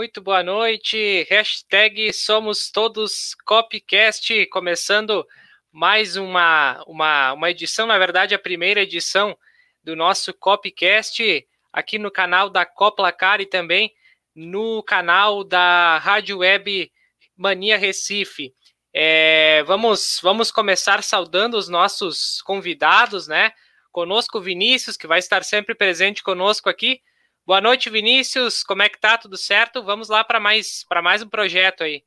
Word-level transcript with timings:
Muito 0.00 0.22
boa 0.22 0.42
noite. 0.42 1.26
Hashtag 1.28 2.10
Somos 2.14 2.70
Todos 2.70 3.34
Copcast, 3.44 4.46
começando 4.46 5.28
mais 5.70 6.16
uma, 6.16 6.82
uma, 6.86 7.34
uma 7.34 7.50
edição, 7.50 7.86
na 7.86 7.98
verdade, 7.98 8.34
a 8.34 8.38
primeira 8.38 8.80
edição 8.80 9.36
do 9.84 9.94
nosso 9.94 10.32
Copcast 10.32 11.46
aqui 11.70 11.98
no 11.98 12.10
canal 12.10 12.48
da 12.48 12.64
Coplacar 12.64 13.42
e 13.42 13.46
também 13.46 13.92
no 14.34 14.82
canal 14.82 15.44
da 15.44 15.98
Rádio 15.98 16.38
Web 16.38 16.90
Mania 17.36 17.76
Recife. 17.76 18.54
É, 18.94 19.62
vamos, 19.64 20.18
vamos 20.22 20.50
começar 20.50 21.02
saudando 21.02 21.58
os 21.58 21.68
nossos 21.68 22.40
convidados, 22.40 23.28
né? 23.28 23.52
Conosco 23.92 24.40
Vinícius, 24.40 24.96
que 24.96 25.06
vai 25.06 25.18
estar 25.18 25.44
sempre 25.44 25.74
presente 25.74 26.22
conosco 26.22 26.70
aqui. 26.70 27.02
Boa 27.46 27.60
noite, 27.60 27.90
Vinícius. 27.90 28.62
Como 28.62 28.82
é 28.82 28.88
que 28.88 29.00
tá? 29.00 29.18
Tudo 29.18 29.36
certo? 29.36 29.82
Vamos 29.82 30.08
lá 30.08 30.22
para 30.22 30.38
mais 30.38 30.84
para 30.88 31.02
mais 31.02 31.22
um 31.22 31.28
projeto 31.28 31.82
aí. 31.82 32.02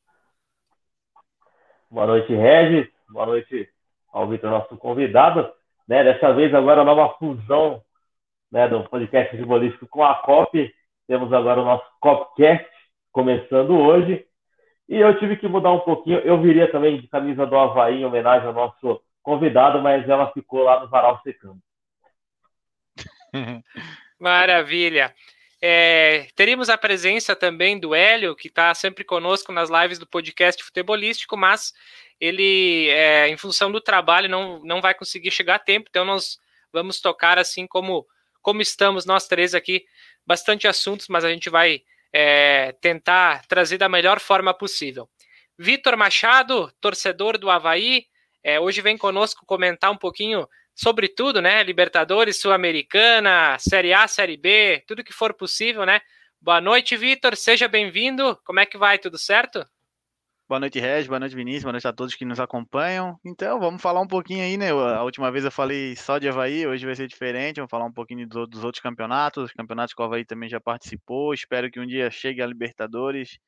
Boa 1.90 2.08
noite, 2.08 2.34
Regis. 2.34 2.92
Boa 3.10 3.26
noite 3.26 3.70
ao 4.12 4.28
Vitor, 4.28 4.50
nosso 4.50 4.78
convidado. 4.78 5.52
Né, 5.88 6.04
dessa 6.04 6.34
vez 6.34 6.54
agora 6.54 6.82
a 6.82 6.86
nova 6.86 7.14
fusão 7.20 7.84
né, 8.52 8.68
do 8.68 8.84
podcast 8.86 9.32
futebolístico 9.32 9.88
com 9.88 10.04
a 10.04 10.16
COP. 10.16 10.74
Temos 11.08 11.34
agora 11.34 11.62
o 11.62 11.66
nosso 11.66 11.86
COPcast 12.00 12.70
começando 13.12 13.72
hoje. 13.78 14.26
E 14.88 14.98
eu 14.98 15.18
tive 15.20 15.38
que 15.38 15.48
mudar 15.48 15.72
um 15.72 15.80
pouquinho. 15.80 16.20
Eu 16.20 16.42
viria 16.42 16.72
também 16.72 17.02
de 17.02 17.08
camisa 17.08 17.46
do 17.46 17.58
Havaí 17.58 18.02
em 18.02 18.06
homenagem 18.06 18.48
ao 18.48 18.54
nosso 18.54 19.02
convidado, 19.22 19.82
mas 19.82 20.08
ela 20.08 20.32
ficou 20.32 20.64
lá 20.64 20.80
no 20.80 20.90
varal 20.90 21.20
secando. 21.24 21.60
Maravilha. 24.24 25.14
É, 25.62 26.28
teríamos 26.34 26.70
a 26.70 26.78
presença 26.78 27.36
também 27.36 27.78
do 27.78 27.94
Hélio, 27.94 28.34
que 28.38 28.48
está 28.48 28.74
sempre 28.74 29.04
conosco 29.04 29.52
nas 29.52 29.70
lives 29.70 30.00
do 30.00 30.08
podcast 30.08 30.64
futebolístico, 30.64 31.36
mas 31.36 31.74
ele, 32.22 32.88
é, 32.90 33.28
em 33.28 33.36
função 33.36 33.70
do 33.70 33.82
trabalho, 33.82 34.30
não, 34.30 34.64
não 34.64 34.80
vai 34.80 34.94
conseguir 34.94 35.30
chegar 35.30 35.56
a 35.56 35.60
tempo, 35.60 35.88
então 35.90 36.06
nós 36.06 36.38
vamos 36.72 37.02
tocar 37.02 37.38
assim 37.38 37.68
como, 37.68 38.08
como 38.42 38.62
estamos 38.62 39.06
nós 39.06 39.28
três 39.28 39.54
aqui, 39.54 39.84
bastante 40.26 40.70
assuntos, 40.70 41.10
mas 41.10 41.26
a 41.26 41.30
gente 41.30 41.50
vai 41.50 41.82
é, 42.14 42.72
tentar 42.80 43.46
trazer 43.46 43.78
da 43.78 43.90
melhor 43.90 44.22
forma 44.22 44.54
possível. 44.54 45.10
Vitor 45.60 45.98
Machado, 45.98 46.72
torcedor 46.80 47.38
do 47.38 47.50
Havaí, 47.50 48.06
é, 48.42 48.58
hoje 48.58 48.80
vem 48.80 48.98
conosco 48.98 49.46
comentar 49.46 49.92
um 49.92 49.98
pouquinho 49.98 50.48
sobre 50.76 51.08
tudo, 51.08 51.42
né? 51.42 51.64
Libertadores, 51.64 52.40
Sul-Americana, 52.40 53.58
Série 53.60 53.94
A, 53.94 54.08
Série 54.08 54.38
B, 54.38 54.84
tudo 54.88 55.04
que 55.04 55.14
for 55.14 55.34
possível, 55.34 55.86
né? 55.86 56.02
Boa 56.42 56.60
noite, 56.60 56.98
Vitor, 56.98 57.36
seja 57.36 57.68
bem-vindo. 57.68 58.38
Como 58.44 58.60
é 58.60 58.66
que 58.66 58.78
vai? 58.78 59.00
Tudo 59.00 59.18
certo? 59.18 59.66
Boa 60.46 60.60
noite, 60.60 60.78
Regis. 60.78 61.08
Boa 61.08 61.20
noite, 61.20 61.36
Vinícius. 61.36 61.64
Boa 61.64 61.72
noite 61.72 61.88
a 61.88 61.94
todos 61.94 62.16
que 62.16 62.26
nos 62.26 62.40
acompanham. 62.40 63.18
Então, 63.26 63.60
vamos 63.60 63.82
falar 63.82 64.02
um 64.02 64.08
pouquinho 64.08 64.44
aí, 64.44 64.58
né? 64.58 64.72
A 64.72 65.02
última 65.02 65.32
vez 65.32 65.46
eu 65.46 65.52
falei 65.52 65.96
só 65.96 66.18
de 66.18 66.28
Havaí, 66.28 66.68
hoje 66.68 66.86
vai 66.86 66.96
ser 66.96 67.08
diferente. 67.08 67.56
Vamos 67.56 67.72
falar 67.72 67.86
um 67.86 67.94
pouquinho 67.94 68.28
dos 68.28 68.64
outros 68.64 68.82
campeonatos, 68.82 69.46
os 69.46 69.52
campeonatos 69.54 69.94
que 69.94 70.02
o 70.02 70.06
Havaí 70.06 70.26
também 70.26 70.50
já 70.50 70.60
participou. 70.60 71.34
Espero 71.34 71.72
que 71.72 71.80
um 71.80 71.88
dia 71.88 72.12
chegue 72.12 72.42
a 72.42 72.46
Libertadores. 72.46 73.40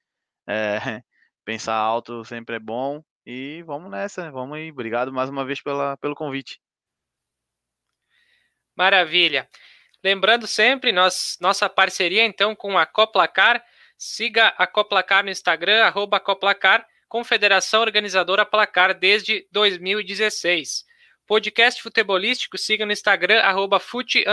É, 0.48 0.78
pensar 1.46 1.76
alto 1.76 2.24
sempre 2.24 2.56
é 2.56 2.60
bom. 2.60 3.04
E 3.26 3.62
vamos 3.68 3.92
nessa, 3.92 4.32
vamos 4.32 4.58
aí. 4.58 4.72
Obrigado 4.72 5.12
mais 5.12 5.30
uma 5.30 5.44
vez 5.46 5.62
pela, 5.62 5.98
pelo 5.98 6.16
convite. 6.16 6.60
Maravilha. 8.76 9.48
Lembrando 10.04 10.46
sempre, 10.46 10.92
nós, 10.92 11.38
nossa 11.40 11.68
parceria 11.70 12.24
então 12.26 12.56
com 12.56 12.78
a 12.78 12.86
Coplacar. 12.86 13.64
Siga 13.98 14.48
a 14.58 14.68
Coplacar 14.68 15.24
no 15.24 15.32
Instagram, 15.32 15.84
arroba 15.84 16.20
Coplacar, 16.20 16.86
Confederação 17.08 17.82
Organizadora 17.82 18.46
Placar 18.46 18.94
desde 18.94 19.48
2016. 19.52 20.84
Podcast 21.26 21.82
futebolístico, 21.82 22.58
siga 22.58 22.86
no 22.86 22.92
Instagram, 22.92 23.40
arroba 23.40 23.80
fute, 23.80 24.24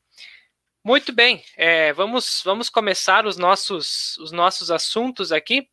Muito 0.86 1.12
bem, 1.12 1.42
é, 1.56 1.94
vamos, 1.94 2.42
vamos 2.44 2.68
começar 2.68 3.26
os 3.26 3.38
nossos, 3.38 4.18
os 4.18 4.30
nossos 4.30 4.70
assuntos 4.70 5.32
aqui. 5.32 5.66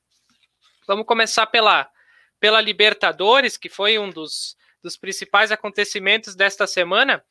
Vamos 0.87 1.05
começar 1.05 1.45
pela, 1.47 1.89
pela 2.39 2.61
Libertadores, 2.61 3.57
que 3.57 3.67
foi 3.67 3.99
um 3.99 4.09
dos, 4.09 4.55
dos 4.81 4.95
principais 4.95 5.51
acontecimentos 5.51 6.33
desta 6.33 6.65
semana. 6.65 7.21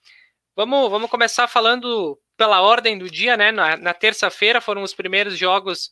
Vamos, 0.54 0.90
vamos 0.90 1.10
começar 1.10 1.48
falando 1.48 2.20
pela 2.36 2.60
ordem 2.60 2.98
do 2.98 3.10
dia, 3.10 3.34
né? 3.36 3.50
Na, 3.50 3.78
na 3.78 3.94
terça-feira 3.94 4.60
foram 4.60 4.82
os 4.82 4.92
primeiros 4.92 5.38
jogos 5.38 5.90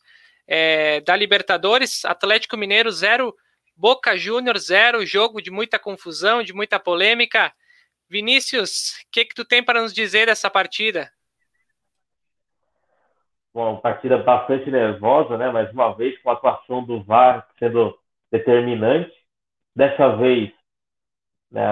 é, 0.51 0.99
da 1.01 1.15
Libertadores, 1.15 2.03
Atlético 2.03 2.57
Mineiro 2.57 2.89
0, 2.89 3.35
Boca 3.77 4.17
Júnior 4.17 4.57
0, 4.57 5.05
jogo 5.05 5.39
de 5.43 5.51
muita 5.51 5.77
confusão, 5.77 6.41
de 6.41 6.53
muita 6.53 6.79
polêmica. 6.79 7.53
Vinícius, 8.09 8.93
o 9.05 9.11
que, 9.11 9.25
que 9.25 9.35
tu 9.35 9.45
tem 9.45 9.63
para 9.63 9.79
nos 9.79 9.93
dizer 9.93 10.25
dessa 10.25 10.49
partida? 10.49 11.11
Bom, 13.53 13.77
partida 13.77 14.17
bastante 14.17 14.71
nervosa, 14.71 15.37
né? 15.37 15.51
Mais 15.51 15.71
uma 15.71 15.93
vez, 15.93 16.19
com 16.19 16.31
a 16.31 16.33
atuação 16.33 16.83
do 16.83 17.03
VAR 17.03 17.47
sendo 17.59 17.95
determinante. 18.31 19.13
Dessa 19.75 20.15
vez, 20.17 20.51
né, 21.51 21.63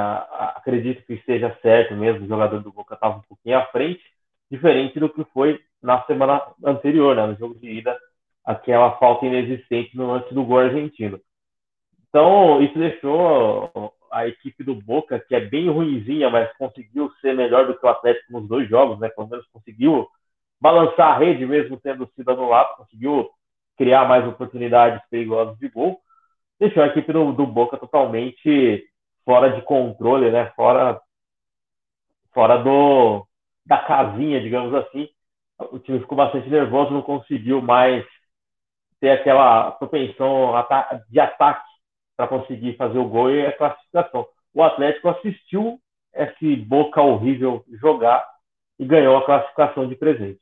acredito 0.55 1.03
que 1.05 1.13
esteja 1.13 1.57
certo 1.63 1.95
mesmo, 1.95 2.25
o 2.25 2.27
jogador 2.27 2.61
do 2.61 2.71
Boca 2.71 2.93
estava 2.93 3.17
um 3.17 3.21
pouquinho 3.21 3.57
à 3.57 3.65
frente, 3.67 4.03
diferente 4.51 4.99
do 4.99 5.09
que 5.09 5.23
foi 5.33 5.59
na 5.81 6.03
semana 6.05 6.41
anterior, 6.63 7.15
né, 7.15 7.25
no 7.25 7.35
jogo 7.35 7.55
de 7.55 7.69
ida 7.69 7.97
aquela 8.47 8.97
falta 8.97 9.25
inexistente 9.25 9.97
no 9.97 10.07
lance 10.07 10.33
do 10.33 10.45
gol 10.45 10.59
argentino. 10.59 11.19
Então, 12.07 12.61
isso 12.61 12.79
deixou 12.79 13.93
a 14.09 14.25
equipe 14.25 14.63
do 14.63 14.73
Boca, 14.73 15.19
que 15.19 15.35
é 15.35 15.41
bem 15.41 15.69
ruimzinha, 15.69 16.29
mas 16.29 16.49
conseguiu 16.57 17.11
ser 17.19 17.35
melhor 17.35 17.67
do 17.67 17.77
que 17.77 17.85
o 17.85 17.89
Atlético 17.89 18.31
nos 18.31 18.47
dois 18.47 18.69
jogos, 18.69 18.99
né? 18.99 19.09
Pelo 19.09 19.27
menos 19.27 19.45
conseguiu 19.47 20.07
balançar 20.61 21.09
a 21.09 21.17
rede 21.17 21.45
mesmo 21.45 21.77
tendo 21.77 22.09
sido 22.15 22.31
anulado, 22.31 22.77
conseguiu 22.77 23.29
criar 23.77 24.07
mais 24.07 24.25
oportunidades 24.25 25.05
perigosas 25.09 25.57
de 25.59 25.67
gol. 25.67 25.99
Deixou 26.57 26.81
a 26.81 26.87
equipe 26.87 27.11
do, 27.11 27.33
do 27.33 27.45
Boca 27.45 27.77
totalmente 27.77 28.87
fora 29.25 29.49
de 29.49 29.61
controle, 29.63 30.31
né? 30.31 30.53
Fora, 30.55 31.01
fora 32.33 32.57
do, 32.63 33.27
da 33.65 33.79
casinha, 33.79 34.39
digamos 34.39 34.73
assim. 34.73 35.09
O 35.69 35.79
time 35.79 35.99
ficou 35.99 36.15
bastante 36.17 36.49
nervoso, 36.49 36.91
não 36.91 37.01
conseguiu 37.01 37.61
mais 37.61 38.05
ter 38.99 39.11
aquela 39.11 39.71
propensão 39.71 40.53
de 41.09 41.19
ataque 41.19 41.67
para 42.15 42.27
conseguir 42.27 42.75
fazer 42.77 42.97
o 42.97 43.07
gol 43.07 43.31
e 43.31 43.45
a 43.45 43.55
classificação. 43.55 44.27
O 44.53 44.63
Atlético 44.63 45.09
assistiu 45.09 45.79
esse 46.13 46.55
Boca 46.55 47.01
horrível 47.01 47.63
jogar 47.79 48.27
e 48.79 48.85
ganhou 48.85 49.17
a 49.17 49.25
classificação 49.25 49.87
de 49.87 49.95
presente. 49.95 50.39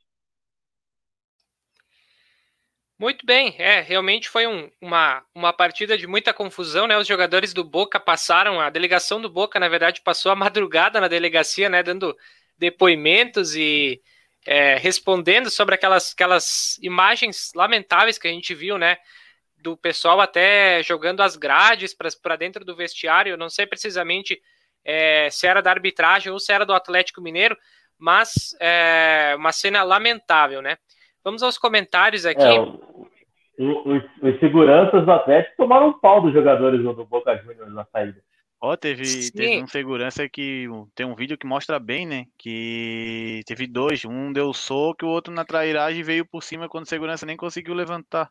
Muito 2.98 3.26
bem, 3.26 3.54
é, 3.58 3.80
realmente 3.80 4.26
foi 4.26 4.46
um, 4.46 4.70
uma, 4.80 5.22
uma 5.34 5.52
partida 5.52 5.98
de 5.98 6.06
muita 6.06 6.32
confusão, 6.32 6.86
né? 6.86 6.96
Os 6.96 7.06
jogadores 7.06 7.52
do 7.52 7.62
Boca 7.62 8.00
passaram, 8.00 8.58
a 8.58 8.70
delegação 8.70 9.20
do 9.20 9.28
Boca, 9.28 9.60
na 9.60 9.68
verdade, 9.68 10.00
passou 10.00 10.32
a 10.32 10.36
madrugada 10.36 10.98
na 10.98 11.06
delegacia, 11.06 11.68
né? 11.68 11.82
Dando 11.82 12.16
depoimentos 12.56 13.54
e 13.54 14.00
é, 14.46 14.76
respondendo 14.76 15.50
sobre 15.50 15.74
aquelas, 15.74 16.12
aquelas 16.12 16.78
imagens 16.82 17.50
lamentáveis 17.54 18.18
que 18.18 18.28
a 18.28 18.30
gente 18.30 18.54
viu, 18.54 18.78
né? 18.78 18.96
Do 19.58 19.76
pessoal 19.76 20.20
até 20.20 20.82
jogando 20.82 21.20
as 21.20 21.36
grades 21.36 21.94
para 22.22 22.36
dentro 22.36 22.64
do 22.64 22.76
vestiário. 22.76 23.30
Eu 23.30 23.36
não 23.36 23.50
sei 23.50 23.66
precisamente 23.66 24.40
é, 24.84 25.28
se 25.30 25.46
era 25.46 25.60
da 25.60 25.70
arbitragem 25.70 26.30
ou 26.30 26.38
se 26.38 26.52
era 26.52 26.64
do 26.64 26.72
Atlético 26.72 27.20
Mineiro, 27.20 27.56
mas 27.98 28.56
é 28.60 29.34
uma 29.36 29.50
cena 29.50 29.82
lamentável, 29.82 30.62
né? 30.62 30.78
Vamos 31.24 31.42
aos 31.42 31.58
comentários 31.58 32.24
aqui. 32.24 32.40
É, 32.40 32.60
os, 33.58 34.04
os, 34.22 34.38
seguranças 34.38 35.04
do 35.04 35.10
Atlético 35.10 35.56
tomaram 35.56 35.88
um 35.88 35.98
pau 35.98 36.20
dos 36.20 36.32
jogadores 36.32 36.80
do 36.82 37.04
Boca 37.04 37.36
Juniors 37.38 37.72
na 37.72 37.84
saída. 37.86 38.20
Ó, 38.60 38.72
oh, 38.72 38.76
teve, 38.76 39.30
teve 39.32 39.62
um 39.62 39.66
segurança 39.66 40.26
que 40.28 40.66
tem 40.94 41.04
um 41.04 41.14
vídeo 41.14 41.36
que 41.36 41.46
mostra 41.46 41.78
bem, 41.78 42.06
né? 42.06 42.24
Que 42.38 43.42
teve 43.46 43.66
dois, 43.66 44.04
um 44.06 44.32
deu 44.32 44.52
soco 44.54 45.04
e 45.04 45.06
o 45.06 45.10
outro 45.10 45.32
na 45.32 45.44
trairagem 45.44 46.02
veio 46.02 46.24
por 46.24 46.42
cima 46.42 46.68
quando 46.68 46.84
o 46.84 46.88
segurança 46.88 47.26
nem 47.26 47.36
conseguiu 47.36 47.74
levantar. 47.74 48.30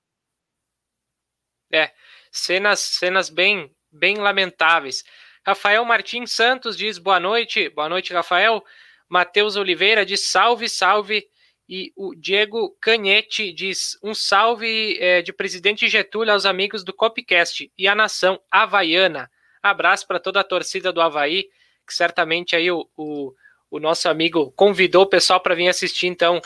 É, 1.71 1.91
cenas, 2.31 2.79
cenas 2.79 3.29
bem, 3.29 3.71
bem 3.91 4.17
lamentáveis. 4.17 5.03
Rafael 5.45 5.85
Martins 5.85 6.31
Santos 6.31 6.75
diz 6.75 6.97
boa 6.97 7.19
noite, 7.19 7.69
boa 7.69 7.87
noite, 7.87 8.11
Rafael. 8.11 8.63
Matheus 9.07 9.55
Oliveira 9.55 10.03
diz 10.03 10.27
salve, 10.27 10.67
salve. 10.67 11.27
E 11.69 11.91
o 11.95 12.15
Diego 12.15 12.75
Canhete 12.79 13.51
diz 13.51 13.97
um 14.03 14.13
salve 14.13 14.97
é, 14.99 15.21
de 15.21 15.33
presidente 15.33 15.87
Getúlio 15.87 16.33
aos 16.33 16.45
amigos 16.45 16.83
do 16.83 16.93
Copcast 16.93 17.71
e 17.77 17.87
a 17.87 17.95
nação 17.95 18.39
havaiana. 18.51 19.29
Abraço 19.65 20.05
para 20.05 20.19
toda 20.19 20.39
a 20.39 20.43
torcida 20.43 20.93
do 20.93 21.01
Havaí, 21.01 21.49
que 21.87 21.93
certamente 21.93 22.55
aí 22.55 22.69
o, 22.69 22.87
o, 22.95 23.33
o 23.71 23.79
nosso 23.79 24.07
amigo 24.07 24.51
convidou 24.51 25.03
o 25.03 25.09
pessoal 25.09 25.39
para 25.39 25.55
vir 25.55 25.67
assistir, 25.67 26.05
então 26.05 26.39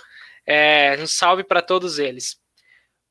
é, 0.46 0.98
um 0.98 1.06
salve 1.06 1.44
para 1.44 1.62
todos 1.62 2.00
eles. 2.00 2.40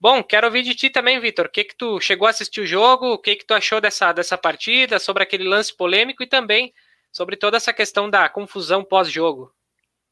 Bom, 0.00 0.22
quero 0.22 0.46
ouvir 0.46 0.62
de 0.62 0.74
ti 0.74 0.88
também, 0.88 1.20
Vitor. 1.20 1.44
O 1.44 1.50
que 1.50 1.64
que 1.64 1.76
tu 1.76 2.00
chegou 2.00 2.26
a 2.26 2.30
assistir 2.30 2.62
o 2.62 2.66
jogo? 2.66 3.12
O 3.12 3.18
que 3.18 3.36
que 3.36 3.44
tu 3.44 3.52
achou 3.52 3.82
dessa, 3.82 4.10
dessa 4.12 4.38
partida? 4.38 4.98
Sobre 4.98 5.22
aquele 5.22 5.44
lance 5.44 5.76
polêmico 5.76 6.22
e 6.22 6.26
também 6.26 6.72
sobre 7.12 7.36
toda 7.36 7.58
essa 7.58 7.72
questão 7.72 8.08
da 8.08 8.30
confusão 8.30 8.82
pós-jogo. 8.82 9.52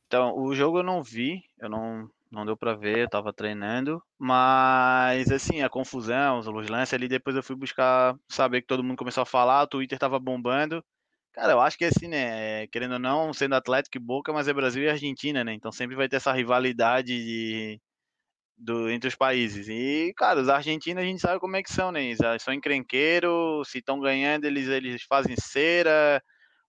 Então, 0.08 0.36
o 0.36 0.54
jogo 0.54 0.80
eu 0.80 0.82
não 0.82 1.02
vi, 1.02 1.42
eu 1.58 1.70
não, 1.70 2.10
não 2.36 2.46
deu 2.46 2.56
para 2.56 2.74
ver, 2.74 2.98
eu 2.98 3.08
tava 3.08 3.32
treinando, 3.32 4.02
mas 4.18 5.30
assim, 5.32 5.62
a 5.62 5.68
confusão, 5.70 6.38
os 6.38 6.68
lances 6.68 6.94
ali, 6.94 7.08
depois 7.08 7.34
eu 7.36 7.42
fui 7.42 7.56
buscar 7.56 8.14
saber 8.28 8.60
que 8.62 8.66
todo 8.68 8.84
mundo 8.84 8.98
começou 8.98 9.22
a 9.22 9.26
falar, 9.26 9.62
o 9.62 9.66
Twitter 9.66 9.98
tava 9.98 10.18
bombando. 10.18 10.84
Cara, 11.32 11.52
eu 11.52 11.60
acho 11.60 11.76
que 11.78 11.84
assim, 11.84 12.08
né, 12.08 12.66
querendo 12.68 12.94
ou 12.94 12.98
não, 12.98 13.32
sendo 13.32 13.54
Atlético 13.54 13.98
e 13.98 14.00
Boca, 14.00 14.32
mas 14.32 14.48
é 14.48 14.54
Brasil 14.54 14.82
e 14.84 14.88
Argentina, 14.88 15.44
né? 15.44 15.52
Então 15.54 15.72
sempre 15.72 15.96
vai 15.96 16.08
ter 16.08 16.16
essa 16.16 16.32
rivalidade 16.32 17.08
de, 17.08 17.80
do, 18.56 18.90
entre 18.90 19.08
os 19.08 19.14
países. 19.14 19.68
E, 19.68 20.12
cara, 20.16 20.40
os 20.40 20.48
argentinos 20.48 21.02
a 21.02 21.06
gente 21.06 21.20
sabe 21.20 21.40
como 21.40 21.56
é 21.56 21.62
que 21.62 21.72
são, 21.72 21.92
né? 21.92 22.04
Eles 22.04 22.18
são 22.42 22.54
encrenqueiros, 22.54 23.68
se 23.68 23.78
estão 23.78 24.00
ganhando, 24.00 24.44
eles, 24.46 24.68
eles 24.68 25.02
fazem 25.04 25.36
cera, 25.36 26.22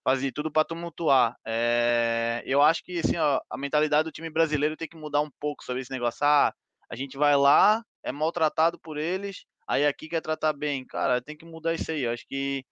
fazem 0.07 0.31
tudo 0.31 0.49
para 0.49 0.63
tumultuar. 0.63 1.35
É, 1.45 2.41
eu 2.45 2.61
acho 2.61 2.81
que 2.81 2.99
assim, 2.99 3.17
ó, 3.17 3.41
a 3.49 3.57
mentalidade 3.57 4.05
do 4.05 4.11
time 4.11 4.29
brasileiro 4.29 4.77
tem 4.77 4.87
que 4.87 4.95
mudar 4.95 5.19
um 5.19 5.29
pouco 5.37 5.65
sobre 5.65 5.81
esse 5.81 5.91
negócio. 5.91 6.25
Ah, 6.25 6.53
a 6.89 6.95
gente 6.95 7.17
vai 7.17 7.35
lá, 7.35 7.83
é 8.01 8.09
maltratado 8.09 8.79
por 8.79 8.97
eles, 8.97 9.43
aí 9.67 9.85
aqui 9.85 10.07
quer 10.07 10.21
tratar 10.21 10.53
bem. 10.53 10.85
Cara, 10.85 11.21
tem 11.21 11.35
que 11.35 11.43
mudar 11.43 11.73
isso 11.73 11.91
aí. 11.91 12.03
Eu 12.03 12.13
acho 12.13 12.25
que 12.25 12.63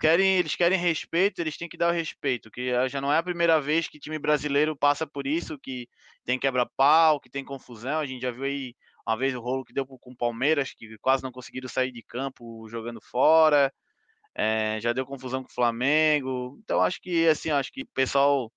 querem, 0.00 0.38
eles 0.38 0.56
querem 0.56 0.78
respeito, 0.78 1.40
eles 1.40 1.58
têm 1.58 1.68
que 1.68 1.76
dar 1.76 1.90
o 1.90 1.94
respeito, 1.94 2.50
que 2.50 2.72
já 2.88 3.02
não 3.02 3.12
é 3.12 3.18
a 3.18 3.22
primeira 3.22 3.60
vez 3.60 3.86
que 3.86 4.00
time 4.00 4.18
brasileiro 4.18 4.74
passa 4.74 5.06
por 5.06 5.26
isso, 5.26 5.58
que 5.58 5.86
tem 6.24 6.38
quebra-pau, 6.38 7.20
que 7.20 7.28
tem 7.28 7.44
confusão, 7.44 8.00
a 8.00 8.06
gente 8.06 8.22
já 8.22 8.30
viu 8.30 8.44
aí 8.44 8.74
uma 9.06 9.14
vez 9.14 9.34
o 9.34 9.40
rolo 9.40 9.62
que 9.62 9.74
deu 9.74 9.86
com 9.86 10.12
o 10.12 10.16
Palmeiras, 10.16 10.72
que 10.72 10.96
quase 11.02 11.22
não 11.22 11.32
conseguiram 11.32 11.68
sair 11.68 11.92
de 11.92 12.02
campo 12.02 12.66
jogando 12.66 13.00
fora, 13.02 13.70
é, 14.38 14.80
já 14.80 14.92
deu 14.92 15.06
confusão 15.06 15.42
com 15.42 15.50
o 15.50 15.54
Flamengo, 15.54 16.58
então 16.62 16.80
acho 16.82 17.00
que, 17.00 17.26
assim, 17.28 17.50
acho 17.50 17.72
que 17.72 17.82
o 17.82 17.88
pessoal 17.94 18.52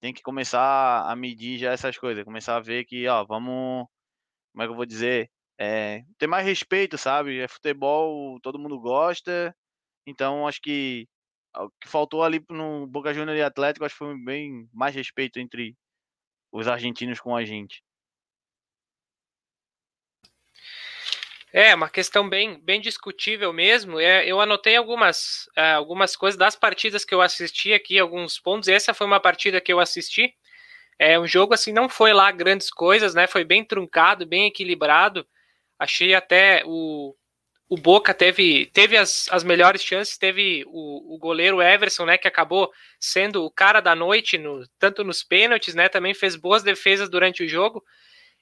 tem 0.00 0.14
que 0.14 0.22
começar 0.22 1.10
a 1.10 1.16
medir 1.16 1.58
já 1.58 1.72
essas 1.72 1.98
coisas, 1.98 2.24
começar 2.24 2.56
a 2.56 2.60
ver 2.60 2.84
que, 2.86 3.06
ó, 3.08 3.24
vamos, 3.24 3.86
como 4.52 4.62
é 4.62 4.66
que 4.66 4.72
eu 4.72 4.76
vou 4.76 4.86
dizer, 4.86 5.30
é, 5.58 6.02
ter 6.18 6.26
mais 6.26 6.46
respeito, 6.46 6.98
sabe? 6.98 7.40
É 7.40 7.48
futebol, 7.48 8.40
todo 8.40 8.58
mundo 8.58 8.80
gosta, 8.80 9.54
então, 10.06 10.46
acho 10.46 10.60
que 10.62 11.08
o 11.56 11.70
que 11.80 11.88
faltou 11.88 12.22
ali 12.22 12.44
no 12.50 12.86
Boca 12.86 13.12
Juniors 13.14 13.38
e 13.38 13.42
Atlético, 13.42 13.84
acho 13.84 13.94
que 13.94 13.98
foi 13.98 14.16
bem 14.24 14.68
mais 14.72 14.94
respeito 14.94 15.38
entre 15.38 15.76
os 16.52 16.68
argentinos 16.68 17.20
com 17.20 17.34
a 17.36 17.44
gente. 17.44 17.82
É, 21.56 21.74
uma 21.74 21.88
questão 21.88 22.28
bem, 22.28 22.60
bem 22.60 22.82
discutível 22.82 23.50
mesmo. 23.50 23.98
É, 23.98 24.26
eu 24.26 24.38
anotei 24.42 24.76
algumas, 24.76 25.48
é, 25.56 25.72
algumas 25.72 26.14
coisas 26.14 26.36
das 26.36 26.54
partidas 26.54 27.02
que 27.02 27.14
eu 27.14 27.22
assisti 27.22 27.72
aqui, 27.72 27.98
alguns 27.98 28.38
pontos. 28.38 28.68
Essa 28.68 28.92
foi 28.92 29.06
uma 29.06 29.18
partida 29.18 29.58
que 29.58 29.72
eu 29.72 29.80
assisti. 29.80 30.34
É 30.98 31.18
um 31.18 31.26
jogo 31.26 31.54
assim, 31.54 31.72
não 31.72 31.88
foi 31.88 32.12
lá 32.12 32.30
grandes 32.30 32.68
coisas, 32.70 33.14
né? 33.14 33.26
Foi 33.26 33.42
bem 33.42 33.64
truncado, 33.64 34.26
bem 34.26 34.44
equilibrado. 34.46 35.26
Achei 35.78 36.14
até 36.14 36.62
o, 36.66 37.16
o 37.70 37.78
Boca 37.78 38.12
teve, 38.12 38.66
teve 38.66 38.94
as, 38.98 39.26
as 39.30 39.42
melhores 39.42 39.82
chances, 39.82 40.18
teve 40.18 40.62
o, 40.66 41.14
o 41.14 41.18
goleiro 41.18 41.62
Everson, 41.62 42.04
né, 42.04 42.18
que 42.18 42.28
acabou 42.28 42.70
sendo 43.00 43.46
o 43.46 43.50
cara 43.50 43.80
da 43.80 43.94
noite, 43.94 44.36
no, 44.36 44.62
tanto 44.78 45.02
nos 45.02 45.22
pênaltis, 45.22 45.74
né, 45.74 45.88
também 45.88 46.12
fez 46.12 46.36
boas 46.36 46.62
defesas 46.62 47.08
durante 47.08 47.42
o 47.42 47.48
jogo, 47.48 47.82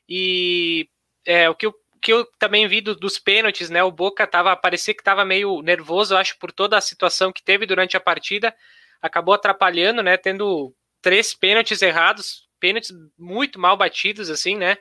e 0.08 0.88
é, 1.24 1.48
o 1.48 1.54
que 1.54 1.66
eu, 1.66 1.74
que 2.04 2.12
eu 2.12 2.26
também 2.38 2.68
vi 2.68 2.82
do, 2.82 2.94
dos 2.94 3.18
pênaltis, 3.18 3.70
né, 3.70 3.82
o 3.82 3.90
Boca 3.90 4.26
tava, 4.26 4.54
parecia 4.54 4.92
que 4.92 5.00
estava 5.00 5.24
meio 5.24 5.62
nervoso, 5.62 6.14
acho, 6.14 6.38
por 6.38 6.52
toda 6.52 6.76
a 6.76 6.80
situação 6.80 7.32
que 7.32 7.42
teve 7.42 7.64
durante 7.64 7.96
a 7.96 8.00
partida, 8.00 8.54
acabou 9.00 9.34
atrapalhando, 9.34 10.02
né, 10.02 10.18
tendo 10.18 10.74
três 11.00 11.34
pênaltis 11.34 11.80
errados, 11.80 12.46
pênaltis 12.60 12.92
muito 13.18 13.58
mal 13.58 13.74
batidos, 13.74 14.28
assim, 14.28 14.54
né, 14.54 14.76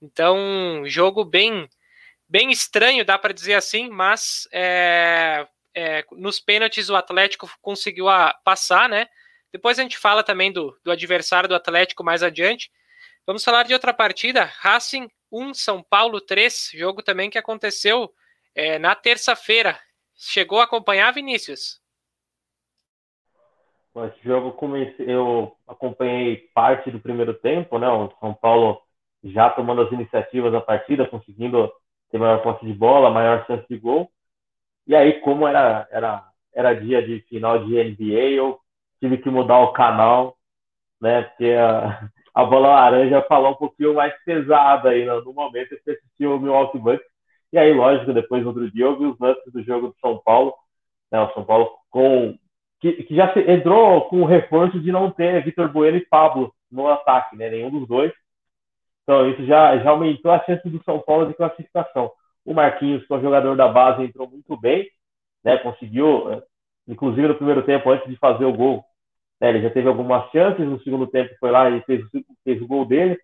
então, 0.00 0.82
jogo 0.86 1.24
bem 1.26 1.68
bem 2.26 2.50
estranho, 2.50 3.04
dá 3.04 3.18
para 3.18 3.34
dizer 3.34 3.52
assim, 3.52 3.90
mas 3.90 4.48
é, 4.50 5.46
é, 5.74 6.02
nos 6.12 6.40
pênaltis 6.40 6.88
o 6.88 6.96
Atlético 6.96 7.50
conseguiu 7.60 8.08
a, 8.08 8.32
passar, 8.42 8.88
né? 8.88 9.06
Depois 9.52 9.78
a 9.78 9.82
gente 9.82 9.98
fala 9.98 10.22
também 10.22 10.50
do, 10.50 10.74
do 10.82 10.90
adversário 10.90 11.46
do 11.46 11.54
Atlético 11.54 12.02
mais 12.02 12.22
adiante. 12.22 12.70
Vamos 13.26 13.44
falar 13.44 13.64
de 13.64 13.74
outra 13.74 13.92
partida, 13.92 14.44
Racing 14.44 15.10
1, 15.32 15.54
São 15.54 15.82
Paulo 15.82 16.20
3, 16.20 16.72
jogo 16.74 17.02
também 17.02 17.30
que 17.30 17.38
aconteceu 17.38 18.12
é, 18.54 18.78
na 18.78 18.94
terça-feira. 18.94 19.78
Chegou 20.14 20.60
a 20.60 20.64
acompanhar, 20.64 21.12
Vinícius? 21.12 21.80
Esse 23.94 24.22
jogo 24.24 24.52
comecei, 24.52 25.06
eu 25.06 25.54
acompanhei 25.66 26.48
parte 26.54 26.90
do 26.90 27.00
primeiro 27.00 27.34
tempo, 27.34 27.78
né? 27.78 27.88
O 27.88 28.10
São 28.20 28.32
Paulo 28.32 28.80
já 29.24 29.50
tomando 29.50 29.82
as 29.82 29.92
iniciativas 29.92 30.52
da 30.52 30.60
partida, 30.60 31.06
conseguindo 31.06 31.70
ter 32.10 32.18
maior 32.18 32.42
posse 32.42 32.64
de 32.64 32.72
bola, 32.72 33.10
maior 33.10 33.46
chance 33.46 33.66
de 33.68 33.78
gol. 33.78 34.10
E 34.86 34.94
aí, 34.96 35.20
como 35.20 35.46
era, 35.46 35.86
era, 35.90 36.26
era 36.54 36.74
dia 36.74 37.02
de 37.06 37.20
final 37.28 37.64
de 37.64 37.74
NBA, 37.74 38.30
eu 38.30 38.58
tive 39.00 39.18
que 39.18 39.30
mudar 39.30 39.58
o 39.60 39.72
canal, 39.72 40.36
né? 41.00 41.22
Porque 41.22 41.50
a, 41.52 42.08
a 42.34 42.44
bola 42.44 42.68
laranja 42.68 43.22
falou 43.22 43.52
um 43.52 43.56
pouquinho 43.56 43.94
mais 43.94 44.14
pesada 44.24 44.90
aí 44.90 45.04
no, 45.04 45.22
no 45.22 45.32
momento. 45.32 45.72
Eu 45.72 45.94
assisti 45.94 46.26
o 46.26 46.38
Milwaukee 46.38 46.78
Bucks. 46.78 47.06
E 47.52 47.58
aí, 47.58 47.72
lógico, 47.74 48.12
depois, 48.12 48.46
outro 48.46 48.70
dia, 48.70 48.86
eu 48.86 48.98
vi 48.98 49.06
os 49.06 49.18
lances 49.18 49.52
do 49.52 49.62
jogo 49.62 49.88
do 49.88 49.96
São 50.00 50.18
Paulo. 50.24 50.54
Né, 51.10 51.20
o 51.20 51.32
São 51.34 51.44
Paulo 51.44 51.70
com 51.90 52.38
que, 52.80 53.04
que 53.04 53.14
já 53.14 53.32
entrou 53.46 54.08
com 54.08 54.22
o 54.22 54.26
reforço 54.26 54.80
de 54.80 54.90
não 54.90 55.10
ter 55.10 55.44
Vitor 55.44 55.70
Bueno 55.70 55.98
e 55.98 56.06
Pablo 56.06 56.52
no 56.70 56.88
ataque, 56.88 57.36
né? 57.36 57.48
Nenhum 57.48 57.70
dos 57.70 57.86
dois. 57.86 58.12
Então, 59.02 59.28
isso 59.30 59.44
já, 59.46 59.78
já 59.78 59.90
aumentou 59.90 60.32
a 60.32 60.42
chance 60.44 60.68
do 60.68 60.82
São 60.82 61.00
Paulo 61.00 61.26
de 61.26 61.34
classificação. 61.34 62.10
O 62.44 62.54
Marquinhos, 62.54 63.06
que 63.06 63.12
é 63.12 63.16
o 63.16 63.20
jogador 63.20 63.56
da 63.56 63.68
base, 63.68 64.02
entrou 64.02 64.28
muito 64.28 64.56
bem, 64.56 64.88
né? 65.44 65.58
Conseguiu, 65.58 66.32
eh, 66.32 66.42
inclusive 66.88 67.28
no 67.28 67.36
primeiro 67.36 67.62
tempo, 67.62 67.90
antes 67.90 68.08
de 68.08 68.16
fazer 68.16 68.44
o 68.44 68.52
gol, 68.52 68.84
né? 69.42 69.48
ele 69.48 69.60
já 69.60 69.70
teve 69.70 69.88
algumas 69.88 70.30
chances. 70.30 70.64
No 70.64 70.80
segundo 70.82 71.06
tempo, 71.08 71.34
foi 71.40 71.50
lá 71.50 71.68
e 71.68 71.82
fez, 71.82 72.04
fez 72.44 72.62
o 72.62 72.66
gol 72.66 72.86
dele. 72.86 73.18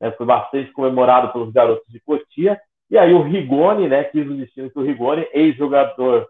Né? 0.00 0.10
Foi 0.10 0.26
bastante 0.26 0.72
comemorado 0.72 1.32
pelos 1.32 1.52
garotos 1.52 1.86
de 1.88 2.00
Cotia. 2.00 2.60
E 2.90 2.98
aí 2.98 3.14
o 3.14 3.22
Rigoni, 3.22 3.86
né? 3.86 4.02
Quis 4.04 4.26
o 4.26 4.34
destino 4.34 4.70
que 4.70 4.78
o 4.78 4.82
Rigoni, 4.82 5.28
ex-jogador 5.32 6.28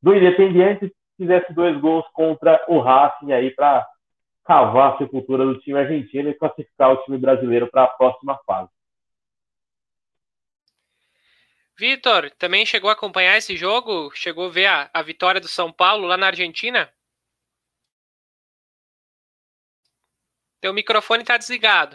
do 0.00 0.14
Independiente, 0.14 0.94
fizesse 1.16 1.52
dois 1.52 1.76
gols 1.80 2.04
contra 2.12 2.62
o 2.68 2.78
Racing 2.78 3.32
aí 3.32 3.50
para 3.50 3.86
cavar 4.44 4.94
a 4.94 4.98
sepultura 4.98 5.44
do 5.44 5.58
time 5.60 5.78
argentino 5.78 6.28
e 6.28 6.34
classificar 6.34 6.92
o 6.92 7.02
time 7.04 7.16
brasileiro 7.16 7.68
para 7.70 7.84
a 7.84 7.88
próxima 7.88 8.38
fase. 8.46 8.68
Vitor, 11.76 12.30
também 12.38 12.64
chegou 12.64 12.90
a 12.90 12.92
acompanhar 12.92 13.36
esse 13.36 13.56
jogo? 13.56 14.12
Chegou 14.14 14.46
a 14.46 14.50
ver 14.50 14.66
a, 14.66 14.90
a 14.92 15.02
vitória 15.02 15.40
do 15.40 15.48
São 15.48 15.72
Paulo 15.72 16.06
lá 16.06 16.16
na 16.16 16.26
Argentina? 16.26 16.88
Teu 20.64 20.72
microfone 20.72 21.20
está 21.20 21.36
desligado. 21.36 21.94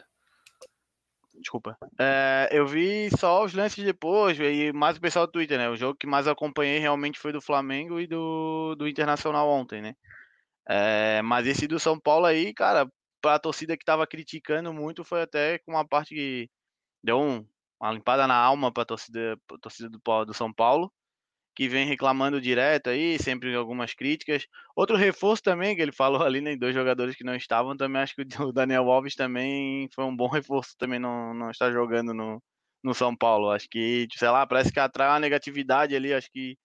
Desculpa. 1.33 1.75
É, 1.99 2.49
eu 2.51 2.67
vi 2.67 3.09
só 3.17 3.43
os 3.43 3.51
lances 3.51 3.83
depois 3.83 4.37
e 4.39 4.71
mais 4.71 4.95
o 4.95 5.01
pessoal 5.01 5.25
do 5.25 5.31
Twitter, 5.31 5.57
né? 5.57 5.67
O 5.67 5.75
jogo 5.75 5.97
que 5.97 6.05
mais 6.05 6.27
acompanhei 6.27 6.77
realmente 6.77 7.17
foi 7.17 7.33
do 7.33 7.41
Flamengo 7.41 7.99
e 7.99 8.05
do, 8.05 8.75
do 8.75 8.87
Internacional 8.87 9.49
ontem, 9.49 9.81
né? 9.81 9.95
É, 10.69 11.19
mas 11.23 11.47
esse 11.47 11.65
do 11.65 11.79
São 11.79 11.99
Paulo 11.99 12.27
aí, 12.27 12.53
cara, 12.53 12.87
para 13.19 13.33
a 13.33 13.39
torcida 13.39 13.75
que 13.75 13.81
estava 13.81 14.05
criticando 14.05 14.71
muito, 14.71 15.03
foi 15.03 15.23
até 15.23 15.57
com 15.57 15.71
uma 15.71 15.83
parte 15.83 16.13
que 16.13 16.47
deu 17.03 17.19
um, 17.19 17.43
uma 17.81 17.91
limpada 17.91 18.27
na 18.27 18.35
alma 18.35 18.71
para 18.71 18.83
a 18.83 18.85
torcida, 18.85 19.35
torcida 19.63 19.89
do, 19.89 20.25
do 20.25 20.33
São 20.35 20.53
Paulo, 20.53 20.93
que 21.59 21.67
vem 21.67 21.85
reclamando 21.85 22.39
direto 22.39 22.89
aí, 22.89 23.19
sempre 23.19 23.53
algumas 23.53 23.93
críticas. 23.93 24.45
Outro 24.73 24.95
reforço 24.95 25.43
também, 25.43 25.75
que 25.75 25.81
ele 25.81 25.91
falou 25.91 26.21
ali, 26.23 26.39
né, 26.39 26.55
dois 26.55 26.73
jogadores 26.73 27.17
que 27.17 27.23
não 27.25 27.35
estavam, 27.35 27.75
também 27.75 28.01
acho 28.01 28.15
que 28.15 28.21
o 28.41 28.53
Daniel 28.53 28.89
Alves 28.89 29.13
também 29.13 29.89
foi 29.93 30.05
um 30.05 30.15
bom 30.15 30.29
reforço, 30.29 30.73
também 30.77 30.99
não, 30.99 31.33
não 31.33 31.51
está 31.51 31.69
jogando 31.69 32.13
no, 32.13 32.41
no 32.81 32.93
São 32.93 33.13
Paulo. 33.13 33.51
Acho 33.51 33.67
que, 33.69 34.07
sei 34.13 34.29
lá, 34.29 34.47
parece 34.47 34.71
que 34.71 34.79
atrai 34.79 35.09
uma 35.09 35.19
negatividade 35.19 35.93
ali, 35.93 36.13
acho 36.13 36.31
que 36.31 36.57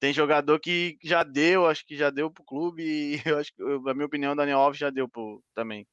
tem 0.00 0.12
jogador 0.12 0.58
que 0.60 0.96
já 1.04 1.22
deu, 1.22 1.66
acho 1.66 1.86
que 1.86 1.96
já 1.96 2.10
deu 2.10 2.28
pro 2.28 2.44
clube, 2.44 2.82
e 2.82 3.14
eu 3.24 3.38
acho 3.38 3.52
que, 3.54 3.62
na 3.84 3.94
minha 3.94 4.06
opinião, 4.06 4.32
o 4.32 4.36
Daniel 4.36 4.58
Alves 4.58 4.80
já 4.80 4.90
deu 4.90 5.08
pro, 5.08 5.40
também. 5.54 5.86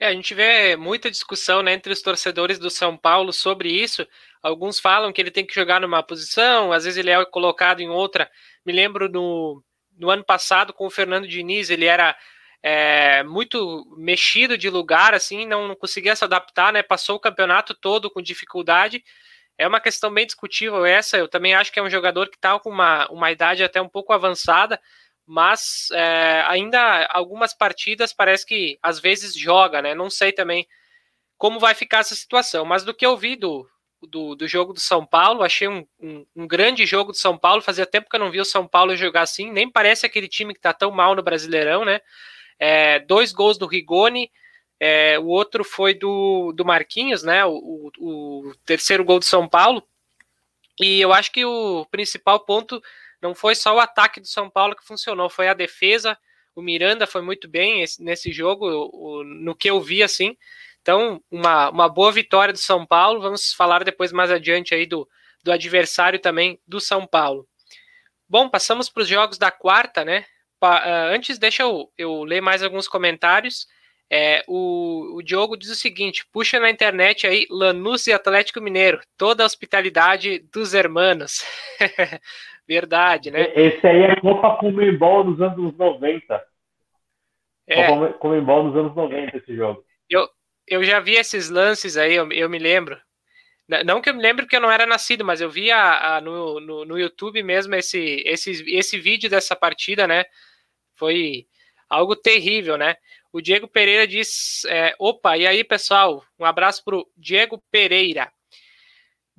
É, 0.00 0.06
a 0.06 0.12
gente 0.12 0.32
vê 0.32 0.76
muita 0.76 1.10
discussão 1.10 1.62
né, 1.62 1.72
entre 1.72 1.92
os 1.92 2.00
torcedores 2.00 2.58
do 2.58 2.70
São 2.70 2.96
Paulo 2.96 3.32
sobre 3.32 3.68
isso. 3.70 4.06
Alguns 4.40 4.78
falam 4.78 5.12
que 5.12 5.20
ele 5.20 5.30
tem 5.30 5.44
que 5.44 5.54
jogar 5.54 5.80
numa 5.80 6.02
posição, 6.02 6.72
às 6.72 6.84
vezes 6.84 6.98
ele 6.98 7.10
é 7.10 7.24
colocado 7.24 7.80
em 7.80 7.90
outra. 7.90 8.30
Me 8.64 8.72
lembro 8.72 9.08
no, 9.08 9.62
no 9.98 10.08
ano 10.08 10.24
passado 10.24 10.72
com 10.72 10.86
o 10.86 10.90
Fernando 10.90 11.26
Diniz, 11.26 11.68
ele 11.68 11.84
era 11.84 12.16
é, 12.62 13.24
muito 13.24 13.84
mexido 13.96 14.56
de 14.56 14.70
lugar, 14.70 15.14
assim, 15.14 15.46
não, 15.46 15.68
não 15.68 15.74
conseguia 15.76 16.14
se 16.14 16.24
adaptar, 16.24 16.72
né? 16.72 16.82
Passou 16.82 17.16
o 17.16 17.20
campeonato 17.20 17.74
todo 17.74 18.10
com 18.10 18.22
dificuldade. 18.22 19.02
É 19.56 19.66
uma 19.66 19.80
questão 19.80 20.12
bem 20.12 20.26
discutível 20.26 20.86
essa. 20.86 21.16
Eu 21.16 21.28
também 21.28 21.54
acho 21.54 21.72
que 21.72 21.80
é 21.80 21.82
um 21.82 21.90
jogador 21.90 22.28
que 22.28 22.36
está 22.36 22.58
com 22.60 22.70
uma, 22.70 23.08
uma 23.10 23.30
idade 23.32 23.64
até 23.64 23.82
um 23.82 23.88
pouco 23.88 24.12
avançada, 24.12 24.80
mas 25.28 25.88
é, 25.92 26.42
ainda 26.48 27.06
algumas 27.10 27.52
partidas 27.52 28.14
parece 28.14 28.46
que 28.46 28.78
às 28.82 28.98
vezes 28.98 29.34
joga, 29.34 29.82
né? 29.82 29.94
Não 29.94 30.08
sei 30.08 30.32
também 30.32 30.66
como 31.36 31.60
vai 31.60 31.74
ficar 31.74 31.98
essa 31.98 32.14
situação, 32.14 32.64
mas 32.64 32.82
do 32.82 32.94
que 32.94 33.04
eu 33.04 33.14
vi 33.16 33.36
do, 33.36 33.68
do, 34.02 34.34
do 34.34 34.48
jogo 34.48 34.72
do 34.72 34.80
São 34.80 35.04
Paulo, 35.04 35.42
achei 35.42 35.68
um, 35.68 35.86
um, 36.00 36.26
um, 36.34 36.46
grande 36.46 36.86
jogo 36.86 37.12
do 37.12 37.18
São 37.18 37.36
Paulo. 37.36 37.60
Fazia 37.60 37.84
tempo 37.84 38.08
que 38.08 38.16
eu 38.16 38.20
não 38.20 38.30
vi 38.30 38.40
o 38.40 38.44
São 38.44 38.66
Paulo 38.66 38.96
jogar 38.96 39.22
assim, 39.22 39.52
nem 39.52 39.70
parece 39.70 40.06
aquele 40.06 40.28
time 40.28 40.54
que 40.54 40.60
tá 40.60 40.72
tão 40.72 40.90
mal 40.90 41.14
no 41.14 41.22
Brasileirão, 41.22 41.84
né? 41.84 42.00
É, 42.58 42.98
dois 43.00 43.30
gols 43.30 43.58
do 43.58 43.66
Rigoni, 43.66 44.30
é, 44.80 45.18
o 45.18 45.26
outro 45.26 45.62
foi 45.62 45.92
do, 45.92 46.52
do 46.52 46.64
Marquinhos, 46.64 47.22
né? 47.22 47.44
O, 47.44 47.90
o, 47.98 48.48
o 48.48 48.54
terceiro 48.64 49.04
gol 49.04 49.18
do 49.18 49.26
São 49.26 49.46
Paulo. 49.46 49.86
E 50.80 51.00
eu 51.00 51.12
acho 51.12 51.30
que 51.30 51.44
o 51.44 51.84
principal 51.90 52.40
ponto 52.40 52.80
não 53.20 53.34
foi 53.34 53.54
só 53.54 53.74
o 53.74 53.80
ataque 53.80 54.20
do 54.20 54.26
São 54.26 54.48
Paulo 54.48 54.76
que 54.76 54.86
funcionou, 54.86 55.28
foi 55.28 55.48
a 55.48 55.54
defesa. 55.54 56.16
O 56.54 56.62
Miranda 56.62 57.06
foi 57.06 57.22
muito 57.22 57.48
bem 57.48 57.84
nesse 58.00 58.32
jogo, 58.32 59.22
no 59.24 59.54
que 59.54 59.70
eu 59.70 59.80
vi 59.80 60.02
assim. 60.02 60.36
Então, 60.82 61.22
uma, 61.30 61.70
uma 61.70 61.88
boa 61.88 62.10
vitória 62.10 62.52
do 62.52 62.58
São 62.58 62.86
Paulo. 62.86 63.20
Vamos 63.20 63.52
falar 63.52 63.84
depois 63.84 64.12
mais 64.12 64.30
adiante 64.30 64.74
aí 64.74 64.86
do, 64.86 65.08
do 65.42 65.52
adversário 65.52 66.18
também 66.18 66.58
do 66.66 66.80
São 66.80 67.06
Paulo. 67.06 67.46
Bom, 68.28 68.48
passamos 68.48 68.88
para 68.88 69.02
os 69.02 69.08
jogos 69.08 69.38
da 69.38 69.50
quarta, 69.50 70.04
né? 70.04 70.24
Pa, 70.60 70.80
uh, 70.80 71.14
antes, 71.14 71.38
deixa 71.38 71.62
eu, 71.62 71.92
eu 71.96 72.24
ler 72.24 72.40
mais 72.40 72.62
alguns 72.62 72.88
comentários. 72.88 73.66
É, 74.10 74.42
o, 74.48 75.16
o 75.16 75.22
Diogo 75.22 75.56
diz 75.56 75.70
o 75.70 75.74
seguinte: 75.74 76.26
puxa 76.32 76.58
na 76.58 76.70
internet 76.70 77.26
aí 77.26 77.46
Lanús 77.50 78.06
e 78.06 78.12
Atlético 78.12 78.60
Mineiro, 78.60 79.00
toda 79.16 79.42
a 79.42 79.46
hospitalidade 79.46 80.40
dos 80.52 80.74
hermanos. 80.74 81.44
Verdade, 82.68 83.30
né? 83.30 83.50
Esse 83.54 83.86
aí 83.86 84.02
é 84.02 84.16
Copa 84.20 84.58
Comembol 84.58 85.24
dos 85.24 85.40
anos 85.40 85.74
90. 85.74 86.44
É. 87.66 87.86
Copa 87.86 88.12
Comembol 88.18 88.64
dos 88.64 88.76
anos 88.76 88.94
90 88.94 89.38
esse 89.38 89.56
jogo. 89.56 89.82
Eu, 90.10 90.28
eu 90.66 90.84
já 90.84 91.00
vi 91.00 91.14
esses 91.14 91.48
lances 91.48 91.96
aí, 91.96 92.14
eu, 92.14 92.30
eu 92.30 92.50
me 92.50 92.58
lembro. 92.58 93.00
Não 93.86 94.02
que 94.02 94.10
eu 94.10 94.14
me 94.14 94.22
lembre 94.22 94.44
porque 94.44 94.56
eu 94.56 94.60
não 94.60 94.70
era 94.70 94.86
nascido, 94.86 95.24
mas 95.24 95.40
eu 95.40 95.50
vi 95.50 95.70
a, 95.70 96.16
a 96.16 96.20
no, 96.20 96.60
no, 96.60 96.84
no, 96.84 96.98
YouTube 96.98 97.42
mesmo 97.42 97.74
esse, 97.74 98.22
esse, 98.26 98.64
esse 98.74 98.98
vídeo 98.98 99.28
dessa 99.28 99.56
partida, 99.56 100.06
né? 100.06 100.24
Foi 100.94 101.46
algo 101.88 102.16
terrível, 102.16 102.76
né? 102.76 102.96
O 103.32 103.40
Diego 103.40 103.68
Pereira 103.68 104.06
diz: 104.06 104.64
é, 104.66 104.94
opa, 104.98 105.36
e 105.36 105.46
aí 105.46 105.64
pessoal? 105.64 106.24
Um 106.38 106.44
abraço 106.44 106.82
para 106.84 106.96
o 106.96 107.06
Diego 107.16 107.62
Pereira. 107.70 108.30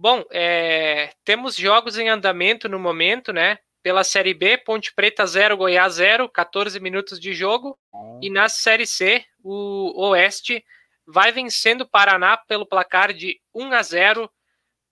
Bom, 0.01 0.24
é, 0.32 1.12
temos 1.25 1.58
jogos 1.58 1.98
em 1.98 2.08
andamento 2.08 2.70
no 2.70 2.79
momento, 2.79 3.34
né? 3.34 3.60
Pela 3.84 4.01
Série 4.01 4.34
B, 4.34 4.58
Ponte 4.58 4.94
Preta 4.94 5.27
0, 5.27 5.58
Goiás 5.58 5.96
0, 5.96 6.29
14 6.29 6.79
minutos 6.79 7.20
de 7.20 7.34
jogo. 7.34 7.77
E 8.22 8.29
na 8.29 8.48
Série 8.48 8.88
C, 8.88 9.25
o 9.44 10.08
Oeste 10.08 10.63
vai 11.06 11.34
vencendo 11.34 11.82
o 11.82 11.86
Paraná 11.86 12.38
pelo 12.38 12.65
placar 12.65 13.12
de 13.12 13.41
1 13.53 13.74
a 13.74 13.84
0. 13.84 14.32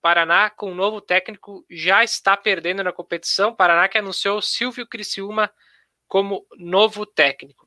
Paraná, 0.01 0.49
com 0.49 0.73
o 0.73 0.75
novo 0.75 0.99
técnico, 0.99 1.65
já 1.71 2.03
está 2.03 2.35
perdendo 2.35 2.83
na 2.83 2.91
competição. 2.91 3.55
Paraná 3.55 3.87
que 3.87 3.97
anunciou 3.97 4.41
Silvio 4.41 4.85
Criciúma 4.85 5.49
como 6.05 6.45
novo 6.57 7.05
técnico. 7.05 7.65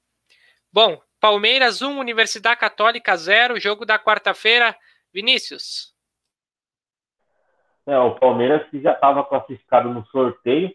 Bom, 0.71 1.01
Palmeiras 1.19 1.81
1, 1.81 1.99
Universidade 1.99 2.61
Católica 2.61 3.17
0, 3.17 3.59
jogo 3.59 3.87
da 3.87 3.99
quarta-feira. 3.99 4.77
Vinícius. 5.11 5.99
É, 7.91 7.99
o 7.99 8.15
Palmeiras 8.15 8.69
que 8.71 8.81
já 8.81 8.93
estava 8.93 9.25
classificado 9.25 9.93
no 9.93 10.07
sorteio, 10.07 10.73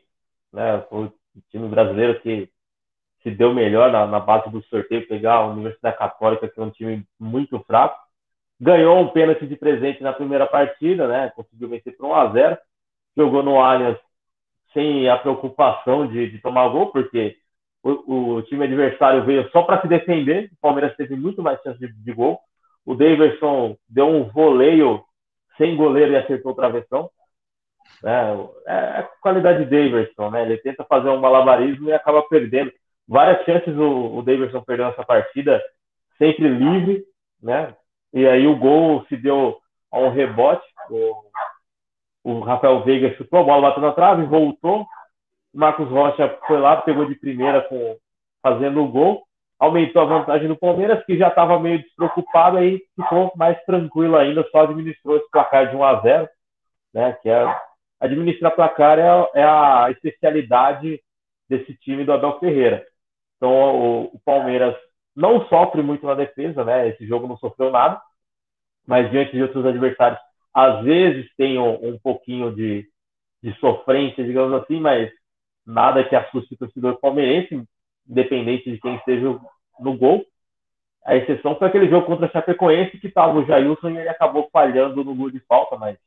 né? 0.51 0.81
Foi 0.89 1.05
o 1.05 1.13
time 1.49 1.65
brasileiro 1.69 2.19
que 2.19 2.49
se 3.23 3.31
deu 3.31 3.53
melhor 3.53 3.89
na, 3.89 4.05
na, 4.05 4.19
base 4.19 4.49
do 4.49 4.61
sorteio, 4.63 5.07
pegar 5.07 5.35
a 5.35 5.47
Universidade 5.47 5.97
Católica, 5.97 6.49
que 6.49 6.59
é 6.59 6.63
um 6.63 6.69
time 6.71 7.07
muito 7.17 7.57
fraco. 7.61 7.97
Ganhou 8.59 8.99
um 8.99 9.07
pênalti 9.07 9.47
de 9.47 9.55
presente 9.55 10.03
na 10.03 10.11
primeira 10.11 10.45
partida, 10.45 11.07
né? 11.07 11.31
Conseguiu 11.33 11.69
vencer 11.69 11.95
por 11.95 12.05
1 12.07 12.15
a 12.15 12.31
0 12.33 12.57
Jogou 13.15 13.41
no 13.41 13.61
Allianz 13.61 13.97
sem 14.73 15.07
a 15.07 15.17
preocupação 15.17 16.07
de, 16.07 16.31
de 16.31 16.39
tomar 16.39 16.67
gol, 16.67 16.91
porque 16.91 17.37
o, 17.81 18.35
o, 18.35 18.41
time 18.41 18.65
adversário 18.65 19.23
veio 19.23 19.49
só 19.51 19.63
para 19.63 19.79
se 19.79 19.87
defender. 19.87 20.51
O 20.51 20.57
Palmeiras 20.59 20.93
teve 20.97 21.15
muito 21.15 21.41
mais 21.41 21.61
chance 21.61 21.79
de, 21.79 21.87
de 21.93 22.11
gol. 22.11 22.41
O 22.85 22.93
Davidson 22.93 23.77
deu 23.87 24.05
um 24.05 24.25
voleio 24.25 25.01
sem 25.57 25.75
goleiro 25.75 26.13
e 26.13 26.17
acertou 26.17 26.51
o 26.51 26.55
travessão. 26.55 27.09
Né? 28.01 28.47
É, 28.67 28.73
é 28.73 28.99
a 28.99 29.03
qualidade 29.21 29.65
de 29.65 29.69
Davidson, 29.69 30.29
né? 30.29 30.43
Ele 30.43 30.57
tenta 30.57 30.83
fazer 30.83 31.09
um 31.09 31.19
malabarismo 31.19 31.89
e 31.89 31.93
acaba 31.93 32.21
perdendo. 32.23 32.71
Várias 33.07 33.43
chances 33.45 33.75
o, 33.75 34.17
o 34.17 34.21
Davidson 34.21 34.61
perdeu 34.61 34.87
essa 34.87 35.03
partida, 35.03 35.61
sempre 36.17 36.47
livre, 36.47 37.03
né? 37.41 37.75
E 38.13 38.25
aí 38.25 38.47
o 38.47 38.57
gol 38.57 39.05
se 39.07 39.17
deu 39.17 39.57
a 39.91 39.99
um 39.99 40.09
rebote. 40.09 40.65
O, 40.89 41.23
o 42.23 42.39
Rafael 42.39 42.83
Veiga 42.83 43.15
chutou, 43.15 43.39
a 43.39 43.43
bola 43.43 43.69
bateu 43.69 43.81
na 43.81 43.91
trave, 43.91 44.23
voltou. 44.23 44.85
Marcos 45.53 45.89
Rocha 45.89 46.37
foi 46.47 46.59
lá, 46.59 46.77
pegou 46.77 47.05
de 47.05 47.15
primeira 47.15 47.61
com 47.61 47.97
fazendo 48.41 48.83
o 48.83 48.87
gol 48.87 49.25
aumentou 49.59 50.01
a 50.01 50.05
vantagem 50.05 50.47
do 50.47 50.57
Palmeiras, 50.57 51.03
que 51.05 51.17
já 51.17 51.29
estava 51.29 51.59
meio 51.59 51.79
despreocupado, 51.79 52.57
aí 52.57 52.81
ficou 52.95 53.31
mais 53.35 53.61
tranquilo 53.65 54.17
ainda, 54.17 54.47
só 54.51 54.61
administrou 54.61 55.17
esse 55.17 55.29
placar 55.29 55.69
de 55.69 55.75
1 55.75 55.83
a 55.83 56.01
0 56.01 56.29
né? 56.93 57.13
Que 57.21 57.29
é 57.29 57.61
administrar 57.99 58.55
placar 58.55 58.97
é, 58.97 59.03
é 59.35 59.43
a 59.43 59.87
especialidade 59.91 61.01
desse 61.49 61.75
time 61.77 62.05
do 62.05 62.13
Abel 62.13 62.39
Ferreira. 62.39 62.85
Então 63.37 63.51
o, 63.51 64.03
o, 64.15 64.19
Palmeiras 64.23 64.75
não 65.15 65.45
sofre 65.47 65.81
muito 65.81 66.05
na 66.05 66.15
defesa, 66.15 66.63
né? 66.63 66.89
Esse 66.89 67.05
jogo 67.05 67.27
não 67.27 67.37
sofreu 67.37 67.69
nada, 67.71 68.01
mas 68.87 69.09
diante 69.11 69.33
de 69.33 69.41
outros 69.41 69.65
adversários, 69.65 70.19
às 70.53 70.83
vezes 70.83 71.29
tem 71.35 71.59
um, 71.59 71.89
um 71.89 71.99
pouquinho 71.99 72.53
de, 72.55 72.87
de 73.43 73.53
sofrência, 73.59 74.23
digamos 74.23 74.53
assim, 74.61 74.79
mas 74.79 75.11
nada 75.65 76.03
que 76.03 76.15
assuste 76.15 76.53
o 76.53 76.57
torcedor 76.57 76.99
palmeirense, 76.99 77.61
independente 78.09 78.71
de 78.71 78.79
quem 78.79 78.95
esteja 78.95 79.39
no 79.79 79.97
gol. 79.97 80.25
A 81.05 81.15
exceção 81.15 81.55
foi 81.55 81.67
aquele 81.67 81.89
jogo 81.89 82.07
contra 82.07 82.25
a 82.25 82.29
Chapecoense 82.29 82.97
que 82.97 83.07
estava 83.07 83.37
o 83.37 83.45
Jailson 83.45 83.89
e 83.89 83.97
ele 83.97 84.09
acabou 84.09 84.49
falhando 84.51 85.03
no 85.03 85.15
gol 85.15 85.29
de 85.29 85.39
falta, 85.41 85.77
mas 85.77 85.97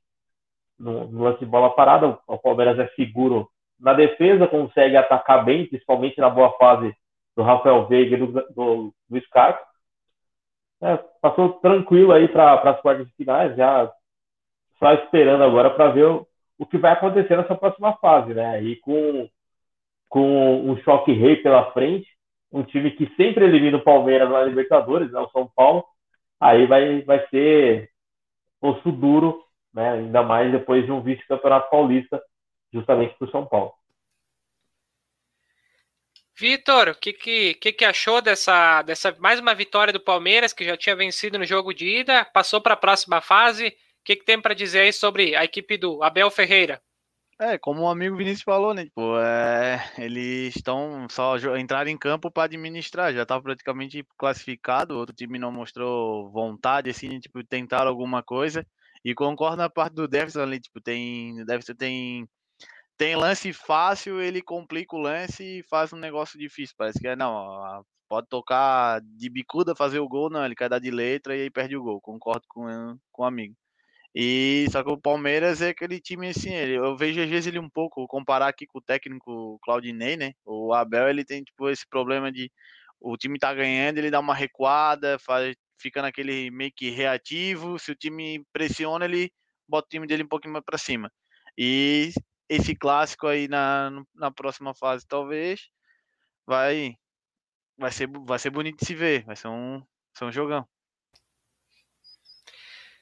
no, 0.78 1.06
no 1.08 1.24
lance 1.24 1.40
de 1.40 1.46
bola 1.46 1.70
parada, 1.70 2.18
o 2.26 2.38
Palmeiras 2.38 2.78
é 2.78 2.88
seguro 2.88 3.48
na 3.78 3.92
defesa, 3.92 4.48
consegue 4.48 4.96
atacar 4.96 5.44
bem, 5.44 5.66
principalmente 5.66 6.18
na 6.18 6.28
boa 6.28 6.50
fase 6.58 6.92
do 7.36 7.42
Rafael 7.42 7.86
Veiga 7.86 8.16
e 8.16 8.18
do, 8.18 8.26
do, 8.26 8.94
do 9.08 9.20
Scarpa. 9.26 9.64
É, 10.80 10.96
passou 11.20 11.54
tranquilo 11.54 12.12
aí 12.12 12.28
para 12.28 12.54
as 12.54 12.80
quartas 12.80 13.08
finais, 13.16 13.56
já 13.56 13.92
só 14.78 14.92
esperando 14.94 15.42
agora 15.42 15.70
para 15.70 15.90
ver 15.90 16.06
o, 16.06 16.26
o 16.58 16.66
que 16.66 16.78
vai 16.78 16.92
acontecer 16.92 17.36
nessa 17.36 17.54
próxima 17.54 17.96
fase, 17.98 18.34
né? 18.34 18.62
E 18.62 18.76
com 18.76 19.28
com 20.08 20.70
um 20.70 20.76
choque 20.82 21.12
rei 21.12 21.36
pela 21.36 21.70
frente, 21.72 22.08
um 22.50 22.62
time 22.62 22.90
que 22.92 23.12
sempre 23.16 23.44
elimina 23.44 23.76
o 23.76 23.84
Palmeiras 23.84 24.30
na 24.30 24.42
Libertadores, 24.42 25.10
né, 25.12 25.20
o 25.20 25.30
São 25.30 25.50
Paulo, 25.54 25.84
aí 26.40 26.66
vai, 26.66 27.02
vai 27.02 27.26
ser 27.28 27.90
osso 28.60 28.90
duro, 28.90 29.42
né, 29.72 29.90
ainda 29.90 30.22
mais 30.22 30.50
depois 30.50 30.84
de 30.84 30.92
um 30.92 31.02
vice-campeonato 31.02 31.70
paulista, 31.70 32.22
justamente 32.72 33.14
para 33.18 33.28
o 33.28 33.30
São 33.30 33.46
Paulo. 33.46 33.72
Vitor, 36.40 36.90
o 36.90 36.94
que, 36.94 37.12
que, 37.12 37.72
que, 37.72 37.84
achou 37.84 38.22
dessa, 38.22 38.80
dessa 38.82 39.14
mais 39.18 39.40
uma 39.40 39.56
vitória 39.56 39.92
do 39.92 39.98
Palmeiras, 39.98 40.52
que 40.52 40.64
já 40.64 40.76
tinha 40.76 40.94
vencido 40.94 41.36
no 41.36 41.44
jogo 41.44 41.74
de 41.74 41.98
ida, 41.98 42.24
passou 42.24 42.60
para 42.60 42.74
a 42.74 42.76
próxima 42.76 43.20
fase? 43.20 43.66
O 43.68 43.72
que, 44.04 44.14
que 44.14 44.24
tem 44.24 44.40
para 44.40 44.54
dizer 44.54 44.82
aí 44.82 44.92
sobre 44.92 45.34
a 45.34 45.42
equipe 45.44 45.76
do 45.76 46.00
Abel 46.00 46.30
Ferreira? 46.30 46.80
É, 47.40 47.56
como 47.56 47.82
o 47.82 47.88
amigo 47.88 48.16
Vinícius 48.16 48.42
falou, 48.42 48.74
né? 48.74 48.84
Tipo, 48.84 49.16
é, 49.18 49.92
eles 49.96 50.56
estão 50.56 51.06
só 51.08 51.36
entraram 51.56 51.88
em 51.88 51.96
campo 51.96 52.32
para 52.32 52.44
administrar, 52.44 53.14
já 53.14 53.22
estava 53.22 53.40
praticamente 53.40 54.04
classificado, 54.18 54.94
o 54.94 54.98
outro 54.98 55.14
time 55.14 55.38
não 55.38 55.52
mostrou 55.52 56.30
vontade, 56.32 56.90
assim, 56.90 57.20
tipo, 57.20 57.44
tentaram 57.44 57.88
alguma 57.88 58.24
coisa. 58.24 58.66
E 59.04 59.14
concordo 59.14 59.58
na 59.58 59.70
parte 59.70 59.94
do 59.94 60.08
Davidson 60.08 60.42
ali, 60.42 60.60
tipo, 60.60 60.80
tem. 60.80 61.44
Davidson 61.44 61.74
tem. 61.74 62.28
Tem 62.96 63.14
lance 63.16 63.52
fácil, 63.52 64.20
ele 64.20 64.42
complica 64.42 64.96
o 64.96 64.98
lance 65.00 65.60
e 65.60 65.62
faz 65.70 65.92
um 65.92 65.98
negócio 65.98 66.38
difícil. 66.38 66.74
Parece 66.76 66.98
que 66.98 67.06
é, 67.06 67.14
não, 67.16 67.84
pode 68.08 68.26
tocar 68.28 69.00
de 69.02 69.30
bicuda, 69.30 69.76
fazer 69.76 70.00
o 70.00 70.08
gol, 70.08 70.30
não, 70.30 70.44
ele 70.44 70.56
quer 70.56 70.68
dar 70.68 70.80
de 70.80 70.90
letra 70.90 71.36
e 71.36 71.42
aí 71.42 71.50
perde 71.50 71.76
o 71.76 71.82
gol. 71.82 72.00
Concordo 72.00 72.42
com, 72.48 72.98
com 73.12 73.22
o 73.22 73.26
amigo. 73.26 73.54
E 74.20 74.66
só 74.72 74.82
que 74.82 74.90
o 74.90 75.00
Palmeiras 75.00 75.62
é 75.62 75.68
aquele 75.68 76.00
time 76.00 76.30
assim, 76.30 76.52
ele, 76.52 76.74
eu 76.76 76.96
vejo 76.96 77.22
às 77.22 77.28
vezes 77.30 77.46
ele 77.46 77.58
um 77.60 77.70
pouco, 77.70 78.04
comparar 78.08 78.48
aqui 78.48 78.66
com 78.66 78.78
o 78.78 78.82
técnico 78.82 79.60
Claudinei, 79.62 80.16
né? 80.16 80.32
O 80.44 80.74
Abel, 80.74 81.08
ele 81.08 81.24
tem 81.24 81.44
tipo 81.44 81.70
esse 81.70 81.86
problema 81.88 82.32
de 82.32 82.50
o 83.00 83.16
time 83.16 83.38
tá 83.38 83.54
ganhando, 83.54 83.98
ele 83.98 84.10
dá 84.10 84.18
uma 84.18 84.34
recuada, 84.34 85.20
faz, 85.20 85.54
fica 85.80 86.02
naquele 86.02 86.50
meio 86.50 86.72
que 86.74 86.90
reativo, 86.90 87.78
se 87.78 87.92
o 87.92 87.94
time 87.94 88.44
pressiona, 88.52 89.04
ele 89.04 89.30
bota 89.68 89.86
o 89.86 89.90
time 89.90 90.04
dele 90.06 90.24
um 90.24 90.28
pouquinho 90.28 90.52
mais 90.54 90.64
para 90.64 90.78
cima. 90.78 91.12
E 91.56 92.10
esse 92.48 92.74
clássico 92.74 93.28
aí 93.28 93.46
na, 93.48 93.90
na 94.14 94.32
próxima 94.32 94.74
fase, 94.74 95.06
talvez, 95.06 95.68
vai 96.46 96.94
vai 97.78 97.92
ser, 97.92 98.08
vai 98.26 98.38
ser 98.38 98.50
bonito 98.50 98.80
de 98.80 98.86
se 98.86 98.94
ver, 98.94 99.24
vai 99.24 99.36
ser 99.36 99.48
um, 99.48 99.82
ser 100.14 100.24
um 100.26 100.32
jogão. 100.32 100.66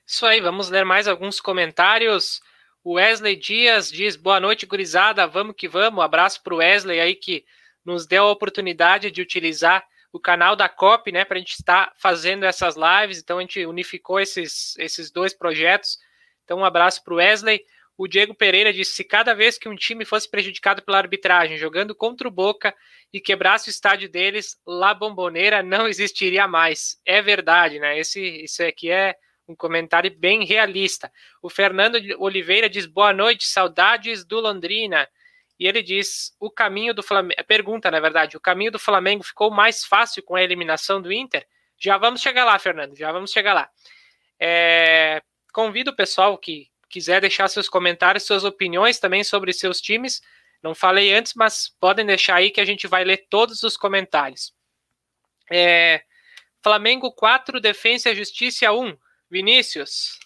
Isso 0.06 0.24
aí, 0.24 0.40
vamos 0.40 0.70
ler 0.70 0.84
mais 0.84 1.08
alguns 1.08 1.40
comentários. 1.40 2.40
O 2.84 2.92
Wesley 2.92 3.34
Dias 3.34 3.90
diz: 3.90 4.14
boa 4.14 4.38
noite, 4.38 4.64
gurizada, 4.64 5.26
vamos 5.26 5.56
que 5.56 5.66
vamos. 5.66 5.98
Um 5.98 6.02
abraço 6.02 6.40
para 6.44 6.54
o 6.54 6.58
Wesley 6.58 7.00
aí 7.00 7.16
que 7.16 7.44
nos 7.84 8.06
deu 8.06 8.22
a 8.22 8.30
oportunidade 8.30 9.10
de 9.10 9.20
utilizar 9.20 9.84
o 10.12 10.20
canal 10.20 10.54
da 10.54 10.68
COP, 10.68 11.10
né, 11.10 11.24
para 11.24 11.36
a 11.36 11.40
gente 11.40 11.54
estar 11.54 11.92
fazendo 11.96 12.44
essas 12.44 12.76
lives. 12.76 13.18
Então 13.18 13.38
a 13.38 13.40
gente 13.40 13.66
unificou 13.66 14.20
esses, 14.20 14.76
esses 14.78 15.10
dois 15.10 15.34
projetos. 15.34 15.98
Então 16.44 16.58
um 16.58 16.64
abraço 16.64 17.02
para 17.02 17.14
o 17.14 17.16
Wesley. 17.16 17.64
O 17.98 18.06
Diego 18.06 18.32
Pereira 18.32 18.72
disse: 18.72 18.92
se 18.92 19.02
cada 19.02 19.34
vez 19.34 19.58
que 19.58 19.68
um 19.68 19.74
time 19.74 20.04
fosse 20.04 20.30
prejudicado 20.30 20.82
pela 20.82 20.98
arbitragem, 20.98 21.58
jogando 21.58 21.96
contra 21.96 22.28
o 22.28 22.30
Boca 22.30 22.72
e 23.12 23.20
quebrasse 23.20 23.68
o 23.68 23.70
estádio 23.70 24.08
deles, 24.08 24.56
La 24.64 24.94
Bomboneira 24.94 25.64
não 25.64 25.88
existiria 25.88 26.46
mais. 26.46 26.96
É 27.04 27.20
verdade, 27.20 27.80
né? 27.80 27.98
Esse, 27.98 28.20
isso 28.44 28.62
aqui 28.62 28.88
é 28.88 29.16
um 29.48 29.54
comentário 29.54 30.10
bem 30.18 30.44
realista. 30.44 31.12
O 31.40 31.48
Fernando 31.48 31.96
Oliveira 32.18 32.68
diz: 32.68 32.86
boa 32.86 33.12
noite, 33.12 33.46
saudades 33.46 34.24
do 34.24 34.40
Londrina. 34.40 35.08
E 35.58 35.66
ele 35.66 35.82
diz: 35.82 36.34
o 36.38 36.50
caminho 36.50 36.92
do 36.92 37.02
Flamengo. 37.02 37.42
Pergunta, 37.46 37.90
na 37.90 38.00
verdade, 38.00 38.36
o 38.36 38.40
caminho 38.40 38.72
do 38.72 38.78
Flamengo 38.78 39.22
ficou 39.22 39.50
mais 39.50 39.84
fácil 39.84 40.22
com 40.22 40.34
a 40.34 40.42
eliminação 40.42 41.00
do 41.00 41.12
Inter? 41.12 41.46
Já 41.78 41.98
vamos 41.98 42.20
chegar 42.20 42.44
lá, 42.44 42.58
Fernando, 42.58 42.96
já 42.96 43.12
vamos 43.12 43.30
chegar 43.30 43.54
lá. 43.54 43.68
É... 44.38 45.22
Convido 45.52 45.90
o 45.90 45.96
pessoal 45.96 46.36
que 46.36 46.68
quiser 46.88 47.20
deixar 47.20 47.48
seus 47.48 47.68
comentários, 47.68 48.24
suas 48.24 48.44
opiniões 48.44 48.98
também 48.98 49.24
sobre 49.24 49.52
seus 49.52 49.80
times. 49.80 50.20
Não 50.62 50.74
falei 50.74 51.12
antes, 51.12 51.34
mas 51.34 51.74
podem 51.80 52.04
deixar 52.04 52.36
aí 52.36 52.50
que 52.50 52.60
a 52.60 52.64
gente 52.64 52.86
vai 52.86 53.04
ler 53.04 53.26
todos 53.28 53.62
os 53.62 53.76
comentários. 53.76 54.54
É, 55.50 56.02
Flamengo 56.62 57.12
4, 57.12 57.60
Defensa 57.60 58.10
e 58.10 58.16
Justiça 58.16 58.72
1. 58.72 58.96
Vinícius. 59.30 60.18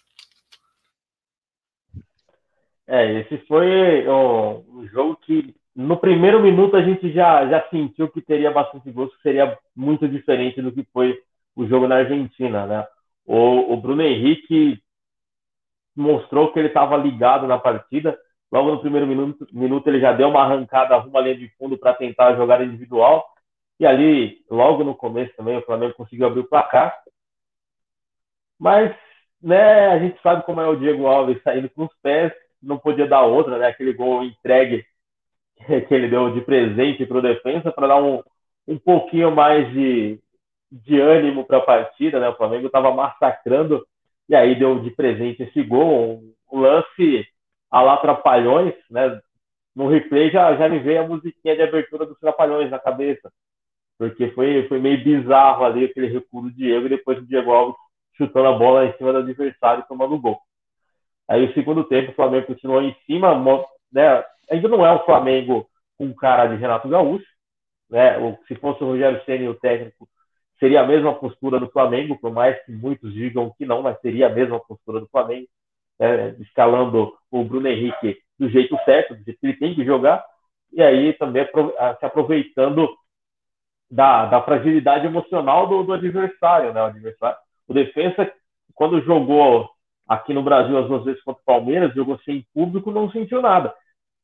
É, 2.87 3.21
esse 3.21 3.39
foi 3.47 4.09
um, 4.09 4.87
jogo 4.89 5.17
que 5.17 5.55
no 5.77 5.97
primeiro 5.97 6.41
minuto 6.41 6.77
a 6.77 6.83
gente 6.83 7.13
já, 7.13 7.47
já 7.47 7.69
sentiu 7.69 8.11
que 8.11 8.21
teria 8.21 8.51
bastante 8.51 8.91
gosto, 8.91 9.17
que 9.17 9.23
seria 9.23 9.57
muito 9.77 10.09
diferente 10.09 10.61
do 10.61 10.73
que 10.73 10.85
foi 10.93 11.17
o 11.55 11.67
jogo 11.67 11.87
na 11.87 11.97
Argentina, 11.97 12.67
né? 12.67 12.87
O, 13.25 13.73
o 13.73 13.77
Bruno 13.77 14.03
Henrique 14.03 14.83
mostrou 15.95 16.53
que 16.53 16.59
ele 16.59 16.69
estava 16.69 16.97
ligado 16.97 17.47
na 17.47 17.59
partida. 17.59 18.19
Logo 18.51 18.73
no 18.73 18.81
primeiro 18.81 19.07
minuto, 19.07 19.47
minuto 19.53 19.87
ele 19.87 20.01
já 20.01 20.13
deu 20.13 20.29
uma 20.29 20.43
arrancada 20.43 20.97
rumo 20.97 21.17
à 21.17 21.21
linha 21.21 21.37
de 21.37 21.49
fundo 21.57 21.79
para 21.79 21.95
tentar 21.95 22.35
jogar 22.35 22.61
individual. 22.65 23.25
E 23.79 23.87
ali, 23.87 24.45
logo 24.51 24.83
no 24.83 24.95
começo 24.95 25.33
também, 25.37 25.57
o 25.57 25.63
Flamengo 25.63 25.95
conseguiu 25.95 26.27
abrir 26.27 26.41
o 26.41 26.49
placar. 26.49 26.93
Mas, 28.61 28.95
né, 29.43 29.89
a 29.89 29.99
gente 29.99 30.21
sabe 30.23 30.45
como 30.45 30.61
é 30.61 30.69
o 30.69 30.77
Diego 30.77 31.07
Alves 31.07 31.43
saindo 31.43 31.71
com 31.71 31.85
os 31.85 31.95
pés, 32.03 32.31
não 32.63 32.79
podia 32.79 33.09
dar 33.09 33.23
outra, 33.23 33.59
né? 33.59 33.69
Aquele 33.69 33.95
gol 33.95 34.23
entregue 34.23 34.85
que 35.89 35.95
ele 35.95 36.09
deu 36.09 36.33
de 36.35 36.43
presente 36.43 37.07
para 37.07 37.19
o 37.19 37.23
defesa 37.23 37.73
para 37.73 37.87
dar 37.89 38.03
um, 38.03 38.23
um 38.69 38.79
pouquinho 38.79 39.35
mais 39.35 39.73
de, 39.73 40.21
de 40.71 41.01
ânimo 41.01 41.47
para 41.47 41.59
a 41.59 41.63
partida, 41.63 42.21
né? 42.21 42.29
O 42.29 42.37
Flamengo 42.37 42.67
estava 42.67 42.93
massacrando 42.93 43.87
e 44.29 44.35
aí 44.35 44.55
deu 44.59 44.79
de 44.81 44.91
presente 44.91 45.43
esse 45.43 45.63
gol, 45.63 46.23
um 46.53 46.61
lance 46.61 47.27
a 47.71 47.81
lá 47.81 47.97
Trapalhões, 47.97 48.75
né? 48.91 49.21
No 49.75 49.89
replay 49.89 50.31
já, 50.31 50.55
já 50.57 50.69
me 50.69 50.81
veio 50.81 51.03
a 51.03 51.09
musiquinha 51.09 51.57
de 51.57 51.63
abertura 51.63 52.05
dos 52.05 52.19
Trapalhões 52.19 52.71
na 52.71 52.79
cabeça, 52.79 53.33
porque 53.99 54.31
foi, 54.33 54.69
foi 54.69 54.79
meio 54.79 55.03
bizarro 55.03 55.65
ali 55.65 55.85
aquele 55.87 56.09
recuo 56.09 56.43
do 56.43 56.51
Diego 56.53 56.87
e 56.87 56.91
depois 56.91 57.19
o 57.19 57.27
Diego 57.27 57.53
Alves 57.53 57.77
chutando 58.17 58.49
a 58.49 58.59
bola 58.59 58.87
em 58.87 58.97
cima 58.97 59.13
do 59.13 59.19
adversário 59.19 59.83
e 59.85 59.89
tomando 59.89 60.19
gol. 60.19 60.41
Aí 61.29 61.45
o 61.45 61.55
segundo 61.55 61.85
tempo 61.85 62.11
o 62.11 62.15
Flamengo 62.15 62.47
continuou 62.47 62.83
em 62.83 62.95
cima, 63.07 63.35
né? 63.93 64.25
Ainda 64.51 64.69
não 64.69 64.85
é 64.85 64.93
o 64.93 65.05
Flamengo 65.05 65.69
com 65.97 66.13
cara 66.15 66.47
de 66.47 66.57
Renato 66.57 66.89
Gaúcho, 66.89 67.27
né? 67.89 68.17
Se 68.49 68.55
fosse 68.57 68.83
o 68.83 68.89
Rogério 68.89 69.23
Ceni 69.25 69.49
o 69.49 69.55
técnico, 69.55 70.09
seria 70.59 70.83
a 70.83 70.87
mesma 70.87 71.15
postura 71.15 71.59
do 71.59 71.71
Flamengo, 71.71 72.19
por 72.19 72.33
mais 72.33 72.61
que 72.65 72.73
muitos 72.73 73.13
digam 73.13 73.53
que 73.57 73.65
não, 73.65 73.83
mas 73.83 74.01
seria 74.01 74.27
a 74.27 74.31
mesma 74.31 74.61
postura 74.61 75.01
do 75.01 75.09
Flamengo, 75.09 75.47
é, 75.99 76.31
escalando 76.41 77.13
o 77.31 77.45
Bruno 77.45 77.69
Henrique 77.69 78.19
do 78.39 78.49
jeito 78.49 78.77
certo, 78.85 79.15
do 79.15 79.25
jeito 79.25 79.39
que 79.39 79.47
ele 79.47 79.57
tem 79.59 79.75
que 79.75 79.85
jogar, 79.85 80.25
e 80.73 80.83
aí 80.83 81.13
também 81.15 81.47
se 81.99 82.07
aproveitando 82.07 82.89
da, 83.91 84.27
da 84.27 84.43
fragilidade 84.43 85.07
emocional 85.07 85.67
do, 85.67 85.83
do 85.83 85.93
adversário, 85.93 86.73
né? 86.73 86.81
O 86.83 86.87
adversário, 86.87 87.39
o 87.71 87.75
defensa, 87.75 88.31
quando 88.75 89.01
jogou 89.03 89.71
aqui 90.09 90.35
no 90.35 90.43
Brasil 90.43 90.77
as 90.77 90.89
duas 90.89 91.05
vezes 91.05 91.23
contra 91.23 91.41
o 91.41 91.45
Palmeiras, 91.45 91.95
jogou 91.95 92.19
sem 92.21 92.45
público, 92.53 92.91
não 92.91 93.11
sentiu 93.11 93.41
nada. 93.41 93.73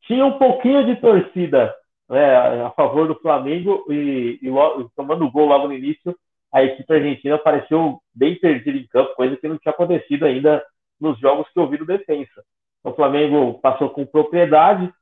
Tinha 0.02 0.26
um 0.26 0.38
pouquinho 0.38 0.84
de 0.84 0.96
torcida 0.96 1.74
né, 2.08 2.62
a 2.62 2.70
favor 2.70 3.06
do 3.06 3.14
Flamengo 3.20 3.84
e, 3.88 4.38
e, 4.42 4.48
e 4.48 4.88
tomando 4.96 5.30
gol 5.30 5.46
logo 5.46 5.68
no 5.68 5.74
início, 5.74 6.16
a 6.52 6.62
equipe 6.64 6.92
argentina 6.92 7.36
apareceu 7.36 8.00
bem 8.14 8.34
perdida 8.36 8.76
em 8.76 8.86
campo, 8.86 9.14
coisa 9.14 9.36
que 9.36 9.48
não 9.48 9.58
tinha 9.58 9.72
acontecido 9.72 10.24
ainda 10.24 10.64
nos 11.00 11.18
jogos 11.18 11.48
que 11.52 11.58
eu 11.58 11.68
vi 11.68 11.76
do 11.76 11.86
defensa. 11.86 12.42
O 12.82 12.92
Flamengo 12.92 13.60
passou 13.60 13.90
com 13.90 14.06
propriedade, 14.06 14.92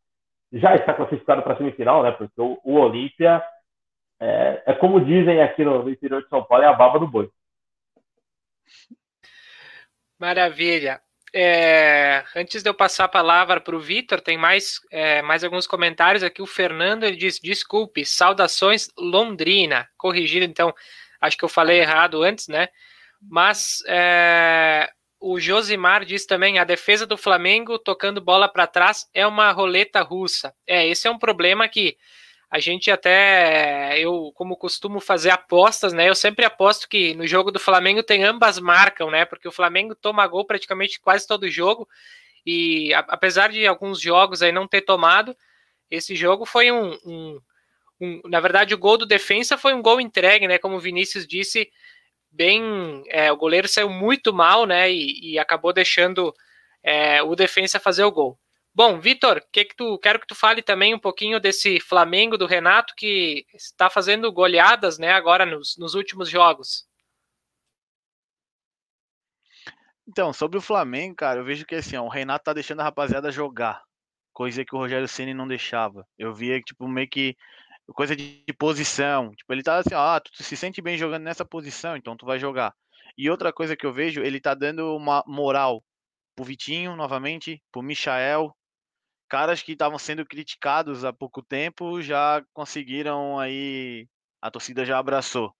já 0.52 0.74
está 0.74 0.92
classificado 0.92 1.42
para 1.42 1.54
a 1.54 1.57
semifinal, 1.57 2.02
né? 2.02 2.11
Porque 2.12 2.40
o, 2.40 2.59
o 2.64 2.74
Olímpia 2.74 3.42
é, 4.20 4.62
é, 4.66 4.72
como 4.74 5.04
dizem 5.04 5.40
aqui 5.42 5.64
no, 5.64 5.83
no, 5.83 5.90
interior 5.90 6.22
de 6.22 6.28
São 6.28 6.42
Paulo, 6.44 6.64
é 6.64 6.66
a 6.66 6.72
baba 6.72 6.98
do 6.98 7.07
boi. 7.07 7.30
Maravilha. 10.18 11.00
É, 11.37 12.24
antes 12.37 12.62
de 12.62 12.68
eu 12.68 12.74
passar 12.74 13.05
a 13.05 13.09
palavra 13.09 13.61
para 13.61 13.74
o 13.74 13.81
Vitor, 13.81 14.20
tem 14.20 14.38
mais, 14.38 14.81
é, 14.90 15.20
mais 15.22 15.42
alguns 15.42 15.66
comentários 15.66 16.22
aqui. 16.22 16.40
O 16.40 16.46
Fernando 16.46 17.05
ele 17.05 17.16
diz: 17.16 17.40
desculpe, 17.40 18.05
saudações 18.05 18.88
Londrina. 18.96 19.88
Corrigido, 19.96 20.44
então, 20.44 20.72
Acho 21.24 21.38
que 21.38 21.44
eu 21.44 21.48
falei 21.48 21.81
errado 21.81 22.22
antes, 22.22 22.48
né? 22.48 22.68
Mas 23.18 23.83
é, 23.87 24.90
o 25.18 25.40
Josimar 25.40 26.05
diz 26.05 26.27
também: 26.27 26.59
a 26.59 26.64
defesa 26.64 27.07
do 27.07 27.16
Flamengo 27.16 27.79
tocando 27.79 28.20
bola 28.20 28.46
para 28.46 28.66
trás 28.66 29.09
é 29.14 29.27
uma 29.27 29.50
roleta 29.50 30.03
russa. 30.03 30.55
É, 30.66 30.87
esse 30.87 31.09
é 31.09 31.11
um 31.11 31.18
problema 31.18 31.66
que 31.66 31.96
a 32.55 32.61
gente 32.61 32.88
até, 32.88 33.99
eu 33.99 34.31
como 34.33 34.57
costumo 34.57 35.01
fazer 35.01 35.31
apostas, 35.31 35.93
né? 35.93 36.09
Eu 36.09 36.14
sempre 36.14 36.45
aposto 36.45 36.88
que 36.88 37.12
no 37.14 37.27
jogo 37.27 37.51
do 37.51 37.59
Flamengo 37.59 38.01
tem 38.01 38.23
ambas 38.23 38.61
marcam, 38.61 39.11
né? 39.11 39.25
Porque 39.25 39.49
o 39.49 39.53
Flamengo 39.53 39.93
toma 39.97 40.25
gol 40.29 40.47
praticamente 40.47 41.01
quase 41.01 41.27
todo 41.27 41.51
jogo 41.51 41.88
e 42.47 42.95
apesar 42.95 43.51
de 43.51 43.67
alguns 43.67 44.01
jogos 44.01 44.40
aí 44.40 44.53
não 44.53 44.69
ter 44.69 44.83
tomado, 44.83 45.37
esse 45.90 46.14
jogo 46.14 46.47
foi 46.47 46.71
um, 46.71 46.97
um 47.05 47.40
um, 48.01 48.21
na 48.27 48.38
verdade, 48.38 48.73
o 48.73 48.79
gol 48.79 48.99
do 48.99 49.07
defensa 49.07 49.59
foi 49.59 49.75
um 49.75 49.83
gol 49.83 50.01
entregue, 50.01 50.47
né? 50.47 50.57
Como 50.59 50.77
o 50.77 50.81
Vinícius 50.81 51.27
disse, 51.27 51.69
bem. 52.31 53.03
É, 53.09 53.33
o 53.33 53.37
goleiro 53.37 53.67
saiu 53.67 53.90
muito 53.90 54.33
mal, 54.33 54.64
né? 54.64 54.93
E, 54.93 55.33
e 55.33 55.38
acabou 55.40 55.73
deixando 55.73 56.33
é, 56.85 57.21
o 57.23 57.35
defensa 57.35 57.81
fazer 57.81 58.05
o 58.05 58.12
gol. 58.12 58.38
Bom, 58.74 58.98
Vitor, 58.98 59.40
que 59.52 59.64
que 59.64 59.76
tu 59.76 59.96
quero 59.98 60.18
que 60.18 60.26
tu 60.26 60.34
fale 60.34 60.60
também 60.60 60.92
um 60.92 60.98
pouquinho 60.98 61.38
desse 61.38 61.78
Flamengo 61.78 62.37
do 62.37 62.44
Renato 62.44 62.92
que 62.96 63.46
está 63.54 63.88
fazendo 63.88 64.32
goleadas, 64.32 64.98
né? 64.98 65.12
Agora 65.12 65.46
nos, 65.46 65.76
nos 65.78 65.94
últimos 65.94 66.28
jogos. 66.28 66.84
Então, 70.06 70.32
sobre 70.32 70.58
o 70.58 70.60
Flamengo, 70.60 71.14
cara, 71.14 71.38
eu 71.40 71.44
vejo 71.44 71.64
que 71.64 71.76
assim, 71.76 71.96
ó, 71.96 72.02
o 72.02 72.08
Renato 72.08 72.44
tá 72.44 72.52
deixando 72.52 72.80
a 72.80 72.84
rapaziada 72.84 73.30
jogar, 73.30 73.82
coisa 74.32 74.64
que 74.64 74.74
o 74.74 74.78
Rogério 74.78 75.06
Ceni 75.08 75.32
não 75.32 75.46
deixava. 75.46 76.06
Eu 76.18 76.34
via 76.34 76.60
tipo 76.60 76.88
meio 76.88 77.08
que 77.08 77.37
coisa 77.92 78.16
de, 78.16 78.44
posição. 78.58 79.30
Tipo, 79.34 79.52
ele 79.52 79.62
tá 79.62 79.76
assim, 79.76 79.94
ah, 79.94 80.20
tu 80.20 80.42
se 80.42 80.56
sente 80.56 80.82
bem 80.82 80.98
jogando 80.98 81.22
nessa 81.22 81.44
posição, 81.44 81.96
então 81.96 82.16
tu 82.16 82.26
vai 82.26 82.38
jogar. 82.40 82.74
E 83.16 83.30
outra 83.30 83.52
coisa 83.52 83.76
que 83.76 83.87
eu 83.87 83.92
vejo, 83.92 84.20
ele 84.20 84.40
tá 84.40 84.52
dando 84.52 84.96
uma 84.96 85.22
moral 85.26 85.82
pro 86.34 86.44
Vitinho 86.44 86.96
novamente, 86.96 87.62
pro 87.70 87.82
Michael, 87.82 88.54
caras 89.28 89.62
que 89.62 89.72
estavam 89.72 89.98
sendo 89.98 90.24
criticados 90.26 91.04
há 91.04 91.12
pouco 91.12 91.42
tempo 91.42 92.00
já 92.02 92.44
conseguiram 92.52 93.38
aí 93.38 94.08
a 94.40 94.50
torcida 94.50 94.84
já 94.84 94.98
abraçou. 94.98 95.54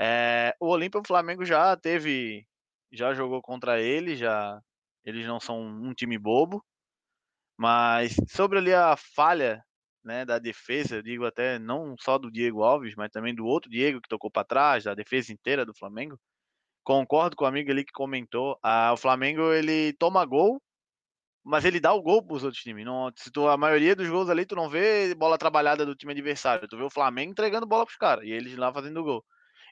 É, 0.00 0.54
o 0.58 0.68
Olímpia, 0.68 1.00
o 1.00 1.06
Flamengo 1.06 1.44
já 1.44 1.76
teve, 1.76 2.46
já 2.92 3.14
jogou 3.14 3.40
contra 3.42 3.80
ele, 3.80 4.16
já 4.16 4.60
eles 5.04 5.26
não 5.26 5.38
são 5.38 5.60
um 5.60 5.92
time 5.94 6.18
bobo, 6.18 6.64
mas 7.56 8.16
sobre 8.28 8.58
ali 8.58 8.72
a 8.72 8.96
falha 8.96 9.62
né, 10.02 10.24
da 10.24 10.38
defesa, 10.38 10.96
eu 10.96 11.02
digo 11.02 11.24
até 11.24 11.58
não 11.58 11.96
só 11.98 12.18
do 12.18 12.30
Diego 12.30 12.62
Alves, 12.62 12.94
mas 12.94 13.10
também 13.10 13.34
do 13.34 13.46
outro 13.46 13.70
Diego 13.70 14.00
que 14.00 14.08
tocou 14.08 14.30
para 14.30 14.44
trás, 14.44 14.84
da 14.84 14.94
defesa 14.94 15.32
inteira 15.32 15.64
do 15.64 15.74
Flamengo. 15.74 16.18
Concordo 16.82 17.36
com 17.36 17.44
o 17.44 17.48
amigo 17.48 17.70
ali 17.70 17.84
que 17.84 17.92
comentou, 17.92 18.58
ah, 18.62 18.92
o 18.92 18.96
Flamengo 18.96 19.52
ele 19.52 19.94
toma 19.94 20.24
gol, 20.24 20.60
mas 21.44 21.64
ele 21.64 21.78
dá 21.78 21.92
o 21.92 22.02
gol 22.02 22.22
para 22.22 22.36
os 22.36 22.42
outros 22.42 22.62
times. 22.62 22.84
Não, 22.84 23.12
se 23.14 23.30
tu, 23.30 23.46
a 23.46 23.56
maioria 23.56 23.94
dos 23.94 24.08
gols 24.08 24.30
ali 24.30 24.46
tu 24.46 24.56
não 24.56 24.68
vê 24.68 25.14
bola 25.14 25.36
trabalhada 25.36 25.84
do 25.84 25.94
time 25.94 26.12
adversário, 26.12 26.66
tu 26.66 26.76
vê 26.76 26.82
o 26.82 26.90
Flamengo 26.90 27.32
entregando 27.32 27.66
bola 27.66 27.84
para 27.84 27.92
os 27.92 27.96
caras 27.98 28.24
e 28.24 28.30
eles 28.30 28.56
lá 28.56 28.72
fazendo 28.72 29.04
gol. 29.04 29.24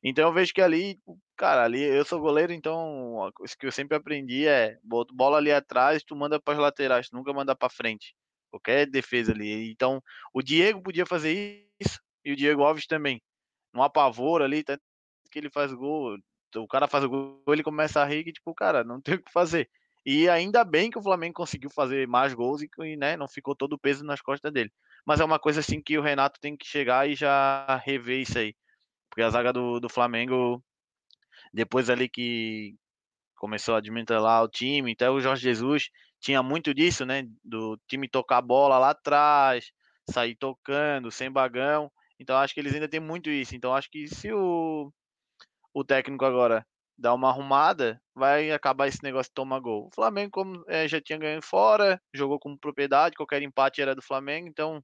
Então 0.05 0.29
eu 0.29 0.33
vejo 0.33 0.53
que 0.53 0.61
ali, 0.61 0.99
cara, 1.37 1.65
ali 1.65 1.81
eu 1.81 2.05
sou 2.05 2.21
goleiro, 2.21 2.53
então 2.53 3.17
o 3.17 3.33
que 3.59 3.67
eu 3.67 3.73
sempre 3.73 3.97
aprendi 3.97 4.47
é 4.47 4.77
bola 4.83 5.39
ali 5.39 5.53
atrás, 5.53 6.03
tu 6.03 6.15
manda 6.15 6.41
para 6.41 6.55
as 6.55 6.61
laterais, 6.61 7.09
tu 7.09 7.17
nunca 7.17 7.33
manda 7.33 7.55
para 7.55 7.71
frente. 7.71 8.15
Qualquer 8.51 8.87
defesa 8.87 9.33
ali. 9.33 9.71
Então, 9.71 10.03
o 10.35 10.43
Diego 10.43 10.83
podia 10.83 11.07
fazer 11.07 11.67
isso 11.81 11.99
e 12.25 12.33
o 12.33 12.37
Diego 12.37 12.63
Alves 12.63 12.87
também. 12.87 13.23
Um 13.73 13.83
apavoro 13.83 14.45
ali, 14.45 14.63
tanto 14.63 14.83
que 15.31 15.39
ele 15.39 15.49
faz 15.49 15.73
gol, 15.73 16.19
o 16.57 16.69
cara 16.69 16.87
faz 16.87 17.05
o 17.05 17.09
gol, 17.09 17.43
ele 17.49 17.63
começa 17.63 18.03
a 18.03 18.05
rir 18.05 18.25
que 18.25 18.33
tipo, 18.33 18.55
cara, 18.55 18.85
não 18.85 19.01
tem 19.01 19.15
o 19.15 19.23
que 19.23 19.33
fazer. 19.33 19.71
E 20.05 20.29
ainda 20.29 20.65
bem 20.65 20.91
que 20.91 20.99
o 20.99 21.03
Flamengo 21.03 21.35
conseguiu 21.35 21.71
fazer 21.71 22.09
mais 22.09 22.35
gols 22.35 22.61
e 22.63 22.97
né, 22.97 23.17
não 23.17 23.29
ficou 23.29 23.55
todo 23.55 23.75
o 23.75 23.79
peso 23.79 24.05
nas 24.05 24.21
costas 24.21 24.53
dele. 24.53 24.73
Mas 25.07 25.21
é 25.21 25.25
uma 25.25 25.39
coisa 25.39 25.61
assim 25.61 25.81
que 25.81 25.97
o 25.99 26.03
Renato 26.03 26.41
tem 26.41 26.57
que 26.57 26.67
chegar 26.67 27.09
e 27.09 27.15
já 27.15 27.81
rever 27.85 28.21
isso 28.21 28.39
aí. 28.39 28.55
Porque 29.09 29.23
a 29.23 29.31
zaga 29.31 29.53
do, 29.53 29.79
do 29.79 29.89
Flamengo, 29.89 30.63
depois 31.53 31.89
ali 31.89 32.09
que 32.09 32.75
começou 33.37 33.75
a 33.75 33.81
desmantelar 33.81 34.43
o 34.43 34.49
time, 34.49 34.93
até 34.93 35.11
o 35.11 35.21
Jorge 35.21 35.43
Jesus 35.43 35.89
tinha 36.21 36.43
muito 36.43 36.73
disso, 36.73 37.05
né? 37.05 37.25
Do 37.45 37.79
time 37.89 38.09
tocar 38.09 38.39
a 38.39 38.43
bola 38.43 38.79
lá 38.79 38.91
atrás, 38.91 39.73
sair 40.09 40.37
tocando, 40.37 41.11
sem 41.11 41.31
bagão. 41.31 41.91
Então 42.19 42.37
acho 42.37 42.55
que 42.55 42.61
eles 42.61 42.73
ainda 42.73 42.89
têm 42.89 43.01
muito 43.01 43.29
isso. 43.29 43.55
Então 43.55 43.75
acho 43.75 43.91
que 43.91 44.07
se 44.07 44.33
o, 44.33 44.93
o 45.75 45.85
técnico 45.85 46.25
agora 46.25 46.65
dar 46.97 47.15
uma 47.15 47.29
arrumada, 47.29 48.01
vai 48.15 48.51
acabar 48.51 48.89
esse 48.89 49.03
negócio 49.03 49.31
de 49.31 49.35
tomar 49.35 49.61
gol. 49.61 49.87
O 49.87 49.95
Flamengo, 49.95 50.31
como 50.31 50.65
é, 50.69 50.87
já 50.87 51.01
tinha 51.01 51.19
ganho 51.19 51.43
fora, 51.43 52.01
jogou 52.15 52.39
com 52.39 52.57
propriedade, 52.57 53.17
qualquer 53.17 53.43
empate 53.43 53.83
era 53.83 53.95
do 53.95 54.03
Flamengo, 54.03 54.49
então 54.49 54.83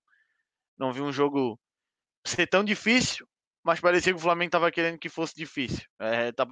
não 0.78 0.92
vi 0.92 1.00
um 1.00 1.12
jogo 1.12 1.58
ser 2.26 2.46
tão 2.46 2.64
difícil, 2.64 3.26
mas 3.64 3.80
parecia 3.80 4.12
que 4.12 4.18
o 4.18 4.22
Flamengo 4.22 4.48
estava 4.48 4.70
querendo 4.70 4.98
que 4.98 5.08
fosse 5.08 5.34
difícil. 5.34 5.84
É, 6.00 6.32
tá, 6.32 6.46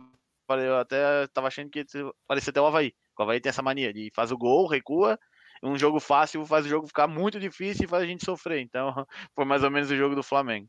eu 0.50 0.78
até 0.78 1.24
estava 1.24 1.48
achando 1.48 1.70
que 1.70 1.84
parecia 2.26 2.50
até 2.50 2.60
o 2.60 2.66
Havaí. 2.66 2.92
O 3.18 3.22
Havaí 3.22 3.40
tem 3.40 3.50
essa 3.50 3.62
mania 3.62 3.92
de 3.92 4.10
faz 4.14 4.30
o 4.30 4.38
gol, 4.38 4.66
recua, 4.66 5.18
um 5.62 5.78
jogo 5.78 6.00
fácil 6.00 6.44
faz 6.44 6.66
o 6.66 6.68
jogo 6.68 6.86
ficar 6.86 7.06
muito 7.06 7.40
difícil 7.40 7.84
e 7.84 7.88
faz 7.88 8.02
a 8.02 8.06
gente 8.06 8.24
sofrer. 8.24 8.60
Então, 8.60 8.92
foi 9.34 9.44
mais 9.44 9.62
ou 9.62 9.70
menos 9.70 9.90
o 9.90 9.96
jogo 9.96 10.14
do 10.14 10.22
Flamengo. 10.22 10.68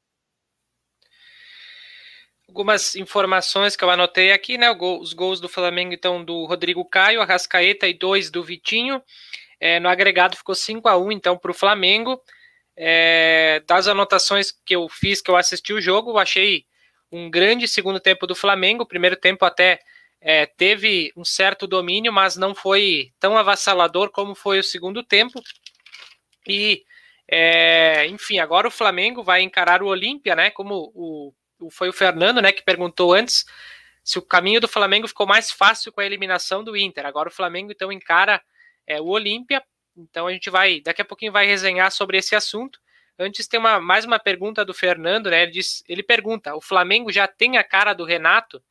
Algumas 2.48 2.96
informações 2.96 3.76
que 3.76 3.84
eu 3.84 3.90
anotei 3.90 4.32
aqui, 4.32 4.58
né? 4.58 4.72
Os 4.72 5.14
gols 5.14 5.40
do 5.42 5.50
Flamengo, 5.50 5.94
então, 5.94 6.24
do 6.24 6.46
Rodrigo 6.46 6.84
Caio, 6.86 7.22
Arrascaeta 7.22 7.88
e 7.88 7.94
dois 7.94 8.32
do 8.32 8.42
Vitinho. 8.44 9.04
É, 9.60 9.80
no 9.80 9.90
agregado 9.90 10.38
ficou 10.38 10.56
5 10.56 10.88
a 10.88 10.98
1 10.98 11.12
então, 11.12 11.38
para 11.38 11.52
o 11.52 11.54
Flamengo. 11.54 12.22
É, 12.76 13.62
das 13.68 13.88
anotações 13.88 14.52
que 14.66 14.76
eu 14.76 14.88
fiz, 14.88 15.22
que 15.22 15.30
eu 15.30 15.36
assisti 15.36 15.74
o 15.74 15.82
jogo, 15.82 16.12
eu 16.12 16.18
achei 16.18 16.66
um 17.12 17.30
grande 17.30 17.68
segundo 17.68 18.00
tempo 18.00 18.26
do 18.26 18.36
Flamengo. 18.36 18.84
O 18.84 18.88
primeiro 18.88 19.18
tempo 19.18 19.44
até 19.44 19.80
é, 20.22 20.46
teve 20.46 21.12
um 21.18 21.26
certo 21.26 21.68
domínio, 21.68 22.14
mas 22.14 22.38
não 22.38 22.56
foi 22.56 23.12
tão 23.20 23.38
avassalador 23.38 24.10
como 24.12 24.34
foi 24.36 24.60
o 24.60 24.64
segundo 24.64 25.04
tempo. 25.04 25.42
E, 26.48 26.84
é, 27.30 28.08
enfim, 28.08 28.40
agora 28.40 28.68
o 28.68 28.72
Flamengo 28.72 29.22
vai 29.24 29.42
encarar 29.42 29.84
o 29.84 29.88
Olímpia, 29.88 30.36
né? 30.36 30.50
Como 30.52 30.92
o, 30.96 31.34
foi 31.72 31.90
o 31.90 31.94
Fernando, 31.94 32.42
né, 32.42 32.52
que 32.52 32.64
perguntou 32.64 33.14
antes 33.14 33.46
se 34.04 34.18
o 34.18 34.22
caminho 34.22 34.62
do 34.62 34.68
Flamengo 34.68 35.08
ficou 35.08 35.28
mais 35.28 35.52
fácil 35.52 35.92
com 35.92 36.00
a 36.00 36.06
eliminação 36.06 36.64
do 36.64 36.78
Inter. 36.78 37.06
Agora 37.06 37.30
o 37.30 37.32
Flamengo 37.32 37.72
então 37.72 37.92
encara 37.92 38.42
é, 38.86 39.02
o 39.02 39.08
Olímpia 39.08 39.62
então 39.98 40.28
a 40.28 40.32
gente 40.32 40.50
vai, 40.50 40.80
daqui 40.80 41.02
a 41.02 41.06
pouquinho 41.06 41.32
vai 41.32 41.48
resenhar 41.48 41.92
sobre 41.92 42.18
esse 42.18 42.36
assunto. 42.36 42.80
Antes 43.18 43.48
tem 43.48 43.60
uma, 43.60 43.80
mais 43.80 44.06
uma 44.06 44.20
pergunta 44.20 44.64
do 44.64 44.74
Fernando, 44.74 45.32
né? 45.32 45.44
Ele, 45.44 45.52
diz, 45.52 45.84
ele 45.88 46.04
pergunta: 46.04 46.56
o 46.56 46.62
Flamengo 46.62 47.12
já 47.12 47.28
tem 47.28 47.58
a 47.58 47.64
cara 47.64 47.94
do 47.94 48.06
Renato? 48.06 48.64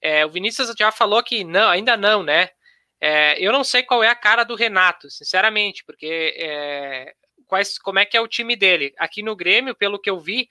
É, 0.00 0.26
o 0.26 0.30
Vinícius 0.30 0.74
já 0.76 0.92
falou 0.92 1.22
que 1.22 1.42
não, 1.42 1.70
ainda 1.70 1.96
não, 1.96 2.22
né? 2.22 2.50
É, 3.00 3.40
eu 3.42 3.50
não 3.50 3.64
sei 3.64 3.82
qual 3.82 4.04
é 4.04 4.08
a 4.08 4.14
cara 4.14 4.44
do 4.44 4.54
Renato, 4.54 5.10
sinceramente, 5.10 5.84
porque 5.84 6.34
é, 6.36 7.14
quais, 7.46 7.78
como 7.78 7.98
é 7.98 8.04
que 8.04 8.16
é 8.16 8.20
o 8.20 8.28
time 8.28 8.54
dele? 8.54 8.92
Aqui 8.98 9.22
no 9.22 9.34
Grêmio, 9.34 9.74
pelo 9.74 9.98
que 9.98 10.10
eu 10.10 10.20
vi, 10.20 10.50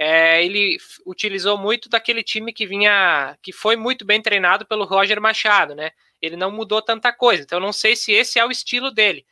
é, 0.00 0.42
ele 0.42 0.78
utilizou 1.04 1.58
muito 1.58 1.88
daquele 1.88 2.22
time 2.22 2.52
que 2.52 2.66
vinha, 2.66 3.36
que 3.42 3.52
foi 3.52 3.76
muito 3.76 4.04
bem 4.04 4.22
treinado 4.22 4.64
pelo 4.66 4.84
Roger 4.84 5.20
Machado, 5.20 5.74
né? 5.74 5.90
Ele 6.22 6.36
não 6.36 6.50
mudou 6.50 6.80
tanta 6.80 7.12
coisa, 7.12 7.42
então 7.42 7.60
não 7.60 7.72
sei 7.72 7.94
se 7.94 8.12
esse 8.12 8.38
é 8.38 8.44
o 8.44 8.50
estilo 8.50 8.90
dele 8.90 9.26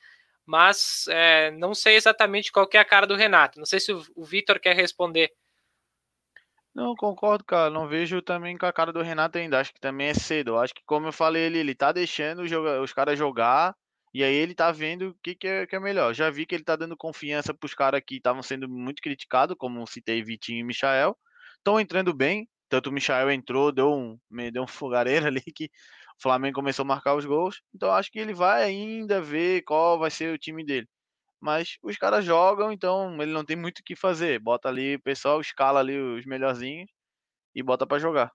mas 0.49 1.07
é, 1.09 1.51
não 1.51 1.75
sei 1.75 1.97
exatamente 1.97 2.51
qual 2.51 2.67
é 2.73 2.79
a 2.79 2.85
cara 2.85 3.07
do 3.07 3.15
Renato. 3.15 3.59
Não 3.59 3.67
sei 3.67 3.79
se 3.79 3.93
o, 3.93 4.03
o 4.17 4.25
Vitor 4.25 4.59
quer 4.59 4.75
responder. 4.75 5.31
Não, 6.75 6.97
concordo, 6.97 7.45
cara. 7.45 7.69
Não 7.69 7.87
vejo 7.87 8.23
também 8.23 8.57
com 8.57 8.65
a 8.65 8.73
cara 8.73 8.91
do 8.91 9.03
Renato 9.03 9.37
ainda. 9.37 9.61
Acho 9.61 9.75
que 9.75 9.81
também 9.81 10.09
é 10.09 10.15
cedo. 10.15 10.57
Acho 10.57 10.75
que, 10.75 10.83
como 10.87 11.07
eu 11.07 11.13
falei, 11.13 11.43
ele, 11.43 11.59
ele 11.59 11.75
tá 11.75 11.93
deixando 11.93 12.41
os, 12.41 12.51
os 12.83 12.95
caras 12.95 13.19
jogar 13.19 13.77
e 14.15 14.25
aí 14.25 14.35
ele 14.35 14.55
tá 14.55 14.73
vendo 14.73 15.11
o 15.11 15.15
que, 15.23 15.35
que, 15.35 15.47
é, 15.47 15.67
que 15.67 15.77
é 15.77 15.81
melhor. 15.81 16.15
Já 16.15 16.31
vi 16.31 16.47
que 16.47 16.55
ele 16.55 16.65
tá 16.65 16.77
dando 16.77 16.97
confiança 16.97 17.55
pros 17.55 17.75
caras 17.75 18.03
que 18.07 18.17
estavam 18.17 18.43
sendo 18.43 18.69
muito 18.69 19.03
criticados, 19.03 19.57
como 19.59 19.87
citei 19.87 20.23
Vitinho 20.23 20.61
e 20.61 20.65
Michael. 20.65 21.17
Estão 21.59 21.79
entrando 21.81 22.15
bem. 22.15 22.49
Tanto 22.69 22.91
o 22.91 22.93
Michael 22.93 23.31
entrou, 23.31 23.73
deu 23.73 23.93
um, 23.93 24.19
deu 24.53 24.63
um 24.63 24.67
fogareiro 24.67 25.27
ali 25.29 25.41
que 25.41 25.71
o 26.19 26.23
Flamengo 26.23 26.57
começou 26.57 26.83
a 26.83 26.87
marcar 26.87 27.15
os 27.15 27.25
gols, 27.25 27.63
então 27.75 27.93
acho 27.93 28.11
que 28.11 28.19
ele 28.19 28.35
vai 28.35 28.65
ainda 28.65 29.23
ver 29.23 29.63
qual 29.63 29.99
vai 29.99 30.11
ser 30.11 30.35
o 30.35 30.39
time 30.39 30.65
dele. 30.65 30.89
Mas 31.41 31.79
os 31.83 31.97
caras 31.97 32.25
jogam, 32.25 32.73
então 32.73 33.21
ele 33.23 33.33
não 33.33 33.45
tem 33.45 33.57
muito 33.57 33.81
o 33.81 33.85
que 33.85 33.97
fazer. 33.97 34.41
Bota 34.41 34.69
ali 34.69 34.97
o 34.97 35.03
pessoal, 35.03 35.41
escala 35.41 35.81
ali 35.81 35.97
os 35.99 36.27
melhorzinhos 36.27 36.91
e 37.55 37.63
bota 37.63 37.87
para 37.87 37.99
jogar. 38.01 38.33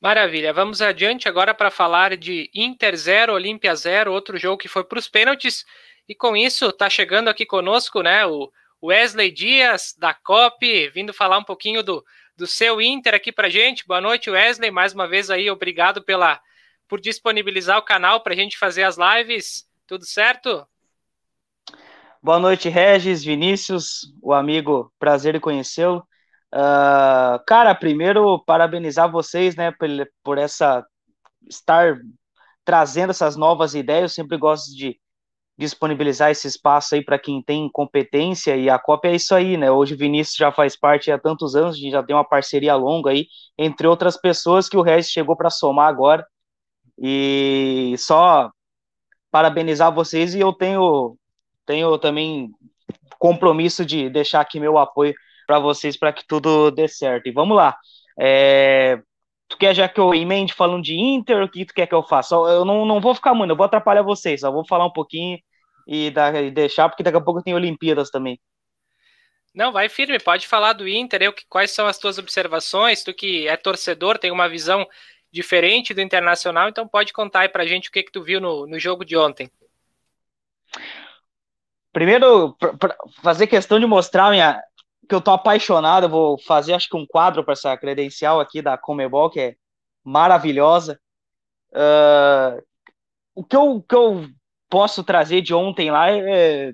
Maravilha, 0.00 0.52
vamos 0.52 0.80
adiante 0.80 1.28
agora 1.28 1.52
para 1.52 1.72
falar 1.72 2.16
de 2.16 2.48
Inter 2.54 2.96
0, 2.96 3.32
Olímpia 3.32 3.74
0, 3.74 4.12
outro 4.12 4.38
jogo 4.38 4.56
que 4.56 4.68
foi 4.68 4.84
para 4.84 4.98
os 4.98 5.08
pênaltis. 5.08 5.64
E 6.08 6.14
com 6.14 6.36
isso 6.36 6.66
está 6.66 6.88
chegando 6.88 7.26
aqui 7.26 7.44
conosco, 7.44 8.00
né, 8.00 8.24
o 8.24 8.48
Wesley 8.80 9.32
Dias 9.32 9.96
da 9.98 10.14
COP, 10.14 10.88
vindo 10.90 11.12
falar 11.12 11.38
um 11.38 11.44
pouquinho 11.44 11.82
do, 11.82 12.04
do 12.36 12.46
seu 12.46 12.80
Inter 12.80 13.12
aqui 13.12 13.32
para 13.32 13.48
gente. 13.48 13.84
Boa 13.88 14.00
noite, 14.00 14.30
Wesley. 14.30 14.70
Mais 14.70 14.94
uma 14.94 15.08
vez 15.08 15.30
aí, 15.30 15.50
obrigado 15.50 16.00
pela 16.00 16.40
por 16.86 17.00
disponibilizar 17.00 17.76
o 17.76 17.82
canal 17.82 18.22
para 18.22 18.32
a 18.32 18.36
gente 18.36 18.56
fazer 18.56 18.84
as 18.84 18.96
lives. 18.96 19.68
Tudo 19.84 20.06
certo? 20.06 20.64
Boa 22.22 22.38
noite, 22.38 22.68
Regis, 22.68 23.22
Vinícius, 23.22 24.12
o 24.22 24.32
amigo, 24.32 24.92
prazer 24.98 25.34
em 25.34 25.40
conhecê-lo. 25.40 26.07
Uh, 26.54 27.42
cara, 27.46 27.74
primeiro 27.74 28.42
parabenizar 28.44 29.10
vocês, 29.10 29.54
né, 29.54 29.70
por, 29.72 29.88
por 30.22 30.38
essa 30.38 30.84
estar 31.48 31.98
trazendo 32.64 33.10
essas 33.10 33.36
novas 33.36 33.74
ideias. 33.74 34.12
Eu 34.12 34.14
sempre 34.22 34.36
gosto 34.36 34.74
de 34.74 34.98
disponibilizar 35.58 36.30
esse 36.30 36.46
espaço 36.46 36.94
aí 36.94 37.04
para 37.04 37.18
quem 37.18 37.42
tem 37.42 37.68
competência 37.72 38.56
e 38.56 38.70
a 38.70 38.78
cópia 38.78 39.10
é 39.10 39.16
isso 39.16 39.34
aí, 39.34 39.56
né? 39.56 39.70
Hoje 39.70 39.94
o 39.94 39.98
Vinícius 39.98 40.36
já 40.36 40.52
faz 40.52 40.76
parte 40.76 41.10
há 41.10 41.18
tantos 41.18 41.56
anos, 41.56 41.74
a 41.74 41.78
gente 41.78 41.90
já 41.90 42.02
tem 42.02 42.14
uma 42.14 42.24
parceria 42.24 42.76
longa 42.76 43.10
aí, 43.10 43.26
entre 43.58 43.88
outras 43.88 44.16
pessoas 44.16 44.68
que 44.68 44.76
o 44.76 44.82
Regis 44.82 45.10
chegou 45.10 45.36
para 45.36 45.50
somar 45.50 45.88
agora. 45.88 46.24
E 46.96 47.94
só 47.98 48.50
parabenizar 49.30 49.92
vocês 49.92 50.34
e 50.34 50.40
eu 50.40 50.52
tenho 50.52 51.16
tenho 51.66 51.98
também 51.98 52.50
compromisso 53.18 53.84
de 53.84 54.08
deixar 54.08 54.40
aqui 54.40 54.60
meu 54.60 54.78
apoio 54.78 55.14
para 55.48 55.58
vocês 55.58 55.96
para 55.96 56.12
que 56.12 56.24
tudo 56.28 56.70
dê 56.70 56.86
certo. 56.86 57.26
E 57.26 57.32
vamos 57.32 57.56
lá. 57.56 57.74
É, 58.20 59.00
Tu 59.48 59.56
quer 59.56 59.74
já 59.74 59.88
que 59.88 59.98
eu 59.98 60.14
emende 60.14 60.52
falando 60.52 60.82
de 60.82 60.94
Inter? 60.94 61.42
O 61.42 61.48
que 61.48 61.64
tu 61.64 61.72
quer 61.72 61.86
que 61.86 61.94
eu 61.94 62.02
faça? 62.02 62.34
Eu 62.34 62.64
não, 62.66 62.84
não 62.84 63.00
vou 63.00 63.14
ficar 63.14 63.32
muito, 63.32 63.50
eu 63.50 63.56
vou 63.56 63.64
atrapalhar 63.64 64.02
vocês, 64.02 64.40
só 64.42 64.52
vou 64.52 64.66
falar 64.66 64.84
um 64.84 64.92
pouquinho 64.92 65.38
e, 65.86 66.10
dar, 66.10 66.34
e 66.34 66.50
deixar, 66.50 66.88
porque 66.88 67.02
daqui 67.02 67.16
a 67.16 67.20
pouco 67.20 67.42
tem 67.42 67.54
Olimpíadas 67.54 68.10
também. 68.10 68.38
Não, 69.54 69.72
vai 69.72 69.88
firme, 69.88 70.20
pode 70.20 70.46
falar 70.46 70.74
do 70.74 70.86
Inter, 70.86 71.22
eu, 71.22 71.34
quais 71.48 71.70
são 71.70 71.86
as 71.86 71.96
tuas 71.96 72.18
observações, 72.18 73.02
tu 73.02 73.14
que 73.14 73.48
é 73.48 73.56
torcedor, 73.56 74.18
tem 74.18 74.30
uma 74.30 74.48
visão 74.48 74.86
diferente 75.32 75.94
do 75.94 76.02
Internacional, 76.02 76.68
então 76.68 76.86
pode 76.86 77.12
contar 77.14 77.40
aí 77.40 77.48
pra 77.48 77.66
gente 77.66 77.88
o 77.88 77.92
que 77.92 78.02
que 78.02 78.12
tu 78.12 78.22
viu 78.22 78.40
no, 78.40 78.66
no 78.66 78.78
jogo 78.78 79.04
de 79.04 79.16
ontem. 79.16 79.50
Primeiro, 81.90 82.54
pra, 82.58 82.74
pra 82.74 82.96
fazer 83.22 83.46
questão 83.46 83.80
de 83.80 83.86
mostrar 83.86 84.30
minha, 84.30 84.62
que 85.08 85.14
eu 85.14 85.20
tô 85.20 85.30
apaixonado, 85.30 86.04
eu 86.04 86.10
vou 86.10 86.38
fazer 86.38 86.74
acho 86.74 86.88
que 86.88 86.96
um 86.96 87.06
quadro 87.06 87.42
para 87.42 87.52
essa 87.52 87.76
credencial 87.76 88.40
aqui 88.40 88.60
da 88.60 88.76
Comebol, 88.76 89.30
que 89.30 89.40
é 89.40 89.54
maravilhosa. 90.04 91.00
Uh, 91.72 92.62
o 93.34 93.44
que 93.44 93.56
eu, 93.56 93.82
que 93.88 93.94
eu 93.94 94.26
posso 94.68 95.02
trazer 95.02 95.40
de 95.40 95.54
ontem 95.54 95.90
lá 95.90 96.10
é 96.10 96.72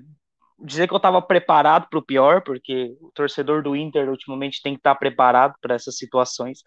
dizer 0.59 0.87
que 0.87 0.93
eu 0.93 0.97
estava 0.97 1.21
preparado 1.21 1.87
para 1.89 1.99
o 1.99 2.05
pior, 2.05 2.41
porque 2.41 2.95
o 3.01 3.11
torcedor 3.11 3.61
do 3.63 3.75
Inter 3.75 4.09
ultimamente 4.09 4.61
tem 4.61 4.73
que 4.73 4.79
estar 4.79 4.93
tá 4.93 4.99
preparado 4.99 5.55
para 5.61 5.75
essas 5.75 5.97
situações. 5.97 6.61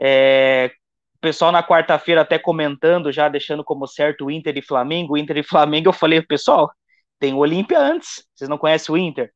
É, 0.00 0.70
o 1.16 1.20
pessoal 1.20 1.52
na 1.52 1.62
quarta-feira 1.62 2.20
até 2.22 2.38
comentando, 2.38 3.12
já 3.12 3.28
deixando 3.28 3.64
como 3.64 3.86
certo 3.86 4.26
o 4.26 4.30
Inter 4.30 4.56
e 4.56 4.62
Flamengo, 4.62 5.16
Inter 5.16 5.38
e 5.38 5.42
Flamengo, 5.42 5.88
eu 5.88 5.92
falei, 5.92 6.22
pessoal, 6.22 6.70
tem 7.18 7.34
o 7.34 7.38
Olímpia 7.38 7.78
antes, 7.78 8.26
vocês 8.34 8.48
não 8.48 8.58
conhecem 8.58 8.94
o 8.94 8.98
Inter. 8.98 9.32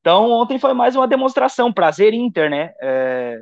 Então, 0.00 0.30
ontem 0.30 0.58
foi 0.58 0.72
mais 0.72 0.96
uma 0.96 1.06
demonstração, 1.06 1.72
prazer 1.72 2.14
Inter, 2.14 2.50
né? 2.50 2.72
É, 2.82 3.38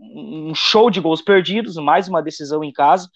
um 0.00 0.54
show 0.54 0.90
de 0.90 1.00
gols 1.00 1.22
perdidos, 1.22 1.76
mais 1.76 2.08
uma 2.08 2.22
decisão 2.22 2.64
em 2.64 2.72
casa. 2.72 3.08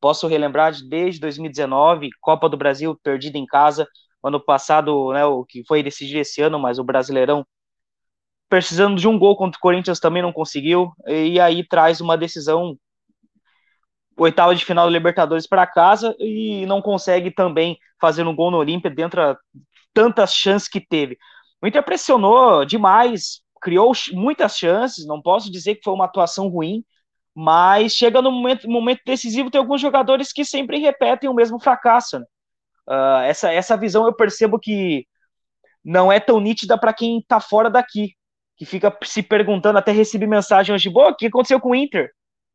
Posso 0.00 0.26
relembrar 0.26 0.72
de, 0.72 0.86
desde 0.88 1.20
2019, 1.20 2.10
Copa 2.20 2.48
do 2.48 2.56
Brasil 2.56 2.98
perdida 3.02 3.38
em 3.38 3.46
casa, 3.46 3.88
ano 4.22 4.38
passado, 4.40 5.12
né, 5.12 5.24
o 5.24 5.44
que 5.44 5.64
foi 5.66 5.82
decidir 5.82 6.18
esse 6.18 6.42
ano, 6.42 6.58
mas 6.58 6.78
o 6.78 6.84
Brasileirão 6.84 7.44
precisando 8.48 8.96
de 8.96 9.08
um 9.08 9.18
gol 9.18 9.36
contra 9.36 9.58
o 9.58 9.60
Corinthians 9.60 9.98
também 10.00 10.22
não 10.22 10.32
conseguiu, 10.32 10.92
e 11.06 11.40
aí 11.40 11.66
traz 11.66 12.00
uma 12.00 12.16
decisão 12.16 12.76
oitava 14.16 14.54
de 14.54 14.64
final 14.64 14.86
da 14.86 14.92
Libertadores 14.92 15.46
para 15.46 15.66
casa 15.66 16.14
e 16.18 16.64
não 16.66 16.80
consegue 16.80 17.30
também 17.30 17.78
fazer 18.00 18.26
um 18.26 18.34
gol 18.34 18.50
no 18.50 18.58
Olímpia 18.58 18.90
dentro 18.90 19.20
de 19.32 19.38
tantas 19.92 20.32
chances 20.34 20.68
que 20.68 20.80
teve. 20.80 21.18
O 21.64 21.66
Inter 21.66 21.82
pressionou 21.82 22.62
demais, 22.66 23.40
criou 23.62 23.90
muitas 24.12 24.58
chances, 24.58 25.06
não 25.06 25.22
posso 25.22 25.50
dizer 25.50 25.76
que 25.76 25.80
foi 25.82 25.94
uma 25.94 26.04
atuação 26.04 26.46
ruim, 26.48 26.84
mas 27.34 27.94
chega 27.94 28.20
no 28.20 28.30
momento, 28.30 28.68
momento 28.68 29.00
decisivo, 29.06 29.50
tem 29.50 29.58
alguns 29.58 29.80
jogadores 29.80 30.30
que 30.30 30.44
sempre 30.44 30.76
repetem 30.76 31.26
o 31.26 31.32
mesmo 31.32 31.58
fracasso. 31.58 32.18
Né? 32.18 32.26
Uh, 32.86 33.22
essa, 33.24 33.50
essa 33.50 33.78
visão 33.78 34.04
eu 34.04 34.12
percebo 34.14 34.58
que 34.58 35.06
não 35.82 36.12
é 36.12 36.20
tão 36.20 36.38
nítida 36.38 36.76
para 36.76 36.92
quem 36.92 37.20
está 37.20 37.40
fora 37.40 37.70
daqui, 37.70 38.12
que 38.58 38.66
fica 38.66 38.94
se 39.02 39.22
perguntando, 39.22 39.78
até 39.78 39.90
recebi 39.90 40.26
mensagem 40.26 40.74
hoje, 40.74 40.90
boa, 40.90 41.12
o 41.12 41.16
que 41.16 41.28
aconteceu 41.28 41.58
com 41.58 41.70
o 41.70 41.74
Inter? 41.74 42.10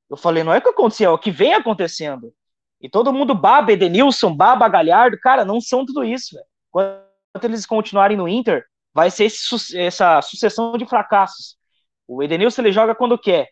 Eu 0.07 0.17
falei, 0.17 0.43
não 0.43 0.53
é 0.53 0.59
o 0.59 0.61
que 0.61 0.69
aconteceu, 0.69 1.09
é 1.09 1.13
o 1.15 1.17
que 1.17 1.31
vem 1.31 1.55
acontecendo. 1.55 2.31
E 2.79 2.87
todo 2.87 3.11
mundo 3.11 3.33
baba 3.33 3.71
Edenilson, 3.71 4.35
baba 4.35 4.69
Galhardo, 4.69 5.17
cara, 5.19 5.43
não 5.43 5.59
são 5.59 5.83
tudo 5.83 6.03
isso. 6.03 6.35
Véio. 6.35 6.45
Enquanto 6.67 7.45
eles 7.45 7.65
continuarem 7.65 8.15
no 8.15 8.27
Inter, 8.27 8.69
vai 8.93 9.11
ser 9.11 9.25
esse, 9.25 9.77
essa 9.77 10.21
sucessão 10.21 10.77
de 10.77 10.85
fracassos. 10.85 11.57
O 12.07 12.23
Edenilson 12.23 12.61
ele 12.61 12.71
joga 12.71 12.95
quando 12.95 13.17
quer. 13.17 13.49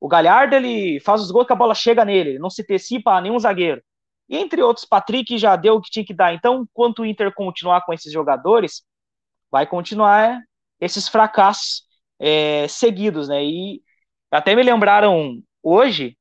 O 0.00 0.08
Galhardo 0.08 0.54
ele 0.54 1.00
faz 1.00 1.20
os 1.20 1.30
gols 1.30 1.46
que 1.46 1.52
a 1.52 1.56
bola 1.56 1.74
chega 1.74 2.04
nele, 2.04 2.30
ele 2.30 2.38
não 2.38 2.50
se 2.50 2.62
antecipa 2.62 3.12
a 3.12 3.20
nenhum 3.20 3.38
zagueiro. 3.38 3.82
E 4.28 4.36
entre 4.36 4.62
outros, 4.62 4.86
Patrick 4.86 5.38
já 5.38 5.56
deu 5.56 5.76
o 5.76 5.80
que 5.80 5.90
tinha 5.90 6.04
que 6.04 6.14
dar. 6.14 6.34
Então, 6.34 6.62
enquanto 6.62 7.00
o 7.00 7.06
Inter 7.06 7.32
continuar 7.34 7.84
com 7.84 7.92
esses 7.92 8.12
jogadores, 8.12 8.82
vai 9.50 9.66
continuar 9.66 10.40
esses 10.80 11.08
fracassos 11.08 11.84
é, 12.18 12.68
seguidos, 12.68 13.28
né? 13.28 13.42
E 13.44 13.82
até 14.30 14.54
me 14.54 14.62
lembraram 14.62 15.42
hoje, 15.62 16.16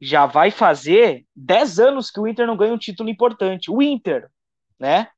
já 0.00 0.26
vai 0.26 0.50
fazer 0.50 1.24
10 1.34 1.80
anos 1.80 2.10
que 2.10 2.20
o 2.20 2.26
Inter 2.26 2.46
não 2.46 2.56
ganha 2.56 2.72
um 2.72 2.78
título 2.78 3.08
importante. 3.08 3.70
O 3.70 3.82
Inter, 3.82 4.28
né? 4.78 5.08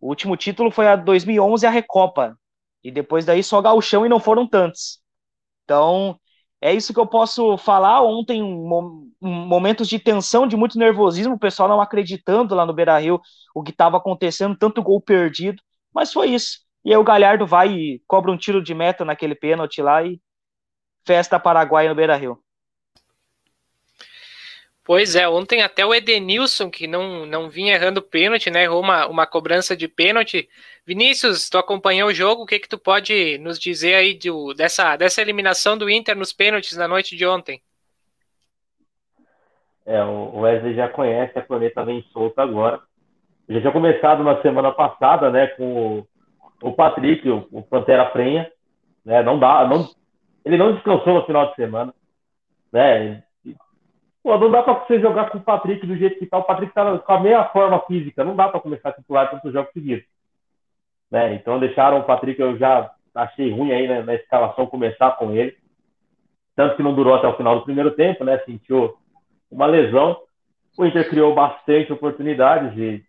O 0.00 0.08
último 0.08 0.36
título 0.36 0.70
foi 0.70 0.88
a 0.88 0.96
2011, 0.96 1.66
a 1.66 1.70
Recopa. 1.70 2.38
E 2.82 2.90
depois 2.90 3.24
daí 3.24 3.42
só 3.42 3.60
gauchão 3.60 4.06
e 4.06 4.08
não 4.08 4.20
foram 4.20 4.46
tantos. 4.46 5.00
Então, 5.64 6.18
é 6.60 6.72
isso 6.74 6.94
que 6.94 7.00
eu 7.00 7.06
posso 7.06 7.56
falar. 7.58 8.02
Ontem, 8.02 8.42
momentos 9.20 9.88
de 9.88 9.98
tensão, 9.98 10.46
de 10.46 10.56
muito 10.56 10.78
nervosismo, 10.78 11.34
o 11.34 11.38
pessoal 11.38 11.68
não 11.68 11.80
acreditando 11.80 12.54
lá 12.54 12.64
no 12.66 12.74
Beira 12.74 12.98
Rio 12.98 13.20
o 13.54 13.62
que 13.62 13.70
estava 13.70 13.96
acontecendo, 13.96 14.56
tanto 14.56 14.82
gol 14.82 15.00
perdido, 15.00 15.62
mas 15.92 16.12
foi 16.12 16.30
isso. 16.30 16.60
E 16.84 16.92
aí 16.92 16.96
o 16.96 17.04
Galhardo 17.04 17.46
vai 17.46 17.72
e 17.72 18.02
cobra 18.06 18.30
um 18.30 18.36
tiro 18.38 18.62
de 18.62 18.74
meta 18.74 19.04
naquele 19.04 19.34
pênalti 19.34 19.82
lá 19.82 20.04
e 20.04 20.20
festa 21.06 21.40
paraguaia 21.40 21.88
no 21.88 21.94
Beira 21.94 22.16
Rio. 22.16 22.38
Pois 24.86 25.16
é, 25.16 25.28
ontem 25.28 25.62
até 25.62 25.84
o 25.84 25.92
Edenilson, 25.92 26.70
que 26.70 26.86
não, 26.86 27.26
não 27.26 27.50
vinha 27.50 27.74
errando 27.74 28.00
pênalti, 28.00 28.50
né? 28.50 28.62
Errou 28.62 28.80
uma, 28.80 29.08
uma 29.08 29.26
cobrança 29.26 29.76
de 29.76 29.88
pênalti. 29.88 30.48
Vinícius, 30.86 31.50
tu 31.50 31.58
acompanhou 31.58 32.08
o 32.08 32.14
jogo, 32.14 32.44
o 32.44 32.46
que 32.46 32.60
que 32.60 32.68
tu 32.68 32.78
pode 32.78 33.36
nos 33.38 33.58
dizer 33.58 33.94
aí 33.94 34.14
de, 34.14 34.30
dessa, 34.56 34.94
dessa 34.94 35.20
eliminação 35.20 35.76
do 35.76 35.90
Inter 35.90 36.16
nos 36.16 36.32
pênaltis 36.32 36.76
na 36.76 36.86
noite 36.86 37.16
de 37.16 37.26
ontem? 37.26 37.60
É, 39.84 40.00
o 40.04 40.38
Wesley 40.42 40.76
já 40.76 40.88
conhece, 40.88 41.36
a 41.36 41.42
planeta 41.42 41.84
vem 41.84 42.02
solta 42.12 42.42
agora. 42.42 42.80
Já 43.48 43.60
tinha 43.60 43.72
começado 43.72 44.22
na 44.22 44.40
semana 44.40 44.70
passada, 44.70 45.32
né, 45.32 45.48
com 45.48 45.98
o, 45.98 46.06
o 46.62 46.72
Patrick, 46.72 47.28
o, 47.28 47.44
o 47.50 47.60
Pantera 47.60 48.04
Prenha, 48.04 48.48
né, 49.04 49.20
não 49.24 49.36
dá, 49.36 49.66
não, 49.66 49.88
ele 50.44 50.56
não 50.56 50.74
descansou 50.74 51.14
no 51.14 51.26
final 51.26 51.48
de 51.48 51.56
semana, 51.56 51.92
né, 52.72 53.24
Pô, 54.26 54.36
não 54.36 54.50
dá 54.50 54.60
para 54.60 54.74
você 54.74 54.98
jogar 54.98 55.30
com 55.30 55.38
o 55.38 55.40
Patrick 55.40 55.86
do 55.86 55.96
jeito 55.96 56.18
que 56.18 56.26
tá. 56.26 56.36
O 56.36 56.42
Patrick 56.42 56.74
tá 56.74 56.98
com 56.98 57.12
a 57.12 57.20
meia 57.20 57.44
forma 57.44 57.78
física. 57.86 58.24
Não 58.24 58.34
dá 58.34 58.48
para 58.48 58.58
começar 58.58 58.88
a 58.88 58.92
titular 58.92 59.30
tantos 59.30 59.52
jogos 59.52 59.72
seguidos. 59.72 60.04
Né? 61.08 61.34
Então 61.34 61.60
deixaram 61.60 62.00
o 62.00 62.02
Patrick, 62.02 62.40
eu 62.40 62.58
já 62.58 62.90
achei 63.14 63.52
ruim 63.52 63.70
aí 63.70 63.86
né, 63.86 64.02
na 64.02 64.16
escalação 64.16 64.66
começar 64.66 65.12
com 65.12 65.30
ele. 65.30 65.56
Tanto 66.56 66.74
que 66.74 66.82
não 66.82 66.92
durou 66.92 67.14
até 67.14 67.28
o 67.28 67.36
final 67.36 67.56
do 67.56 67.64
primeiro 67.64 67.92
tempo, 67.92 68.24
né? 68.24 68.36
Sentiu 68.38 68.96
uma 69.48 69.66
lesão. 69.66 70.20
O 70.76 70.84
Inter 70.84 71.08
criou 71.08 71.32
bastante 71.32 71.92
oportunidades 71.92 72.76
e 72.76 73.04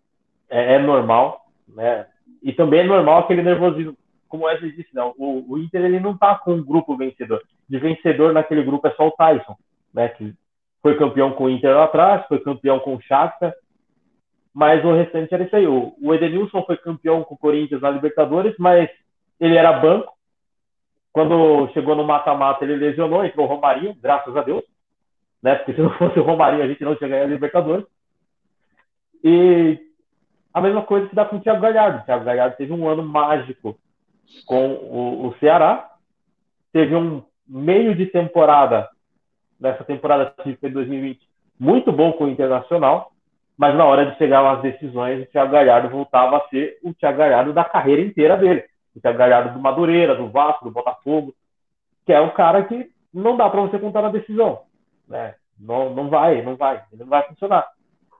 é, 0.47 0.75
é 0.75 0.77
normal, 0.77 1.41
né? 1.67 2.05
E 2.43 2.53
também 2.53 2.81
é 2.81 2.83
normal 2.83 3.21
aquele 3.21 3.41
nervosismo, 3.41 3.97
como 4.29 4.43
o 4.43 4.45
Wesley 4.45 4.71
disse, 4.71 4.93
não. 4.93 5.15
O, 5.17 5.53
o 5.53 5.57
Inter 5.57 5.83
ele 5.83 5.99
não 5.99 6.15
tá 6.15 6.35
com 6.35 6.53
um 6.53 6.63
grupo 6.63 6.95
vencedor. 6.95 7.41
De 7.67 7.79
vencedor 7.79 8.33
naquele 8.33 8.61
grupo 8.61 8.85
é 8.87 8.91
só 8.91 9.07
o 9.07 9.11
Tyson, 9.11 9.57
né? 9.91 10.09
Que 10.09 10.35
foi 10.87 10.95
campeão 10.95 11.33
com 11.33 11.43
o 11.43 11.49
Inter 11.49 11.75
lá 11.75 11.83
atrás, 11.83 12.25
foi 12.27 12.39
campeão 12.39 12.79
com 12.79 12.95
o 12.95 13.01
Shakhtar, 13.01 13.53
mas 14.53 14.85
o 14.85 14.93
restante 14.93 15.33
era 15.33 15.43
isso 15.43 15.53
aí. 15.53 15.67
O 15.67 16.13
Edenilson 16.13 16.63
foi 16.63 16.77
campeão 16.77 17.25
com 17.25 17.35
o 17.35 17.37
Corinthians 17.37 17.81
na 17.81 17.89
Libertadores, 17.89 18.55
mas 18.57 18.89
ele 19.37 19.57
era 19.57 19.81
banco. 19.81 20.13
Quando 21.11 21.69
chegou 21.73 21.93
no 21.93 22.05
mata-mata, 22.05 22.63
ele 22.63 22.77
lesionou, 22.77 23.25
entrou 23.25 23.45
o 23.45 23.49
Romarinho, 23.49 23.97
graças 24.01 24.33
a 24.37 24.41
Deus. 24.41 24.63
Né? 25.43 25.55
Porque 25.55 25.73
se 25.73 25.81
não 25.81 25.89
fosse 25.97 26.17
o 26.19 26.23
Romarinho, 26.23 26.63
a 26.63 26.67
gente 26.69 26.81
não 26.81 26.95
ganhado 26.95 27.23
a 27.23 27.33
Libertadores. 27.33 27.85
E 29.21 29.77
a 30.53 30.61
mesma 30.61 30.83
coisa 30.83 31.09
que 31.09 31.15
dá 31.15 31.25
com 31.25 31.35
o 31.35 31.41
Thiago 31.41 31.59
Galhardo. 31.59 31.99
O 31.99 32.05
Thiago 32.05 32.23
Galhardo 32.23 32.55
teve 32.55 32.71
um 32.71 32.87
ano 32.87 33.03
mágico 33.03 33.77
com 34.45 34.71
o, 34.71 35.27
o 35.27 35.35
Ceará, 35.39 35.91
teve 36.71 36.95
um 36.95 37.21
meio 37.45 37.93
de 37.93 38.05
temporada 38.05 38.87
nessa 39.59 39.83
temporada 39.83 40.33
de 40.45 40.69
2020 40.69 41.27
muito 41.59 41.91
bom 41.91 42.13
com 42.13 42.25
o 42.25 42.29
Internacional, 42.29 43.11
mas 43.57 43.75
na 43.75 43.85
hora 43.85 44.05
de 44.05 44.17
chegar 44.17 44.45
às 44.47 44.61
decisões, 44.61 45.23
o 45.23 45.31
Thiago 45.31 45.51
Galhardo 45.51 45.89
voltava 45.89 46.37
a 46.37 46.47
ser 46.49 46.77
o 46.83 46.93
Thiago 46.93 47.17
Galhardo 47.17 47.53
da 47.53 47.63
carreira 47.63 48.01
inteira 48.01 48.37
dele. 48.37 48.63
O 48.95 49.01
Thiago 49.01 49.17
Galhardo 49.17 49.53
do 49.53 49.59
Madureira, 49.59 50.15
do 50.15 50.29
Vasco, 50.29 50.65
do 50.65 50.71
Botafogo, 50.71 51.33
que 52.05 52.13
é 52.13 52.21
um 52.21 52.29
cara 52.29 52.63
que 52.65 52.89
não 53.11 53.35
dá 53.35 53.49
para 53.49 53.61
você 53.61 53.79
contar 53.79 54.03
na 54.03 54.09
decisão. 54.09 54.61
Né? 55.07 55.33
Não, 55.59 55.93
não 55.93 56.09
vai, 56.09 56.41
não 56.43 56.55
vai, 56.55 56.83
ele 56.91 57.01
não 57.01 57.09
vai 57.09 57.23
funcionar. 57.23 57.67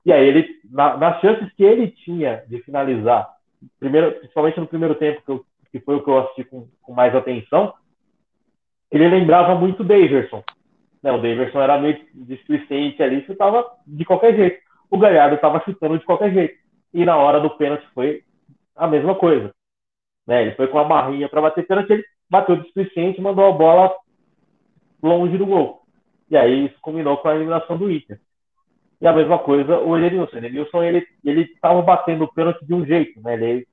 E 0.04 0.12
aí 0.12 0.26
ele, 0.26 0.48
na, 0.68 0.96
nas 0.96 1.20
chances 1.20 1.52
que 1.52 1.62
ele 1.62 1.88
tinha 1.88 2.42
de 2.48 2.60
finalizar, 2.62 3.30
primeiro, 3.78 4.12
principalmente 4.18 4.58
no 4.58 4.66
primeiro 4.66 4.94
tempo, 4.96 5.22
que, 5.22 5.30
eu, 5.30 5.44
que 5.70 5.80
foi 5.80 5.96
o 5.96 6.02
que 6.02 6.10
eu 6.10 6.18
assisti 6.18 6.44
com, 6.44 6.66
com 6.82 6.92
mais 6.92 7.14
atenção, 7.14 7.72
ele 8.90 9.08
lembrava 9.08 9.54
muito 9.54 9.82
o 9.82 9.84
Daverson, 9.84 10.42
né, 11.02 11.12
o 11.12 11.20
Davidson 11.20 11.60
era 11.60 11.78
meio 11.78 11.98
displicente 12.14 13.02
ali, 13.02 13.24
chutava 13.24 13.64
de 13.86 14.04
qualquer 14.04 14.34
jeito. 14.34 14.60
O 14.90 14.98
Galhardo 14.98 15.36
estava 15.36 15.62
chutando 15.64 15.98
de 15.98 16.04
qualquer 16.04 16.32
jeito. 16.32 16.58
E 16.92 17.04
na 17.04 17.16
hora 17.16 17.40
do 17.40 17.50
pênalti 17.50 17.86
foi 17.94 18.22
a 18.74 18.86
mesma 18.86 19.14
coisa. 19.14 19.54
Né, 20.26 20.42
ele 20.42 20.54
foi 20.54 20.68
com 20.68 20.78
a 20.78 20.84
barrinha 20.84 21.28
para 21.28 21.40
bater 21.40 21.66
pênalti, 21.66 21.90
ele 21.90 22.04
bateu 22.28 22.56
displicente 22.56 23.18
e 23.18 23.22
mandou 23.22 23.46
a 23.46 23.52
bola 23.52 23.94
longe 25.02 25.38
do 25.38 25.46
gol. 25.46 25.82
E 26.30 26.36
aí 26.36 26.66
isso 26.66 26.76
combinou 26.80 27.16
com 27.16 27.28
a 27.28 27.34
eliminação 27.34 27.76
do 27.76 27.90
Inter. 27.90 28.20
E 29.00 29.06
a 29.06 29.12
mesma 29.12 29.38
coisa 29.38 29.78
o 29.78 29.96
Edenilson. 29.96 30.36
O 30.36 30.38
Edenilson, 30.38 30.82
ele 30.82 31.42
estava 31.42 31.80
batendo 31.82 32.24
o 32.24 32.32
pênalti 32.32 32.64
de 32.66 32.74
um 32.74 32.84
jeito, 32.84 33.20
né? 33.20 33.34
Ele, 33.34 33.66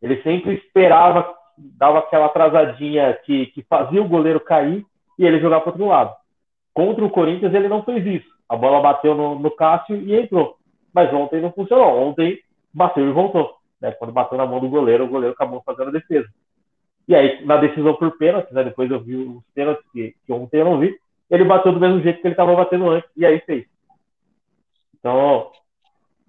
ele 0.00 0.22
sempre 0.22 0.54
esperava, 0.54 1.32
dava 1.56 1.98
aquela 1.98 2.26
atrasadinha 2.26 3.12
que, 3.24 3.46
que 3.46 3.62
fazia 3.62 4.02
o 4.02 4.08
goleiro 4.08 4.40
cair 4.40 4.84
e 5.18 5.26
ele 5.26 5.40
jogar 5.40 5.60
para 5.60 5.70
outro 5.70 5.86
lado. 5.86 6.16
Contra 6.72 7.04
o 7.04 7.10
Corinthians 7.10 7.52
ele 7.52 7.68
não 7.68 7.82
fez 7.82 8.04
isso. 8.06 8.28
A 8.48 8.56
bola 8.56 8.80
bateu 8.80 9.14
no, 9.14 9.38
no 9.38 9.50
Cássio 9.50 9.96
e 9.96 10.14
entrou. 10.14 10.56
Mas 10.92 11.12
ontem 11.12 11.40
não 11.40 11.52
funcionou. 11.52 12.08
Ontem 12.08 12.38
bateu 12.72 13.08
e 13.08 13.12
voltou. 13.12 13.56
Né? 13.80 13.92
Quando 13.92 14.12
bateu 14.12 14.36
na 14.36 14.46
mão 14.46 14.60
do 14.60 14.68
goleiro, 14.68 15.04
o 15.04 15.08
goleiro 15.08 15.34
acabou 15.34 15.62
fazendo 15.64 15.88
a 15.88 15.92
defesa. 15.92 16.28
E 17.08 17.14
aí, 17.14 17.44
na 17.44 17.56
decisão 17.56 17.94
por 17.94 18.16
pênalti, 18.18 18.52
né, 18.52 18.62
depois 18.62 18.90
eu 18.90 19.02
vi 19.02 19.16
os 19.16 19.42
pênaltis 19.54 19.84
que, 19.90 20.14
que 20.24 20.32
ontem 20.32 20.60
eu 20.60 20.64
não 20.64 20.78
vi, 20.78 20.96
ele 21.28 21.44
bateu 21.44 21.72
do 21.72 21.80
mesmo 21.80 22.00
jeito 22.00 22.20
que 22.20 22.26
ele 22.26 22.34
estava 22.34 22.54
batendo 22.54 22.88
antes, 22.88 23.10
e 23.16 23.26
aí 23.26 23.40
fez. 23.40 23.66
Então, 24.98 25.50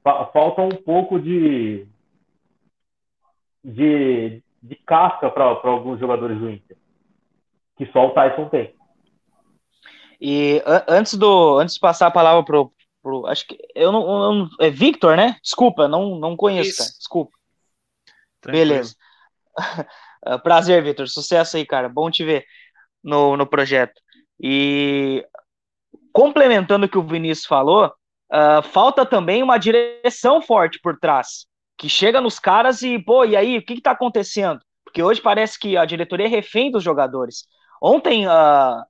fa 0.04 0.26
falta 0.28 0.62
um 0.62 0.70
pouco 0.70 1.20
de, 1.20 1.86
de, 3.64 4.42
de 4.64 4.76
casca 4.78 5.30
para 5.30 5.44
alguns 5.44 6.00
jogadores 6.00 6.40
do 6.40 6.50
Inter, 6.50 6.78
que 7.78 7.86
só 7.88 8.08
o 8.08 8.12
Tyson 8.12 8.50
tem. 8.50 8.74
E 10.22 10.62
antes 10.88 11.16
do 11.16 11.58
antes 11.58 11.76
de 11.76 11.80
passar 11.80 12.08
a 12.08 12.12
palavra 12.12 12.46
pro, 12.46 12.72
pro 13.02 13.26
acho 13.26 13.48
que 13.48 13.58
eu 13.74 13.92
não, 13.92 14.02
eu 14.02 14.34
não, 14.34 14.50
é 14.60 14.70
Victor, 14.70 15.18
né? 15.18 15.36
Desculpa, 15.42 15.88
não 15.88 16.20
não 16.20 16.38
conheço, 16.38 16.84
desculpa. 16.98 17.32
Tranquilo. 18.40 18.68
Beleza. 18.68 18.96
Prazer, 20.44 20.84
Victor. 20.84 21.08
Sucesso 21.08 21.58
aí, 21.58 21.66
cara. 21.66 21.90
Bom 21.90 22.12
te 22.12 22.24
ver 22.24 22.46
no, 23.04 23.36
no 23.36 23.48
projeto. 23.48 24.00
E 24.40 25.26
complementando 26.14 26.86
o 26.86 26.90
que 26.90 26.98
o 26.98 27.04
Vinícius 27.04 27.48
falou, 27.48 27.88
uh, 27.88 28.62
falta 28.64 29.06
também 29.06 29.42
uma 29.42 29.58
direção 29.58 30.42
forte 30.42 30.80
por 30.82 30.98
trás, 31.00 31.46
que 31.78 31.90
chega 31.90 32.22
nos 32.22 32.38
caras 32.40 32.82
e, 32.82 33.00
pô, 33.00 33.26
e 33.26 33.36
aí, 33.36 33.58
o 33.58 33.66
que, 33.66 33.76
que 33.76 33.82
tá 33.82 33.92
acontecendo? 33.92 34.60
Porque 34.84 35.02
hoje 35.02 35.22
parece 35.22 35.58
que 35.58 35.78
a 35.78 35.86
diretoria 35.86 36.26
é 36.26 36.30
refém 36.30 36.70
dos 36.70 36.84
jogadores. 36.84 37.46
Ontem, 37.82 38.28
uh, 38.28 38.84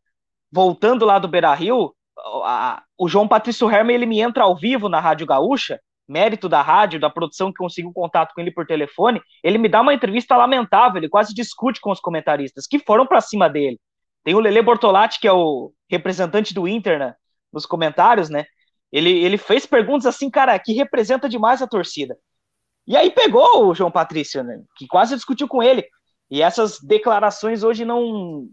voltando 0.51 1.05
lá 1.05 1.17
do 1.17 1.27
Beira 1.27 1.53
Rio, 1.53 1.93
o 2.97 3.07
João 3.07 3.27
Patrício 3.27 3.69
Herman 3.69 3.95
ele 3.95 4.05
me 4.05 4.19
entra 4.19 4.43
ao 4.43 4.55
vivo 4.55 4.89
na 4.89 4.99
Rádio 4.99 5.25
Gaúcha, 5.25 5.79
mérito 6.07 6.49
da 6.49 6.61
rádio, 6.61 6.99
da 6.99 7.09
produção 7.09 7.51
que 7.51 7.57
conseguiu 7.57 7.91
contato 7.93 8.33
com 8.33 8.41
ele 8.41 8.51
por 8.51 8.67
telefone, 8.67 9.21
ele 9.41 9.57
me 9.57 9.69
dá 9.69 9.81
uma 9.81 9.93
entrevista 9.93 10.35
lamentável, 10.35 10.97
ele 10.97 11.09
quase 11.09 11.33
discute 11.33 11.79
com 11.79 11.89
os 11.89 12.01
comentaristas 12.01 12.67
que 12.67 12.79
foram 12.79 13.07
para 13.07 13.21
cima 13.21 13.49
dele. 13.49 13.79
Tem 14.23 14.35
o 14.35 14.39
Lele 14.39 14.61
Bortolatti, 14.61 15.19
que 15.19 15.27
é 15.27 15.31
o 15.31 15.71
representante 15.89 16.53
do 16.53 16.67
Inter 16.67 16.99
né, 16.99 17.15
nos 17.51 17.65
comentários, 17.65 18.29
né? 18.29 18.45
Ele, 18.91 19.09
ele 19.09 19.37
fez 19.37 19.65
perguntas 19.65 20.05
assim, 20.05 20.29
cara, 20.29 20.59
que 20.59 20.73
representa 20.73 21.29
demais 21.29 21.61
a 21.61 21.67
torcida. 21.67 22.15
E 22.85 22.97
aí 22.97 23.09
pegou 23.09 23.67
o 23.67 23.73
João 23.73 23.89
Patrício, 23.89 24.43
né, 24.43 24.61
que 24.75 24.85
quase 24.87 25.15
discutiu 25.15 25.47
com 25.47 25.63
ele. 25.63 25.87
E 26.29 26.41
essas 26.41 26.77
declarações 26.81 27.63
hoje 27.63 27.85
não 27.85 28.47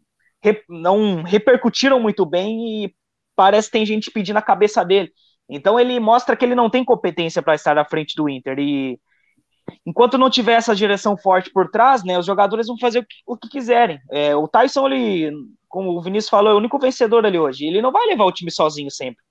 não 0.68 1.22
repercutiram 1.22 2.00
muito 2.00 2.24
bem 2.24 2.84
e 2.84 2.94
parece 3.34 3.68
que 3.68 3.72
tem 3.72 3.86
gente 3.86 4.10
pedindo 4.10 4.36
a 4.36 4.42
cabeça 4.42 4.84
dele. 4.84 5.12
Então 5.48 5.78
ele 5.78 5.98
mostra 5.98 6.36
que 6.36 6.44
ele 6.44 6.54
não 6.54 6.68
tem 6.68 6.84
competência 6.84 7.42
para 7.42 7.54
estar 7.54 7.78
à 7.78 7.84
frente 7.84 8.14
do 8.14 8.28
Inter. 8.28 8.58
E 8.58 9.00
enquanto 9.86 10.18
não 10.18 10.30
tiver 10.30 10.54
essa 10.54 10.74
direção 10.74 11.16
forte 11.16 11.50
por 11.50 11.70
trás, 11.70 12.04
né, 12.04 12.18
os 12.18 12.26
jogadores 12.26 12.66
vão 12.66 12.78
fazer 12.78 13.00
o 13.00 13.02
que, 13.04 13.14
o 13.26 13.36
que 13.36 13.48
quiserem. 13.48 13.98
É, 14.10 14.36
o 14.36 14.46
Tyson, 14.46 14.86
ele, 14.86 15.32
como 15.68 15.90
o 15.90 16.02
Vinícius 16.02 16.30
falou, 16.30 16.52
é 16.52 16.54
o 16.54 16.58
único 16.58 16.78
vencedor 16.78 17.24
ali 17.24 17.38
hoje. 17.38 17.66
Ele 17.66 17.82
não 17.82 17.92
vai 17.92 18.06
levar 18.06 18.24
o 18.24 18.32
time 18.32 18.50
sozinho 18.50 18.90
sempre. 18.90 19.22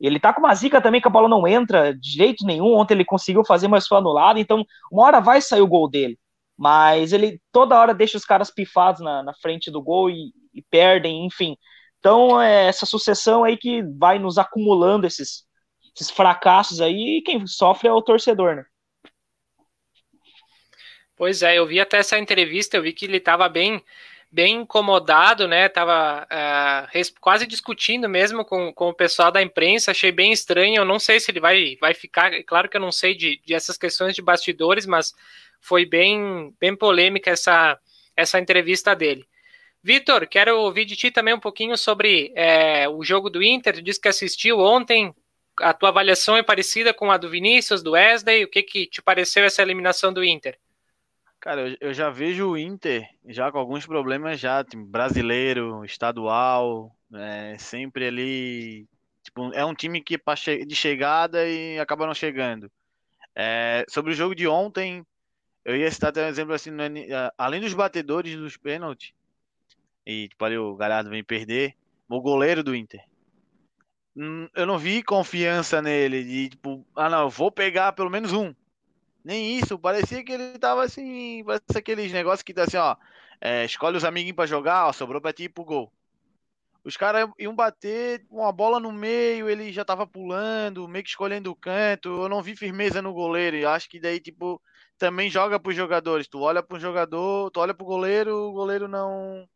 Ele 0.00 0.20
tá 0.20 0.32
com 0.32 0.40
uma 0.40 0.54
zica 0.54 0.80
também 0.80 1.00
que 1.00 1.08
a 1.08 1.10
bola 1.10 1.28
não 1.28 1.46
entra 1.46 1.92
de 1.94 2.10
jeito 2.10 2.46
nenhum. 2.46 2.74
Ontem 2.74 2.94
ele 2.94 3.04
conseguiu 3.04 3.44
fazer, 3.44 3.68
mas 3.68 3.86
foi 3.86 3.98
anulado. 3.98 4.38
Então, 4.38 4.64
uma 4.92 5.04
hora 5.04 5.20
vai 5.20 5.40
sair 5.40 5.60
o 5.60 5.66
gol 5.66 5.88
dele. 5.88 6.18
Mas 6.58 7.12
ele 7.12 7.40
toda 7.52 7.78
hora 7.78 7.94
deixa 7.94 8.18
os 8.18 8.24
caras 8.24 8.50
pifados 8.50 9.00
na, 9.00 9.22
na 9.22 9.32
frente 9.34 9.70
do 9.70 9.80
gol 9.80 10.10
e, 10.10 10.32
e 10.52 10.60
perdem, 10.62 11.24
enfim. 11.24 11.56
Então, 12.00 12.40
é 12.40 12.66
essa 12.66 12.84
sucessão 12.84 13.44
aí 13.44 13.56
que 13.56 13.82
vai 13.96 14.18
nos 14.18 14.38
acumulando 14.38 15.06
esses, 15.06 15.44
esses 15.94 16.10
fracassos 16.10 16.80
aí, 16.80 17.18
e 17.18 17.22
quem 17.22 17.46
sofre 17.46 17.88
é 17.88 17.92
o 17.92 18.02
torcedor, 18.02 18.56
né? 18.56 18.64
Pois 21.16 21.42
é, 21.42 21.58
eu 21.58 21.66
vi 21.66 21.80
até 21.80 21.98
essa 21.98 22.18
entrevista, 22.18 22.76
eu 22.76 22.82
vi 22.82 22.92
que 22.92 23.04
ele 23.04 23.16
estava 23.16 23.48
bem 23.48 23.82
bem 24.30 24.60
incomodado, 24.60 25.48
né? 25.48 25.68
Tava 25.68 26.26
uh, 26.26 27.20
quase 27.20 27.46
discutindo 27.46 28.08
mesmo 28.08 28.44
com, 28.44 28.72
com 28.72 28.88
o 28.88 28.94
pessoal 28.94 29.32
da 29.32 29.42
imprensa, 29.42 29.90
achei 29.90 30.12
bem 30.12 30.32
estranho. 30.32 30.76
Eu 30.76 30.84
não 30.84 30.98
sei 30.98 31.18
se 31.18 31.30
ele 31.30 31.40
vai, 31.40 31.76
vai 31.80 31.94
ficar. 31.94 32.30
Claro 32.44 32.68
que 32.68 32.76
eu 32.76 32.80
não 32.80 32.92
sei 32.92 33.14
de, 33.14 33.40
de 33.44 33.54
essas 33.54 33.76
questões 33.76 34.14
de 34.14 34.22
bastidores, 34.22 34.86
mas 34.86 35.14
foi 35.60 35.84
bem, 35.84 36.54
bem 36.60 36.76
polêmica 36.76 37.30
essa, 37.30 37.78
essa 38.16 38.38
entrevista 38.38 38.94
dele. 38.94 39.26
Vitor, 39.82 40.26
quero 40.26 40.58
ouvir 40.58 40.84
de 40.84 40.96
ti 40.96 41.10
também 41.10 41.32
um 41.32 41.40
pouquinho 41.40 41.76
sobre 41.76 42.32
é, 42.34 42.88
o 42.88 43.02
jogo 43.02 43.30
do 43.30 43.42
Inter. 43.42 43.74
Tu 43.74 43.82
disse 43.82 44.00
que 44.00 44.08
assistiu 44.08 44.58
ontem. 44.58 45.14
A 45.60 45.72
tua 45.72 45.88
avaliação 45.88 46.36
é 46.36 46.42
parecida 46.42 46.94
com 46.94 47.10
a 47.10 47.16
do 47.16 47.28
Vinícius, 47.28 47.82
do 47.82 47.92
Wesley. 47.92 48.44
O 48.44 48.48
que, 48.48 48.62
que 48.62 48.86
te 48.86 49.02
pareceu 49.02 49.44
essa 49.44 49.62
eliminação 49.62 50.12
do 50.12 50.22
Inter? 50.22 50.58
Cara, 51.40 51.76
eu, 51.80 51.94
já 51.94 52.10
vejo 52.10 52.50
o 52.50 52.58
Inter 52.58 53.08
já 53.26 53.50
com 53.52 53.58
alguns 53.58 53.86
problemas 53.86 54.40
já, 54.40 54.64
tipo, 54.64 54.84
brasileiro, 54.84 55.84
estadual, 55.84 56.94
é, 57.14 57.56
sempre 57.58 58.06
ali. 58.06 58.88
Tipo, 59.22 59.52
é 59.52 59.64
um 59.64 59.74
time 59.74 60.02
que 60.02 60.18
de 60.66 60.74
chegada 60.74 61.48
e 61.48 61.78
acaba 61.78 62.06
não 62.06 62.14
chegando. 62.14 62.70
É, 63.34 63.84
sobre 63.88 64.12
o 64.12 64.14
jogo 64.14 64.34
de 64.34 64.48
ontem, 64.48 65.06
eu 65.64 65.76
ia 65.76 65.90
citar 65.90 66.10
até 66.10 66.24
um 66.24 66.28
exemplo 66.28 66.54
assim, 66.54 66.70
além 67.36 67.60
dos 67.60 67.74
batedores 67.74 68.34
dos 68.34 68.56
pênaltis, 68.56 69.12
e 70.04 70.28
tipo, 70.28 70.44
ali 70.44 70.56
o 70.56 70.74
Galhardo 70.74 71.10
vem 71.10 71.22
perder. 71.22 71.76
O 72.08 72.22
goleiro 72.22 72.64
do 72.64 72.74
Inter. 72.74 73.04
Hum, 74.16 74.48
eu 74.56 74.64
não 74.64 74.78
vi 74.78 75.02
confiança 75.02 75.82
nele 75.82 76.24
de 76.24 76.48
tipo, 76.48 76.84
ah 76.96 77.10
não, 77.10 77.28
vou 77.28 77.52
pegar 77.52 77.92
pelo 77.92 78.08
menos 78.08 78.32
um. 78.32 78.54
Nem 79.24 79.58
isso, 79.58 79.78
parecia 79.78 80.24
que 80.24 80.32
ele 80.32 80.58
tava 80.58 80.84
assim, 80.84 81.44
parece 81.44 81.76
aqueles 81.76 82.12
negócios 82.12 82.42
que 82.42 82.54
tá 82.54 82.64
assim, 82.64 82.76
ó, 82.76 82.96
é, 83.40 83.64
escolhe 83.64 83.96
os 83.96 84.04
amiguinhos 84.04 84.36
para 84.36 84.46
jogar, 84.46 84.86
ó, 84.86 84.92
sobrou 84.92 85.20
pra 85.20 85.32
ti 85.32 85.44
ir 85.44 85.48
pro 85.48 85.64
gol. 85.64 85.92
Os 86.84 86.96
caras 86.96 87.28
iam 87.38 87.54
bater 87.54 88.24
uma 88.30 88.50
bola 88.50 88.80
no 88.80 88.90
meio, 88.90 89.50
ele 89.50 89.72
já 89.72 89.84
tava 89.84 90.06
pulando, 90.06 90.88
meio 90.88 91.04
que 91.04 91.10
escolhendo 91.10 91.50
o 91.50 91.56
canto. 91.56 92.08
Eu 92.08 92.28
não 92.30 92.42
vi 92.42 92.56
firmeza 92.56 93.02
no 93.02 93.12
goleiro. 93.12 93.56
E 93.56 93.66
acho 93.66 93.90
que 93.90 94.00
daí, 94.00 94.18
tipo, 94.18 94.62
também 94.96 95.28
joga 95.28 95.60
pros 95.60 95.76
jogadores. 95.76 96.28
Tu 96.28 96.40
olha 96.40 96.62
pro 96.62 96.80
jogador, 96.80 97.50
tu 97.50 97.60
olha 97.60 97.74
pro 97.74 97.84
goleiro, 97.84 98.34
o 98.34 98.52
goleiro 98.52 98.88
não 98.88 99.46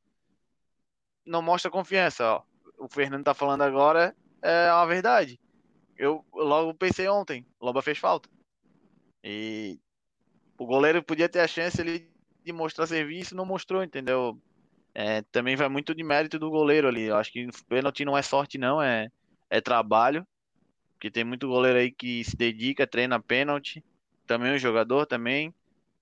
não 1.25 1.41
mostra 1.41 1.71
confiança. 1.71 2.25
Ó. 2.35 2.43
O 2.79 2.89
Fernando 2.89 3.25
tá 3.25 3.33
falando 3.33 3.63
agora 3.63 4.15
é 4.43 4.73
uma 4.73 4.87
verdade. 4.87 5.41
Eu 5.97 6.25
logo 6.35 6.75
pensei 6.75 7.09
ontem, 7.09 7.47
Loba 7.61 7.81
fez 7.81 7.97
falta. 7.99 8.29
E 9.23 9.79
o 10.59 10.67
goleiro 10.67 11.03
podia 11.03 11.29
ter 11.29 11.41
a 11.41 11.47
chance 11.47 11.81
ali 11.81 12.09
de 12.45 12.53
mostrar 12.53 12.87
serviço, 12.87 13.37
não 13.37 13.47
mostrou, 13.47 13.83
entendeu? 13.83 14.41
É, 14.95 15.23
também 15.33 15.57
vai 15.57 15.69
muito 15.69 15.95
de 15.95 16.03
mérito 16.03 16.39
do 16.39 16.51
goleiro 16.51 16.89
ali. 16.89 17.05
Eu 17.05 17.17
acho 17.17 17.33
que 17.33 17.47
pênalti 17.69 18.05
não 18.05 18.17
é 18.17 18.23
sorte, 18.23 18.59
não, 18.59 18.83
é, 18.83 19.09
é 19.49 19.61
trabalho. 19.61 20.27
Porque 20.95 21.11
tem 21.11 21.25
muito 21.25 21.49
goleiro 21.49 21.79
aí 21.79 21.91
que 21.91 22.23
se 22.25 22.37
dedica, 22.37 22.87
treina 22.87 23.21
pênalti. 23.21 23.83
Também 24.27 24.55
o 24.55 24.59
jogador 24.59 25.07
também. 25.07 25.55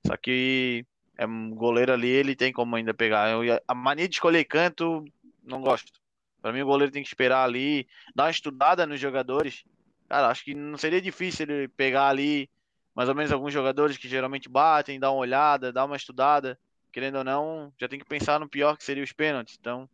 Só 0.06 0.16
que 0.16 0.84
é 1.16 1.26
um 1.26 1.50
goleiro 1.50 1.92
ali, 1.92 2.08
ele 2.08 2.34
tem 2.34 2.52
como 2.52 2.76
ainda 2.76 2.94
pegar. 2.94 3.30
Eu, 3.30 3.60
a 3.66 3.74
mania 3.74 4.08
de 4.08 4.14
escolher 4.14 4.44
canto, 4.44 5.04
não 5.42 5.60
gosto. 5.60 5.92
Para 6.40 6.52
mim, 6.52 6.62
o 6.62 6.66
goleiro 6.66 6.92
tem 6.92 7.02
que 7.02 7.08
esperar 7.08 7.44
ali, 7.44 7.86
dar 8.14 8.24
uma 8.24 8.30
estudada 8.30 8.86
nos 8.86 8.98
jogadores. 8.98 9.64
Cara, 10.08 10.28
acho 10.28 10.44
que 10.44 10.54
não 10.54 10.78
seria 10.78 11.00
difícil 11.00 11.46
ele 11.48 11.68
pegar 11.68 12.08
ali 12.08 12.48
mais 12.94 13.08
ou 13.08 13.14
menos 13.14 13.32
alguns 13.32 13.52
jogadores 13.52 13.96
que 13.96 14.08
geralmente 14.08 14.48
batem, 14.48 15.00
dar 15.00 15.10
uma 15.10 15.20
olhada, 15.20 15.72
dar 15.72 15.84
uma 15.84 15.96
estudada. 15.96 16.58
Querendo 16.92 17.18
ou 17.18 17.24
não, 17.24 17.72
já 17.78 17.88
tem 17.88 17.98
que 17.98 18.04
pensar 18.04 18.40
no 18.40 18.48
pior 18.48 18.76
que 18.76 18.84
seria 18.84 19.04
os 19.04 19.12
pênaltis. 19.12 19.56
Então, 19.58 19.88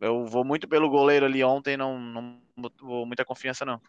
eu 0.00 0.26
vou 0.26 0.44
muito 0.44 0.68
pelo 0.68 0.90
goleiro 0.90 1.24
ali 1.24 1.42
ontem, 1.42 1.76
não, 1.76 1.98
não 1.98 2.40
vou 2.80 3.06
muita 3.06 3.24
confiança 3.24 3.64
não. 3.64 3.80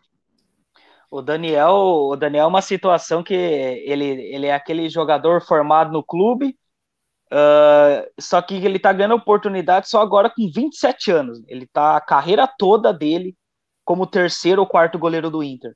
O 1.09 1.21
Daniel, 1.21 1.73
o 1.75 2.15
Daniel 2.15 2.45
é 2.45 2.47
uma 2.47 2.61
situação 2.61 3.23
que 3.23 3.33
ele, 3.33 4.05
ele 4.05 4.47
é 4.47 4.53
aquele 4.53 4.89
jogador 4.89 5.41
formado 5.41 5.91
no 5.91 6.03
clube, 6.03 6.57
uh, 7.31 8.09
só 8.19 8.41
que 8.41 8.55
ele 8.55 8.79
tá 8.79 8.93
ganhando 8.93 9.15
oportunidade 9.15 9.89
só 9.89 10.01
agora 10.01 10.29
com 10.29 10.49
27 10.51 11.11
anos. 11.11 11.43
Ele 11.47 11.67
tá 11.67 11.97
a 11.97 12.01
carreira 12.01 12.47
toda 12.47 12.93
dele 12.93 13.35
como 13.83 14.07
terceiro 14.07 14.61
ou 14.61 14.67
quarto 14.67 14.97
goleiro 14.97 15.29
do 15.29 15.43
Inter. 15.43 15.75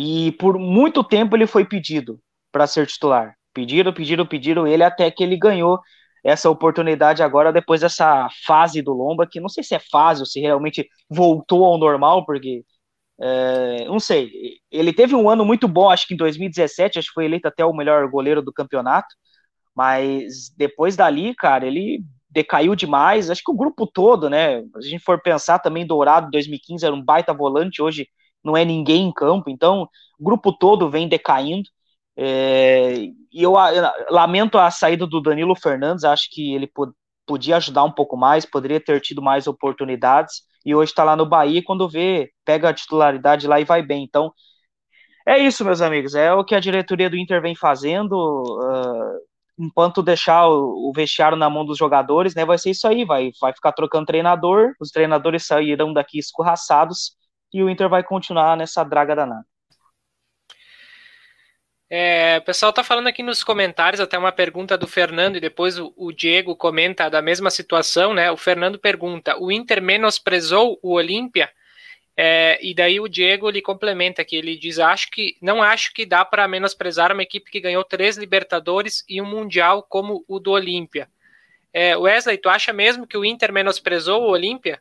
E 0.00 0.30
por 0.32 0.56
muito 0.56 1.02
tempo 1.02 1.36
ele 1.36 1.44
foi 1.44 1.64
pedido 1.64 2.20
para 2.52 2.68
ser 2.68 2.86
titular. 2.86 3.34
Pediram, 3.52 3.92
pediram, 3.92 4.24
pediram 4.24 4.64
ele 4.64 4.84
até 4.84 5.10
que 5.10 5.24
ele 5.24 5.36
ganhou 5.36 5.80
essa 6.24 6.48
oportunidade 6.48 7.20
agora 7.20 7.52
depois 7.52 7.80
dessa 7.80 8.28
fase 8.46 8.80
do 8.80 8.92
Lomba, 8.92 9.26
que 9.26 9.40
não 9.40 9.48
sei 9.48 9.64
se 9.64 9.74
é 9.74 9.80
fase 9.80 10.20
ou 10.20 10.26
se 10.26 10.38
realmente 10.40 10.88
voltou 11.10 11.64
ao 11.64 11.78
normal, 11.78 12.24
porque 12.24 12.64
é, 13.20 13.86
não 13.86 13.98
sei, 13.98 14.30
ele 14.70 14.92
teve 14.92 15.16
um 15.16 15.28
ano 15.28 15.44
muito 15.44 15.66
bom, 15.66 15.90
acho 15.90 16.06
que 16.06 16.14
em 16.14 16.16
2017, 16.16 16.98
acho 17.00 17.08
que 17.08 17.14
foi 17.14 17.24
eleito 17.24 17.48
até 17.48 17.64
o 17.64 17.74
melhor 17.74 18.08
goleiro 18.08 18.40
do 18.40 18.52
campeonato, 18.52 19.08
mas 19.74 20.50
depois 20.56 20.96
dali, 20.96 21.34
cara, 21.34 21.66
ele 21.66 22.04
decaiu 22.30 22.76
demais. 22.76 23.30
Acho 23.30 23.42
que 23.44 23.50
o 23.50 23.56
grupo 23.56 23.86
todo, 23.86 24.30
né? 24.30 24.62
Se 24.80 24.88
a 24.88 24.90
gente 24.90 25.04
for 25.04 25.20
pensar 25.20 25.58
também, 25.58 25.86
Dourado 25.86 26.30
2015 26.30 26.84
era 26.86 26.94
um 26.94 27.02
baita 27.02 27.32
volante, 27.34 27.82
hoje 27.82 28.08
não 28.44 28.56
é 28.56 28.64
ninguém 28.64 29.08
em 29.08 29.12
campo, 29.12 29.50
então 29.50 29.88
o 30.18 30.24
grupo 30.24 30.52
todo 30.52 30.90
vem 30.90 31.08
decaindo. 31.08 31.68
É, 32.16 32.94
e 33.32 33.42
eu, 33.42 33.54
eu, 33.56 33.90
lamento 34.10 34.58
a 34.58 34.70
saída 34.70 35.06
do 35.06 35.20
Danilo 35.20 35.54
Fernandes, 35.54 36.04
acho 36.04 36.28
que 36.30 36.54
ele 36.54 36.66
pod, 36.66 36.92
podia 37.26 37.56
ajudar 37.58 37.84
um 37.84 37.92
pouco 37.92 38.16
mais, 38.16 38.44
poderia 38.44 38.80
ter 38.80 39.00
tido 39.00 39.22
mais 39.22 39.46
oportunidades, 39.46 40.42
e 40.64 40.74
hoje 40.74 40.90
está 40.90 41.04
lá 41.04 41.14
no 41.14 41.26
Bahia, 41.26 41.62
quando 41.64 41.88
vê, 41.88 42.30
pega 42.44 42.68
a 42.70 42.74
titularidade 42.74 43.46
lá 43.46 43.60
e 43.60 43.64
vai 43.64 43.82
bem. 43.82 44.02
Então, 44.02 44.32
é 45.26 45.38
isso, 45.38 45.64
meus 45.64 45.80
amigos, 45.82 46.14
é 46.14 46.32
o 46.32 46.44
que 46.44 46.54
a 46.54 46.60
diretoria 46.60 47.10
do 47.10 47.16
Inter 47.16 47.40
vem 47.42 47.54
fazendo, 47.54 48.14
uh, 48.16 49.18
enquanto 49.58 50.02
deixar 50.02 50.48
o, 50.48 50.88
o, 50.88 50.92
vestiário 50.94 51.36
na 51.36 51.50
mão 51.50 51.66
dos 51.66 51.76
jogadores, 51.76 52.34
né, 52.34 52.44
vai 52.46 52.56
ser 52.56 52.70
isso 52.70 52.88
aí, 52.88 53.04
vai, 53.04 53.30
vai 53.40 53.52
ficar 53.52 53.72
trocando 53.72 54.06
treinador, 54.06 54.72
os 54.80 54.90
treinadores 54.90 55.46
sairão 55.46 55.92
daqui 55.92 56.18
escorraçados, 56.18 57.12
e 57.52 57.62
o 57.62 57.70
Inter 57.70 57.88
vai 57.88 58.02
continuar 58.02 58.56
nessa 58.56 58.84
draga 58.84 59.14
danada. 59.14 59.46
É, 61.90 62.36
o 62.38 62.42
pessoal 62.42 62.68
está 62.68 62.84
falando 62.84 63.06
aqui 63.06 63.22
nos 63.22 63.42
comentários, 63.42 64.00
até 64.00 64.18
uma 64.18 64.30
pergunta 64.30 64.76
do 64.76 64.86
Fernando, 64.86 65.36
e 65.36 65.40
depois 65.40 65.78
o, 65.78 65.92
o, 65.96 66.12
Diego 66.12 66.54
comenta 66.54 67.08
da 67.08 67.22
mesma 67.22 67.50
situação, 67.50 68.12
né? 68.12 68.30
O 68.30 68.36
Fernando 68.36 68.78
pergunta: 68.78 69.38
o 69.38 69.50
Inter 69.50 69.80
menosprezou 69.80 70.78
o 70.82 70.92
Olímpia? 70.92 71.50
É, 72.14 72.58
e 72.60 72.74
daí 72.74 73.00
o 73.00 73.08
Diego 73.08 73.48
lhe 73.48 73.62
complementa 73.62 74.22
que 74.22 74.36
ele 74.36 74.58
diz: 74.58 74.78
acho 74.78 75.10
que 75.10 75.36
não 75.40 75.62
acho 75.62 75.94
que 75.94 76.04
dá 76.04 76.26
para 76.26 76.46
menosprezar 76.46 77.10
uma 77.10 77.22
equipe 77.22 77.50
que 77.50 77.60
ganhou 77.60 77.82
três 77.82 78.18
Libertadores 78.18 79.02
e 79.08 79.22
um 79.22 79.26
Mundial 79.26 79.82
como 79.82 80.24
o 80.28 80.38
do 80.38 80.50
Olímpia. 80.50 81.08
É, 81.72 81.96
Wesley, 81.96 82.36
tu 82.36 82.50
acha 82.50 82.72
mesmo 82.72 83.06
que 83.06 83.16
o 83.16 83.24
Inter 83.24 83.50
menosprezou 83.50 84.24
o 84.24 84.30
Olímpia? 84.30 84.78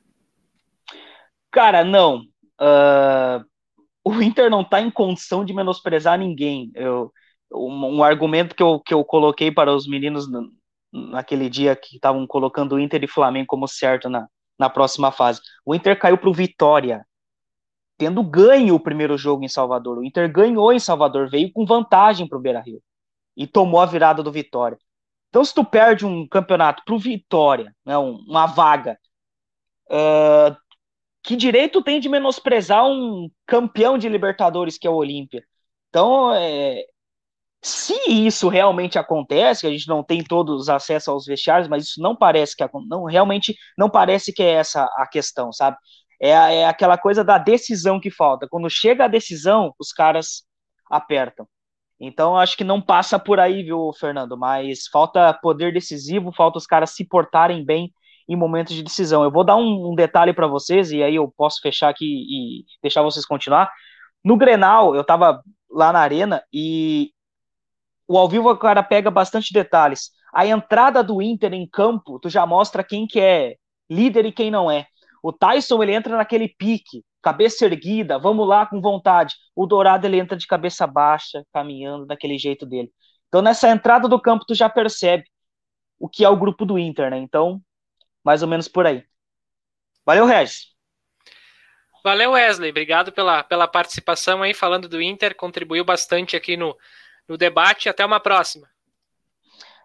Cara, 1.51 1.85
não. 1.85 2.25
Uh, 2.59 3.45
o 4.03 4.21
Inter 4.21 4.49
não 4.49 4.61
está 4.61 4.81
em 4.81 4.89
condição 4.89 5.43
de 5.43 5.53
menosprezar 5.53 6.17
ninguém. 6.17 6.71
Eu, 6.75 7.11
um, 7.51 7.97
um, 7.97 8.03
argumento 8.03 8.55
que 8.55 8.63
eu, 8.63 8.79
que 8.79 8.93
eu 8.93 9.03
coloquei 9.03 9.51
para 9.51 9.73
os 9.73 9.87
meninos 9.87 10.29
no, 10.29 10.51
naquele 10.91 11.49
dia 11.49 11.75
que 11.75 11.95
estavam 11.95 12.25
colocando 12.25 12.75
o 12.75 12.79
Inter 12.79 13.03
e 13.03 13.07
Flamengo 13.07 13.47
como 13.47 13.67
certo 13.67 14.09
na, 14.09 14.27
na 14.57 14.69
próxima 14.69 15.11
fase. 15.11 15.41
O 15.65 15.75
Inter 15.75 15.97
caiu 15.99 16.17
para 16.17 16.29
o 16.29 16.33
Vitória, 16.33 17.05
tendo 17.97 18.23
ganho 18.23 18.75
o 18.75 18.79
primeiro 18.79 19.17
jogo 19.17 19.43
em 19.43 19.49
Salvador. 19.49 19.97
O 19.97 20.05
Inter 20.05 20.31
ganhou 20.31 20.71
em 20.71 20.79
Salvador, 20.79 21.29
veio 21.29 21.51
com 21.51 21.65
vantagem 21.65 22.27
para 22.27 22.37
o 22.37 22.41
Beira 22.41 22.61
Rio 22.61 22.81
e 23.35 23.45
tomou 23.45 23.79
a 23.79 23.85
virada 23.85 24.23
do 24.23 24.31
Vitória. 24.31 24.77
Então, 25.29 25.43
se 25.43 25.53
tu 25.53 25.63
perde 25.63 26.05
um 26.05 26.27
campeonato 26.27 26.83
para 26.85 26.95
o 26.95 26.99
Vitória, 26.99 27.75
né, 27.85 27.97
uma 27.97 28.45
vaga, 28.47 28.97
uh, 29.91 30.55
que 31.27 31.35
direito 31.35 31.83
tem 31.83 31.99
de 31.99 32.07
menosprezar 32.07 32.85
um 32.87 33.29
campeão 33.45 33.97
de 33.97 34.07
Libertadores 34.07 34.77
que 34.77 34.87
é 34.87 34.89
o 34.89 34.95
Olímpia? 34.95 35.43
Então, 35.89 36.33
é, 36.33 36.85
se 37.61 37.93
isso 38.09 38.47
realmente 38.47 38.97
acontece, 38.97 39.67
a 39.67 39.69
gente 39.69 39.89
não 39.89 40.01
tem 40.01 40.23
todos 40.23 40.61
os 40.61 40.69
acessos 40.69 41.09
aos 41.09 41.25
vestiários, 41.25 41.67
mas 41.67 41.83
isso 41.83 42.01
não 42.01 42.15
parece 42.15 42.55
que 42.55 42.63
não 42.87 43.03
realmente 43.03 43.53
não 43.77 43.89
parece 43.89 44.31
que 44.31 44.41
é 44.41 44.53
essa 44.53 44.85
a 44.95 45.05
questão, 45.05 45.51
sabe? 45.51 45.75
É, 46.21 46.29
é 46.29 46.65
aquela 46.65 46.97
coisa 46.97 47.25
da 47.25 47.37
decisão 47.37 47.99
que 47.99 48.09
falta. 48.09 48.47
Quando 48.49 48.69
chega 48.69 49.03
a 49.03 49.09
decisão, 49.09 49.75
os 49.77 49.91
caras 49.91 50.45
apertam. 50.89 51.45
Então, 51.99 52.37
acho 52.37 52.55
que 52.55 52.63
não 52.63 52.81
passa 52.81 53.19
por 53.19 53.37
aí, 53.37 53.63
viu, 53.63 53.91
Fernando? 53.99 54.37
Mas 54.37 54.87
falta 54.87 55.33
poder 55.33 55.73
decisivo, 55.73 56.31
falta 56.31 56.57
os 56.57 56.65
caras 56.65 56.91
se 56.91 57.05
portarem 57.05 57.65
bem 57.65 57.91
em 58.27 58.35
momentos 58.35 58.75
de 58.75 58.83
decisão. 58.83 59.23
Eu 59.23 59.31
vou 59.31 59.43
dar 59.43 59.55
um, 59.55 59.91
um 59.91 59.95
detalhe 59.95 60.33
para 60.33 60.47
vocês, 60.47 60.91
e 60.91 61.01
aí 61.03 61.15
eu 61.15 61.31
posso 61.35 61.61
fechar 61.61 61.89
aqui 61.89 62.05
e 62.05 62.65
deixar 62.81 63.01
vocês 63.01 63.25
continuar. 63.25 63.71
No 64.23 64.35
Grenal, 64.37 64.95
eu 64.95 65.01
estava 65.01 65.41
lá 65.69 65.93
na 65.93 65.99
arena 65.99 66.43
e 66.51 67.11
o 68.07 68.17
ao 68.17 68.27
vivo 68.27 68.49
o 68.49 68.57
cara 68.57 68.81
pega 68.83 69.11
bastante 69.11 69.53
detalhes. 69.53 70.11
A 70.33 70.45
entrada 70.45 71.03
do 71.03 71.21
Inter 71.21 71.53
em 71.53 71.67
campo, 71.67 72.19
tu 72.19 72.29
já 72.29 72.45
mostra 72.45 72.83
quem 72.83 73.07
que 73.07 73.19
é 73.19 73.55
líder 73.89 74.25
e 74.25 74.31
quem 74.31 74.51
não 74.51 74.69
é. 74.69 74.85
O 75.21 75.31
Tyson, 75.33 75.81
ele 75.83 75.93
entra 75.93 76.15
naquele 76.15 76.47
pique, 76.47 77.03
cabeça 77.21 77.65
erguida, 77.65 78.19
vamos 78.19 78.47
lá 78.47 78.65
com 78.65 78.79
vontade. 78.81 79.35
O 79.55 79.65
Dourado, 79.65 80.05
ele 80.05 80.19
entra 80.19 80.37
de 80.37 80.47
cabeça 80.47 80.85
baixa, 80.87 81.43
caminhando 81.53 82.05
daquele 82.05 82.37
jeito 82.37 82.65
dele. 82.65 82.91
Então, 83.27 83.41
nessa 83.41 83.69
entrada 83.69 84.07
do 84.07 84.21
campo, 84.21 84.45
tu 84.47 84.55
já 84.55 84.69
percebe 84.69 85.25
o 85.99 86.07
que 86.07 86.23
é 86.23 86.29
o 86.29 86.37
grupo 86.37 86.65
do 86.65 86.77
Inter, 86.79 87.09
né? 87.11 87.17
Então, 87.17 87.61
mais 88.27 88.41
ou 88.41 88.47
menos 88.49 88.67
por 88.67 88.85
aí. 88.85 89.05
Valeu, 90.05 90.25
Regis. 90.25 90.75
Valeu, 92.03 92.31
Wesley. 92.31 92.71
Obrigado 92.71 93.09
pela, 93.09 93.41
pela 93.41 93.69
participação 93.69 94.43
aí, 94.43 94.53
falando 94.53 94.89
do 94.89 95.01
Inter. 95.01 95.33
Contribuiu 95.33 95.85
bastante 95.85 96.35
aqui 96.35 96.57
no, 96.57 96.77
no 97.25 97.37
debate. 97.37 97.87
Até 97.87 98.05
uma 98.05 98.19
próxima. 98.19 98.67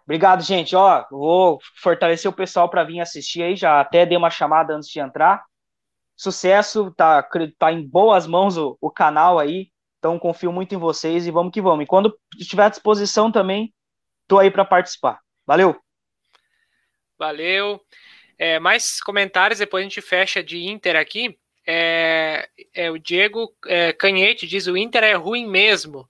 Obrigado, 0.03 0.43
gente. 0.43 0.75
Ó, 0.75 1.05
vou 1.09 1.57
fortalecer 1.77 2.29
o 2.29 2.35
pessoal 2.35 2.69
para 2.69 2.83
vir 2.83 2.99
assistir 2.99 3.43
aí. 3.43 3.55
Já 3.55 3.79
até 3.79 4.05
dei 4.05 4.17
uma 4.17 4.29
chamada 4.29 4.75
antes 4.75 4.89
de 4.89 4.99
entrar. 4.99 5.41
Sucesso, 6.17 6.91
tá, 6.91 7.25
tá 7.57 7.71
em 7.71 7.87
boas 7.87 8.27
mãos 8.27 8.57
o, 8.57 8.77
o 8.81 8.91
canal 8.91 9.39
aí. 9.39 9.69
Então 9.99 10.19
confio 10.19 10.51
muito 10.51 10.75
em 10.75 10.77
vocês 10.77 11.25
e 11.25 11.31
vamos 11.31 11.53
que 11.53 11.61
vamos. 11.61 11.85
E 11.85 11.87
quando 11.87 12.13
estiver 12.37 12.65
à 12.65 12.69
disposição 12.69 13.31
também, 13.31 13.73
tô 14.27 14.37
aí 14.37 14.51
para 14.51 14.65
participar. 14.65 15.21
Valeu. 15.47 15.81
Valeu. 17.17 17.79
É, 18.37 18.59
mais 18.59 18.99
comentários, 19.01 19.59
depois 19.59 19.81
a 19.81 19.87
gente 19.87 20.01
fecha 20.01 20.43
de 20.43 20.65
Inter 20.65 20.95
aqui. 20.95 21.37
É, 21.65 22.49
é 22.73 22.91
o 22.91 22.97
Diego 22.97 23.53
é, 23.65 23.93
Canhete 23.93 24.45
diz 24.45 24.67
o 24.67 24.75
Inter 24.75 25.03
é 25.03 25.13
ruim 25.13 25.47
mesmo. 25.47 26.07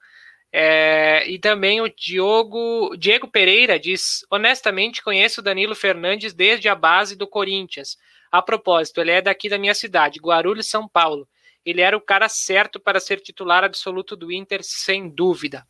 É, 0.51 1.28
e 1.28 1.39
também 1.39 1.82
o 1.82 1.89
Diogo, 1.89 2.95
Diego 2.95 3.28
Pereira 3.28 3.80
diz: 3.80 4.26
honestamente, 4.30 5.03
conheço 5.03 5.41
o 5.41 5.43
Danilo 5.43 5.76
Fernandes 5.76 6.34
desde 6.34 6.69
a 6.69 6.76
base 6.76 7.15
do 7.15 7.28
Corinthians. 7.28 7.97
A 8.32 8.41
propósito, 8.41 9.01
ele 9.01 9.11
é 9.11 9.21
daqui 9.21 9.49
da 9.49 9.57
minha 9.57 9.74
cidade, 9.74 10.19
Guarulhos, 10.19 10.67
São 10.67 10.88
Paulo. 10.88 11.28
Ele 11.65 11.82
era 11.82 11.95
o 11.95 12.01
cara 12.01 12.28
certo 12.28 12.80
para 12.80 12.99
ser 12.99 13.19
titular 13.19 13.63
absoluto 13.63 14.15
do 14.15 14.32
Inter, 14.32 14.59
sem 14.63 15.09
dúvida. 15.09 15.65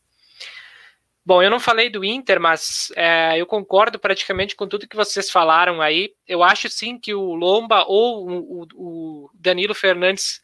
Bom, 1.25 1.41
eu 1.41 1.49
não 1.49 1.59
falei 1.59 1.89
do 1.89 2.03
Inter, 2.03 2.37
mas 2.37 2.91
é, 2.97 3.39
eu 3.39 3.45
concordo 3.45 3.97
praticamente 3.97 4.57
com 4.57 4.67
tudo 4.67 4.87
que 4.87 4.95
vocês 4.95 5.31
falaram 5.31 5.81
aí. 5.81 6.13
Eu 6.27 6.43
acho 6.43 6.67
sim 6.67 6.99
que 6.99 7.13
o 7.13 7.33
Lomba 7.33 7.85
ou 7.87 8.29
o, 8.29 8.67
o 8.75 9.29
Danilo 9.33 9.73
Fernandes 9.73 10.41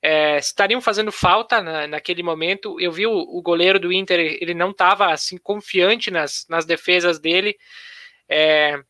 é, 0.00 0.38
estariam 0.38 0.80
fazendo 0.80 1.10
falta 1.10 1.60
na, 1.60 1.88
naquele 1.88 2.22
momento. 2.22 2.80
Eu 2.80 2.92
vi 2.92 3.08
o, 3.08 3.12
o, 3.12 3.42
goleiro 3.42 3.80
do 3.80 3.92
Inter, 3.92 4.20
ele 4.40 4.54
não 4.54 4.70
estava 4.70 5.12
assim 5.12 5.36
confiante 5.36 6.12
nas, 6.12 6.46
nas 6.48 6.64
defesas 6.64 7.18
dele. 7.18 7.56
É, 8.28 8.80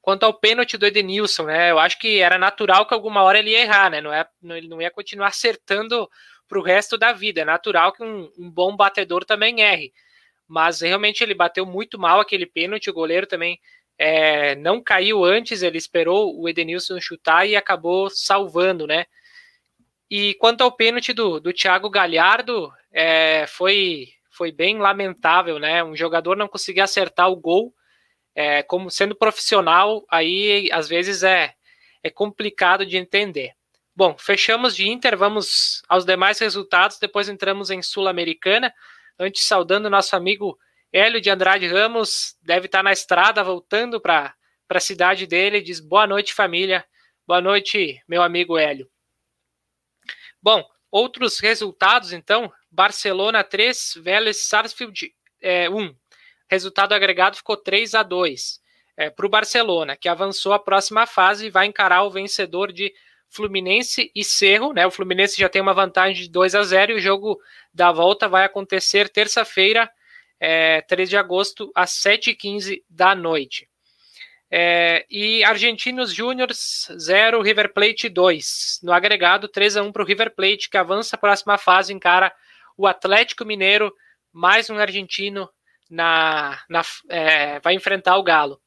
quanto 0.00 0.24
ao 0.24 0.32
pênalti 0.32 0.78
do 0.78 0.86
Edenilson, 0.86 1.44
né? 1.44 1.70
Eu 1.70 1.78
acho 1.78 1.98
que 1.98 2.20
era 2.20 2.38
natural 2.38 2.86
que 2.86 2.94
alguma 2.94 3.22
hora 3.22 3.38
ele 3.38 3.50
ia 3.50 3.60
errar, 3.60 3.90
né? 3.90 4.00
Não 4.00 4.10
é, 4.10 4.26
não, 4.40 4.56
ele 4.56 4.68
não 4.68 4.80
ia 4.80 4.90
continuar 4.90 5.28
acertando 5.28 6.08
para 6.48 6.58
o 6.58 6.62
resto 6.62 6.96
da 6.96 7.12
vida. 7.12 7.42
É 7.42 7.44
natural 7.44 7.92
que 7.92 8.02
um, 8.02 8.30
um 8.38 8.50
bom 8.50 8.74
batedor 8.74 9.22
também 9.22 9.60
erre 9.60 9.92
mas 10.48 10.80
realmente 10.80 11.22
ele 11.22 11.34
bateu 11.34 11.66
muito 11.66 11.98
mal 11.98 12.20
aquele 12.20 12.46
pênalti. 12.46 12.90
O 12.90 12.94
goleiro 12.94 13.26
também 13.26 13.60
é, 13.98 14.54
não 14.56 14.82
caiu 14.82 15.24
antes, 15.24 15.62
ele 15.62 15.78
esperou 15.78 16.38
o 16.38 16.48
Edenilson 16.48 17.00
chutar 17.00 17.46
e 17.46 17.56
acabou 17.56 18.10
salvando, 18.10 18.86
né? 18.86 19.06
E 20.10 20.34
quanto 20.34 20.62
ao 20.62 20.70
pênalti 20.70 21.12
do, 21.12 21.40
do 21.40 21.52
Thiago 21.52 21.90
Galhardo, 21.90 22.72
é, 22.92 23.46
foi, 23.48 24.08
foi 24.30 24.52
bem 24.52 24.78
lamentável, 24.78 25.58
né? 25.58 25.82
Um 25.82 25.96
jogador 25.96 26.36
não 26.36 26.46
conseguir 26.46 26.80
acertar 26.80 27.28
o 27.30 27.36
gol, 27.36 27.74
é, 28.34 28.62
como 28.62 28.90
sendo 28.90 29.16
profissional, 29.16 30.04
aí 30.10 30.68
às 30.70 30.88
vezes 30.88 31.22
é, 31.22 31.54
é 32.02 32.10
complicado 32.10 32.86
de 32.86 32.96
entender. 32.96 33.52
Bom, 33.94 34.14
fechamos 34.18 34.76
de 34.76 34.86
Inter, 34.86 35.16
vamos 35.16 35.82
aos 35.88 36.04
demais 36.04 36.38
resultados, 36.38 36.98
depois 36.98 37.30
entramos 37.30 37.70
em 37.70 37.80
Sul-Americana. 37.82 38.72
Antes, 39.18 39.46
saudando 39.46 39.88
nosso 39.88 40.14
amigo 40.14 40.58
Hélio 40.92 41.20
de 41.20 41.30
Andrade 41.30 41.66
Ramos, 41.66 42.36
deve 42.42 42.66
estar 42.66 42.82
na 42.82 42.92
estrada 42.92 43.42
voltando 43.42 43.98
para 44.00 44.34
a 44.68 44.80
cidade 44.80 45.26
dele. 45.26 45.62
Diz 45.62 45.80
boa 45.80 46.06
noite, 46.06 46.34
família. 46.34 46.84
Boa 47.26 47.40
noite, 47.40 48.02
meu 48.06 48.22
amigo 48.22 48.58
Hélio. 48.58 48.88
Bom, 50.42 50.62
outros 50.90 51.40
resultados, 51.40 52.12
então. 52.12 52.52
Barcelona 52.70 53.42
3, 53.42 53.94
Vélez 54.02 54.46
Sarsfield 54.46 55.14
é, 55.40 55.68
1. 55.70 55.96
Resultado 56.50 56.92
agregado 56.92 57.36
ficou 57.36 57.56
3 57.56 57.94
a 57.94 58.02
2 58.02 58.60
é, 58.98 59.08
para 59.08 59.26
o 59.26 59.30
Barcelona, 59.30 59.96
que 59.96 60.10
avançou 60.10 60.52
à 60.52 60.58
próxima 60.58 61.06
fase 61.06 61.46
e 61.46 61.50
vai 61.50 61.66
encarar 61.66 62.02
o 62.02 62.10
vencedor 62.10 62.70
de 62.70 62.92
Fluminense 63.30 64.10
e 64.14 64.24
Cerro, 64.24 64.72
né? 64.72 64.86
O 64.86 64.90
Fluminense 64.90 65.38
já 65.38 65.48
tem 65.48 65.60
uma 65.60 65.74
vantagem 65.74 66.24
de 66.24 66.30
2 66.30 66.54
a 66.54 66.62
0 66.62 66.92
e 66.92 66.94
o 66.96 67.00
jogo 67.00 67.38
da 67.72 67.92
volta 67.92 68.28
vai 68.28 68.44
acontecer 68.44 69.08
terça-feira, 69.08 69.90
é, 70.40 70.80
3 70.82 71.08
de 71.08 71.16
agosto, 71.16 71.70
às 71.74 71.90
7h15 71.90 72.82
da 72.88 73.14
noite. 73.14 73.68
É, 74.50 75.04
e 75.10 75.42
Argentinos 75.44 76.14
Júniors 76.14 76.88
0, 76.98 77.42
River 77.42 77.72
Plate 77.72 78.08
2. 78.08 78.80
No 78.82 78.92
agregado, 78.92 79.48
3 79.48 79.76
a 79.76 79.82
1 79.82 79.92
para 79.92 80.02
o 80.02 80.06
River 80.06 80.34
Plate, 80.34 80.70
que 80.70 80.76
avança 80.76 81.16
a 81.16 81.18
próxima 81.18 81.58
fase, 81.58 81.92
encara 81.92 82.32
o 82.76 82.86
Atlético 82.86 83.44
Mineiro, 83.44 83.92
mais 84.32 84.70
um 84.70 84.78
argentino 84.78 85.48
na, 85.90 86.60
na 86.68 86.82
é, 87.08 87.58
vai 87.60 87.74
enfrentar 87.74 88.16
o 88.16 88.22
Galo. 88.22 88.60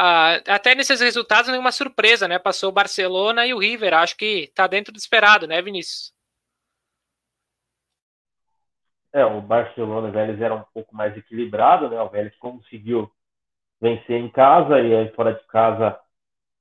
Ah, 0.00 0.40
até 0.46 0.76
nesses 0.76 1.00
resultados 1.00 1.50
nenhuma 1.50 1.72
surpresa, 1.72 2.28
né? 2.28 2.38
Passou 2.38 2.68
o 2.68 2.72
Barcelona 2.72 3.44
e 3.44 3.52
o 3.52 3.58
River. 3.58 3.94
Acho 3.94 4.16
que 4.16 4.44
está 4.44 4.68
dentro 4.68 4.92
do 4.92 4.96
esperado, 4.96 5.44
né, 5.48 5.60
Vinícius? 5.60 6.14
É, 9.12 9.24
o 9.24 9.40
Barcelona 9.40 10.06
e 10.06 10.10
o 10.10 10.12
Vélez 10.12 10.40
era 10.40 10.54
um 10.54 10.62
pouco 10.72 10.94
mais 10.94 11.16
equilibrado, 11.16 11.90
né? 11.90 12.00
O 12.00 12.08
Vélez 12.08 12.36
conseguiu 12.36 13.10
vencer 13.80 14.20
em 14.20 14.30
casa 14.30 14.78
e 14.80 14.94
aí 14.94 15.08
fora 15.14 15.34
de 15.34 15.44
casa 15.48 15.98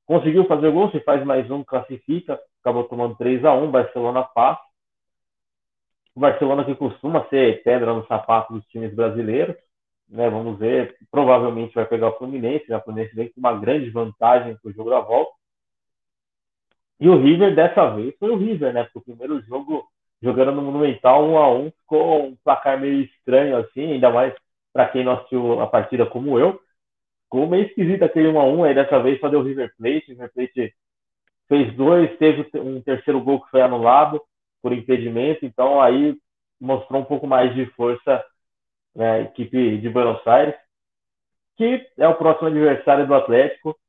conseguiu 0.07 0.47
fazer 0.47 0.71
gol, 0.71 0.89
se 0.89 0.99
faz 1.01 1.23
mais 1.23 1.51
um, 1.51 1.63
classifica, 1.63 2.39
acabou 2.61 2.85
tomando 2.85 3.17
3 3.17 3.43
a 3.45 3.53
1 3.53 3.69
Barcelona 3.69 4.23
passa. 4.23 4.63
O 6.15 6.19
Barcelona 6.19 6.65
que 6.65 6.73
costuma 6.73 7.27
ser 7.29 7.61
pedra 7.61 7.93
no 7.93 8.07
sapato 8.07 8.53
dos 8.53 8.65
times 8.67 8.95
brasileiros, 8.95 9.55
né? 10.09 10.29
Vamos 10.29 10.57
ver, 10.57 10.95
provavelmente 11.11 11.75
vai 11.75 11.85
pegar 11.85 12.09
o 12.09 12.17
Fluminense, 12.17 12.65
né? 12.69 12.77
o 12.77 12.81
Fluminense 12.81 13.15
vem 13.15 13.29
com 13.29 13.39
uma 13.39 13.57
grande 13.57 13.89
vantagem 13.89 14.57
para 14.57 14.69
o 14.69 14.73
jogo 14.73 14.89
da 14.89 14.99
volta. 14.99 15.31
E 16.99 17.07
o 17.07 17.17
River 17.17 17.53
dessa 17.55 17.89
vez 17.91 18.15
foi 18.17 18.31
o 18.31 18.37
River, 18.37 18.73
né? 18.73 18.83
Porque 18.85 18.99
o 18.99 19.15
primeiro 19.15 19.41
jogo 19.43 19.87
jogando 20.21 20.51
no 20.53 20.63
Monumental 20.63 21.27
1 21.27 21.37
a 21.37 21.51
1 21.53 21.71
ficou 21.71 22.25
um 22.27 22.35
placar 22.43 22.79
meio 22.79 23.03
estranho 23.03 23.57
assim, 23.57 23.93
ainda 23.93 24.09
mais 24.09 24.33
para 24.73 24.87
quem 24.89 25.03
não 25.03 25.13
assistiu 25.13 25.61
a 25.61 25.67
partida 25.67 26.05
como 26.05 26.39
eu. 26.39 26.59
Ficou 27.23 27.47
meio 27.47 27.65
esquisito 27.65 28.03
aquele 28.03 28.29
1 28.29 28.39
a 28.39 28.43
1 28.45 28.63
aí 28.63 28.75
dessa 28.75 28.99
vez 28.99 29.19
só 29.19 29.29
deu 29.29 29.43
River 29.43 29.71
Plate, 29.77 30.05
River 30.07 30.33
Plate 30.33 30.73
fez 31.47 31.75
dois, 31.75 32.17
teve 32.17 32.49
um 32.55 32.81
terceiro 32.81 33.21
gol 33.21 33.41
que 33.41 33.51
foi 33.51 33.61
anulado 33.61 34.21
por 34.61 34.73
impedimento, 34.73 35.45
então 35.45 35.79
aí 35.79 36.17
mostrou 36.59 37.01
um 37.01 37.05
pouco 37.05 37.27
mais 37.27 37.53
de 37.53 37.65
força 37.67 38.23
né, 38.97 39.21
equipe 39.21 39.77
de 39.77 39.89
Buenos 39.89 40.25
Aires, 40.25 40.55
que 41.55 41.87
é 41.97 42.07
o 42.07 42.15
próximo 42.15 42.47
adversário 42.47 43.05
do 43.05 43.13
Atlético. 43.13 43.79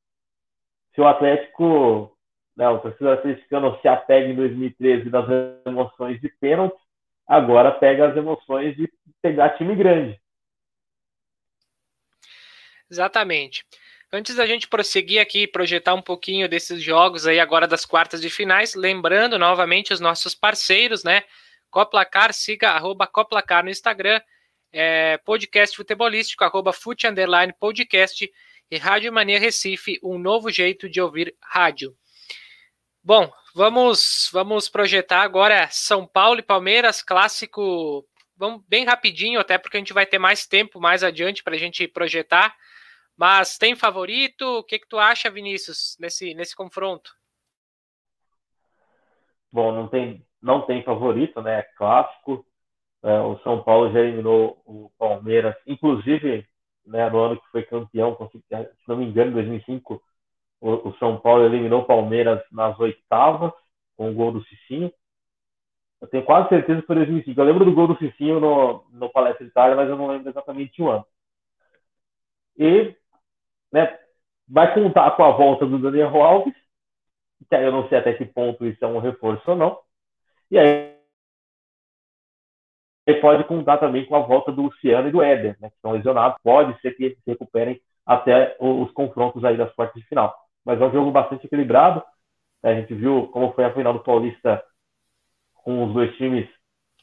Se 0.95 1.01
o 1.01 1.09
Atlético, 1.09 2.15
né, 2.55 2.69
o 2.69 2.79
torcedor 2.79 3.15
atleticano 3.15 3.79
se 3.81 3.89
apega 3.89 4.29
em 4.29 4.37
2013 4.37 5.09
das 5.09 5.27
emoções 5.67 6.21
de 6.21 6.29
pênalti, 6.29 6.79
agora 7.27 7.73
pega 7.73 8.09
as 8.09 8.17
emoções 8.17 8.77
de 8.77 8.93
pegar 9.23 9.57
time 9.57 9.75
grande. 9.75 10.21
Exatamente. 12.91 13.65
Antes 14.13 14.37
da 14.37 14.47
gente 14.47 14.69
prosseguir 14.69 15.21
aqui 15.21 15.43
e 15.43 15.49
projetar 15.49 15.95
um 15.95 16.03
pouquinho 16.03 16.49
desses 16.49 16.83
jogos 16.83 17.27
aí 17.27 17.41
agora 17.41 17.67
das 17.67 17.85
quartas 17.85 18.21
de 18.21 18.31
finais, 18.31 18.75
lembrando 18.75 19.39
novamente 19.39 19.93
os 19.93 20.01
nossos 20.01 20.35
parceiros, 20.35 21.03
né? 21.03 21.23
Coplacar, 21.71 22.33
siga 22.33 22.71
arroba 22.71 23.07
Coplacar 23.07 23.63
no 23.63 23.71
Instagram, 23.71 24.21
é, 24.73 25.19
podcast 25.19 25.77
futebolístico, 25.77 26.45
arroba 26.45 26.73
fute 26.73 27.07
underline 27.07 27.53
podcast 27.59 28.31
e 28.71 28.77
Rádio 28.77 29.13
Mania 29.13 29.39
Recife, 29.39 29.99
um 30.03 30.19
novo 30.19 30.51
jeito 30.51 30.89
de 30.89 31.01
ouvir 31.01 31.35
rádio. 31.43 31.97
Bom, 33.03 33.31
vamos 33.55 34.29
vamos 34.33 34.69
projetar 34.69 35.23
agora 35.23 35.69
São 35.71 36.07
Paulo 36.07 36.41
e 36.41 36.43
Palmeiras, 36.43 37.03
clássico, 37.03 38.07
vamos 38.37 38.63
bem 38.69 38.85
rapidinho, 38.85 39.41
até 39.41 39.59
porque 39.59 39.77
a 39.77 39.81
gente 39.81 39.93
vai 39.93 40.07
ter 40.07 40.19
mais 40.19 40.47
tempo 40.47 40.81
mais 40.81 41.03
adiante 41.03 41.43
para 41.43 41.55
a 41.55 41.59
gente 41.59 41.89
projetar. 41.89 42.55
Mas 43.17 43.59
tem 43.59 43.75
favorito? 43.75 44.43
O 44.43 44.63
que, 44.63 44.79
que 44.79 44.87
tu 44.87 44.97
acha, 44.97 45.29
Vinícius, 45.29 45.97
nesse, 45.99 46.35
nesse 46.35 46.55
confronto? 46.55 47.11
Bom, 49.51 49.73
não 49.73 49.89
tem, 49.89 50.25
não 50.41 50.65
tem 50.65 50.85
favorito, 50.85 51.43
né? 51.43 51.59
É 51.59 51.63
clássico. 51.77 52.47
É, 53.03 53.21
o 53.21 53.39
São 53.41 53.63
Paulo 53.63 53.93
já 53.93 54.01
eliminou 54.01 54.61
o 54.67 54.91
Palmeiras, 54.99 55.55
inclusive 55.67 56.47
né, 56.85 57.09
no 57.11 57.19
ano 57.21 57.41
que 57.41 57.49
foi 57.51 57.63
campeão, 57.63 58.17
se 58.33 58.89
não 58.89 58.97
me 58.97 59.07
engano, 59.07 59.31
em 59.31 59.35
2005, 59.35 60.03
o, 60.61 60.89
o 60.89 60.97
São 60.99 61.21
Paulo 61.21 61.45
eliminou 61.45 61.83
o 61.83 61.87
Palmeiras 61.87 62.43
nas 62.51 62.79
oitavas, 62.81 63.53
com 63.97 64.11
o 64.11 64.15
gol 64.15 64.33
do 64.33 64.45
Cicinho. 64.45 64.93
Eu 66.01 66.09
tenho 66.09 66.25
quase 66.25 66.49
certeza 66.49 66.81
que 66.81 66.87
foi 66.87 66.97
2005. 66.97 67.41
Eu 67.41 67.45
lembro 67.45 67.65
do 67.65 67.73
gol 67.75 67.89
do 67.89 67.99
Cicinho 67.99 68.41
no, 68.41 68.85
no 68.93 69.11
Palestra 69.11 69.45
Itália, 69.45 69.77
mas 69.77 69.89
eu 69.89 69.97
não 69.97 70.07
lembro 70.09 70.31
exatamente 70.31 70.81
o 70.81 70.89
ano. 70.89 71.05
E 72.57 72.97
né, 73.73 73.99
vai 74.49 74.73
contar 74.75 75.11
com 75.13 75.25
a 75.25 75.33
volta 75.33 75.67
do 75.67 75.79
Daniel 75.79 76.15
Alves, 76.23 76.55
que 77.49 77.55
aí 77.55 77.65
eu 77.65 77.73
não 77.73 77.89
sei 77.89 77.99
até 77.99 78.13
que 78.15 78.25
ponto 78.25 78.65
isso 78.67 78.85
é 78.85 78.89
um 78.89 78.99
reforço 78.99 79.51
ou 79.51 79.57
não. 79.57 79.79
E 80.51 80.59
aí 80.59 80.98
ele 83.09 83.21
pode 83.23 83.43
contar 83.45 83.79
também 83.79 84.05
com 84.05 84.15
a 84.15 84.21
volta 84.21 84.53
do 84.53 84.61
Luciano 84.61 85.09
e 85.09 85.11
do 85.11 85.23
Éder, 85.23 85.57
né, 85.59 85.71
que 85.71 85.77
estão 85.77 85.93
lesionados. 85.93 86.37
Pode 86.43 86.79
ser 86.83 86.95
que 86.95 87.05
eles 87.05 87.19
se 87.25 87.31
recuperem 87.31 87.81
até 88.05 88.55
os 88.61 88.91
confrontos 88.93 89.43
aí 89.47 89.57
das 89.57 89.73
quartas 89.73 90.03
de 90.03 90.07
final. 90.07 90.35
Mas 90.63 90.79
é 90.79 90.85
um 90.85 90.93
jogo 90.93 91.11
bastante 91.11 91.47
equilibrado. 91.47 92.03
A 92.63 92.75
gente 92.75 92.93
viu 92.93 93.29
como 93.29 93.53
foi 93.53 93.65
a 93.65 93.73
final 93.73 93.95
do 93.95 94.01
Paulista 94.01 94.63
com 95.55 95.87
os 95.87 95.95
dois 95.95 96.15
times 96.19 96.47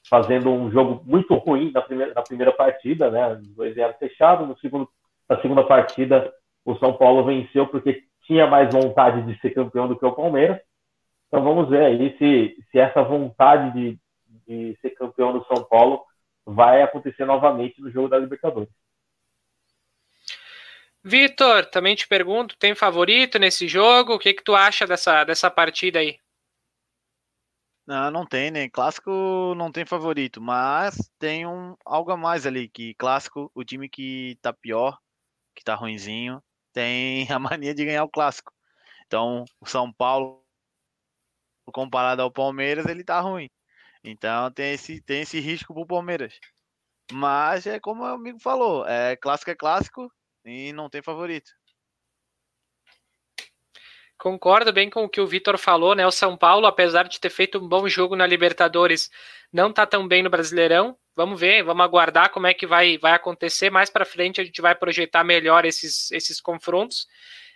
fazendo 0.07 0.51
um 0.51 0.69
jogo 0.69 1.01
muito 1.05 1.33
ruim 1.33 1.71
na 1.71 1.81
primeira, 1.81 2.13
na 2.13 2.21
primeira 2.21 2.51
partida, 2.51 3.09
né? 3.09 3.33
Os 3.33 3.47
dois 3.55 3.75
eram 3.75 3.95
fechados. 3.95 4.47
No 4.47 4.55
segundo, 4.59 4.87
na 5.27 5.41
segunda 5.41 5.63
partida, 5.63 6.31
o 6.63 6.75
São 6.75 6.93
Paulo 6.93 7.25
venceu 7.25 7.65
porque 7.65 8.03
tinha 8.27 8.45
mais 8.45 8.71
vontade 8.71 9.23
de 9.23 9.39
ser 9.41 9.55
campeão 9.55 9.87
do 9.87 9.97
que 9.97 10.05
o 10.05 10.11
Palmeiras. 10.13 10.59
Então 11.27 11.43
vamos 11.43 11.67
ver 11.67 11.83
aí 11.83 12.15
se, 12.19 12.55
se 12.69 12.77
essa 12.77 13.01
vontade 13.01 13.73
de, 13.73 13.99
de 14.47 14.77
ser 14.81 14.91
campeão 14.91 15.33
do 15.33 15.45
São 15.45 15.63
Paulo 15.63 16.03
vai 16.45 16.81
acontecer 16.81 17.25
novamente 17.25 17.81
no 17.81 17.91
jogo 17.91 18.09
da 18.09 18.17
Libertadores. 18.17 18.69
Vitor, 21.03 21.65
também 21.67 21.95
te 21.95 22.07
pergunto, 22.07 22.57
tem 22.57 22.73
favorito 22.73 23.37
nesse 23.37 23.67
jogo? 23.67 24.15
O 24.15 24.19
que, 24.19 24.33
que 24.33 24.43
tu 24.43 24.55
acha 24.55 24.87
dessa, 24.87 25.23
dessa 25.23 25.51
partida 25.51 25.99
aí? 25.99 26.17
Não, 27.85 28.09
não 28.09 28.25
tem, 28.25 28.49
né? 28.49 28.67
Clássico 28.69 29.53
não 29.55 29.71
tem 29.71 29.85
favorito, 29.85 30.41
mas 30.41 30.97
tem 31.19 31.45
um 31.45 31.75
algo 31.85 32.11
a 32.11 32.17
mais 32.17 32.45
ali, 32.47 32.67
que 32.67 32.95
clássico, 32.95 33.51
o 33.53 33.63
time 33.63 33.87
que 33.87 34.37
tá 34.41 34.51
pior, 34.51 34.97
que 35.55 35.63
tá 35.63 35.75
ruinzinho, 35.75 36.43
tem 36.73 37.27
a 37.31 37.39
mania 37.39 37.75
de 37.75 37.85
ganhar 37.85 38.03
o 38.03 38.09
clássico. 38.09 38.51
Então, 39.07 39.45
o 39.61 39.67
São 39.67 39.93
Paulo, 39.93 40.43
comparado 41.71 42.21
ao 42.23 42.31
Palmeiras, 42.31 42.87
ele 42.87 43.03
tá 43.03 43.19
ruim. 43.21 43.49
Então, 44.05 44.51
tem 44.51 44.73
esse, 44.73 45.01
tem 45.01 45.21
esse 45.21 45.39
risco 45.39 45.73
pro 45.73 45.85
Palmeiras. 45.85 46.39
Mas 47.11 47.65
é 47.65 47.79
como 47.79 48.03
o 48.03 48.05
amigo 48.05 48.39
falou, 48.39 48.87
é 48.87 49.15
clássico 49.15 49.51
é 49.51 49.55
clássico 49.55 50.11
e 50.45 50.71
não 50.73 50.89
tem 50.89 51.01
favorito. 51.01 51.51
Concordo 54.17 54.71
bem 54.71 54.89
com 54.89 55.03
o 55.03 55.09
que 55.09 55.19
o 55.19 55.27
Vitor 55.27 55.57
falou, 55.57 55.93
né? 55.93 56.05
O 56.05 56.11
São 56.11 56.37
Paulo, 56.37 56.65
apesar 56.65 57.03
de 57.07 57.19
ter 57.19 57.29
feito 57.29 57.57
um 57.59 57.67
bom 57.67 57.87
jogo 57.87 58.15
na 58.15 58.25
Libertadores, 58.25 59.09
não 59.51 59.73
tá 59.73 59.85
tão 59.85 60.07
bem 60.07 60.23
no 60.23 60.29
Brasileirão. 60.29 60.97
Vamos 61.15 61.39
ver, 61.39 61.63
vamos 61.63 61.83
aguardar 61.83 62.31
como 62.31 62.47
é 62.47 62.53
que 62.53 62.65
vai, 62.65 62.97
vai 62.97 63.13
acontecer. 63.13 63.69
Mais 63.69 63.89
para 63.89 64.05
frente 64.05 64.39
a 64.39 64.43
gente 64.43 64.61
vai 64.61 64.73
projetar 64.73 65.23
melhor 65.23 65.65
esses, 65.65 66.11
esses 66.11 66.39
confrontos. 66.39 67.07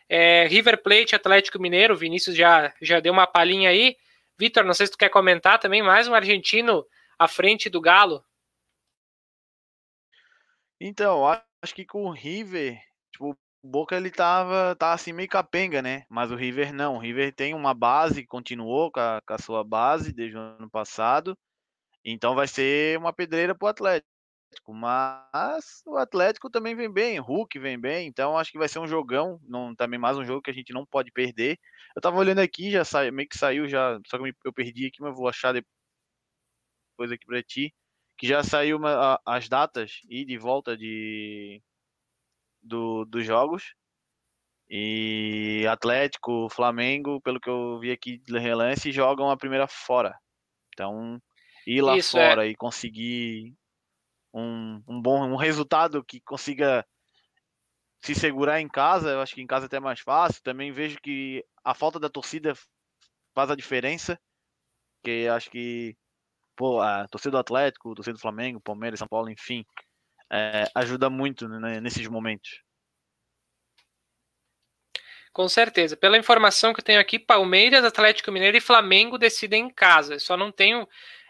É, 0.07 0.45
River 0.47 0.81
Plate, 0.81 1.15
Atlético 1.15 1.59
Mineiro, 1.59 1.95
Vinícius 1.95 2.35
já, 2.35 2.73
já 2.81 2.99
deu 2.99 3.13
uma 3.13 3.27
palhinha 3.27 3.69
aí. 3.69 3.95
Vitor, 4.39 4.63
não 4.63 4.73
sei 4.73 4.85
se 4.85 4.93
tu 4.93 4.97
quer 4.97 5.09
comentar 5.09 5.59
também, 5.59 5.83
mais 5.83 6.07
um 6.07 6.15
argentino 6.15 6.85
à 7.17 7.27
frente 7.27 7.69
do 7.69 7.81
Galo. 7.81 8.23
Então, 10.79 11.25
acho 11.61 11.75
que 11.75 11.85
com 11.85 12.05
o 12.05 12.11
River, 12.11 12.79
tipo, 13.11 13.31
o 13.31 13.37
Boca 13.61 13.97
ele 13.97 14.09
tava, 14.09 14.77
tava 14.77 14.93
assim 14.93 15.11
meio 15.11 15.27
capenga, 15.27 15.81
né? 15.81 16.05
Mas 16.07 16.31
o 16.31 16.37
River 16.37 16.71
não. 16.73 16.95
O 16.95 16.99
River 16.99 17.35
tem 17.35 17.53
uma 17.53 17.73
base, 17.73 18.25
continuou 18.25 18.89
com 18.89 19.01
a, 19.01 19.19
com 19.27 19.33
a 19.33 19.37
sua 19.37 19.61
base 19.61 20.13
desde 20.13 20.37
o 20.37 20.39
ano 20.39 20.69
passado. 20.69 21.37
Então 22.05 22.33
vai 22.33 22.47
ser 22.47 22.97
uma 22.97 23.11
pedreira 23.11 23.53
pro 23.53 23.67
Atlético. 23.67 24.08
Mas 24.67 25.81
o 25.85 25.97
Atlético 25.97 26.49
também 26.49 26.75
vem 26.75 26.91
bem, 26.91 27.19
o 27.19 27.23
Hulk 27.23 27.57
vem 27.59 27.79
bem, 27.79 28.07
então 28.07 28.37
acho 28.37 28.51
que 28.51 28.57
vai 28.57 28.67
ser 28.67 28.79
um 28.79 28.87
jogão, 28.87 29.39
não, 29.43 29.75
também 29.75 29.99
mais 29.99 30.17
um 30.17 30.23
jogo 30.23 30.41
que 30.41 30.51
a 30.51 30.53
gente 30.53 30.71
não 30.73 30.85
pode 30.85 31.11
perder. 31.11 31.59
Eu 31.95 32.01
tava 32.01 32.17
olhando 32.17 32.39
aqui, 32.39 32.69
já 32.69 32.85
saiu, 32.85 33.11
meio 33.11 33.27
que 33.27 33.37
saiu 33.37 33.67
já, 33.67 33.99
só 34.07 34.17
que 34.17 34.33
eu 34.45 34.53
perdi 34.53 34.87
aqui, 34.87 35.01
mas 35.01 35.15
vou 35.15 35.27
achar 35.27 35.53
depois 35.53 37.11
aqui 37.11 37.25
para 37.25 37.41
ti, 37.41 37.73
que 38.17 38.27
já 38.27 38.43
saiu 38.43 38.77
uma, 38.77 39.15
a, 39.15 39.21
as 39.25 39.49
datas 39.49 40.01
e 40.09 40.23
de 40.23 40.37
volta 40.37 40.77
de 40.77 41.61
do, 42.61 43.05
dos 43.05 43.25
jogos. 43.25 43.73
E 44.69 45.65
Atlético, 45.67 46.47
Flamengo, 46.49 47.19
pelo 47.21 47.39
que 47.39 47.49
eu 47.49 47.79
vi 47.79 47.91
aqui 47.91 48.19
de 48.19 48.37
relance, 48.37 48.91
jogam 48.91 49.31
a 49.31 49.37
primeira 49.37 49.67
fora. 49.67 50.15
Então, 50.73 51.19
ir 51.65 51.81
lá 51.81 51.97
Isso, 51.97 52.17
é. 52.17 52.29
fora 52.29 52.45
é. 52.45 52.51
e 52.51 52.55
conseguir 52.55 53.55
um, 54.33 54.81
um 54.87 55.01
bom 55.01 55.23
um 55.27 55.35
resultado 55.35 56.03
que 56.03 56.19
consiga 56.21 56.85
se 58.01 58.15
segurar 58.15 58.61
em 58.61 58.67
casa, 58.67 59.09
eu 59.09 59.21
acho 59.21 59.35
que 59.35 59.41
em 59.41 59.47
casa 59.47 59.65
é 59.65 59.67
até 59.67 59.79
mais 59.79 59.99
fácil. 59.99 60.41
Também 60.41 60.71
vejo 60.71 60.99
que 61.01 61.45
a 61.63 61.73
falta 61.73 61.99
da 61.99 62.09
torcida 62.09 62.53
faz 63.33 63.51
a 63.51 63.55
diferença. 63.55 64.19
Que 65.03 65.27
acho 65.27 65.49
que 65.49 65.97
pô, 66.55 66.81
a 66.81 67.07
torcida 67.07 67.31
do 67.31 67.37
Atlético, 67.37 67.91
a 67.91 67.95
torcida 67.95 68.15
do 68.15 68.21
Flamengo, 68.21 68.59
Palmeiras, 68.59 68.99
São 68.99 69.07
Paulo, 69.07 69.29
enfim, 69.29 69.65
é, 70.29 70.65
ajuda 70.75 71.09
muito 71.09 71.47
né, 71.47 71.79
nesses 71.79 72.05
momentos. 72.07 72.61
Com 75.31 75.47
certeza. 75.47 75.95
Pela 75.95 76.17
informação 76.17 76.73
que 76.73 76.81
eu 76.81 76.83
tenho 76.83 76.99
aqui, 76.99 77.17
Palmeiras, 77.17 77.85
Atlético 77.85 78.31
Mineiro 78.31 78.57
e 78.57 78.61
Flamengo 78.61 79.17
decidem 79.17 79.67
em 79.67 79.69
casa. 79.69 80.19
Só 80.19 80.35
não 80.35 80.51
tenho 80.51 80.85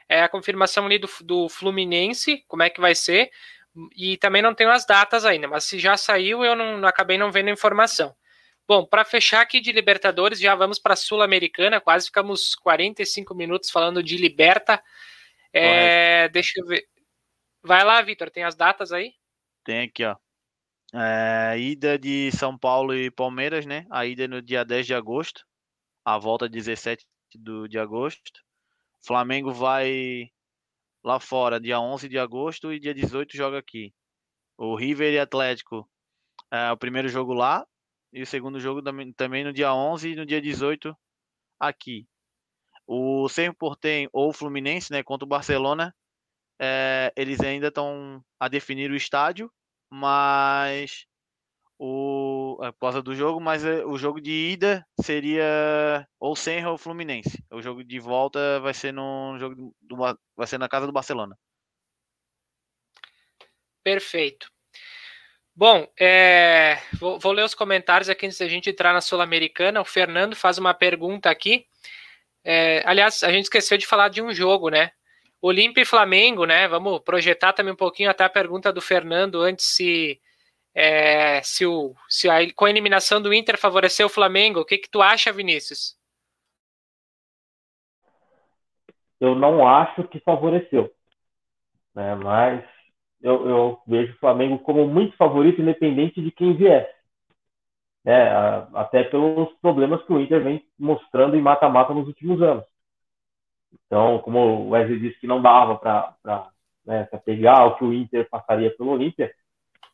é, 0.10 0.24
a 0.24 0.30
confirmação 0.30 0.88
ali 0.88 0.97
do, 0.97 1.07
do 1.22 1.47
Fluminense, 1.47 2.43
como 2.47 2.64
é 2.64 2.70
que 2.70 2.82
vai 2.82 2.95
ser, 2.95 3.30
e 3.95 4.18
também 4.18 4.41
não 4.41 4.55
tenho 4.55 4.72
as 4.72 4.86
datas 4.86 5.24
ainda, 5.24 5.47
mas 5.47 5.64
se 5.66 5.78
já 5.80 5.95
saiu, 5.95 6.43
eu 6.43 6.55
não, 6.55 6.86
acabei 6.88 7.18
não 7.18 7.32
vendo 7.32 7.49
a 7.49 7.53
informação. 7.53 8.16
Bom, 8.68 8.86
para 8.86 9.05
fechar 9.05 9.41
aqui 9.41 9.60
de 9.62 9.72
Libertadores, 9.72 10.39
já 10.39 10.53
vamos 10.55 10.80
para 10.80 10.93
a 10.93 10.97
Sul-Americana, 10.97 11.80
quase 11.80 12.07
ficamos 12.07 12.55
45 12.55 13.34
minutos 13.34 13.70
falando 13.70 14.03
de 14.03 14.18
Liberta. 14.18 14.84
É, 15.51 16.30
deixa 16.30 16.60
eu 16.60 16.68
ver. 16.68 16.86
Vai 17.64 17.84
lá, 17.84 18.01
Vitor, 18.01 18.30
tem 18.30 18.43
as 18.43 18.55
datas 18.55 18.91
aí? 18.91 19.14
Tem 19.64 19.82
aqui, 19.82 20.03
ó. 20.03 20.16
É, 20.93 21.57
ida 21.60 21.97
de 21.97 22.32
São 22.32 22.57
Paulo 22.57 22.95
e 22.95 23.12
Palmeiras, 23.12 23.66
né? 23.66 23.86
A 23.89 24.05
ida 24.05 24.28
no 24.28 24.41
dia 24.41 24.64
10 24.64 24.86
de 24.88 24.93
agosto, 24.93 25.45
a 26.05 26.18
volta 26.18 26.47
17 26.47 27.05
do, 27.36 27.68
de 27.68 27.78
agosto. 27.78 28.41
Flamengo 29.06 29.54
vai 29.54 30.30
lá 31.04 31.20
fora, 31.20 31.60
dia 31.60 31.80
11 31.80 32.10
de 32.10 32.18
agosto 32.18 32.74
e 32.74 32.80
dia 32.80 32.93
18 32.93 33.36
joga 33.36 33.60
aqui. 33.60 33.93
O 34.58 34.76
River 34.76 35.14
e 35.14 35.20
Atlético, 35.20 35.89
é, 36.52 36.72
o 36.72 36.78
primeiro 36.78 37.08
jogo 37.08 37.34
lá 37.34 37.66
e 38.12 38.22
o 38.22 38.28
segundo 38.28 38.60
jogo 38.60 38.82
também 39.16 39.43
no 39.43 39.54
dia 39.54 39.74
11 39.74 40.10
e 40.10 40.16
no 40.16 40.26
dia 40.26 40.41
18 40.41 40.95
aqui. 41.60 42.08
O 42.86 43.30
Cerro 43.30 43.56
Portem 43.56 44.10
ou 44.12 44.30
o 44.30 44.34
Fluminense, 44.34 44.91
né, 44.91 45.04
contra 45.04 45.26
o 45.26 45.30
Barcelona, 45.30 45.95
é, 46.60 47.14
eles 47.16 47.39
ainda 47.39 47.68
estão 47.68 48.24
a 48.39 48.47
definir 48.47 48.91
o 48.91 48.95
estádio 48.95 49.52
mas 49.89 51.06
o 51.78 52.39
por 52.58 52.80
causa 52.80 53.02
do 53.02 53.16
jogo, 53.16 53.39
mas 53.39 53.66
é, 53.66 53.86
o 53.86 53.97
jogo 53.97 54.22
de 54.22 54.32
ida 54.32 54.86
seria 55.02 56.08
ou 56.20 56.36
Senra 56.36 56.72
ou 56.72 56.78
Fluminense. 56.78 57.43
O 57.52 57.62
jogo 57.62 57.84
de 57.84 58.00
volta 58.00 58.60
vai 58.60 58.74
ser 58.74 58.91
no 58.91 59.38
jogo 59.39 59.74
do, 59.82 59.95
vai 60.36 60.47
ser 60.47 60.58
na 60.58 60.70
casa 60.70 60.86
do 60.86 60.93
Barcelona. 60.93 61.38
Perfeito. 63.84 64.50
Bom, 65.56 65.88
é, 66.00 66.78
vou, 67.00 67.20
vou, 67.20 67.32
ler 67.34 67.43
os 67.43 67.54
comentários 67.54 68.10
aqui 68.10 68.26
antes 68.26 68.38
da 68.38 68.47
gente 68.47 68.70
entrar 68.70 68.93
na 68.93 69.02
Sul-Americana. 69.02 69.82
O 69.82 69.86
Fernando 69.86 70.36
faz 70.36 70.58
uma 70.58 70.74
pergunta 70.74 71.30
aqui. 71.30 71.66
É, 72.43 72.82
aliás, 72.86 73.24
a 73.24 73.32
gente 73.32 73.43
esqueceu 73.43 73.78
de 73.78 73.86
falar 73.86 74.10
de 74.10 74.22
um 74.22 74.34
jogo, 74.34 74.70
né? 74.70 74.91
Olímpia 75.41 75.82
e 75.82 75.86
Flamengo, 75.86 76.45
né? 76.45 76.68
Vamos 76.68 77.00
projetar 77.02 77.54
também 77.54 77.74
um 77.74 77.78
pouquinho 77.78 78.10
até 78.10 78.24
a 78.24 78.30
pergunta 78.30 78.72
do 78.72 78.82
Fernando 78.82 79.41
antes 79.41 79.66
se 79.66 80.20
é, 80.74 81.42
se, 81.44 81.66
o, 81.66 81.96
se 82.08 82.30
a, 82.30 82.38
com 82.54 82.66
a 82.66 82.70
eliminação 82.70 83.22
do 83.22 83.34
Inter 83.34 83.58
favoreceu 83.58 84.08
o 84.08 84.10
Flamengo. 84.10 84.62
O 84.62 84.66
que, 84.66 84.78
que 84.78 84.90
tu 84.90 85.02
acha, 85.02 85.32
Vinícius? 85.32 85.98
Eu 89.20 89.36
não 89.36 89.68
acho 89.68 90.08
que 90.08 90.20
favoreceu, 90.22 90.90
né? 91.94 92.16
Mas 92.16 92.64
eu, 93.22 93.48
eu 93.50 93.82
vejo 93.86 94.14
o 94.14 94.20
Flamengo 94.20 94.60
como 94.60 94.88
muito 94.88 95.16
favorito, 95.18 95.62
independente 95.62 96.22
de 96.22 96.32
quem 96.32 96.56
vier. 96.56 96.98
É, 98.06 98.30
até 98.74 99.04
pelos 99.04 99.54
problemas 99.62 100.02
que 100.06 100.14
o 100.14 100.20
Inter 100.20 100.42
vem 100.42 100.66
mostrando 100.80 101.36
em 101.36 101.42
mata-mata 101.42 101.94
nos 101.94 102.08
últimos 102.08 102.42
anos. 102.42 102.64
Então, 103.86 104.20
como 104.20 104.40
o 104.40 104.70
Wesley 104.70 105.00
disse 105.00 105.20
que 105.20 105.28
não 105.28 105.42
dava 105.42 105.78
para 105.78 106.50
né, 106.86 107.04
pegar 107.26 107.66
o 107.66 107.76
que 107.76 107.84
o 107.84 107.94
Inter 107.94 108.28
passaria 108.30 108.76
pelo 108.76 108.92
Olímpia, 108.92 109.34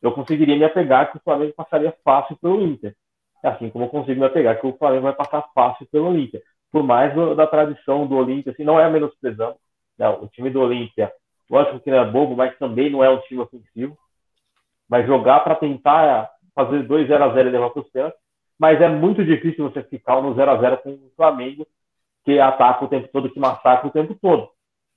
eu 0.06 0.12
conseguiria 0.12 0.56
me 0.56 0.64
apegar 0.64 1.10
que 1.10 1.18
o 1.18 1.20
Flamengo 1.20 1.52
passaria 1.54 1.94
fácil 2.04 2.36
pelo 2.36 2.62
Inter. 2.62 2.94
Assim 3.42 3.70
como 3.70 3.84
eu 3.84 3.88
consigo 3.88 4.20
me 4.20 4.26
apegar 4.26 4.60
que 4.60 4.66
o 4.66 4.76
Flamengo 4.76 5.02
vai 5.02 5.12
passar 5.12 5.42
fácil 5.54 5.86
pelo 5.90 6.08
Olímpia. 6.08 6.40
Por 6.70 6.82
mais 6.82 7.14
do, 7.14 7.34
da 7.34 7.46
tradição 7.46 8.06
do 8.06 8.16
Olímpia, 8.16 8.52
assim, 8.52 8.64
não 8.64 8.78
é 8.78 8.88
menosprezando. 8.88 9.56
Não, 9.98 10.12
né, 10.12 10.18
o 10.22 10.28
time 10.28 10.50
do 10.50 10.60
Olímpia, 10.60 11.12
lógico 11.50 11.80
que 11.80 11.90
não 11.90 11.98
é 11.98 12.04
bobo, 12.04 12.36
mas 12.36 12.56
também 12.58 12.90
não 12.90 13.02
é 13.02 13.10
um 13.10 13.18
time 13.20 13.40
ofensivo. 13.40 13.96
Vai 14.88 15.06
jogar 15.06 15.40
para 15.40 15.54
tentar 15.54 16.30
fazer 16.54 16.82
2 16.84 17.08
0 17.08 17.24
a 17.24 17.34
0 17.34 17.48
e 17.48 17.52
levar 17.52 17.70
para 17.70 17.82
os 17.82 17.90
pênaltis. 17.90 18.20
Mas 18.58 18.80
é 18.80 18.88
muito 18.88 19.24
difícil 19.24 19.68
você 19.68 19.82
ficar 19.82 20.20
no 20.22 20.34
0 20.34 20.50
a 20.50 20.56
0 20.56 20.78
com 20.78 20.90
o 20.90 21.12
Flamengo 21.16 21.66
que 22.24 22.38
ataca 22.38 22.84
o 22.84 22.88
tempo 22.88 23.08
todo, 23.12 23.30
que 23.30 23.38
massacra 23.38 23.86
o 23.86 23.92
tempo 23.92 24.14
todo. 24.20 24.48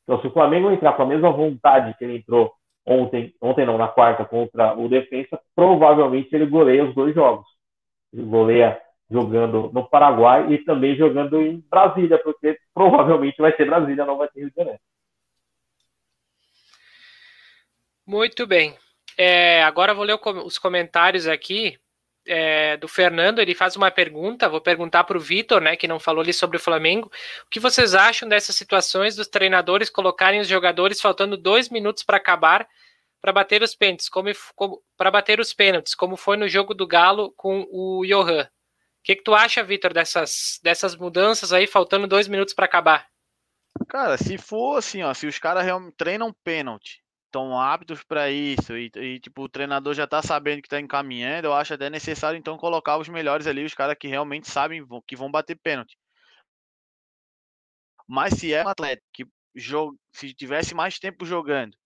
Então, 0.04 0.20
se 0.22 0.28
o 0.28 0.32
Flamengo 0.32 0.72
entrar 0.72 0.94
com 0.94 1.04
a 1.04 1.06
mesma 1.06 1.32
vontade 1.32 1.96
que 1.98 2.04
ele 2.04 2.18
entrou 2.18 2.52
ontem, 2.90 3.34
ontem 3.40 3.66
não, 3.66 3.78
na 3.78 3.88
quarta, 3.88 4.26
contra 4.26 4.74
o 4.74 4.90
Defensa, 4.90 5.40
provavelmente 5.56 6.34
ele 6.34 6.48
goleia 6.48 6.84
os 6.84 6.96
dois 6.96 7.14
jogos. 7.14 7.46
Ele 8.12 8.24
goleia 8.24 8.82
jogando 9.10 9.72
no 9.72 9.88
Paraguai 9.88 10.52
e 10.52 10.58
também 10.60 10.96
jogando 10.96 11.42
em 11.42 11.64
Brasília, 11.70 12.18
porque 12.18 12.58
provavelmente 12.74 13.40
vai 13.40 13.56
ser 13.56 13.66
Brasília, 13.66 14.06
não 14.06 14.18
vai 14.18 14.28
ser 14.30 14.40
Rio 14.40 14.50
de 14.50 14.56
Janeiro. 14.56 14.80
Muito 18.06 18.48
bem. 18.48 18.76
É, 19.16 19.62
agora 19.64 19.94
vou 19.94 20.04
ler 20.04 20.20
os 20.44 20.58
comentários 20.58 21.28
aqui 21.28 21.78
é, 22.30 22.78
do 22.78 22.88
Fernando, 22.88 23.40
ele 23.40 23.56
faz 23.56 23.76
uma 23.76 23.90
pergunta, 23.90 24.48
vou 24.48 24.62
perguntar 24.62 25.04
para 25.04 25.18
o 25.18 25.20
Vitor, 25.20 25.60
né, 25.60 25.76
que 25.76 25.88
não 25.88 26.00
falou 26.00 26.22
ali 26.22 26.32
sobre 26.32 26.58
o 26.58 26.60
Flamengo, 26.60 27.12
o 27.46 27.50
que 27.50 27.60
vocês 27.60 27.96
acham 27.96 28.30
dessas 28.30 28.56
situações 28.56 29.16
dos 29.16 29.28
treinadores 29.28 29.90
colocarem 29.90 30.40
os 30.40 30.48
jogadores 30.48 31.02
faltando 31.02 31.36
dois 31.36 31.70
minutos 31.70 32.04
para 32.04 32.18
acabar 32.18 32.68
para 33.22 33.34
bater 33.34 33.62
os 33.62 33.76
pênaltis, 33.76 34.08
como, 34.08 34.30
como 34.56 34.82
para 34.96 35.12
bater 35.12 35.40
os 35.40 35.54
pênaltis, 35.54 35.94
como 35.94 36.16
foi 36.16 36.38
no 36.38 36.48
jogo 36.48 36.74
do 36.74 36.88
Galo 36.88 37.34
com 37.36 37.68
o 37.70 38.06
Johan. 38.06 38.44
O 38.44 38.48
que, 39.04 39.16
que 39.16 39.24
tu 39.24 39.34
acha, 39.34 39.64
Vitor, 39.64 39.92
dessas, 39.92 40.60
dessas 40.64 40.96
mudanças 40.96 41.52
aí, 41.52 41.68
faltando 41.68 42.08
dois 42.08 42.28
minutos 42.28 42.54
para 42.54 42.66
acabar? 42.66 43.08
Cara, 43.90 44.18
se 44.18 44.38
for 44.38 44.78
assim, 44.78 45.04
ó, 45.04 45.14
se 45.14 45.28
os 45.28 45.38
caras 45.38 45.66
treinam 45.98 46.34
pênalti 46.44 47.02
estão 47.30 47.60
aptos 47.60 48.04
para 48.04 48.30
isso 48.32 48.76
e, 48.76 48.92
e, 48.96 49.20
tipo 49.20 49.44
o 49.44 49.50
treinador 49.50 49.94
já 49.94 50.06
está 50.06 50.22
sabendo 50.22 50.62
que 50.62 50.68
está 50.68 50.80
encaminhando, 50.80 51.46
eu 51.46 51.54
acho 51.54 51.74
até 51.76 51.90
necessário 51.90 52.38
então 52.38 52.58
colocar 52.58 52.98
os 52.98 53.08
melhores 53.08 53.48
ali, 53.48 53.64
os 53.64 53.74
caras 53.74 53.96
que 54.00 54.08
realmente 54.08 54.50
sabem 54.50 54.86
que 55.08 55.16
vão 55.16 55.32
bater 55.32 55.56
pênalti. 55.56 55.98
Mas 58.08 58.34
se 58.34 58.52
é 58.54 58.66
um 58.66 58.68
atleta 58.68 59.04
que 59.14 59.26
joga, 59.56 59.96
se 60.12 60.34
tivesse 60.34 60.74
mais 60.74 60.98
tempo 60.98 61.26
jogando, 61.26 61.78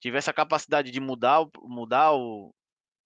tivesse 0.00 0.28
a 0.28 0.34
capacidade 0.34 0.90
de 0.90 1.00
mudar, 1.00 1.46
mudar 1.62 2.12
o, 2.12 2.54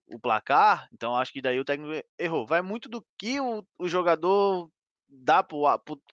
o 0.09 0.18
placar, 0.18 0.89
então 0.93 1.14
acho 1.16 1.32
que 1.32 1.41
daí 1.41 1.61
o 1.61 1.64
técnico 1.64 2.05
errou. 2.18 2.47
Vai 2.47 2.62
muito 2.62 2.89
do 2.89 3.05
que 3.16 3.41
o, 3.41 3.64
o 3.78 3.89
jogador 3.89 4.68
dá 5.09 5.43
pro, 5.45 5.62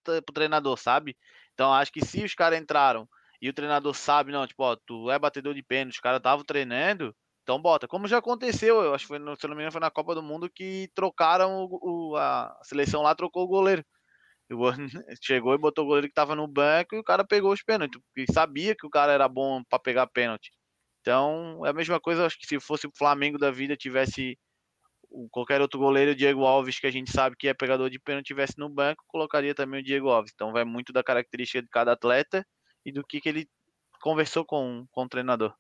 pro 0.04 0.34
treinador, 0.34 0.78
sabe? 0.78 1.18
Então 1.54 1.74
acho 1.74 1.92
que 1.92 2.06
se 2.06 2.24
os 2.24 2.36
caras 2.36 2.60
entraram 2.60 3.08
e 3.44 3.50
o 3.50 3.54
treinador 3.54 3.94
sabe, 3.94 4.32
não, 4.32 4.48
tipo, 4.48 4.64
ó, 4.64 4.74
tu 4.74 5.12
é 5.12 5.20
batedor 5.20 5.54
de 5.54 5.62
pênalti, 5.62 5.96
os 5.96 6.00
caras 6.00 6.20
estavam 6.20 6.46
treinando, 6.46 7.14
então 7.42 7.62
bota. 7.62 7.90
Como 7.90 8.08
já 8.08 8.20
aconteceu, 8.20 8.82
eu 8.82 8.94
acho 8.94 9.04
que 9.04 9.10
foi, 9.10 9.18
se 9.18 9.48
não 9.48 9.54
me 9.54 9.56
engano, 9.56 9.72
foi 9.74 9.82
na 9.82 9.92
Copa 9.92 10.16
do 10.16 10.24
Mundo 10.24 10.50
que 10.50 10.90
trocaram 10.96 11.68
o, 11.70 12.12
o 12.12 12.16
a 12.16 12.58
seleção 12.64 13.02
lá, 13.02 13.14
trocou 13.14 13.44
o 13.44 13.48
goleiro. 13.48 13.84
O, 14.50 14.64
chegou 15.22 15.54
e 15.54 15.58
botou 15.58 15.84
o 15.84 15.88
goleiro 15.88 16.08
que 16.08 16.14
tava 16.14 16.36
no 16.36 16.48
banco 16.48 16.96
e 16.96 17.00
o 17.00 17.04
cara 17.04 17.26
pegou 17.26 17.52
os 17.52 17.62
pênaltis, 17.62 18.02
porque 18.02 18.32
sabia 18.32 18.74
que 18.76 18.88
o 18.88 18.90
cara 18.90 19.12
era 19.12 19.28
bom 19.28 19.62
para 19.66 19.78
pegar 19.78 20.08
pênalti. 20.08 20.50
Então, 21.02 21.66
é 21.66 21.70
a 21.72 21.74
mesma 21.74 22.00
coisa, 22.00 22.26
acho 22.26 22.40
que 22.40 22.48
se 22.48 22.58
fosse 22.62 22.88
o 22.88 22.92
Flamengo 22.98 23.38
da 23.38 23.52
vida 23.52 23.76
tivesse 23.76 24.38
qualquer 25.32 25.62
outro 25.62 25.80
goleiro, 25.80 26.12
o 26.12 26.16
Diego 26.16 26.46
Alves, 26.46 26.80
que 26.80 26.88
a 26.88 26.92
gente 26.92 27.12
sabe 27.12 27.36
que 27.38 27.50
é 27.50 27.54
pegador 27.54 27.90
de 27.90 28.00
pênalti, 28.00 28.28
tivesse 28.28 28.58
no 28.58 28.70
banco, 28.70 29.04
colocaria 29.08 29.54
também 29.54 29.82
o 29.82 29.84
Diego 29.84 30.10
Alves. 30.10 30.32
Então 30.34 30.54
vai 30.54 30.64
muito 30.64 30.94
da 30.94 31.04
característica 31.04 31.62
de 31.62 31.68
cada 31.68 31.92
atleta 31.92 32.46
e 32.86 32.92
do 32.92 33.04
que, 33.04 33.22
que 33.22 33.30
ele 33.30 33.50
conversou 34.02 34.46
com, 34.46 34.86
com 34.92 35.04
o 35.04 35.10
treinador. 35.10 35.54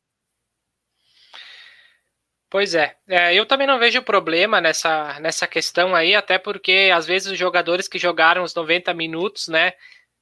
Pois 2.54 2.76
é. 2.76 2.96
é, 3.08 3.34
eu 3.34 3.48
também 3.48 3.66
não 3.66 3.80
vejo 3.80 4.04
problema 4.04 4.62
nessa, 4.62 5.20
nessa 5.20 5.48
questão 5.48 5.96
aí, 5.96 6.14
até 6.14 6.38
porque 6.38 6.92
às 6.94 7.08
vezes 7.08 7.32
os 7.32 7.38
jogadores 7.40 7.88
que 7.88 7.98
jogaram 7.98 8.44
os 8.44 8.54
90 8.54 8.94
minutos, 8.94 9.48
né, 9.48 9.74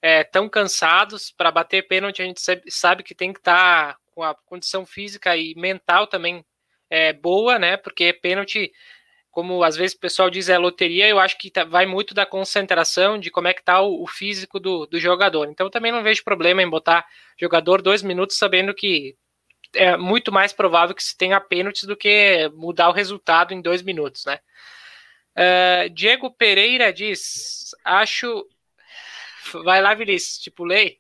é, 0.02 0.24
tão 0.24 0.48
cansados 0.48 1.30
para 1.30 1.52
bater 1.52 1.88
pênalti, 1.90 2.22
a 2.22 2.26
gente 2.26 2.42
sabe 2.70 3.04
que 3.04 3.14
tem 3.14 3.34
que 3.34 3.40
estar 3.40 3.96
tá 3.96 4.00
com 4.16 4.24
a 4.24 4.34
condição 4.34 4.86
física 4.86 5.36
e 5.36 5.54
mental 5.56 6.08
também 6.08 6.46
é, 6.90 7.12
boa, 7.12 7.60
né, 7.60 7.76
porque 7.76 8.14
pênalti 8.14 8.72
como 9.32 9.64
às 9.64 9.78
vezes 9.78 9.96
o 9.96 10.00
pessoal 10.00 10.30
diz 10.30 10.50
é 10.50 10.58
loteria, 10.58 11.08
eu 11.08 11.18
acho 11.18 11.38
que 11.38 11.50
tá, 11.50 11.64
vai 11.64 11.86
muito 11.86 12.14
da 12.14 12.26
concentração, 12.26 13.18
de 13.18 13.32
como 13.32 13.48
é 13.48 13.54
que 13.54 13.64
tá 13.64 13.82
o, 13.82 14.04
o 14.04 14.08
físico 14.08 14.60
do, 14.60 14.86
do, 14.86 15.00
jogador. 15.00 15.48
Então 15.50 15.70
também 15.70 15.92
não 15.92 16.04
vejo 16.04 16.24
problema 16.24 16.62
em 16.62 16.70
botar 16.70 17.06
jogador 17.40 17.82
dois 17.82 18.04
minutos 18.04 18.38
sabendo 18.38 18.74
que 18.74 19.16
é 19.74 19.96
muito 19.96 20.34
mais 20.34 20.52
provável 20.52 20.94
que 20.94 21.04
se 21.04 21.18
tenha 21.18 21.40
pênaltis 21.40 21.86
do 21.86 21.96
que 21.96 22.52
mudar 22.54 22.90
o 22.90 22.94
resultado 22.94 23.54
em 23.54 23.62
dois 23.62 23.82
minutos, 23.82 24.26
né? 24.26 24.40
Uh, 25.34 25.90
Diego 25.90 26.30
Pereira 26.30 26.92
diz, 26.92 27.72
acho... 27.86 28.46
Vai 29.64 29.82
lá, 29.82 29.94
Vinícius, 29.94 30.38
tipo 30.40 30.66
lei. 30.66 30.98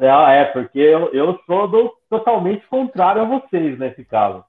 Não, 0.00 0.26
é, 0.26 0.44
porque 0.46 0.78
eu, 0.78 1.12
eu 1.12 1.38
sou 1.46 1.68
do, 1.68 1.94
totalmente 2.08 2.66
contrário 2.68 3.22
a 3.22 3.24
vocês 3.24 3.78
nesse 3.78 4.04
caso. 4.04 4.44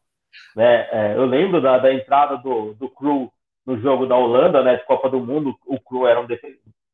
Né? 0.55 0.87
É, 0.91 1.13
eu 1.15 1.25
lembro 1.25 1.61
da, 1.61 1.77
da 1.77 1.93
entrada 1.93 2.37
do, 2.37 2.73
do 2.73 2.89
Cru 2.89 3.31
no 3.65 3.77
jogo 3.79 4.05
da 4.05 4.15
Holanda, 4.15 4.63
né, 4.63 4.75
de 4.75 4.85
Copa 4.85 5.09
do 5.09 5.19
Mundo, 5.19 5.55
o 5.67 5.79
Cru 5.79 6.07
era 6.07 6.19
um 6.19 6.27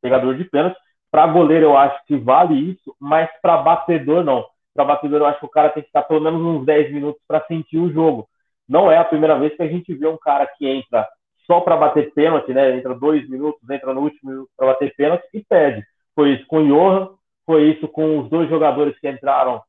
pegador 0.02 0.36
de 0.36 0.44
pênalti. 0.44 0.78
Para 1.10 1.28
goleiro, 1.28 1.66
eu 1.66 1.78
acho 1.78 2.06
que 2.06 2.18
vale 2.18 2.72
isso, 2.72 2.96
mas 3.00 3.30
para 3.42 3.58
batedor, 3.58 4.24
não. 4.24 4.46
Para 4.74 4.84
batedor, 4.84 5.22
eu 5.22 5.26
acho 5.26 5.40
que 5.40 5.46
o 5.46 5.50
cara 5.50 5.70
tem 5.70 5.82
que 5.82 5.90
estar 5.90 6.04
pelo 6.04 6.22
menos 6.22 6.42
uns 6.42 6.66
10 6.66 6.94
minutos 6.94 7.22
para 7.28 7.46
sentir 7.46 7.78
o 7.78 7.92
jogo. 7.92 8.28
Não 8.68 8.92
é 8.92 8.98
a 8.98 9.06
primeira 9.06 9.40
vez 9.40 9.56
que 9.56 9.64
a 9.64 9.68
gente 9.68 9.94
vê 9.94 10.08
um 10.08 10.18
cara 10.18 10.46
que 10.46 10.68
entra 10.68 11.08
só 11.46 11.62
para 11.62 11.78
bater 11.78 12.14
pênalti, 12.14 12.54
né? 12.54 12.76
Entra 12.76 12.94
dois 12.94 13.28
minutos, 13.30 13.68
entra 13.70 13.94
no 13.94 14.02
último 14.02 14.30
minuto 14.30 14.50
para 14.58 14.68
bater 14.68 14.94
pênalti 14.96 15.24
e 15.34 15.42
perde. 15.42 15.84
Foi 16.14 16.34
isso 16.34 16.46
com 16.48 16.60
o 16.60 16.68
Johan, 16.68 17.10
foi 17.46 17.70
isso 17.72 17.88
com 17.88 18.20
os 18.20 18.30
dois 18.30 18.50
jogadores 18.50 19.00
que 19.00 19.10
entraram 19.10 19.62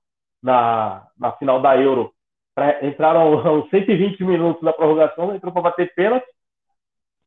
na, 0.42 1.06
na 1.16 1.32
final 1.32 1.62
da 1.62 1.76
Euro. 1.76 2.12
Pra, 2.58 2.84
entraram 2.84 3.38
aos 3.46 3.70
120 3.70 4.24
minutos 4.24 4.60
da 4.64 4.72
prorrogação, 4.72 5.32
entrou 5.32 5.52
para 5.52 5.62
bater 5.62 5.94
pênalti, 5.94 6.26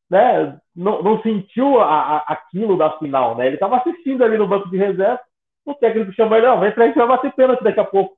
né? 0.10 0.60
Não, 0.76 1.02
não 1.02 1.22
sentiu 1.22 1.80
a, 1.80 2.18
a, 2.18 2.18
aquilo 2.34 2.78
da 2.78 2.98
final, 2.98 3.38
né? 3.38 3.48
Ele 3.48 3.56
estava 3.56 3.78
assistindo 3.78 4.26
ali 4.26 4.38
no 4.38 4.46
banco 4.46 4.70
de 4.70 4.76
reserva, 4.76 5.22
o 5.66 5.74
técnico 5.74 6.12
chamou 6.12 6.38
ele, 6.38 6.48
não, 6.48 6.60
vai 6.60 6.68
entrar 6.68 6.86
e 6.86 6.92
vai 6.92 7.08
bater 7.08 7.32
pênalti 7.32 7.64
daqui 7.64 7.80
a 7.80 7.86
pouco. 7.86 8.18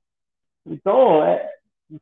Então, 0.65 1.23
é, 1.23 1.47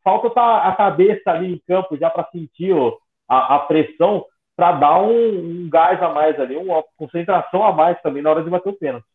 falta 0.01 0.29
tá 0.29 0.69
a 0.69 0.75
cabeça 0.77 1.29
ali 1.29 1.55
em 1.55 1.61
campo 1.67 1.97
já 1.97 2.09
para 2.09 2.29
sentir 2.31 2.71
ó, 2.71 2.95
a, 3.27 3.55
a, 3.55 3.59
pressão, 3.59 4.23
para 4.55 4.71
dar 4.73 5.01
um, 5.01 5.65
um, 5.65 5.69
gás 5.69 6.01
a 6.01 6.07
mais 6.07 6.39
ali, 6.39 6.55
uma 6.55 6.85
concentração 6.95 7.65
a 7.65 7.73
mais 7.73 8.01
também 8.01 8.23
na 8.23 8.29
hora 8.29 8.43
de 8.43 8.49
bater 8.49 8.69
o 8.69 8.77
pênalti. 8.77 9.05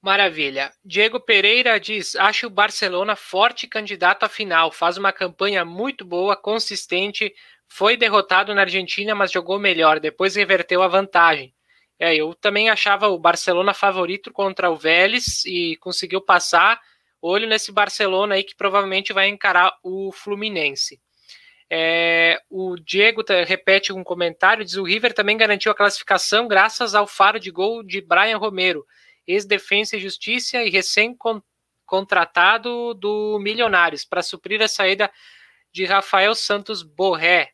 Maravilha. 0.00 0.72
Diego 0.84 1.18
Pereira 1.18 1.78
diz: 1.80 2.14
acho 2.16 2.46
o 2.46 2.50
Barcelona 2.50 3.16
forte 3.16 3.66
candidato 3.66 4.24
à 4.24 4.28
final. 4.28 4.70
Faz 4.70 4.96
uma 4.96 5.12
campanha 5.12 5.64
muito 5.64 6.04
boa, 6.04 6.36
consistente. 6.36 7.34
Foi 7.68 7.96
derrotado 7.96 8.54
na 8.54 8.62
Argentina, 8.62 9.14
mas 9.14 9.32
jogou 9.32 9.58
melhor. 9.58 9.98
Depois 9.98 10.36
reverteu 10.36 10.82
a 10.82 10.88
vantagem. 10.88 11.52
É, 11.98 12.14
eu 12.14 12.32
também 12.34 12.70
achava 12.70 13.08
o 13.08 13.18
Barcelona 13.18 13.74
favorito 13.74 14.32
contra 14.32 14.70
o 14.70 14.76
Vélez 14.76 15.44
e 15.44 15.76
conseguiu 15.80 16.20
passar. 16.20 16.80
Olho 17.20 17.48
nesse 17.48 17.72
Barcelona 17.72 18.36
aí 18.36 18.44
que 18.44 18.54
provavelmente 18.54 19.12
vai 19.12 19.28
encarar 19.28 19.76
o 19.82 20.12
Fluminense. 20.12 21.00
É, 21.68 22.40
o 22.48 22.76
Diego 22.76 23.24
repete 23.44 23.92
um 23.92 24.04
comentário: 24.04 24.64
diz 24.64 24.76
o 24.76 24.84
River 24.84 25.12
também 25.12 25.36
garantiu 25.36 25.72
a 25.72 25.74
classificação 25.74 26.46
graças 26.46 26.94
ao 26.94 27.06
faro 27.06 27.40
de 27.40 27.50
gol 27.50 27.82
de 27.82 28.00
Brian 28.00 28.38
Romero 28.38 28.86
ex-defensa 29.28 29.96
e 29.96 30.00
justiça 30.00 30.64
e 30.64 30.70
recém-contratado 30.70 32.94
do 32.94 33.38
Milionários, 33.38 34.04
para 34.04 34.22
suprir 34.22 34.60
a 34.62 34.68
saída 34.68 35.08
de 35.70 35.84
Rafael 35.84 36.34
Santos 36.34 36.82
Borré. 36.82 37.52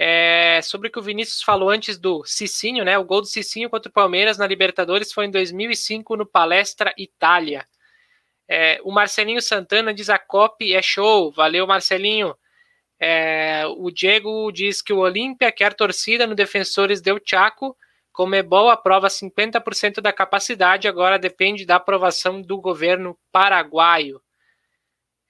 É, 0.00 0.60
sobre 0.62 0.86
o 0.86 0.92
que 0.92 0.98
o 1.00 1.02
Vinícius 1.02 1.42
falou 1.42 1.70
antes 1.70 1.98
do 1.98 2.24
Cicinho, 2.24 2.84
né? 2.84 2.96
O 2.96 3.04
gol 3.04 3.20
do 3.20 3.26
Cicinho 3.26 3.68
contra 3.68 3.90
o 3.90 3.92
Palmeiras 3.92 4.38
na 4.38 4.46
Libertadores 4.46 5.12
foi 5.12 5.26
em 5.26 5.30
2005 5.30 6.16
no 6.16 6.24
Palestra 6.24 6.94
Itália. 6.96 7.66
É, 8.48 8.80
o 8.84 8.92
Marcelinho 8.92 9.42
Santana 9.42 9.92
diz 9.92 10.08
a 10.08 10.18
copy 10.18 10.72
é 10.72 10.80
show. 10.80 11.32
Valeu, 11.32 11.66
Marcelinho. 11.66 12.34
É, 13.00 13.64
o 13.76 13.90
Diego 13.90 14.50
diz 14.50 14.80
que 14.80 14.92
o 14.92 14.98
Olímpia 14.98 15.52
quer 15.52 15.74
torcida 15.74 16.26
no 16.26 16.34
Defensores 16.34 17.00
Del 17.00 17.20
Chaco 17.24 17.76
Comebol 18.18 18.68
aprova 18.68 19.06
50% 19.06 20.00
da 20.00 20.12
capacidade, 20.12 20.88
agora 20.88 21.20
depende 21.20 21.64
da 21.64 21.76
aprovação 21.76 22.42
do 22.42 22.60
governo 22.60 23.16
paraguaio. 23.30 24.20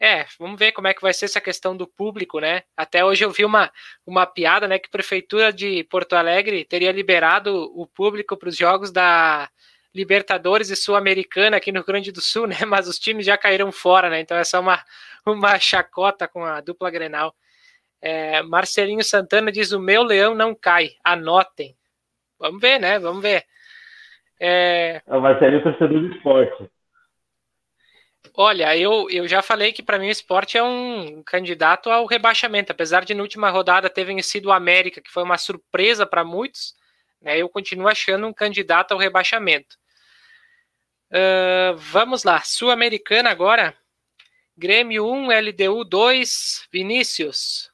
É, 0.01 0.25
vamos 0.39 0.59
ver 0.59 0.73
como 0.73 0.89
é 0.89 0.95
que 0.95 1.03
vai 1.03 1.13
ser 1.13 1.27
essa 1.27 1.39
questão 1.39 1.77
do 1.77 1.87
público, 1.87 2.41
né? 2.41 2.63
Até 2.75 3.05
hoje 3.05 3.23
eu 3.23 3.31
vi 3.31 3.45
uma, 3.45 3.71
uma 4.07 4.25
piada, 4.25 4.67
né, 4.67 4.79
que 4.79 4.87
a 4.87 4.91
prefeitura 4.91 5.53
de 5.53 5.85
Porto 5.85 6.15
Alegre 6.15 6.65
teria 6.65 6.91
liberado 6.91 7.71
o 7.79 7.87
público 7.87 8.39
para 8.39 8.49
os 8.49 8.57
jogos 8.57 8.91
da 8.91 9.51
Libertadores 9.95 10.71
e 10.71 10.77
Sul-Americana 10.77 11.59
aqui 11.59 11.71
no 11.71 11.81
Rio 11.81 11.87
Grande 11.87 12.11
do 12.11 12.23
Sul, 12.23 12.47
né? 12.49 12.65
Mas 12.67 12.89
os 12.89 12.99
times 12.99 13.27
já 13.27 13.37
caíram 13.37 13.71
fora, 13.71 14.09
né? 14.09 14.19
Então 14.19 14.35
é 14.35 14.45
só 14.45 14.61
uma, 14.61 14.83
uma 15.27 15.59
chacota 15.59 16.27
com 16.27 16.43
a 16.43 16.63
dupla 16.63 16.91
Grenal. 16.91 17.37
É, 18.01 18.43
Marcelinho 18.45 19.05
Santana 19.05 19.53
diz: 19.53 19.73
o 19.73 19.79
meu 19.79 20.03
leão 20.03 20.35
não 20.35 20.55
cai, 20.55 20.93
anotem. 21.05 21.78
Vamos 22.39 22.61
ver, 22.61 22.79
né? 22.79 22.99
Vamos 22.99 23.23
ver. 23.23 23.45
É... 24.41 25.03
é 25.07 25.17
o 25.17 25.21
Marcelinho 25.21 25.63
torcedor 25.63 26.01
do 26.01 26.15
esporte. 26.15 26.71
Olha, 28.35 28.77
eu, 28.77 29.09
eu 29.11 29.27
já 29.27 29.43
falei 29.43 29.73
que 29.73 29.83
para 29.83 29.99
mim 29.99 30.07
o 30.07 30.13
esporte 30.13 30.57
é 30.57 30.63
um 30.63 31.23
candidato 31.25 31.91
ao 31.91 32.07
rebaixamento, 32.07 32.71
apesar 32.71 33.05
de 33.05 33.15
na 33.15 33.23
última 33.23 33.51
rodada 33.51 33.91
ter 33.91 34.05
vencido 34.05 34.49
o 34.49 34.53
América, 34.53 35.01
que 35.01 35.11
foi 35.11 35.25
uma 35.25 35.37
surpresa 35.37 36.07
para 36.07 36.23
muitos, 36.23 36.75
né, 37.21 37.37
eu 37.37 37.49
continuo 37.49 37.89
achando 37.89 38.27
um 38.27 38.33
candidato 38.33 38.93
ao 38.93 38.99
rebaixamento. 38.99 39.77
Uh, 41.11 41.77
vamos 41.77 42.23
lá, 42.23 42.41
Sul-Americana 42.41 43.31
agora. 43.31 43.75
Grêmio 44.57 45.07
1, 45.07 45.29
LDU 45.31 45.85
2, 45.85 46.69
Vinícius. 46.73 47.71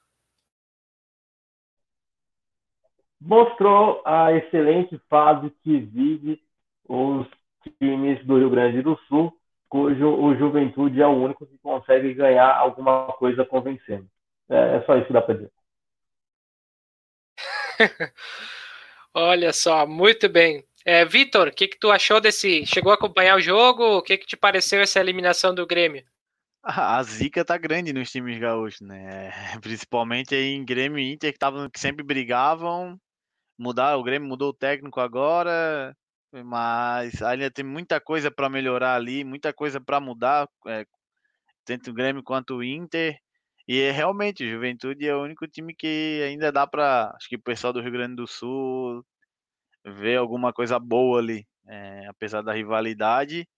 Mostrou 3.24 4.02
a 4.04 4.32
excelente 4.32 5.00
fase 5.08 5.50
que 5.62 5.80
vive 5.80 6.40
os 6.86 7.26
times 7.78 8.24
do 8.26 8.38
Rio 8.38 8.50
Grande 8.50 8.82
do 8.82 8.98
Sul, 9.08 9.34
cujo 9.68 10.06
o 10.06 10.36
Juventude 10.36 11.00
é 11.00 11.06
o 11.06 11.10
único 11.10 11.46
que 11.46 11.56
consegue 11.58 12.12
ganhar 12.12 12.54
alguma 12.54 13.06
coisa 13.14 13.44
convencendo. 13.44 14.06
É, 14.48 14.76
é 14.76 14.82
só 14.84 14.96
isso 14.96 15.06
que 15.06 15.12
dá 15.12 15.22
para 15.22 15.34
dizer. 15.34 15.50
Olha 19.14 19.52
só, 19.52 19.86
muito 19.86 20.28
bem. 20.28 20.62
É, 20.84 21.04
Vitor, 21.04 21.48
o 21.48 21.52
que, 21.52 21.68
que 21.68 21.78
tu 21.78 21.90
achou 21.90 22.20
desse? 22.20 22.66
Chegou 22.66 22.92
a 22.92 22.94
acompanhar 22.94 23.36
o 23.36 23.40
jogo? 23.40 23.96
O 23.96 24.02
que, 24.02 24.18
que 24.18 24.26
te 24.26 24.36
pareceu 24.36 24.80
essa 24.80 25.00
eliminação 25.00 25.54
do 25.54 25.66
Grêmio? 25.66 26.04
A 26.62 27.02
zica 27.02 27.44
tá 27.44 27.56
grande 27.56 27.92
nos 27.92 28.10
times 28.10 28.38
gaúchos, 28.38 28.80
né? 28.80 29.30
Principalmente 29.62 30.34
aí 30.34 30.54
em 30.54 30.64
Grêmio 30.64 30.98
e 30.98 31.12
Inter, 31.12 31.32
que, 31.32 31.38
tavam, 31.38 31.70
que 31.70 31.80
sempre 31.80 32.02
brigavam, 32.02 32.98
mudar, 33.58 33.96
o 33.96 34.02
Grêmio 34.02 34.28
mudou 34.28 34.50
o 34.50 34.54
técnico 34.54 35.00
agora, 35.00 35.96
mas 36.44 37.22
ainda 37.22 37.50
tem 37.50 37.64
muita 37.64 38.00
coisa 38.00 38.30
para 38.30 38.48
melhorar 38.48 38.94
ali, 38.96 39.24
muita 39.24 39.52
coisa 39.52 39.80
para 39.80 40.00
mudar, 40.00 40.48
é, 40.66 40.86
tanto 41.64 41.90
o 41.90 41.94
Grêmio 41.94 42.22
quanto 42.22 42.56
o 42.56 42.64
Inter. 42.64 43.18
E 43.66 43.80
é, 43.80 43.90
realmente, 43.90 44.48
Juventude 44.48 45.06
é 45.08 45.14
o 45.14 45.22
único 45.22 45.46
time 45.48 45.74
que 45.74 46.22
ainda 46.26 46.52
dá 46.52 46.66
para, 46.66 47.12
acho 47.16 47.28
que 47.28 47.36
o 47.36 47.42
pessoal 47.42 47.72
do 47.72 47.80
Rio 47.80 47.92
Grande 47.92 48.16
do 48.16 48.26
Sul 48.26 49.04
ver 49.84 50.16
alguma 50.18 50.52
coisa 50.52 50.78
boa 50.78 51.18
ali, 51.20 51.46
é, 51.66 52.06
apesar 52.08 52.42
da 52.42 52.52
rivalidade. 52.52 53.48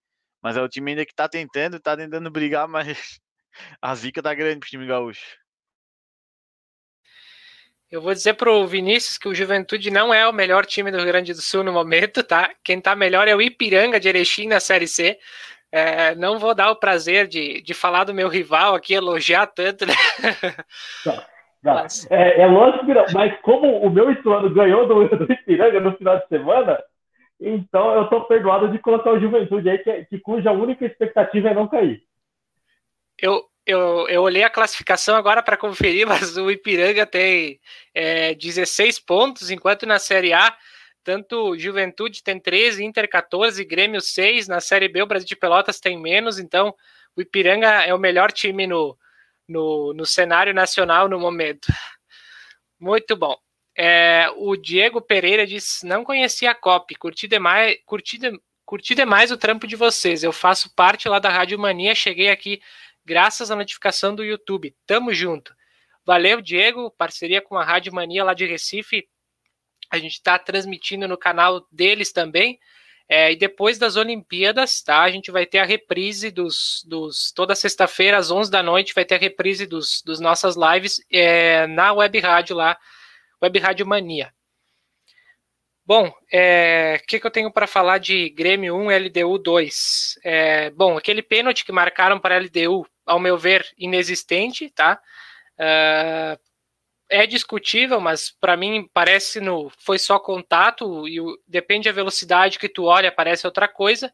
Mas 0.42 0.56
é 0.56 0.62
o 0.62 0.68
time 0.68 0.92
ainda 0.92 1.04
que 1.06 1.12
está 1.12 1.28
tentando, 1.28 1.76
está 1.76 1.96
tentando 1.96 2.30
brigar, 2.30 2.68
mas 2.68 3.20
a 3.82 3.94
zica 3.94 4.22
tá 4.22 4.34
grande 4.34 4.60
pro 4.60 4.68
time 4.68 4.86
gaúcho. 4.86 5.36
Eu 7.90 8.00
vou 8.00 8.12
dizer 8.12 8.34
pro 8.34 8.66
Vinícius 8.66 9.16
que 9.16 9.28
o 9.28 9.34
Juventude 9.34 9.92
não 9.92 10.12
é 10.12 10.28
o 10.28 10.32
melhor 10.32 10.66
time 10.66 10.90
do 10.90 10.96
Rio 10.96 11.06
Grande 11.06 11.32
do 11.32 11.40
Sul 11.40 11.62
no 11.62 11.72
momento, 11.72 12.22
tá? 12.24 12.50
Quem 12.64 12.80
tá 12.80 12.96
melhor 12.96 13.28
é 13.28 13.36
o 13.36 13.40
Ipiranga 13.40 14.00
de 14.00 14.08
Erechim 14.08 14.48
na 14.48 14.58
Série 14.58 14.88
C. 14.88 15.16
É, 15.70 16.14
não 16.16 16.38
vou 16.38 16.52
dar 16.52 16.70
o 16.70 16.76
prazer 16.76 17.28
de, 17.28 17.60
de 17.62 17.74
falar 17.74 18.02
do 18.04 18.14
meu 18.14 18.28
rival 18.28 18.74
aqui, 18.74 18.94
elogiar 18.94 19.46
tanto, 19.46 19.86
né? 19.86 19.94
Mas... 21.62 22.08
É, 22.10 22.42
é, 22.42 22.46
lógico 22.46 22.84
mas 23.12 23.40
como 23.40 23.80
o 23.80 23.90
meu 23.90 24.10
Ituano 24.10 24.52
ganhou 24.52 24.86
do, 24.86 25.08
do 25.08 25.24
Ipiranga 25.32 25.80
no 25.80 25.96
final 25.96 26.18
de 26.18 26.28
semana, 26.28 26.82
então 27.40 27.94
eu 27.94 28.08
tô 28.08 28.22
perdoado 28.22 28.68
de 28.68 28.78
colocar 28.78 29.12
o 29.12 29.20
Juventude 29.20 29.68
aí, 29.68 29.78
que, 29.78 30.04
que 30.06 30.20
cuja 30.20 30.52
única 30.52 30.84
expectativa 30.84 31.50
é 31.50 31.54
não 31.54 31.68
cair. 31.68 32.02
Eu, 33.20 33.44
eu, 33.66 34.08
eu 34.08 34.22
olhei 34.22 34.44
a 34.44 34.50
classificação 34.50 35.16
agora 35.16 35.42
para 35.42 35.56
conferir, 35.56 36.06
mas 36.08 36.36
o 36.36 36.50
Ipiranga 36.50 37.04
tem 37.04 37.60
é, 37.92 38.34
16 38.34 39.00
pontos, 39.00 39.50
enquanto 39.50 39.84
na 39.84 39.98
Série 39.98 40.32
A, 40.32 40.56
tanto 41.02 41.58
Juventude 41.58 42.22
tem 42.22 42.38
13, 42.38 42.84
Inter 42.84 43.08
14, 43.08 43.64
Grêmio 43.64 44.00
6, 44.00 44.48
na 44.48 44.60
Série 44.60 44.88
B 44.88 45.02
o 45.02 45.06
Brasil 45.06 45.26
de 45.26 45.36
Pelotas 45.36 45.80
tem 45.80 46.00
menos, 46.00 46.38
então 46.38 46.74
o 47.16 47.20
Ipiranga 47.20 47.82
é 47.82 47.92
o 47.92 47.98
melhor 47.98 48.30
time 48.30 48.66
no, 48.66 48.96
no, 49.48 49.92
no 49.94 50.06
cenário 50.06 50.54
nacional 50.54 51.08
no 51.08 51.18
momento. 51.18 51.68
Muito 52.78 53.16
bom. 53.16 53.36
É, 53.76 54.28
o 54.36 54.56
Diego 54.56 55.00
Pereira 55.00 55.46
diz: 55.46 55.80
não 55.82 56.04
conhecia 56.04 56.50
a 56.50 56.54
COP, 56.54 56.94
curti 56.94 57.28
demais, 57.28 57.76
curti, 57.84 58.18
de, 58.18 58.32
curti 58.64 58.94
demais 58.94 59.30
o 59.30 59.36
trampo 59.36 59.66
de 59.66 59.76
vocês. 59.76 60.22
Eu 60.22 60.32
faço 60.32 60.74
parte 60.74 61.08
lá 61.08 61.18
da 61.18 61.28
Rádio 61.28 61.58
Mania, 61.58 61.94
cheguei 61.94 62.30
aqui 62.30 62.60
graças 63.06 63.50
à 63.50 63.56
notificação 63.56 64.14
do 64.14 64.24
YouTube. 64.24 64.74
Tamo 64.84 65.14
junto. 65.14 65.54
Valeu, 66.04 66.40
Diego, 66.42 66.90
parceria 66.90 67.40
com 67.40 67.56
a 67.56 67.64
Rádio 67.64 67.94
Mania 67.94 68.24
lá 68.24 68.34
de 68.34 68.44
Recife. 68.44 69.08
A 69.90 69.98
gente 69.98 70.14
está 70.14 70.38
transmitindo 70.38 71.06
no 71.06 71.16
canal 71.16 71.66
deles 71.70 72.12
também. 72.12 72.58
É, 73.08 73.30
e 73.30 73.36
depois 73.36 73.78
das 73.78 73.94
Olimpíadas, 73.94 74.82
tá? 74.82 75.02
A 75.02 75.10
gente 75.10 75.30
vai 75.30 75.46
ter 75.46 75.58
a 75.58 75.64
reprise 75.64 76.30
dos. 76.30 76.84
dos 76.86 77.30
toda 77.32 77.54
sexta-feira, 77.54 78.18
às 78.18 78.32
11 78.32 78.50
da 78.50 78.62
noite, 78.64 78.94
vai 78.94 79.04
ter 79.04 79.14
a 79.14 79.18
reprise 79.18 79.64
dos, 79.64 80.02
dos 80.04 80.18
nossas 80.18 80.56
lives 80.56 81.00
é, 81.10 81.68
na 81.68 81.92
web 81.92 82.18
rádio 82.18 82.56
lá, 82.56 82.76
Web 83.40 83.58
Rádio 83.60 83.86
Mania. 83.86 84.32
Bom, 85.84 86.08
o 86.08 86.14
é, 86.32 87.00
que, 87.06 87.20
que 87.20 87.24
eu 87.24 87.30
tenho 87.30 87.52
para 87.52 87.68
falar 87.68 87.98
de 87.98 88.28
Grêmio 88.30 88.74
1 88.74 88.88
LDU 89.06 89.38
2? 89.38 90.18
É, 90.24 90.70
bom, 90.70 90.96
aquele 90.96 91.22
pênalti 91.22 91.64
que 91.64 91.70
marcaram 91.70 92.18
para 92.18 92.38
LDU, 92.38 92.84
ao 93.06 93.18
meu 93.20 93.38
ver, 93.38 93.66
inexistente, 93.78 94.68
tá? 94.70 95.00
Uh, 95.58 96.38
é 97.08 97.26
discutível, 97.26 98.00
mas 98.00 98.30
para 98.30 98.56
mim 98.56 98.88
parece 98.92 99.40
no 99.40 99.70
foi 99.78 99.98
só 99.98 100.18
contato 100.18 101.06
e 101.06 101.20
o, 101.20 101.38
depende 101.46 101.88
da 101.88 101.94
velocidade 101.94 102.58
que 102.58 102.68
tu 102.68 102.84
olha, 102.84 103.12
parece 103.12 103.46
outra 103.46 103.68
coisa. 103.68 104.12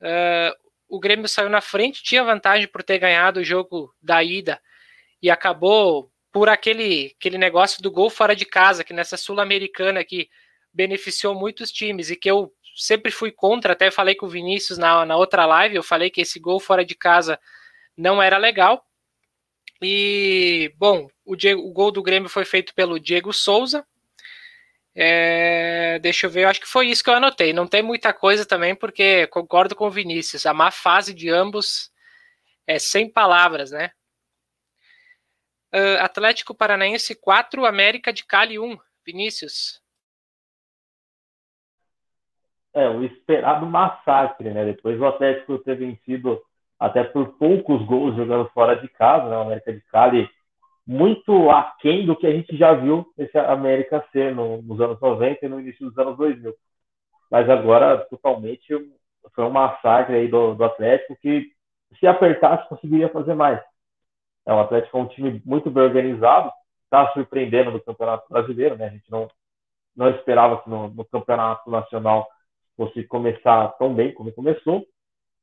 Uh, 0.00 0.66
o 0.88 0.98
Grêmio 0.98 1.28
saiu 1.28 1.48
na 1.48 1.60
frente, 1.60 2.02
tinha 2.02 2.24
vantagem 2.24 2.68
por 2.68 2.82
ter 2.82 2.98
ganhado 2.98 3.40
o 3.40 3.44
jogo 3.44 3.94
da 4.00 4.22
ida 4.22 4.60
e 5.20 5.30
acabou 5.30 6.10
por 6.32 6.48
aquele, 6.48 7.14
aquele 7.18 7.38
negócio 7.38 7.82
do 7.82 7.90
gol 7.90 8.10
fora 8.10 8.34
de 8.36 8.44
casa, 8.44 8.84
que 8.84 8.92
nessa 8.92 9.16
Sul-Americana 9.16 10.04
que 10.04 10.28
beneficiou 10.72 11.34
muitos 11.34 11.70
times 11.72 12.10
e 12.10 12.16
que 12.16 12.30
eu 12.30 12.52
sempre 12.76 13.10
fui 13.10 13.32
contra, 13.32 13.72
até 13.72 13.90
falei 13.90 14.14
com 14.14 14.26
o 14.26 14.28
Vinícius 14.28 14.78
na, 14.78 15.06
na 15.06 15.16
outra 15.16 15.46
live, 15.46 15.76
eu 15.76 15.82
falei 15.82 16.10
que 16.10 16.20
esse 16.20 16.38
gol 16.38 16.60
fora 16.60 16.84
de 16.84 16.94
casa 16.94 17.40
não 17.96 18.22
era 18.22 18.36
legal. 18.38 18.84
E, 19.82 20.72
bom, 20.76 21.08
o, 21.24 21.36
Diego, 21.36 21.62
o 21.62 21.72
gol 21.72 21.90
do 21.90 22.02
Grêmio 22.02 22.28
foi 22.28 22.44
feito 22.44 22.74
pelo 22.74 22.98
Diego 22.98 23.32
Souza. 23.32 23.86
É, 24.94 25.98
deixa 25.98 26.26
eu 26.26 26.30
ver, 26.30 26.44
eu 26.44 26.48
acho 26.48 26.60
que 26.60 26.66
foi 26.66 26.88
isso 26.88 27.04
que 27.04 27.10
eu 27.10 27.14
anotei. 27.14 27.52
Não 27.52 27.66
tem 27.66 27.82
muita 27.82 28.12
coisa 28.12 28.46
também, 28.46 28.74
porque 28.74 29.26
concordo 29.26 29.76
com 29.76 29.86
o 29.86 29.90
Vinícius. 29.90 30.46
A 30.46 30.54
má 30.54 30.70
fase 30.70 31.12
de 31.12 31.28
ambos 31.28 31.90
é 32.66 32.78
sem 32.78 33.10
palavras, 33.10 33.70
né? 33.70 33.90
Uh, 35.74 36.00
Atlético 36.00 36.54
Paranaense 36.54 37.14
4, 37.14 37.66
América 37.66 38.12
de 38.12 38.24
Cali 38.24 38.58
1. 38.58 38.78
Vinícius. 39.04 39.82
É, 42.72 42.88
o 42.88 43.04
esperado 43.04 43.66
massacre, 43.66 44.50
né? 44.50 44.64
Depois 44.64 44.98
o 44.98 45.06
Atlético 45.06 45.58
ter 45.58 45.76
vencido 45.76 46.42
até 46.78 47.04
por 47.04 47.36
poucos 47.38 47.82
gols 47.86 48.16
jogando 48.16 48.48
fora 48.50 48.76
de 48.76 48.88
casa, 48.88 49.28
né? 49.28 49.36
O 49.36 49.42
América 49.42 49.72
de 49.72 49.80
Cali 49.82 50.28
muito 50.86 51.50
aquém 51.50 52.06
do 52.06 52.14
que 52.14 52.26
a 52.26 52.32
gente 52.32 52.56
já 52.56 52.72
viu 52.72 53.12
esse 53.18 53.36
América 53.36 54.06
ser 54.12 54.34
no, 54.34 54.62
nos 54.62 54.80
anos 54.80 55.00
90 55.00 55.44
e 55.44 55.48
no 55.48 55.60
início 55.60 55.88
dos 55.88 55.98
anos 55.98 56.16
2000. 56.16 56.54
Mas 57.30 57.50
agora, 57.50 57.98
totalmente, 58.06 58.66
foi 59.34 59.44
um 59.44 59.50
massacre 59.50 60.14
aí 60.14 60.28
do, 60.28 60.54
do 60.54 60.64
Atlético 60.64 61.16
que, 61.16 61.50
se 61.98 62.06
apertasse, 62.06 62.68
conseguiria 62.68 63.08
fazer 63.08 63.34
mais. 63.34 63.60
É, 64.46 64.52
o 64.52 64.60
Atlético 64.60 64.96
é 64.96 65.00
um 65.00 65.08
time 65.08 65.42
muito 65.44 65.70
bem 65.70 65.82
organizado, 65.82 66.52
está 66.84 67.12
surpreendendo 67.12 67.72
no 67.72 67.80
Campeonato 67.80 68.28
Brasileiro, 68.30 68.76
né? 68.76 68.86
A 68.86 68.90
gente 68.90 69.10
não, 69.10 69.28
não 69.96 70.10
esperava 70.10 70.62
que 70.62 70.70
no, 70.70 70.88
no 70.88 71.04
Campeonato 71.04 71.68
Nacional 71.68 72.28
fosse 72.76 73.02
começar 73.04 73.68
tão 73.78 73.92
bem 73.92 74.14
como 74.14 74.32
começou, 74.32 74.86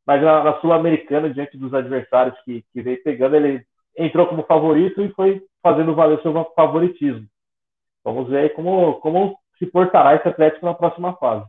mas 0.06 0.22
na, 0.22 0.44
na 0.44 0.60
Sul-Americana, 0.60 1.30
diante 1.30 1.58
dos 1.58 1.74
adversários 1.74 2.38
que, 2.44 2.64
que 2.74 2.82
veio 2.82 3.02
pegando, 3.04 3.36
ele 3.36 3.66
entrou 3.98 4.28
como 4.28 4.44
favorito 4.44 5.02
e 5.02 5.14
foi 5.14 5.42
fazendo 5.62 5.96
valer 5.96 6.22
seu 6.22 6.34
favoritismo. 6.56 7.28
Vamos 8.04 8.30
ver 8.30 8.54
como, 8.54 8.96
como 8.96 9.38
se 9.58 9.66
portará 9.66 10.16
esse 10.16 10.28
Atlético 10.28 10.66
na 10.66 10.74
próxima 10.74 11.16
fase. 11.16 11.46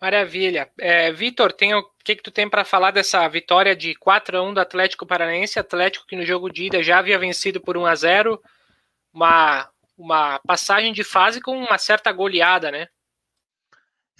Maravilha. 0.00 0.70
É, 0.78 1.10
Vitor, 1.10 1.52
o 1.52 2.04
que, 2.04 2.16
que 2.16 2.22
tu 2.22 2.30
tem 2.30 2.48
para 2.48 2.64
falar 2.64 2.90
dessa 2.90 3.26
vitória 3.28 3.74
de 3.74 3.94
4 3.94 4.38
a 4.38 4.42
1 4.42 4.54
do 4.54 4.60
Atlético 4.60 5.06
Paranaense? 5.06 5.58
Atlético 5.58 6.06
que 6.06 6.16
no 6.16 6.24
jogo 6.24 6.50
de 6.50 6.64
ida 6.66 6.82
já 6.82 6.98
havia 6.98 7.18
vencido 7.18 7.60
por 7.60 7.76
1 7.76 7.86
a 7.86 7.94
0 7.94 8.42
uma, 9.12 9.70
uma 9.96 10.38
passagem 10.40 10.92
de 10.92 11.02
fase 11.02 11.40
com 11.40 11.56
uma 11.56 11.78
certa 11.78 12.12
goleada, 12.12 12.70
né? 12.70 12.88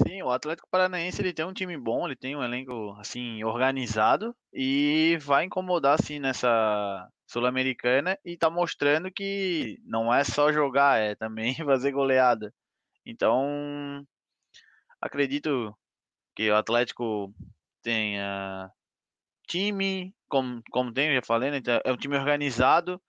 Sim, 0.03 0.23
o 0.23 0.31
Atlético 0.31 0.69
Paranaense 0.71 1.23
ele 1.23 1.33
tem 1.33 1.45
um 1.47 1.55
time 1.55 1.77
bom, 1.79 2.07
ele 2.07 2.17
tem 2.17 2.37
um 2.37 2.43
elenco 2.43 2.95
assim 2.99 3.43
organizado 3.45 4.37
e 4.53 5.17
vai 5.23 5.45
incomodar 5.45 5.99
assim 5.99 6.19
nessa 6.19 7.09
Sul-Americana 7.27 8.19
e 8.23 8.37
tá 8.37 8.51
mostrando 8.51 9.11
que 9.11 9.79
não 9.85 10.13
é 10.13 10.23
só 10.23 10.53
jogar, 10.53 11.01
é 11.01 11.15
também 11.15 11.55
fazer 11.65 11.93
goleada. 11.93 12.53
Então, 13.07 14.07
acredito 15.01 15.75
que 16.37 16.51
o 16.51 16.57
Atlético 16.57 17.35
tenha 17.83 18.71
time, 19.49 20.15
como, 20.29 20.63
como 20.71 20.93
tem, 20.93 21.15
já 21.15 21.23
falei, 21.23 21.51
né? 21.51 21.63
É 21.85 21.93
um 21.93 21.97
time 21.97 22.17
organizado 22.19 23.01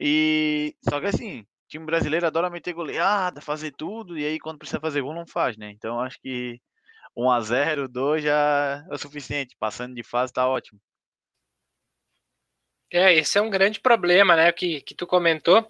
e 0.00 0.76
só 0.88 1.00
que 1.00 1.06
assim, 1.06 1.46
time 1.68 1.84
brasileiro 1.84 2.26
adora 2.26 2.50
meter 2.50 2.72
goleada, 2.72 3.40
fazer 3.40 3.72
tudo, 3.72 4.18
e 4.18 4.24
aí 4.24 4.38
quando 4.38 4.58
precisa 4.58 4.80
fazer 4.80 5.00
gol 5.02 5.14
não 5.14 5.26
faz, 5.26 5.56
né? 5.56 5.70
Então 5.70 6.00
acho 6.00 6.20
que 6.20 6.60
1 7.16 7.30
a 7.30 7.40
0 7.40 7.88
2 7.88 8.22
já 8.24 8.84
é 8.90 8.94
o 8.94 8.98
suficiente. 8.98 9.56
Passando 9.58 9.94
de 9.94 10.02
fase 10.02 10.32
tá 10.32 10.48
ótimo. 10.48 10.80
É, 12.92 13.14
esse 13.14 13.38
é 13.38 13.42
um 13.42 13.50
grande 13.50 13.80
problema, 13.80 14.36
né? 14.36 14.52
Que, 14.52 14.80
que 14.80 14.94
tu 14.94 15.06
comentou. 15.06 15.68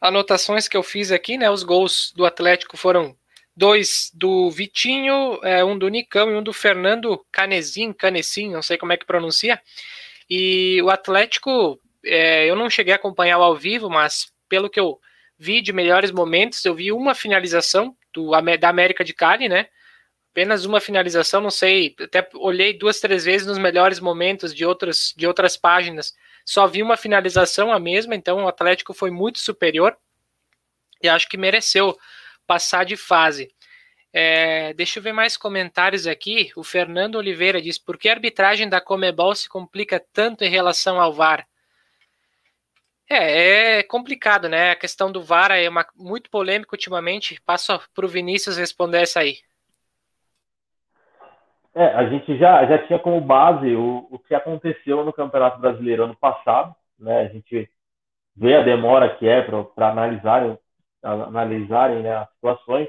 Anotações 0.00 0.68
que 0.68 0.76
eu 0.76 0.82
fiz 0.82 1.10
aqui, 1.10 1.36
né? 1.36 1.50
Os 1.50 1.62
gols 1.62 2.12
do 2.14 2.24
Atlético 2.24 2.76
foram 2.76 3.16
dois 3.56 4.10
do 4.14 4.50
Vitinho, 4.50 5.40
é, 5.42 5.64
um 5.64 5.76
do 5.76 5.88
Nicão 5.88 6.30
e 6.30 6.36
um 6.36 6.42
do 6.42 6.52
Fernando 6.52 7.24
Canezin, 7.32 7.92
Canecim, 7.92 8.50
não 8.52 8.62
sei 8.62 8.78
como 8.78 8.92
é 8.92 8.96
que 8.96 9.04
pronuncia. 9.04 9.60
E 10.30 10.80
o 10.82 10.90
Atlético, 10.90 11.80
é, 12.04 12.48
eu 12.48 12.54
não 12.54 12.70
cheguei 12.70 12.92
a 12.92 12.96
acompanhar 12.96 13.36
ao 13.36 13.56
vivo, 13.56 13.90
mas 13.90 14.32
pelo 14.48 14.70
que 14.70 14.78
eu 14.78 15.00
vi 15.38 15.62
de 15.62 15.72
melhores 15.72 16.10
momentos, 16.10 16.64
eu 16.64 16.74
vi 16.74 16.90
uma 16.90 17.14
finalização 17.14 17.96
do, 18.12 18.32
da 18.58 18.68
América 18.68 19.04
de 19.04 19.14
Cali, 19.14 19.48
né? 19.48 19.68
Apenas 20.32 20.64
uma 20.64 20.80
finalização, 20.80 21.40
não 21.40 21.50
sei, 21.50 21.94
até 22.00 22.28
olhei 22.34 22.76
duas, 22.76 23.00
três 23.00 23.24
vezes 23.24 23.46
nos 23.46 23.58
melhores 23.58 24.00
momentos 24.00 24.54
de 24.54 24.64
outras, 24.64 25.14
de 25.16 25.26
outras 25.26 25.56
páginas. 25.56 26.12
Só 26.44 26.66
vi 26.66 26.82
uma 26.82 26.96
finalização 26.96 27.72
a 27.72 27.78
mesma, 27.78 28.14
então 28.14 28.44
o 28.44 28.48
Atlético 28.48 28.92
foi 28.92 29.10
muito 29.10 29.38
superior 29.38 29.96
e 31.02 31.08
acho 31.08 31.28
que 31.28 31.36
mereceu 31.36 31.96
passar 32.46 32.84
de 32.84 32.96
fase. 32.96 33.52
É, 34.12 34.72
deixa 34.74 34.98
eu 34.98 35.02
ver 35.02 35.12
mais 35.12 35.36
comentários 35.36 36.06
aqui. 36.06 36.50
O 36.56 36.64
Fernando 36.64 37.16
Oliveira 37.16 37.60
diz: 37.60 37.78
por 37.78 37.98
que 37.98 38.08
a 38.08 38.12
arbitragem 38.12 38.68
da 38.68 38.80
Comebol 38.80 39.34
se 39.34 39.48
complica 39.48 40.02
tanto 40.12 40.42
em 40.42 40.50
relação 40.50 41.00
ao 41.00 41.12
VAR? 41.12 41.46
É, 43.10 43.78
é 43.78 43.82
complicado, 43.82 44.48
né? 44.48 44.72
A 44.72 44.76
questão 44.76 45.10
do 45.10 45.22
VAR 45.22 45.50
é 45.52 45.68
uma, 45.68 45.86
muito 45.96 46.30
polêmica 46.30 46.74
ultimamente. 46.74 47.40
Passo 47.46 47.80
para 47.94 48.04
o 48.04 48.08
Vinícius 48.08 48.58
responder 48.58 49.02
essa 49.02 49.20
aí. 49.20 49.36
É, 51.74 51.86
a 51.94 52.08
gente 52.08 52.36
já, 52.36 52.66
já 52.66 52.86
tinha 52.86 52.98
como 52.98 53.20
base 53.20 53.74
o, 53.74 54.08
o 54.10 54.18
que 54.18 54.34
aconteceu 54.34 55.04
no 55.04 55.12
Campeonato 55.12 55.60
Brasileiro 55.60 56.04
ano 56.04 56.16
passado, 56.16 56.74
né? 56.98 57.20
A 57.20 57.28
gente 57.28 57.70
vê 58.36 58.56
a 58.56 58.62
demora 58.62 59.16
que 59.16 59.26
é 59.26 59.42
para 59.42 59.88
analisarem, 59.88 60.58
analisarem 61.02 62.02
né, 62.02 62.16
as 62.16 62.30
situações. 62.32 62.88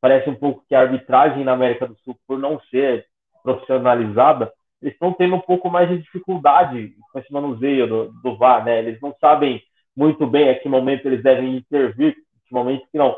Parece 0.00 0.28
um 0.30 0.34
pouco 0.34 0.64
que 0.68 0.74
a 0.74 0.80
arbitragem 0.80 1.44
na 1.44 1.52
América 1.52 1.86
do 1.86 1.96
Sul, 1.98 2.18
por 2.26 2.38
não 2.38 2.60
ser 2.70 3.06
profissionalizada, 3.42 4.52
eles 4.82 4.94
estão 4.94 5.12
tendo 5.12 5.34
um 5.34 5.40
pouco 5.40 5.70
mais 5.70 5.88
de 5.88 5.98
dificuldade 5.98 6.94
com 7.12 7.18
esse 7.18 7.32
manuseio 7.32 7.86
do, 7.86 8.12
do 8.22 8.36
VAR, 8.36 8.64
né? 8.64 8.78
Eles 8.78 9.00
não 9.00 9.14
sabem 9.20 9.62
muito 9.96 10.26
bem 10.26 10.48
a 10.48 10.58
que 10.58 10.68
momento 10.68 11.06
eles 11.06 11.22
devem 11.22 11.56
intervir, 11.56 12.14
que 12.14 12.54
momento 12.54 12.86
que 12.90 12.98
não. 12.98 13.16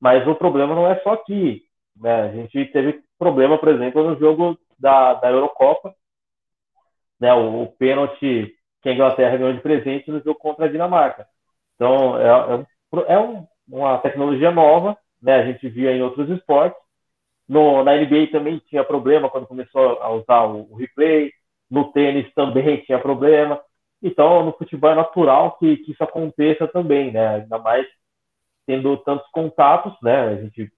Mas 0.00 0.26
o 0.26 0.34
problema 0.34 0.74
não 0.74 0.86
é 0.86 0.98
só 1.00 1.12
aqui, 1.12 1.62
né? 1.96 2.22
A 2.22 2.32
gente 2.32 2.64
teve 2.66 3.02
problema, 3.18 3.58
por 3.58 3.68
exemplo, 3.68 4.02
no 4.08 4.18
jogo 4.18 4.58
da, 4.78 5.14
da 5.14 5.30
Eurocopa, 5.30 5.94
né? 7.20 7.32
O, 7.34 7.62
o 7.62 7.72
pênalti 7.72 8.54
que 8.82 8.88
a 8.88 8.92
Inglaterra 8.92 9.36
ganhou 9.36 9.52
de 9.52 9.60
presente 9.60 10.10
no 10.10 10.22
jogo 10.22 10.38
contra 10.38 10.66
a 10.66 10.68
Dinamarca. 10.68 11.26
Então, 11.74 12.18
é, 12.18 12.66
é, 13.08 13.14
é 13.14 13.18
um, 13.18 13.46
uma 13.68 13.98
tecnologia 13.98 14.50
nova, 14.50 14.96
né? 15.20 15.34
A 15.36 15.44
gente 15.46 15.68
via 15.68 15.92
em 15.92 16.02
outros 16.02 16.30
esportes, 16.30 16.80
no, 17.48 17.84
na 17.84 17.96
NBA 17.96 18.28
também 18.32 18.58
tinha 18.68 18.84
problema 18.84 19.30
quando 19.30 19.46
começou 19.46 20.00
a 20.00 20.10
usar 20.10 20.44
o, 20.44 20.72
o 20.72 20.76
replay. 20.76 21.32
No 21.70 21.92
tênis 21.92 22.32
também 22.34 22.78
tinha 22.86 22.98
problema. 22.98 23.60
Então, 24.02 24.44
no 24.44 24.52
futebol 24.52 24.90
é 24.90 24.94
natural 24.94 25.56
que, 25.58 25.78
que 25.78 25.92
isso 25.92 26.02
aconteça 26.02 26.68
também, 26.68 27.12
né? 27.12 27.36
Ainda 27.36 27.58
mais 27.58 27.86
tendo 28.66 28.96
tantos 28.98 29.26
contatos, 29.30 29.94
né? 30.02 30.28
A 30.28 30.36
gente 30.36 30.70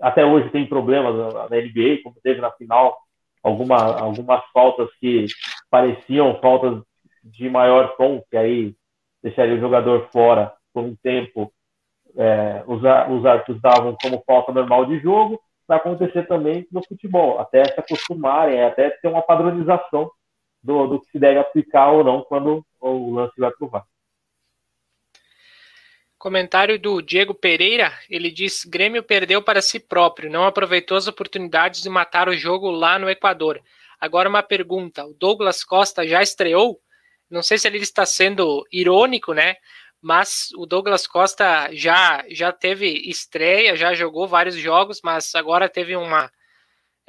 até 0.00 0.24
hoje 0.24 0.50
tem 0.50 0.66
problemas 0.66 1.14
na, 1.16 1.48
na 1.48 1.56
NBA, 1.56 2.02
como 2.04 2.20
teve 2.22 2.40
na 2.40 2.50
final, 2.52 2.96
alguma, 3.42 3.76
algumas 3.98 4.44
faltas 4.52 4.88
que 5.00 5.26
pareciam 5.70 6.38
faltas 6.40 6.82
de 7.24 7.48
maior 7.48 7.96
tom, 7.96 8.22
que 8.30 8.36
aí 8.36 8.74
deixaria 9.22 9.56
o 9.56 9.60
jogador 9.60 10.08
fora 10.12 10.52
por 10.72 10.84
um 10.84 10.94
tempo 10.96 11.52
é, 12.16 12.62
os, 12.66 12.78
os 12.78 13.26
árbitros 13.26 13.60
davam 13.60 13.96
como 14.00 14.22
falta 14.26 14.52
normal 14.52 14.86
de 14.86 14.98
jogo, 15.00 15.40
vai 15.68 15.76
acontecer 15.76 16.26
também 16.26 16.66
no 16.72 16.82
futebol, 16.82 17.38
até 17.38 17.62
se 17.62 17.78
acostumarem, 17.78 18.64
até 18.64 18.88
ter 18.88 19.08
uma 19.08 19.20
padronização 19.20 20.10
do, 20.62 20.86
do 20.86 21.00
que 21.00 21.10
se 21.10 21.18
deve 21.18 21.38
aplicar 21.38 21.92
ou 21.92 22.02
não 22.02 22.22
quando 22.22 22.64
o 22.80 23.14
lance 23.14 23.38
vai 23.38 23.50
provar. 23.52 23.84
Comentário 26.18 26.80
do 26.80 27.00
Diego 27.00 27.34
Pereira, 27.34 27.92
ele 28.10 28.30
diz: 28.30 28.64
Grêmio 28.64 29.04
perdeu 29.04 29.40
para 29.40 29.62
si 29.62 29.78
próprio, 29.78 30.30
não 30.30 30.44
aproveitou 30.44 30.96
as 30.96 31.06
oportunidades 31.06 31.82
de 31.82 31.88
matar 31.88 32.28
o 32.28 32.36
jogo 32.36 32.70
lá 32.70 32.98
no 32.98 33.08
Equador. 33.08 33.60
Agora 34.00 34.28
uma 34.28 34.42
pergunta: 34.42 35.04
o 35.04 35.12
Douglas 35.12 35.62
Costa 35.62 36.06
já 36.06 36.20
estreou? 36.22 36.80
Não 37.30 37.42
sei 37.42 37.58
se 37.58 37.68
ele 37.68 37.78
está 37.78 38.06
sendo 38.06 38.66
irônico, 38.72 39.32
né? 39.32 39.56
Mas 40.00 40.48
o 40.56 40.66
Douglas 40.66 41.06
Costa 41.06 41.68
já 41.72 42.24
já 42.30 42.52
teve 42.52 42.86
estreia, 43.08 43.76
já 43.76 43.94
jogou 43.94 44.28
vários 44.28 44.56
jogos, 44.56 45.00
mas 45.02 45.34
agora 45.34 45.68
teve 45.68 45.96
uma 45.96 46.30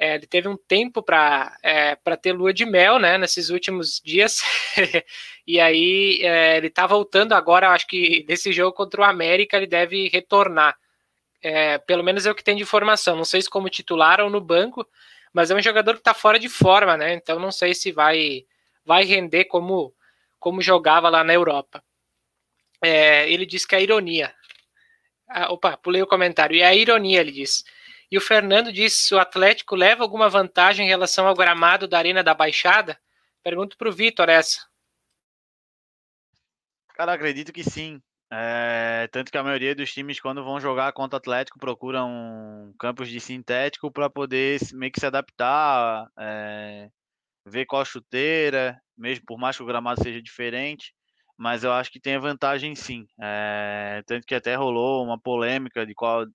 é, 0.00 0.14
ele 0.14 0.26
teve 0.26 0.48
um 0.48 0.56
tempo 0.56 1.02
para 1.02 1.54
é, 1.62 1.94
ter 2.16 2.32
lua 2.32 2.54
de 2.54 2.64
mel, 2.64 2.98
né, 2.98 3.18
nesses 3.18 3.50
últimos 3.50 4.00
dias, 4.02 4.40
e 5.46 5.60
aí 5.60 6.20
é, 6.22 6.56
ele 6.56 6.68
está 6.68 6.86
voltando 6.86 7.34
agora, 7.34 7.70
acho 7.70 7.86
que 7.86 8.24
nesse 8.26 8.50
jogo 8.50 8.72
contra 8.74 9.02
o 9.02 9.04
América 9.04 9.58
ele 9.58 9.66
deve 9.66 10.08
retornar, 10.08 10.74
é, 11.42 11.76
pelo 11.78 12.02
menos 12.02 12.24
é 12.24 12.30
o 12.30 12.34
que 12.34 12.42
tem 12.42 12.56
de 12.56 12.62
informação, 12.62 13.14
não 13.14 13.26
sei 13.26 13.42
se 13.42 13.50
como 13.50 13.68
titular 13.68 14.20
ou 14.22 14.30
no 14.30 14.40
banco, 14.40 14.86
mas 15.34 15.50
é 15.50 15.54
um 15.54 15.60
jogador 15.60 15.94
que 15.94 16.00
está 16.00 16.14
fora 16.14 16.38
de 16.38 16.48
forma, 16.48 16.96
né, 16.96 17.12
então 17.12 17.38
não 17.38 17.52
sei 17.52 17.74
se 17.74 17.92
vai, 17.92 18.44
vai 18.86 19.04
render 19.04 19.44
como, 19.44 19.94
como 20.38 20.62
jogava 20.62 21.10
lá 21.10 21.22
na 21.22 21.34
Europa. 21.34 21.84
É, 22.82 23.30
ele 23.30 23.44
diz 23.44 23.66
que 23.66 23.74
é 23.74 23.82
ironia, 23.82 24.34
ah, 25.28 25.52
opa, 25.52 25.76
pulei 25.76 26.02
o 26.02 26.06
comentário, 26.06 26.56
e 26.56 26.62
a 26.62 26.74
ironia, 26.74 27.20
ele 27.20 27.30
diz, 27.30 27.64
e 28.10 28.18
o 28.18 28.20
Fernando 28.20 28.70
se 28.88 29.14
o 29.14 29.20
Atlético 29.20 29.76
leva 29.76 30.02
alguma 30.02 30.28
vantagem 30.28 30.84
em 30.84 30.88
relação 30.88 31.28
ao 31.28 31.34
gramado 31.34 31.86
da 31.86 31.98
Arena 31.98 32.24
da 32.24 32.34
Baixada. 32.34 32.98
Pergunto 33.42 33.76
para 33.76 33.88
o 33.88 33.92
Vitor 33.92 34.28
essa. 34.28 34.66
Cara, 36.94 37.12
acredito 37.12 37.52
que 37.52 37.62
sim. 37.62 38.02
É, 38.32 39.08
tanto 39.12 39.30
que 39.30 39.38
a 39.38 39.42
maioria 39.42 39.74
dos 39.74 39.92
times, 39.92 40.20
quando 40.20 40.44
vão 40.44 40.60
jogar 40.60 40.92
contra 40.92 41.16
o 41.16 41.18
Atlético, 41.18 41.58
procuram 41.58 42.74
campos 42.78 43.08
de 43.08 43.20
sintético 43.20 43.90
para 43.90 44.10
poder 44.10 44.60
meio 44.72 44.92
que 44.92 45.00
se 45.00 45.06
adaptar, 45.06 46.10
é, 46.18 46.90
ver 47.46 47.64
qual 47.66 47.84
chuteira, 47.84 48.80
mesmo 48.96 49.24
por 49.24 49.38
mais 49.38 49.56
que 49.56 49.62
o 49.62 49.66
gramado 49.66 50.02
seja 50.02 50.20
diferente. 50.20 50.92
Mas 51.40 51.64
eu 51.64 51.72
acho 51.72 51.90
que 51.90 51.98
tem 51.98 52.16
a 52.16 52.20
vantagem 52.20 52.74
sim. 52.74 53.06
É, 53.18 54.02
tanto 54.06 54.26
que 54.26 54.34
até 54.34 54.54
rolou 54.54 55.02
uma 55.02 55.18
polêmica 55.18 55.86
de 55.86 55.94
qual 55.94 56.26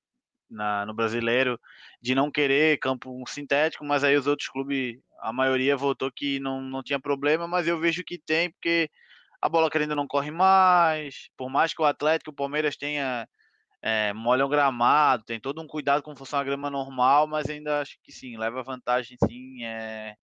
na, 0.49 0.83
no 0.87 0.95
brasileiro 0.95 1.59
de 2.01 2.15
não 2.15 2.31
querer 2.31 2.79
campo 2.79 3.23
sintético, 3.27 3.85
mas 3.85 4.03
aí 4.03 4.17
os 4.17 4.25
outros 4.25 4.49
clubes, 4.49 4.97
a 5.21 5.31
maioria 5.31 5.77
votou 5.77 6.11
que 6.11 6.39
não, 6.39 6.59
não 6.59 6.81
tinha 6.81 6.99
problema, 6.99 7.47
mas 7.47 7.67
eu 7.67 7.79
vejo 7.79 8.03
que 8.03 8.17
tem, 8.17 8.49
porque 8.51 8.89
a 9.39 9.47
bola 9.47 9.69
querendo 9.69 9.95
não 9.95 10.07
corre 10.07 10.31
mais, 10.31 11.29
por 11.37 11.51
mais 11.51 11.71
que 11.71 11.81
o 11.83 11.85
Atlético, 11.85 12.31
o 12.31 12.35
Palmeiras 12.35 12.75
tenha 12.75 13.27
é, 13.83 14.11
molha 14.13 14.43
um 14.43 14.49
gramado, 14.49 15.23
tem 15.23 15.39
todo 15.39 15.61
um 15.61 15.67
cuidado 15.67 16.01
com 16.01 16.15
função 16.15 16.39
a 16.39 16.43
grama 16.43 16.71
normal, 16.71 17.27
mas 17.27 17.47
ainda 17.47 17.81
acho 17.81 17.97
que 18.03 18.11
sim, 18.11 18.37
leva 18.37 18.63
vantagem 18.63 19.17
sim. 19.27 19.63
É, 19.63 20.15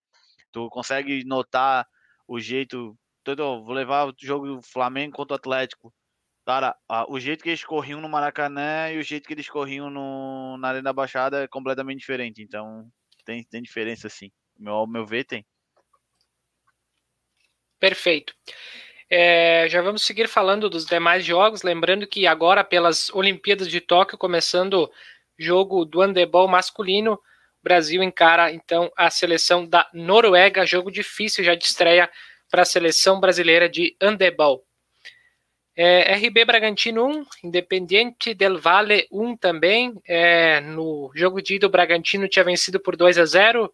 tu 0.52 0.68
consegue 0.70 1.24
notar 1.24 1.86
o 2.26 2.40
jeito. 2.40 2.96
Todo, 3.24 3.64
vou 3.64 3.74
levar 3.74 4.08
o 4.08 4.14
jogo 4.18 4.46
do 4.46 4.62
Flamengo 4.62 5.16
contra 5.16 5.34
o 5.34 5.36
Atlético. 5.36 5.92
Cara, 6.44 6.76
o 7.08 7.20
jeito 7.20 7.42
que 7.42 7.50
eles 7.50 7.64
corriam 7.64 8.00
no 8.00 8.08
Maracanã 8.08 8.90
e 8.90 8.98
o 8.98 9.02
jeito 9.02 9.28
que 9.28 9.34
eles 9.34 9.48
corriam 9.48 9.88
no, 9.88 10.56
na 10.58 10.68
Arena 10.68 10.84
da 10.84 10.92
Baixada 10.92 11.44
é 11.44 11.48
completamente 11.48 12.00
diferente. 12.00 12.42
Então, 12.42 12.90
tem, 13.24 13.44
tem 13.44 13.62
diferença 13.62 14.08
sim. 14.08 14.30
Meu, 14.58 14.74
ao 14.74 14.86
meu 14.86 15.06
ver, 15.06 15.24
tem. 15.24 15.46
Perfeito. 17.78 18.34
É, 19.08 19.68
já 19.68 19.82
vamos 19.82 20.04
seguir 20.04 20.26
falando 20.26 20.68
dos 20.68 20.84
demais 20.84 21.24
jogos. 21.24 21.62
Lembrando 21.62 22.06
que 22.06 22.26
agora, 22.26 22.64
pelas 22.64 23.08
Olimpíadas 23.10 23.68
de 23.68 23.80
Tóquio, 23.80 24.18
começando 24.18 24.90
jogo 25.38 25.84
do 25.84 26.00
handebol 26.00 26.48
masculino, 26.48 27.20
Brasil 27.62 28.02
encara 28.02 28.52
então 28.52 28.90
a 28.96 29.10
seleção 29.10 29.66
da 29.66 29.88
Noruega. 29.92 30.66
Jogo 30.66 30.90
difícil 30.90 31.44
já 31.44 31.54
de 31.54 31.64
estreia 31.64 32.10
para 32.52 32.62
a 32.62 32.66
seleção 32.66 33.18
brasileira 33.18 33.66
de 33.66 33.96
handebol. 34.00 34.62
É, 35.74 36.12
RB 36.16 36.44
Bragantino 36.44 37.06
1, 37.06 37.24
Independiente 37.44 38.34
del 38.34 38.58
Valle 38.58 39.08
1 39.10 39.38
também. 39.38 39.94
É, 40.06 40.60
no 40.60 41.10
jogo 41.14 41.40
de 41.40 41.54
ida, 41.54 41.66
o 41.66 41.70
Bragantino 41.70 42.28
tinha 42.28 42.44
vencido 42.44 42.78
por 42.78 42.94
2 42.94 43.16
a 43.18 43.24
0. 43.24 43.72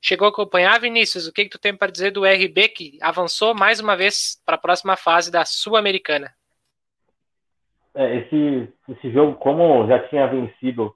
Chegou 0.00 0.26
a 0.26 0.30
acompanhar, 0.30 0.80
Vinícius? 0.80 1.26
O 1.26 1.32
que, 1.34 1.44
que 1.44 1.50
tu 1.50 1.58
tem 1.58 1.76
para 1.76 1.92
dizer 1.92 2.12
do 2.12 2.24
RB 2.24 2.68
que 2.68 2.98
avançou 3.02 3.54
mais 3.54 3.78
uma 3.78 3.94
vez 3.94 4.40
para 4.46 4.54
a 4.54 4.58
próxima 4.58 4.96
fase 4.96 5.30
da 5.30 5.44
Sul-Americana? 5.44 6.34
É, 7.94 8.16
esse, 8.16 8.72
esse 8.88 9.10
jogo, 9.12 9.36
como 9.36 9.86
já 9.86 9.98
tinha 10.08 10.26
vencido 10.26 10.94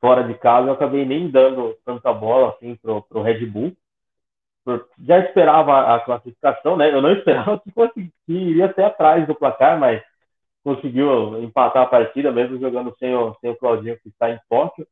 fora 0.00 0.22
de 0.22 0.34
casa, 0.38 0.68
eu 0.68 0.74
acabei 0.74 1.04
nem 1.04 1.28
dando 1.28 1.76
tanta 1.84 2.12
bola 2.12 2.50
assim 2.50 2.76
pro, 2.76 3.02
pro 3.02 3.22
Red 3.22 3.44
Bull 3.46 3.76
já 4.98 5.18
esperava 5.20 5.94
a 5.94 6.00
classificação, 6.00 6.76
né? 6.76 6.92
Eu 6.92 7.00
não 7.00 7.12
esperava 7.12 7.58
que, 7.60 7.70
fosse, 7.72 7.94
que 8.26 8.32
iria 8.32 8.66
até 8.66 8.84
atrás 8.84 9.26
do 9.26 9.34
placar, 9.34 9.78
mas 9.78 10.02
conseguiu 10.62 11.42
empatar 11.42 11.84
a 11.84 11.86
partida, 11.86 12.30
mesmo 12.30 12.58
jogando 12.58 12.94
sem 12.98 13.14
o, 13.14 13.34
sem 13.40 13.50
o 13.50 13.56
Claudinho, 13.56 13.98
que 14.00 14.08
está 14.08 14.30
em 14.30 14.38
Tóquio. 14.48 14.86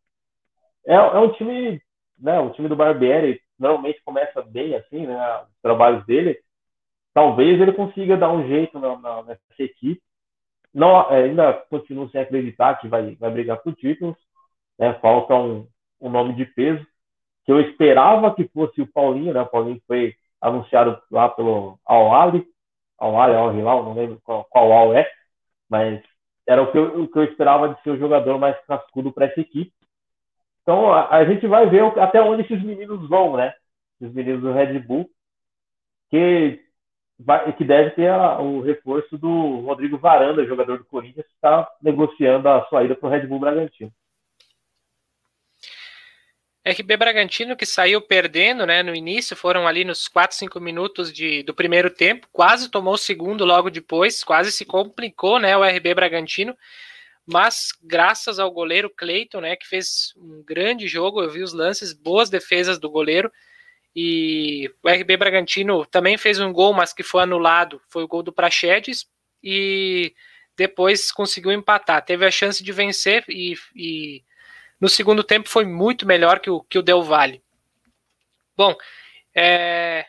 É, 0.86 0.94
é 0.94 1.18
um 1.18 1.32
time, 1.32 1.80
né? 2.18 2.38
O 2.40 2.50
time 2.50 2.68
do 2.68 2.76
Barbieri 2.76 3.40
normalmente 3.58 4.02
começa 4.02 4.42
bem 4.42 4.74
assim, 4.74 5.06
né? 5.06 5.42
Os 5.42 5.60
trabalhos 5.60 6.04
dele. 6.06 6.38
Talvez 7.12 7.60
ele 7.60 7.72
consiga 7.72 8.16
dar 8.16 8.30
um 8.32 8.46
jeito 8.46 8.78
na, 8.78 8.96
na, 8.98 9.22
nessa 9.24 9.42
equipe. 9.58 10.00
Não, 10.72 11.10
é, 11.10 11.24
ainda 11.24 11.52
continuo 11.52 12.08
sem 12.10 12.20
acreditar 12.20 12.76
que 12.80 12.88
vai, 12.88 13.16
vai 13.16 13.30
brigar 13.30 13.58
por 13.58 13.74
títulos. 13.74 14.16
Né? 14.78 14.94
Falta 15.00 15.34
um, 15.34 15.66
um 16.00 16.10
nome 16.10 16.34
de 16.34 16.44
peso 16.46 16.86
que 17.49 17.53
eu 17.53 17.62
esperava 17.62 18.34
que 18.34 18.46
fosse 18.49 18.82
o 18.82 18.86
Paulinho, 18.86 19.32
né? 19.32 19.40
O 19.40 19.46
Paulinho 19.46 19.80
foi 19.86 20.14
anunciado 20.38 21.01
lá 21.11 21.30
pelo 21.30 21.78
Al-Ali, 21.86 22.46
Al-Ali, 22.99 23.34
Al-Hilal, 23.34 23.84
não 23.84 23.94
lembro 23.94 24.20
qual, 24.22 24.44
qual 24.44 24.70
Al 24.70 24.92
é, 24.92 25.11
mas 25.66 26.03
era 26.46 26.62
o 26.62 26.70
que, 26.70 26.76
eu, 26.76 27.05
o 27.05 27.09
que 27.09 27.18
eu 27.18 27.24
esperava 27.24 27.70
de 27.70 27.80
ser 27.80 27.88
o 27.92 27.99
jogador 27.99 28.38
mais 28.38 28.55
cascudo 28.66 29.11
para 29.11 29.24
essa 29.24 29.40
equipe. 29.40 29.72
Então 30.61 30.92
a, 30.92 31.09
a, 31.09 31.24
gente 31.24 31.46
vai 31.46 31.66
ver 31.70 31.84
até 31.99 32.20
onde 32.20 32.42
esses 32.42 32.62
meninos 32.62 33.09
vão, 33.09 33.38
né? 33.38 33.55
Os 33.99 34.12
meninos 34.12 34.42
do 34.42 34.53
Red 34.53 34.78
Bull, 34.80 35.09
que, 36.11 36.61
vai, 37.18 37.51
que 37.55 37.64
deve 37.64 37.92
ter 37.92 38.11
a, 38.11 38.38
o 38.42 38.61
reforço 38.61 39.16
do 39.16 39.61
Rodrigo 39.61 39.96
Varanda, 39.96 40.44
jogador 40.44 40.76
do 40.76 40.84
Corinthians, 40.84 41.26
que 41.26 41.32
está 41.32 41.66
negociando 41.80 42.46
a 42.46 42.66
sua 42.66 42.84
ida 42.84 42.94
para 42.94 43.09
o 43.09 43.11
Red 43.11 43.26
Bull 43.26 43.40
Bragantino. 43.40 43.90
RB 46.68 46.96
Bragantino 46.96 47.56
que 47.56 47.64
saiu 47.64 48.00
perdendo 48.00 48.66
né, 48.66 48.82
no 48.82 48.94
início, 48.94 49.34
foram 49.34 49.66
ali 49.66 49.84
nos 49.84 50.06
4, 50.08 50.36
5 50.36 50.60
minutos 50.60 51.12
de, 51.12 51.42
do 51.42 51.54
primeiro 51.54 51.88
tempo, 51.88 52.28
quase 52.32 52.70
tomou 52.70 52.94
o 52.94 52.98
segundo 52.98 53.44
logo 53.44 53.70
depois, 53.70 54.22
quase 54.22 54.52
se 54.52 54.64
complicou 54.64 55.38
né, 55.38 55.56
o 55.56 55.64
RB 55.64 55.94
Bragantino, 55.94 56.56
mas 57.26 57.72
graças 57.82 58.38
ao 58.38 58.50
goleiro 58.50 58.90
Cleiton, 58.90 59.40
né, 59.40 59.56
que 59.56 59.66
fez 59.66 60.12
um 60.16 60.42
grande 60.44 60.86
jogo, 60.86 61.22
eu 61.22 61.30
vi 61.30 61.42
os 61.42 61.52
lances, 61.52 61.92
boas 61.92 62.28
defesas 62.28 62.78
do 62.78 62.90
goleiro, 62.90 63.30
e 63.96 64.70
o 64.82 64.88
RB 64.88 65.16
Bragantino 65.16 65.86
também 65.86 66.16
fez 66.18 66.38
um 66.38 66.52
gol, 66.52 66.72
mas 66.72 66.92
que 66.92 67.02
foi 67.02 67.22
anulado, 67.22 67.80
foi 67.88 68.02
o 68.02 68.08
gol 68.08 68.22
do 68.22 68.32
Prachedes, 68.32 69.06
e 69.42 70.14
depois 70.56 71.12
conseguiu 71.12 71.52
empatar, 71.52 72.04
teve 72.04 72.26
a 72.26 72.30
chance 72.30 72.62
de 72.62 72.72
vencer 72.72 73.24
e, 73.28 73.54
e 73.74 74.22
no 74.81 74.89
segundo 74.89 75.24
tempo 75.24 75.49
foi 75.49 75.64
muito 75.64 76.07
melhor 76.07 76.41
que 76.41 76.51
o, 76.51 76.61
que 76.62 76.79
o 76.79 76.83
Del 76.83 77.03
Valle. 77.03 77.43
Bom, 78.57 78.76
é, 79.35 80.07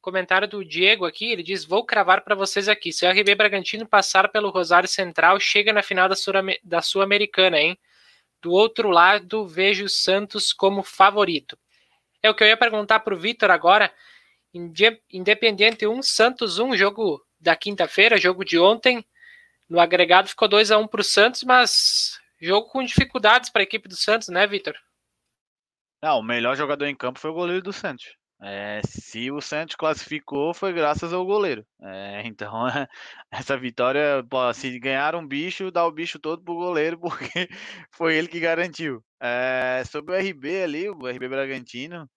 comentário 0.00 0.48
do 0.48 0.64
Diego 0.64 1.06
aqui, 1.06 1.32
ele 1.32 1.42
diz: 1.42 1.64
Vou 1.64 1.84
cravar 1.84 2.22
para 2.22 2.34
vocês 2.34 2.68
aqui. 2.68 2.92
Se 2.92 3.06
o 3.06 3.10
RB 3.10 3.34
Bragantino 3.34 3.86
passar 3.86 4.28
pelo 4.28 4.50
Rosário 4.50 4.88
Central, 4.88 5.38
chega 5.38 5.72
na 5.72 5.82
final 5.82 6.08
da 6.62 6.82
Sul-Americana, 6.82 7.58
hein? 7.58 7.78
Do 8.42 8.50
outro 8.50 8.90
lado, 8.90 9.46
vejo 9.46 9.84
o 9.84 9.88
Santos 9.88 10.52
como 10.52 10.82
favorito. 10.82 11.56
É 12.20 12.28
o 12.28 12.34
que 12.34 12.42
eu 12.42 12.48
ia 12.48 12.56
perguntar 12.56 13.00
para 13.00 13.14
o 13.14 13.18
Vitor 13.18 13.50
agora. 13.50 13.92
Independente 15.10 15.86
1, 15.86 16.02
Santos 16.02 16.58
1, 16.58 16.76
jogo 16.76 17.24
da 17.40 17.56
quinta-feira, 17.56 18.18
jogo 18.18 18.44
de 18.44 18.58
ontem. 18.58 19.04
No 19.68 19.80
agregado 19.80 20.28
ficou 20.28 20.48
2 20.48 20.70
a 20.72 20.78
1 20.78 20.86
para 20.88 21.00
o 21.00 21.04
Santos, 21.04 21.44
mas 21.44 22.20
Jogo 22.42 22.68
com 22.68 22.82
dificuldades 22.82 23.48
para 23.48 23.62
a 23.62 23.64
equipe 23.64 23.88
do 23.88 23.94
Santos, 23.94 24.26
né, 24.26 24.44
Vitor? 24.48 24.74
Não, 26.02 26.18
o 26.18 26.22
melhor 26.24 26.56
jogador 26.56 26.86
em 26.86 26.96
campo 26.96 27.20
foi 27.20 27.30
o 27.30 27.34
goleiro 27.34 27.62
do 27.62 27.72
Santos. 27.72 28.16
É, 28.42 28.80
se 28.84 29.30
o 29.30 29.40
Santos 29.40 29.76
classificou, 29.76 30.52
foi 30.52 30.72
graças 30.72 31.12
ao 31.12 31.24
goleiro. 31.24 31.64
É, 31.80 32.22
então, 32.26 32.50
essa 33.30 33.56
vitória, 33.56 34.24
pô, 34.28 34.52
se 34.52 34.76
ganhar 34.80 35.14
um 35.14 35.24
bicho, 35.24 35.70
dá 35.70 35.86
o 35.86 35.92
bicho 35.92 36.18
todo 36.18 36.42
pro 36.42 36.56
goleiro, 36.56 36.98
porque 37.00 37.48
foi 37.92 38.16
ele 38.16 38.26
que 38.26 38.40
garantiu. 38.40 39.04
É, 39.20 39.84
sobre 39.86 40.12
o 40.12 40.18
RB 40.18 40.64
ali, 40.64 40.90
o 40.90 41.06
RB 41.06 41.28
Bragantino, 41.28 42.10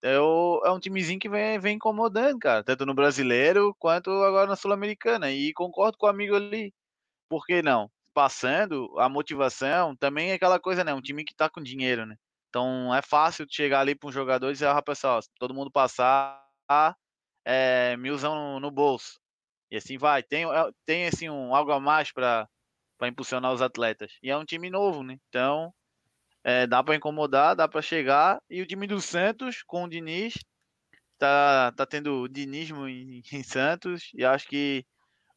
é, 0.00 0.16
o, 0.20 0.62
é 0.64 0.70
um 0.70 0.78
timezinho 0.78 1.18
que 1.18 1.28
vem, 1.28 1.58
vem 1.58 1.74
incomodando, 1.76 2.38
cara, 2.38 2.62
tanto 2.62 2.86
no 2.86 2.94
brasileiro 2.94 3.74
quanto 3.80 4.10
agora 4.10 4.46
na 4.46 4.54
Sul-Americana. 4.56 5.32
E 5.32 5.52
concordo 5.52 5.98
com 5.98 6.06
o 6.06 6.10
amigo 6.10 6.36
ali, 6.36 6.72
por 7.28 7.44
que 7.46 7.62
não? 7.62 7.90
Passando, 8.14 8.92
a 8.98 9.08
motivação 9.08 9.96
também 9.96 10.30
é 10.30 10.34
aquela 10.34 10.60
coisa, 10.60 10.84
né? 10.84 10.92
Um 10.92 11.00
time 11.00 11.24
que 11.24 11.34
tá 11.34 11.48
com 11.48 11.62
dinheiro, 11.62 12.04
né? 12.06 12.16
Então 12.48 12.94
é 12.94 13.00
fácil 13.00 13.46
chegar 13.48 13.80
ali 13.80 13.94
para 13.94 14.08
um 14.08 14.12
jogador 14.12 14.50
e 14.50 14.52
dizer, 14.52 14.66
ah, 14.66 14.82
pessoal, 14.82 15.20
todo 15.38 15.54
mundo 15.54 15.70
passar 15.70 16.42
é, 17.44 17.96
milzão 17.96 18.34
no, 18.34 18.60
no, 18.60 18.70
bolso. 18.70 19.18
E 19.70 19.76
assim 19.76 19.96
vai. 19.96 20.22
Tem, 20.22 20.44
é, 20.44 20.70
tem 20.84 21.06
assim, 21.06 21.30
um, 21.30 21.54
algo 21.54 21.72
a 21.72 21.80
mais 21.80 22.12
para 22.12 22.48
impulsionar 23.04 23.52
os 23.52 23.62
atletas. 23.62 24.12
E 24.22 24.30
é 24.30 24.36
um 24.36 24.44
time 24.44 24.68
novo, 24.70 25.02
né? 25.02 25.18
Então 25.28 25.72
é, 26.44 26.66
dá 26.66 26.82
para 26.82 26.96
incomodar, 26.96 27.56
dá 27.56 27.68
para 27.68 27.82
chegar. 27.82 28.40
E 28.50 28.60
o 28.62 28.66
time 28.66 28.86
do 28.86 29.00
Santos, 29.00 29.62
com 29.62 29.84
o 29.84 29.88
Diniz, 29.88 30.34
tá, 31.18 31.72
tá 31.72 31.86
tendo 31.86 32.28
dinismo 32.28 32.88
em, 32.88 33.22
em 33.32 33.42
Santos. 33.42 34.10
E 34.14 34.24
acho 34.24 34.46
que 34.48 34.84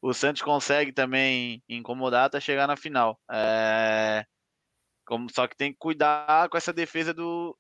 o 0.06 0.14
Santos 0.14 0.44
consegue 0.44 0.92
também 0.92 1.64
incomodar 1.68 2.26
até 2.26 2.40
chegar 2.40 2.68
na 2.68 2.78
final. 2.78 3.20
É, 3.32 4.24
como, 5.04 5.28
só 5.34 5.48
que 5.48 5.58
tem 5.58 5.72
que 5.72 5.80
cuidar 5.80 6.48
com 6.48 6.56
essa 6.56 6.72
defesa 6.72 7.12
do, 7.12 7.58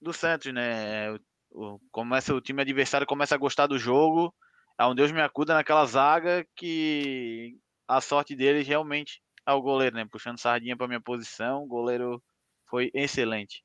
do 0.00 0.12
Santos, 0.12 0.54
né? 0.54 1.10
O, 1.50 1.80
começa, 1.90 2.32
o 2.32 2.40
time 2.40 2.62
adversário 2.62 3.04
começa 3.04 3.34
a 3.34 3.38
gostar 3.38 3.66
do 3.66 3.80
jogo. 3.80 4.32
É 4.78 4.84
um 4.86 4.94
Deus 4.94 5.10
me 5.10 5.20
acuda 5.20 5.54
naquela 5.54 5.84
zaga 5.86 6.46
que 6.54 7.58
a 7.88 8.00
sorte 8.00 8.36
deles 8.36 8.64
realmente 8.64 9.20
é 9.44 9.52
o 9.52 9.60
goleiro, 9.60 9.96
né? 9.96 10.06
Puxando 10.08 10.38
sardinha 10.38 10.76
para 10.76 10.86
minha 10.86 11.00
posição, 11.00 11.64
o 11.64 11.66
goleiro 11.66 12.22
foi 12.70 12.92
excelente. 12.94 13.64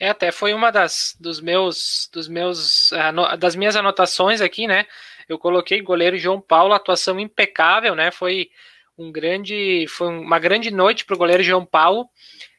É, 0.00 0.08
até 0.08 0.32
foi 0.32 0.52
uma 0.52 0.70
das 0.70 1.16
dos 1.18 1.40
meus 1.40 2.10
dos 2.12 2.28
meus 2.28 2.90
das 3.38 3.54
minhas 3.54 3.76
anotações 3.76 4.40
aqui, 4.42 4.66
né? 4.66 4.84
Eu 5.28 5.38
coloquei 5.38 5.80
goleiro 5.80 6.16
João 6.16 6.40
Paulo, 6.40 6.72
atuação 6.72 7.18
impecável, 7.18 7.94
né? 7.94 8.10
Foi 8.10 8.50
um 8.96 9.10
grande, 9.10 9.86
foi 9.88 10.08
uma 10.08 10.38
grande 10.38 10.70
noite 10.70 11.04
para 11.04 11.14
o 11.14 11.18
goleiro 11.18 11.42
João 11.42 11.64
Paulo. 11.64 12.08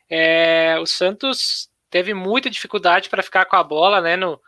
É, 0.10 0.78
o 0.80 0.86
Santos 0.86 1.70
teve 1.90 2.14
muita 2.14 2.50
dificuldade 2.50 3.10
para 3.10 3.24
ficar 3.24 3.46
com 3.46 3.56
a 3.56 3.64
bola, 3.64 4.02
né? 4.02 4.16
No, 4.16 4.40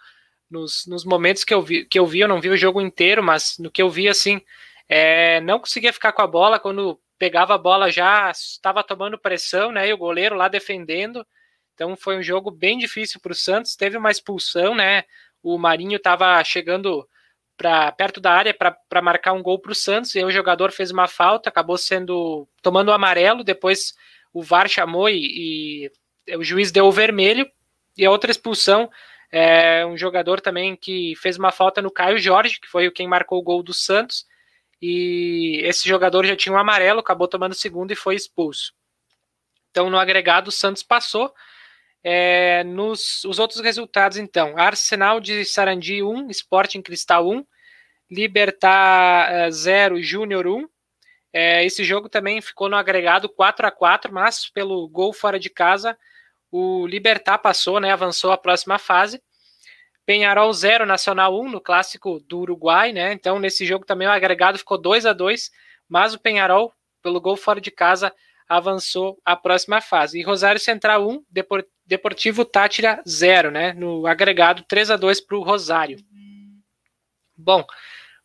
nos, 0.49 0.85
nos, 0.87 1.05
momentos 1.05 1.43
que 1.43 1.53
eu, 1.53 1.61
vi, 1.61 1.85
que 1.85 1.97
eu 1.97 2.05
vi, 2.05 2.19
eu 2.19 2.27
não 2.27 2.41
vi 2.41 2.49
o 2.49 2.57
jogo 2.57 2.81
inteiro, 2.81 3.23
mas 3.23 3.57
no 3.57 3.71
que 3.71 3.81
eu 3.81 3.89
vi, 3.89 4.09
assim, 4.09 4.41
é, 4.87 5.39
não 5.41 5.59
conseguia 5.59 5.93
ficar 5.93 6.11
com 6.11 6.21
a 6.21 6.27
bola 6.27 6.59
quando 6.59 6.99
pegava 7.17 7.53
a 7.53 7.57
bola 7.57 7.91
já 7.91 8.31
estava 8.31 8.83
tomando 8.83 9.17
pressão, 9.19 9.71
né? 9.71 9.87
E 9.87 9.93
o 9.93 9.97
goleiro 9.97 10.35
lá 10.35 10.47
defendendo. 10.47 11.25
Então 11.73 11.95
foi 11.95 12.17
um 12.17 12.23
jogo 12.23 12.49
bem 12.49 12.77
difícil 12.77 13.19
para 13.19 13.31
o 13.31 13.35
Santos. 13.35 13.75
Teve 13.75 13.97
uma 13.97 14.11
expulsão, 14.11 14.73
né? 14.75 15.03
O 15.43 15.57
Marinho 15.57 15.97
estava 15.97 16.43
chegando 16.43 17.07
para 17.59 17.91
perto 17.91 18.21
da 18.21 18.31
área 18.31 18.53
para 18.53 19.01
marcar 19.01 19.33
um 19.33 19.43
gol 19.43 19.59
para 19.59 19.73
o 19.73 19.75
Santos, 19.75 20.15
e 20.15 20.19
aí 20.19 20.23
o 20.23 20.31
jogador 20.31 20.71
fez 20.71 20.91
uma 20.91 21.09
falta, 21.09 21.49
acabou 21.49 21.77
sendo 21.77 22.47
tomando 22.61 22.87
o 22.87 22.93
amarelo, 22.93 23.43
depois 23.43 23.93
o 24.31 24.41
VAR 24.41 24.69
chamou 24.69 25.09
e, 25.09 25.91
e 26.29 26.37
o 26.37 26.41
juiz 26.41 26.71
deu 26.71 26.85
o 26.85 26.91
vermelho, 26.91 27.45
e 27.97 28.05
a 28.05 28.11
outra 28.11 28.31
expulsão 28.31 28.89
é 29.29 29.85
um 29.85 29.97
jogador 29.97 30.39
também 30.39 30.73
que 30.73 31.13
fez 31.17 31.37
uma 31.37 31.51
falta 31.51 31.81
no 31.81 31.91
Caio 31.91 32.17
Jorge, 32.17 32.61
que 32.61 32.67
foi 32.69 32.89
quem 32.91 33.09
marcou 33.09 33.37
o 33.37 33.43
gol 33.43 33.61
do 33.61 33.73
Santos, 33.73 34.25
e 34.81 35.59
esse 35.65 35.87
jogador 35.87 36.25
já 36.25 36.37
tinha 36.37 36.55
um 36.55 36.57
amarelo, 36.57 37.01
acabou 37.01 37.27
tomando 37.27 37.53
segundo 37.53 37.91
e 37.91 37.95
foi 37.95 38.15
expulso. 38.15 38.73
Então, 39.69 39.89
no 39.89 39.99
agregado, 39.99 40.47
o 40.47 40.51
Santos 40.51 40.81
passou, 40.81 41.33
é, 42.03 42.63
nos 42.63 43.23
os 43.25 43.39
outros 43.39 43.59
resultados, 43.59 44.17
então, 44.17 44.57
Arsenal 44.57 45.19
de 45.19 45.43
Sarandi 45.45 46.01
1, 46.01 46.29
Sporting 46.29 46.81
Cristal 46.81 47.27
1, 47.27 47.45
Libertar 48.09 49.49
0, 49.51 49.95
uh, 49.95 50.01
Júnior 50.01 50.47
1. 50.47 50.67
É, 51.31 51.63
esse 51.63 51.83
jogo 51.83 52.09
também 52.09 52.41
ficou 52.41 52.67
no 52.67 52.75
agregado 52.75 53.29
4 53.29 53.67
a 53.67 53.71
4 53.71 54.11
mas 54.11 54.49
pelo 54.49 54.87
gol 54.87 55.13
fora 55.13 55.39
de 55.39 55.49
casa, 55.49 55.95
o 56.51 56.87
Libertar 56.87 57.37
passou, 57.37 57.79
né, 57.79 57.91
avançou 57.91 58.31
a 58.31 58.37
próxima 58.37 58.79
fase. 58.79 59.21
Penharol 60.05 60.51
0, 60.51 60.87
Nacional 60.87 61.39
1, 61.39 61.49
no 61.49 61.61
clássico 61.61 62.19
do 62.21 62.39
Uruguai, 62.39 62.91
né? 62.91 63.13
Então, 63.13 63.37
nesse 63.37 63.63
jogo 63.63 63.85
também 63.85 64.07
o 64.07 64.11
agregado 64.11 64.57
ficou 64.57 64.75
2 64.75 65.05
a 65.05 65.13
2 65.13 65.51
mas 65.87 66.13
o 66.13 66.19
Penharol, 66.19 66.71
pelo 67.01 67.19
gol 67.19 67.35
fora 67.35 67.59
de 67.59 67.71
casa, 67.71 68.13
avançou 68.49 69.21
à 69.23 69.35
próxima 69.35 69.79
fase. 69.79 70.19
E 70.19 70.23
Rosário 70.23 70.59
Central 70.59 71.07
1, 71.07 71.23
Deportivo 71.85 72.43
Tátira 72.43 73.01
0, 73.07 73.51
né? 73.51 73.73
No 73.73 74.07
agregado 74.07 74.63
3 74.67 74.89
a 74.89 74.97
2 74.97 75.21
para 75.21 75.37
o 75.37 75.43
Rosário. 75.43 75.99
Bom, 77.37 77.63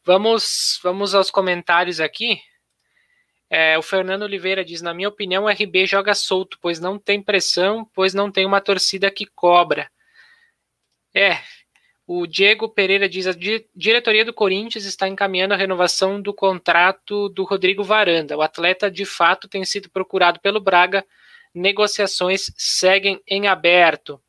vamos, 0.03 0.81
vamos 0.83 1.15
aos 1.15 1.31
comentários 1.31 2.01
aqui. 2.01 2.41
É, 3.51 3.79
o 3.79 3.83
Fernando 3.83 4.23
Oliveira 4.23 4.65
diz: 4.65 4.81
Na 4.81 4.95
minha 4.95 5.09
opinião, 5.09 5.45
o 5.45 5.49
RB 5.49 5.87
joga 5.87 6.15
solto, 6.15 6.59
pois 6.61 6.81
não 6.81 6.99
tem 6.99 7.23
pressão, 7.23 7.89
pois 7.95 8.15
não 8.15 8.33
tem 8.33 8.47
uma 8.47 8.61
torcida 8.61 9.11
que 9.11 9.27
cobra. 9.27 9.91
É, 11.15 11.39
o 12.07 12.27
Diego 12.27 12.69
Pereira 12.69 13.09
diz: 13.09 13.27
a 13.27 13.35
diretoria 13.75 14.25
do 14.25 14.33
Corinthians 14.33 14.85
está 14.85 15.09
encaminhando 15.09 15.55
a 15.55 15.57
renovação 15.57 16.21
do 16.21 16.35
contrato 16.35 17.29
do 17.31 17.45
Rodrigo 17.45 17.83
Varanda. 17.83 18.37
O 18.37 18.43
atleta, 18.43 18.91
de 18.91 19.05
fato, 19.05 19.49
tem 19.49 19.65
sido 19.65 19.89
procurado 19.89 20.39
pelo 20.41 20.61
Braga. 20.61 21.05
Negociações 21.55 22.53
seguem 22.57 23.21
em 23.27 23.47
aberto. 23.47 24.21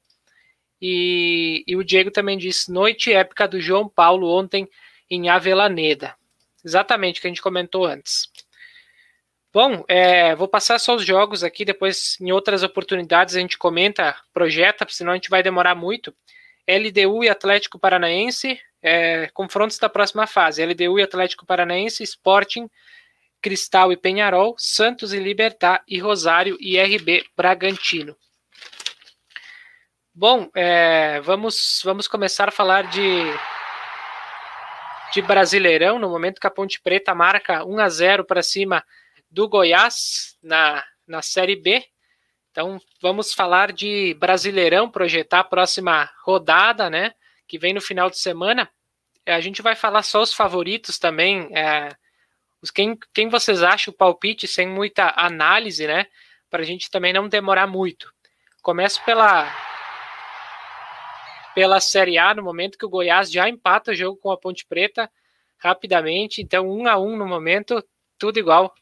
E, 0.82 1.64
e 1.68 1.76
o 1.76 1.84
Diego 1.84 2.12
também 2.12 2.38
diz: 2.38 2.68
noite 2.68 3.12
épica 3.12 3.48
do 3.48 3.60
João 3.60 3.90
Paulo 3.90 4.30
ontem 4.30 4.70
em 5.10 5.30
Avelaneda. 5.30 6.16
Exatamente 6.64 7.20
o 7.20 7.22
que 7.22 7.28
a 7.28 7.30
gente 7.30 7.42
comentou 7.42 7.86
antes. 7.86 8.30
Bom, 9.54 9.86
é, 9.88 10.36
vou 10.36 10.48
passar 10.48 10.80
só 10.80 10.96
os 10.96 11.06
jogos 11.06 11.44
aqui, 11.44 11.64
depois 11.64 12.18
em 12.20 12.32
outras 12.32 12.62
oportunidades 12.62 13.36
a 13.36 13.40
gente 13.40 13.58
comenta, 13.58 14.16
projeta, 14.34 14.86
senão 14.90 15.14
a 15.14 15.16
gente 15.16 15.30
vai 15.30 15.42
demorar 15.42 15.76
muito. 15.76 16.14
LDU 16.68 17.24
e 17.24 17.30
Atlético 17.30 17.80
Paranaense, 17.80 18.60
é, 18.82 19.30
confrontos 19.34 19.78
da 19.78 19.90
próxima 19.90 20.28
fase. 20.28 20.66
LDU 20.66 21.00
e 21.00 21.04
Atlético 21.04 21.46
Paranaense, 21.46 22.04
Sporting, 22.04 22.70
Cristal 23.42 23.92
e 23.92 23.98
Penharol, 23.98 24.56
Santos 24.58 25.14
e 25.14 25.20
Libertar 25.20 25.84
e 25.88 26.00
Rosário 26.00 26.58
e 26.60 26.80
RB 26.80 27.24
Bragantino. 27.36 28.16
Bom, 30.14 30.50
é, 30.56 31.20
vamos, 31.22 31.82
vamos 31.84 32.08
começar 32.08 32.48
a 32.48 32.52
falar 32.52 32.90
de, 32.90 33.24
de 35.14 35.22
Brasileirão, 35.22 36.00
no 36.00 36.10
momento 36.10 36.40
que 36.40 36.48
a 36.48 36.52
Ponte 36.52 36.82
Preta 36.82 37.14
marca 37.14 37.66
1 37.66 37.80
a 37.80 37.90
0 37.90 38.26
para 38.26 38.42
cima 38.42 38.84
do 39.30 39.50
Goiás 39.50 40.38
na, 40.42 40.84
na 41.06 41.22
Série 41.22 41.58
B. 41.58 41.86
Então, 42.56 42.80
vamos 43.02 43.34
falar 43.34 43.74
de 43.74 44.14
Brasileirão, 44.14 44.90
projetar 44.90 45.42
a 45.42 45.44
próxima 45.44 46.10
rodada, 46.24 46.90
né? 46.90 47.12
Que 47.46 47.60
vem 47.60 47.74
no 47.74 47.82
final 47.82 48.10
de 48.10 48.18
semana. 48.18 48.70
É, 49.26 49.34
a 49.34 49.42
gente 49.42 49.62
vai 49.62 49.76
falar 49.76 50.04
só 50.04 50.22
os 50.22 50.34
favoritos 50.34 50.98
também. 50.98 51.50
É, 51.54 51.90
quem, 52.74 52.98
quem 53.14 53.28
vocês 53.28 53.62
acham 53.62 53.94
o 53.94 53.98
palpite, 53.98 54.48
sem 54.48 54.70
muita 54.70 55.14
análise, 55.18 55.86
né? 55.86 56.06
Para 56.50 56.62
a 56.62 56.66
gente 56.66 56.90
também 56.90 57.12
não 57.12 57.28
demorar 57.28 57.68
muito. 57.68 58.10
Começo 58.62 59.04
pela, 59.04 59.54
pela 61.54 61.82
Série 61.82 62.18
A, 62.18 62.34
no 62.34 62.42
momento 62.42 62.78
que 62.78 62.86
o 62.86 62.90
Goiás 62.90 63.30
já 63.30 63.50
empata 63.50 63.92
o 63.92 63.96
jogo 63.96 64.18
com 64.18 64.32
a 64.32 64.38
Ponte 64.38 64.66
Preta 64.66 65.12
rapidamente. 65.58 66.42
Então, 66.42 66.70
um 66.70 66.88
a 66.88 66.98
um 66.98 67.18
no 67.18 67.28
momento, 67.28 67.84
tudo 68.18 68.40
igual 68.40 68.74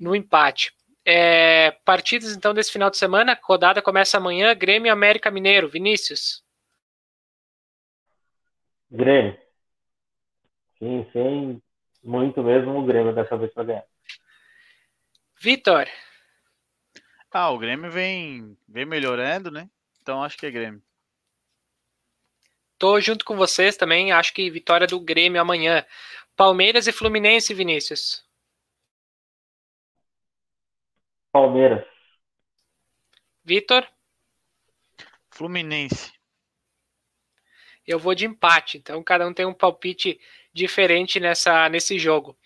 no 0.00 0.16
empate. 0.16 0.72
É, 1.04 1.70
partidas 1.84 2.36
então 2.36 2.52
desse 2.52 2.70
final 2.70 2.90
de 2.90 2.96
semana, 2.96 3.38
rodada 3.42 3.80
começa 3.80 4.16
amanhã, 4.16 4.54
Grêmio 4.54 4.88
e 4.88 4.90
América 4.90 5.30
Mineiro. 5.30 5.68
Vinícius. 5.68 6.44
Grêmio. 8.90 9.38
Sim, 10.78 11.06
sim, 11.12 11.62
muito 12.02 12.42
mesmo 12.42 12.78
o 12.78 12.84
Grêmio 12.84 13.14
dessa 13.14 13.36
vez 13.36 13.52
para 13.52 13.64
ganhar. 13.64 13.84
Vitor. 15.40 15.86
Ah, 17.30 17.50
o 17.50 17.58
Grêmio 17.58 17.90
vem, 17.90 18.56
vem 18.68 18.84
melhorando, 18.84 19.50
né? 19.50 19.70
Então 20.02 20.22
acho 20.22 20.36
que 20.36 20.46
é 20.46 20.50
Grêmio. 20.50 20.82
Tô 22.78 22.98
junto 23.00 23.24
com 23.24 23.36
vocês 23.36 23.76
também, 23.76 24.10
acho 24.10 24.32
que 24.32 24.50
vitória 24.50 24.86
do 24.86 24.98
Grêmio 24.98 25.40
amanhã. 25.40 25.84
Palmeiras 26.34 26.86
e 26.86 26.92
Fluminense, 26.92 27.52
Vinícius. 27.52 28.24
Palmeiras. 31.32 31.86
Vitor? 33.44 33.86
Fluminense. 35.30 36.12
Eu 37.86 37.98
vou 37.98 38.14
de 38.14 38.26
empate. 38.26 38.78
Então, 38.78 39.02
cada 39.02 39.26
um 39.26 39.32
tem 39.32 39.46
um 39.46 39.54
palpite 39.54 40.20
diferente 40.52 41.18
nessa, 41.18 41.68
nesse 41.68 41.98
jogo. 41.98 42.36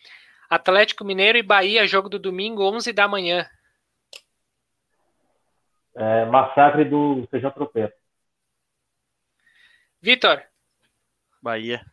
Atlético 0.48 1.04
Mineiro 1.04 1.36
e 1.38 1.42
Bahia, 1.42 1.86
jogo 1.86 2.08
do 2.08 2.18
domingo, 2.18 2.62
11 2.62 2.92
da 2.92 3.08
manhã. 3.08 3.48
É, 5.96 6.24
massacre 6.26 6.84
do 6.84 7.26
Feijão 7.30 7.50
Tropeiro. 7.50 7.92
Vitor. 10.00 10.42
Bahia. 11.42 11.84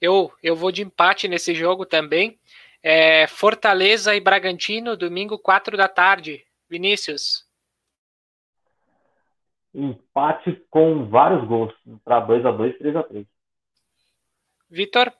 Eu, 0.00 0.32
eu 0.42 0.56
vou 0.56 0.72
de 0.72 0.82
empate 0.82 1.28
nesse 1.28 1.54
jogo 1.54 1.84
também. 1.84 2.40
É, 2.82 3.26
Fortaleza 3.26 4.14
e 4.14 4.20
Bragantino, 4.20 4.96
domingo, 4.96 5.38
4 5.38 5.76
da 5.76 5.88
tarde. 5.88 6.44
Vinícius. 6.68 7.46
Empate 9.74 10.64
com 10.70 11.08
vários 11.08 11.46
gols. 11.46 11.74
Para 12.04 12.26
2x2, 12.26 12.78
3x3. 12.78 13.26
Vitor? 14.68 15.12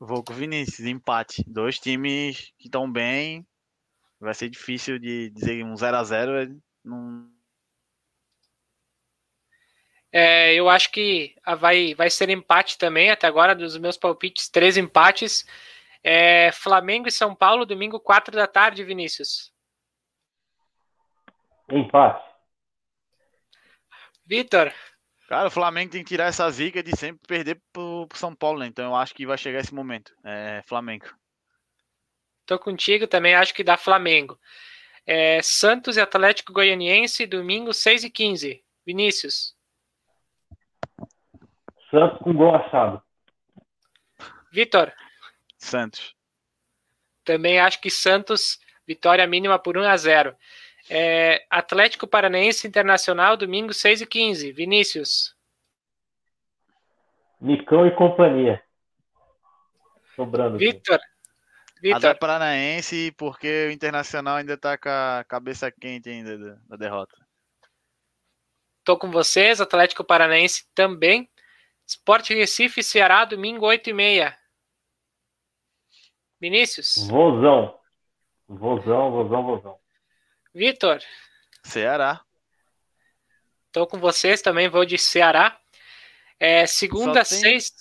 Vou 0.00 0.22
com 0.22 0.32
o 0.32 0.36
Vinícius, 0.36 0.86
empate. 0.86 1.44
Dois 1.46 1.78
times 1.78 2.52
que 2.58 2.68
estão 2.68 2.90
bem. 2.90 3.46
Vai 4.20 4.34
ser 4.34 4.48
difícil 4.48 4.98
de 4.98 5.30
dizer 5.30 5.64
um 5.64 5.74
0x0. 5.74 6.56
Não... 6.84 7.28
É, 10.12 10.54
eu 10.54 10.68
acho 10.68 10.90
que 10.90 11.34
vai, 11.58 11.94
vai 11.94 12.08
ser 12.08 12.30
empate 12.30 12.78
também. 12.78 13.10
Até 13.10 13.26
agora, 13.26 13.54
dos 13.54 13.76
meus 13.76 13.96
palpites, 13.96 14.48
três 14.48 14.76
empates. 14.76 15.44
É, 16.02 16.52
Flamengo 16.52 17.08
e 17.08 17.12
São 17.12 17.34
Paulo, 17.34 17.66
domingo, 17.66 18.00
4 18.00 18.34
da 18.34 18.46
tarde, 18.46 18.84
Vinícius. 18.84 19.52
Empate. 21.70 22.24
Vitor. 24.26 24.72
Cara, 25.28 25.48
o 25.48 25.50
Flamengo 25.50 25.92
tem 25.92 26.02
que 26.02 26.08
tirar 26.08 26.26
essa 26.26 26.48
zica 26.50 26.82
de 26.82 26.96
sempre 26.96 27.20
perder 27.26 27.60
pro, 27.72 28.06
pro 28.08 28.18
São 28.18 28.34
Paulo, 28.34 28.60
né? 28.60 28.66
Então 28.66 28.86
eu 28.86 28.96
acho 28.96 29.14
que 29.14 29.26
vai 29.26 29.36
chegar 29.36 29.60
esse 29.60 29.74
momento. 29.74 30.14
É 30.24 30.62
Flamengo. 30.66 31.06
Tô 32.46 32.58
contigo 32.58 33.06
também, 33.06 33.34
acho 33.34 33.52
que 33.52 33.62
dá 33.62 33.76
Flamengo. 33.76 34.38
É, 35.06 35.40
Santos 35.42 35.96
e 35.96 36.00
Atlético 36.00 36.52
Goianiense, 36.52 37.26
domingo, 37.26 37.74
6 37.74 38.04
e 38.04 38.10
15 38.10 38.64
Vinícius. 38.86 39.54
Santos 41.90 42.18
com 42.20 42.32
gol 42.32 42.54
achado. 42.54 43.02
Vitor. 44.50 44.90
Santos. 45.58 46.14
Também 47.24 47.60
acho 47.60 47.80
que 47.80 47.90
Santos, 47.90 48.58
vitória 48.86 49.26
mínima 49.26 49.58
por 49.58 49.76
1 49.76 49.82
a 49.82 49.96
0 49.96 50.36
é, 50.88 51.44
Atlético 51.50 52.06
Paranaense 52.06 52.66
Internacional, 52.66 53.36
domingo 53.36 53.74
6 53.74 54.00
e 54.00 54.06
15 54.06 54.52
Vinícius. 54.52 55.36
Nicão 57.40 57.86
e 57.86 57.94
companhia. 57.94 58.62
Sobrando. 60.16 60.58
Vitor. 60.58 60.98
Vitor. 61.80 62.18
Paranaense, 62.18 63.12
porque 63.16 63.66
o 63.68 63.70
Internacional 63.70 64.36
ainda 64.36 64.56
tá 64.56 64.76
com 64.76 64.88
a 64.88 65.24
cabeça 65.28 65.70
quente 65.70 66.08
ainda 66.08 66.60
da 66.66 66.76
derrota. 66.76 67.16
Tô 68.82 68.98
com 68.98 69.10
vocês, 69.10 69.60
Atlético 69.60 70.02
Paranaense 70.02 70.66
também. 70.74 71.30
Esporte 71.86 72.34
Recife, 72.34 72.82
Ceará, 72.82 73.24
domingo 73.24 73.66
8 73.66 73.90
e 73.90 73.92
meia. 73.92 74.37
Vinícius? 76.40 77.06
Vozão. 77.08 77.78
Vozão, 78.48 79.10
vozão, 79.10 79.42
vozão. 79.44 79.78
Vitor? 80.54 81.00
Ceará. 81.62 82.20
Tô 83.70 83.86
com 83.86 83.98
vocês 83.98 84.40
também, 84.40 84.68
vou 84.68 84.84
de 84.84 84.96
Ceará. 84.96 85.58
É, 86.40 86.66
segunda, 86.66 87.24
só 87.24 87.34
tem, 87.34 87.40
seis. 87.40 87.72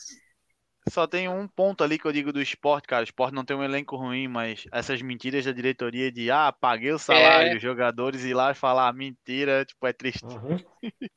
Só 0.90 1.08
tem 1.08 1.30
um 1.30 1.48
ponto 1.48 1.84
ali 1.84 1.98
que 1.98 2.06
eu 2.06 2.12
digo 2.12 2.34
do 2.34 2.42
esporte, 2.42 2.88
cara. 2.88 3.02
O 3.02 3.04
esporte 3.04 3.34
não 3.34 3.46
tem 3.46 3.56
um 3.56 3.64
elenco 3.64 3.96
ruim, 3.96 4.28
mas 4.28 4.66
essas 4.72 5.02
mentiras 5.02 5.46
da 5.46 5.52
diretoria 5.52 6.12
de 6.12 6.30
ah, 6.32 6.52
paguei 6.52 6.92
o 6.92 7.00
salário 7.00 7.50
é... 7.50 7.54
dos 7.54 7.62
jogadores 7.62 8.24
e 8.24 8.30
ir 8.30 8.34
lá 8.34 8.52
e 8.52 8.56
falar 8.56 8.92
mentira, 8.94 9.64
tipo, 9.64 9.86
é 9.88 9.94
triste. 9.94 10.26
Uhum. 10.26 10.58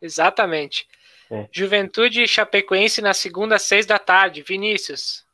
Exatamente. 0.00 0.86
É. 1.30 1.48
Juventude 1.52 2.22
e 2.22 2.28
Chapecoense 2.28 3.02
na 3.02 3.12
segunda, 3.12 3.58
seis 3.58 3.84
da 3.84 3.98
tarde. 3.98 4.42
Vinícius. 4.42 5.26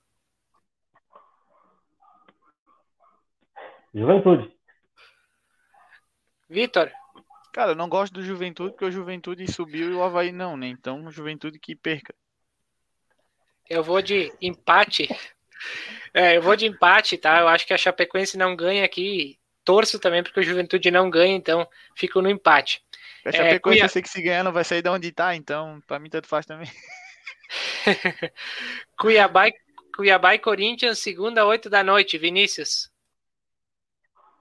Juventude. 3.94 4.52
Vitor? 6.48 6.90
Cara, 7.52 7.70
eu 7.70 7.76
não 7.76 7.88
gosto 7.88 8.12
do 8.12 8.22
Juventude 8.22 8.70
porque 8.70 8.84
o 8.84 8.90
Juventude 8.90 9.50
subiu 9.50 9.90
e 9.90 9.94
o 9.94 10.02
Havaí 10.02 10.32
não, 10.32 10.56
né? 10.56 10.66
Então, 10.66 11.10
Juventude 11.10 11.58
que 11.58 11.76
perca. 11.76 12.12
Eu 13.70 13.82
vou 13.82 14.02
de 14.02 14.32
empate. 14.42 15.08
É, 16.12 16.36
eu 16.36 16.42
vou 16.42 16.56
de 16.56 16.66
empate, 16.66 17.16
tá? 17.16 17.40
Eu 17.40 17.48
acho 17.48 17.66
que 17.66 17.72
a 17.72 17.78
Chapecoense 17.78 18.36
não 18.36 18.54
ganha 18.54 18.84
aqui. 18.84 19.38
Torço 19.64 19.98
também 19.98 20.22
porque 20.22 20.40
o 20.40 20.42
Juventude 20.42 20.90
não 20.90 21.08
ganha, 21.08 21.34
então 21.34 21.66
fico 21.96 22.20
no 22.20 22.28
empate. 22.28 22.84
A 23.24 23.32
Chapecoense 23.32 23.54
é, 23.54 23.58
Cuiab... 23.60 23.82
eu 23.82 23.88
sei 23.88 24.02
que 24.02 24.10
se 24.10 24.20
ganhar 24.20 24.44
não 24.44 24.52
vai 24.52 24.64
sair 24.64 24.82
de 24.82 24.88
onde 24.88 25.10
tá, 25.10 25.34
então 25.34 25.80
pra 25.86 25.98
mim 25.98 26.10
tanto 26.10 26.28
faz 26.28 26.44
também. 26.44 26.68
Cuiabá, 28.98 29.46
Cuiabá 29.96 30.34
e 30.34 30.38
Corinthians, 30.38 30.98
segunda, 30.98 31.46
oito 31.46 31.70
da 31.70 31.82
noite. 31.82 32.18
Vinícius. 32.18 32.92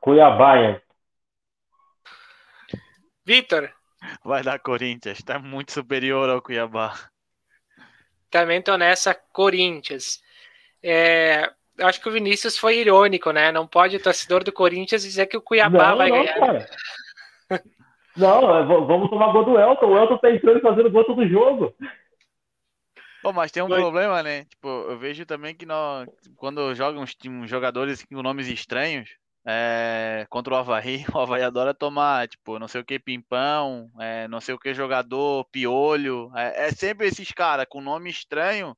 Cuiabá, 0.03 0.57
hein? 0.57 0.81
Vitor. 3.25 3.71
Vai 4.21 4.43
dar 4.43 4.59
Corinthians, 4.59 5.23
tá 5.23 5.39
muito 5.39 5.71
superior 5.71 6.29
ao 6.29 6.41
Cuiabá. 6.41 6.93
Também 8.29 8.61
tô 8.61 8.75
nessa 8.75 9.15
Corinthians. 9.15 10.21
É, 10.83 11.49
acho 11.79 12.01
que 12.01 12.09
o 12.09 12.11
Vinícius 12.11 12.57
foi 12.57 12.79
irônico, 12.79 13.31
né? 13.31 13.49
Não 13.53 13.65
pode 13.65 13.95
o 13.95 14.03
torcedor 14.03 14.43
do 14.43 14.51
Corinthians 14.51 15.03
dizer 15.03 15.27
que 15.27 15.37
o 15.37 15.41
Cuiabá 15.41 15.91
não, 15.91 15.97
vai 15.97 16.09
não, 16.09 16.17
ganhar. 16.17 16.37
Cara. 16.37 16.69
Não, 18.17 18.57
é, 18.57 18.65
vamos 18.65 19.09
tomar 19.09 19.31
gol 19.31 19.45
do 19.45 19.57
Elton. 19.57 19.85
O 19.85 19.97
Elton 19.97 20.17
tá 20.17 20.29
entrando 20.29 20.57
e 20.57 20.61
fazendo 20.61 20.91
gol 20.91 21.05
todo 21.05 21.25
jogo. 21.29 21.73
Pô, 23.21 23.31
mas 23.31 23.53
tem 23.53 23.63
um 23.63 23.69
Foi. 23.69 23.79
problema, 23.79 24.21
né? 24.21 24.43
Tipo, 24.43 24.67
eu 24.67 24.97
vejo 24.99 25.25
também 25.25 25.55
que 25.55 25.65
nós, 25.65 26.09
quando 26.35 26.75
jogam 26.75 27.03
uns, 27.03 27.15
uns 27.25 27.49
jogadores 27.49 28.03
com 28.03 28.21
nomes 28.21 28.49
estranhos, 28.49 29.17
é, 29.45 30.25
contra 30.29 30.53
o 30.53 30.57
Havaí, 30.57 31.03
o 31.13 31.19
Havaí 31.19 31.43
adora 31.43 31.73
tomar, 31.73 32.27
tipo, 32.27 32.57
não 32.59 32.67
sei 32.67 32.81
o 32.81 32.85
que, 32.85 32.99
pimpão, 32.99 33.89
é, 33.99 34.27
não 34.27 34.39
sei 34.39 34.55
o 34.55 34.59
que, 34.59 34.73
jogador, 34.73 35.45
piolho. 35.51 36.31
É, 36.35 36.67
é 36.67 36.71
sempre 36.71 37.07
esses 37.07 37.31
caras 37.31 37.65
com 37.69 37.81
nome 37.81 38.09
estranho, 38.09 38.75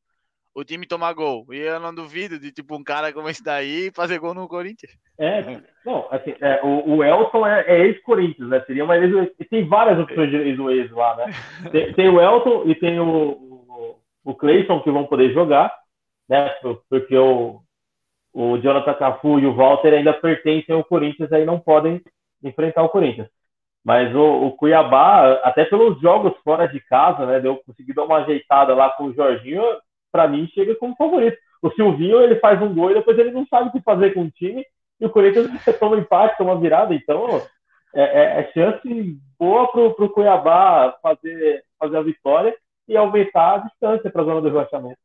o 0.56 0.64
time 0.64 0.88
tomar 0.88 1.14
gol. 1.14 1.46
E 1.52 1.58
eu 1.58 1.80
não 1.80 1.94
duvido 1.94 2.40
de, 2.40 2.52
tipo, 2.52 2.76
um 2.76 2.84
cara 2.84 3.12
como 3.14 3.30
esse 3.30 3.44
daí 3.44 3.92
fazer 3.94 4.18
gol 4.20 4.34
no 4.34 4.48
Corinthians. 4.48 4.94
É, 5.20 5.62
não, 5.86 6.08
assim, 6.10 6.34
é, 6.42 6.62
o, 6.64 6.96
o 6.96 7.04
Elton 7.04 7.46
é, 7.46 7.64
é 7.68 7.86
ex-Corinthians, 7.86 8.50
né? 8.50 8.64
Seria 8.66 8.84
uma 8.84 8.98
ex 8.98 9.32
Tem 9.50 9.68
várias 9.68 10.00
opções 10.00 10.30
de 10.30 10.38
ex 10.38 10.92
lá, 10.92 11.16
né? 11.18 11.26
Tem, 11.72 11.94
tem, 11.94 12.10
o 12.10 12.20
Elton 12.20 12.64
e 12.66 12.76
tem 12.76 13.00
o, 13.00 13.06
o, 13.06 14.00
o 14.24 14.36
Clayson 14.36 14.82
que 14.82 14.92
vão 14.92 15.06
poder 15.06 15.32
jogar, 15.34 15.74
né? 16.28 16.50
Porque 16.90 17.16
o, 17.18 17.62
o 18.36 18.57
Jonathan 18.57 18.94
Cafu 18.95 19.40
e 19.40 19.48
o 19.48 19.56
Walter 19.56 19.94
ainda 19.94 20.12
pertencem 20.12 20.76
ao 20.76 20.84
Corinthians, 20.84 21.32
aí 21.32 21.45
não 21.45 21.57
podem 21.57 22.02
enfrentar 22.44 22.84
o 22.84 22.90
Corinthians. 22.90 23.30
Mas 23.82 24.14
o, 24.14 24.48
o, 24.48 24.52
Cuiabá, 24.52 25.40
até 25.41 25.64
pelos 25.64 26.02
jogos 26.02 26.34
fora 26.44 26.68
de 26.68 26.82
casa, 26.82 27.26
né, 27.26 27.40
deu 27.40 27.56
conseguir 27.66 27.94
dar 27.94 28.03
uma 28.03 28.18
ajeitada 28.18 28.76
lá 28.76 28.90
com 28.90 29.06
o 29.06 29.14
Jorginho, 29.14 29.64
para 30.12 30.28
mim 30.28 30.49
chega 30.53 30.76
como 30.76 30.98
favorito. 30.98 31.38
O 31.62 31.72
Silvinho, 31.72 32.22
ele 32.22 32.36
faz 32.36 32.62
um 32.62 32.76
gol 32.76 32.91
e 32.91 32.95
depois 32.95 33.18
ele 33.18 33.32
não 33.32 33.48
sabe 33.48 33.70
o 33.70 33.72
que 33.72 33.80
fazer 33.82 34.14
com 34.14 34.24
o 34.24 34.32
time, 34.32 34.66
e 34.99 35.06
o 35.06 35.10
Corinthians 35.10 35.48
toma 35.80 35.98
empate, 35.98 36.38
toma 36.38 36.60
virada, 36.60 36.94
então 36.94 37.41
é, 37.94 38.02
é, 38.03 38.40
é 38.41 38.52
chance 38.52 39.18
boa 39.40 39.72
para 39.72 39.80
o 39.82 40.10
Cuiabá 40.10 40.94
fazer, 41.02 41.64
fazer 41.80 41.98
a 41.98 42.02
vitória 42.02 42.53
e 42.86 42.98
aumentar 42.98 43.56
a 43.56 43.57
distância 43.60 44.12
para 44.12 44.24
a 44.24 44.26
zona 44.26 44.41
do 44.41 44.49
rebaixamento. 44.49 45.05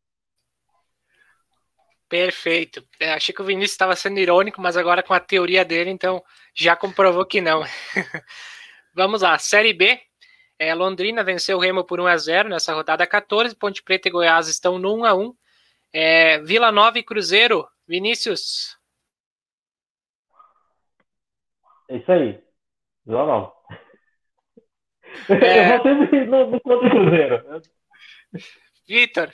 Perfeito. 2.10 2.84
É, 2.98 3.12
achei 3.12 3.32
que 3.32 3.40
o 3.40 3.44
Vinícius 3.44 3.70
estava 3.70 3.94
sendo 3.94 4.18
irônico, 4.18 4.60
mas 4.60 4.76
agora 4.76 5.00
com 5.00 5.14
a 5.14 5.20
teoria 5.20 5.64
dele, 5.64 5.90
então 5.90 6.20
já 6.52 6.74
comprovou 6.74 7.24
que 7.24 7.40
não. 7.40 7.62
Vamos 8.92 9.22
lá, 9.22 9.38
Série 9.38 9.72
B. 9.72 10.00
É, 10.58 10.74
Londrina 10.74 11.22
venceu 11.22 11.56
o 11.56 11.60
Remo 11.60 11.84
por 11.84 12.00
1 12.00 12.08
a 12.08 12.16
0 12.16 12.48
nessa 12.48 12.74
rodada 12.74 13.06
14. 13.06 13.54
Ponte 13.54 13.80
Preta 13.84 14.08
e 14.08 14.10
Goiás 14.10 14.48
estão 14.48 14.76
no 14.76 14.92
1 14.96 15.04
a 15.04 15.14
1. 15.14 15.34
É, 15.92 16.38
Vila 16.40 16.72
Nova 16.72 16.98
e 16.98 17.04
Cruzeiro. 17.04 17.68
Vinícius. 17.86 18.76
É 21.88 21.96
isso 21.96 22.10
aí. 22.10 22.42
Vila 23.06 23.24
Nova. 23.24 23.52
É... 25.28 25.76
Eu 25.78 25.78
vou 25.78 25.82
sempre 25.84 26.26
no, 26.26 26.50
no 26.50 26.60
contra 26.60 26.88
o 26.88 26.90
Cruzeiro. 26.90 27.62
Vitor. 28.88 29.30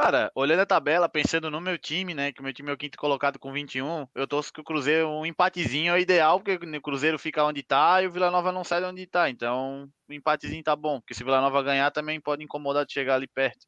Cara, 0.00 0.30
olhando 0.32 0.60
a 0.60 0.66
tabela, 0.66 1.08
pensando 1.08 1.50
no 1.50 1.60
meu 1.60 1.76
time, 1.76 2.14
né? 2.14 2.30
Que 2.30 2.38
o 2.38 2.44
meu 2.44 2.52
time 2.52 2.70
é 2.70 2.72
o 2.72 2.76
quinto 2.76 2.96
colocado 2.96 3.36
com 3.36 3.52
21, 3.52 4.06
eu 4.14 4.28
torço 4.28 4.52
que 4.52 4.60
o 4.60 4.64
Cruzeiro, 4.64 5.08
um 5.08 5.26
empatezinho 5.26 5.92
é 5.92 6.00
ideal, 6.00 6.40
porque 6.40 6.54
o 6.76 6.80
Cruzeiro 6.80 7.18
fica 7.18 7.42
onde 7.42 7.64
tá 7.64 8.00
e 8.00 8.06
o 8.06 8.10
Vila 8.12 8.30
Nova 8.30 8.52
não 8.52 8.62
sai 8.62 8.80
de 8.80 8.86
onde 8.86 9.04
tá. 9.08 9.28
Então, 9.28 9.90
o 10.08 10.12
empatezinho 10.12 10.62
tá 10.62 10.76
bom, 10.76 11.00
porque 11.00 11.14
se 11.14 11.22
o 11.24 11.26
Vila 11.26 11.40
Nova 11.40 11.64
ganhar 11.64 11.90
também 11.90 12.20
pode 12.20 12.44
incomodar 12.44 12.86
de 12.86 12.92
chegar 12.92 13.16
ali 13.16 13.26
perto. 13.26 13.66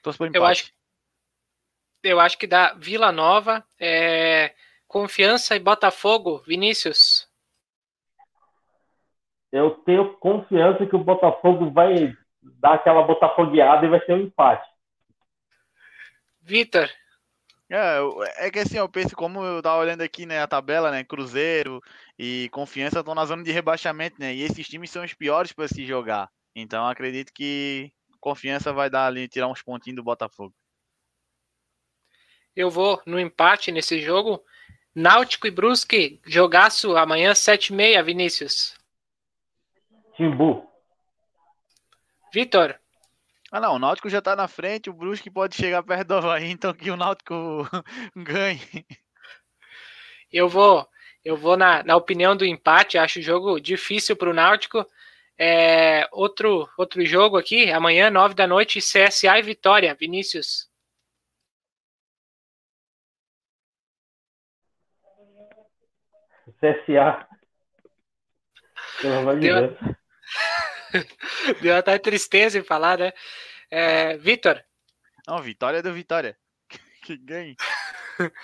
Torço 0.00 0.16
por 0.16 0.28
empate. 0.28 0.38
Eu 0.38 0.46
acho, 0.46 0.72
eu 2.04 2.20
acho 2.20 2.38
que 2.38 2.46
dá 2.46 2.72
Vila 2.74 3.10
Nova, 3.10 3.66
é, 3.80 4.54
Confiança 4.86 5.56
e 5.56 5.58
Botafogo, 5.58 6.38
Vinícius. 6.46 7.28
Eu 9.50 9.72
tenho 9.84 10.16
confiança 10.18 10.86
que 10.86 10.94
o 10.94 11.02
Botafogo 11.02 11.68
vai 11.72 12.16
dar 12.60 12.74
aquela 12.74 13.02
botafogueada 13.02 13.84
e 13.84 13.88
vai 13.88 14.04
ser 14.04 14.14
um 14.14 14.22
empate. 14.22 14.68
Vitor. 16.42 16.88
É, 17.68 17.98
é 18.46 18.50
que 18.50 18.60
assim, 18.60 18.78
eu 18.78 18.88
penso, 18.88 19.16
como 19.16 19.42
eu 19.42 19.60
tava 19.60 19.78
olhando 19.78 20.00
aqui, 20.00 20.24
né, 20.24 20.40
a 20.40 20.46
tabela, 20.46 20.90
né, 20.90 21.02
Cruzeiro 21.02 21.80
e 22.16 22.48
Confiança 22.50 23.00
estão 23.00 23.14
na 23.14 23.24
zona 23.24 23.42
de 23.42 23.50
rebaixamento, 23.50 24.16
né, 24.20 24.32
e 24.32 24.42
esses 24.42 24.68
times 24.68 24.90
são 24.90 25.04
os 25.04 25.12
piores 25.14 25.52
para 25.52 25.66
se 25.66 25.84
jogar. 25.84 26.30
Então, 26.54 26.86
acredito 26.86 27.32
que 27.32 27.92
Confiança 28.20 28.72
vai 28.72 28.88
dar 28.88 29.06
ali, 29.06 29.28
tirar 29.28 29.48
uns 29.48 29.62
pontinhos 29.62 29.96
do 29.96 30.04
Botafogo. 30.04 30.54
Eu 32.54 32.70
vou 32.70 33.02
no 33.04 33.20
empate 33.20 33.70
nesse 33.70 34.00
jogo. 34.00 34.42
Náutico 34.94 35.46
e 35.46 35.50
Brusque, 35.50 36.20
jogaço 36.24 36.96
amanhã, 36.96 37.32
7h30, 37.32 38.02
Vinícius. 38.02 38.74
Timbu. 40.16 40.66
Vitor. 42.36 42.78
Ah, 43.50 43.58
não, 43.58 43.76
o 43.76 43.78
Náutico 43.78 44.10
já 44.10 44.20
tá 44.20 44.36
na 44.36 44.46
frente, 44.46 44.90
o 44.90 44.92
Brusque 44.92 45.30
pode 45.30 45.56
chegar 45.56 45.82
perto 45.82 46.08
do 46.08 46.16
Havaí, 46.16 46.50
então 46.50 46.74
que 46.74 46.90
o 46.90 46.96
Náutico 46.96 47.66
ganhe. 48.14 48.60
Eu 50.30 50.46
vou, 50.46 50.86
eu 51.24 51.34
vou 51.34 51.56
na, 51.56 51.82
na 51.82 51.96
opinião 51.96 52.36
do 52.36 52.44
empate, 52.44 52.98
acho 52.98 53.20
o 53.20 53.22
jogo 53.22 53.58
difícil 53.58 54.14
para 54.14 54.28
o 54.28 54.34
Náutico. 54.34 54.84
É, 55.38 56.06
outro, 56.12 56.68
outro 56.76 57.06
jogo 57.06 57.38
aqui, 57.38 57.72
amanhã, 57.72 58.10
nove 58.10 58.34
da 58.34 58.46
noite, 58.46 58.80
CSA 58.80 59.38
e 59.38 59.42
Vitória. 59.42 59.94
Vinícius. 59.98 60.70
CSA. 66.60 67.26
Pelo 69.00 69.20
amor 69.20 69.40
de 69.40 69.40
Deus. 69.40 69.96
Deu 71.62 71.76
até 71.76 71.98
tristeza 71.98 72.58
em 72.58 72.64
falar, 72.64 72.98
né? 72.98 73.12
É, 73.70 74.16
Vitor. 74.16 74.62
Não, 75.26 75.38
vitória 75.40 75.82
do 75.82 75.92
Vitória. 75.92 76.36
Que 77.02 77.16
ganhe. 77.16 77.54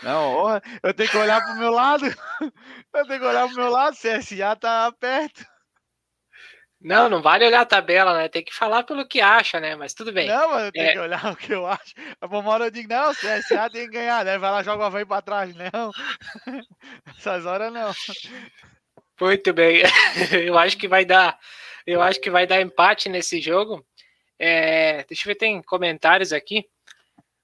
Não, 0.03 0.61
eu 0.83 0.95
tenho 0.95 1.11
que 1.11 1.17
olhar 1.17 1.43
pro 1.43 1.57
meu 1.57 1.73
lado. 1.73 2.05
Eu 2.95 3.07
tenho 3.07 3.21
que 3.21 3.27
olhar 3.27 3.49
pro 3.49 3.57
meu 3.57 3.71
lado. 3.71 3.97
CSA 3.97 4.55
tá 4.55 4.93
perto. 4.93 5.45
Não, 6.85 7.09
não 7.09 7.23
vale 7.23 7.47
olhar 7.47 7.61
a 7.61 7.67
tabela, 7.67 8.17
né? 8.17 8.29
Tem 8.29 8.45
que 8.45 8.55
falar 8.55 8.83
pelo 8.83 9.07
que 9.07 9.21
acha, 9.21 9.61
né? 9.61 9.77
Mas 9.77 9.95
tudo 9.95 10.13
bem. 10.13 10.29
Não, 10.29 10.51
mas 10.51 10.65
eu 10.65 10.73
tenho 10.73 10.87
é... 10.87 10.93
que 10.93 10.99
olhar 10.99 11.33
o 11.33 11.37
que 11.37 11.55
eu 11.55 11.67
acho. 11.67 11.95
Uma 12.21 12.51
hora 12.51 12.67
eu 12.67 12.71
digo, 12.71 12.89
não, 12.89 13.15
CSA 13.15 13.71
tem 13.71 13.87
que 13.87 13.93
ganhar, 13.93 14.25
né? 14.25 14.37
Vai 14.37 14.51
lá, 14.51 14.63
joga 14.63 14.83
o 14.83 14.87
Havaí 14.87 15.05
pra 15.05 15.23
trás. 15.23 15.55
Não. 15.55 15.91
Essas 17.17 17.47
horas 17.47 17.73
não. 17.73 17.93
Muito 19.21 19.53
bem. 19.53 19.83
Eu 20.45 20.59
acho 20.59 20.77
que 20.77 20.89
vai 20.89 21.05
dar 21.05 21.39
eu 21.87 22.01
acho 22.03 22.21
que 22.21 22.31
vai 22.31 22.47
dar 22.47 22.61
empate 22.61 23.09
nesse 23.09 23.41
jogo. 23.41 23.85
É, 24.39 25.05
deixa 25.05 25.23
eu 25.23 25.27
ver, 25.29 25.37
tem 25.37 25.63
comentários 25.63 26.33
aqui. 26.33 26.69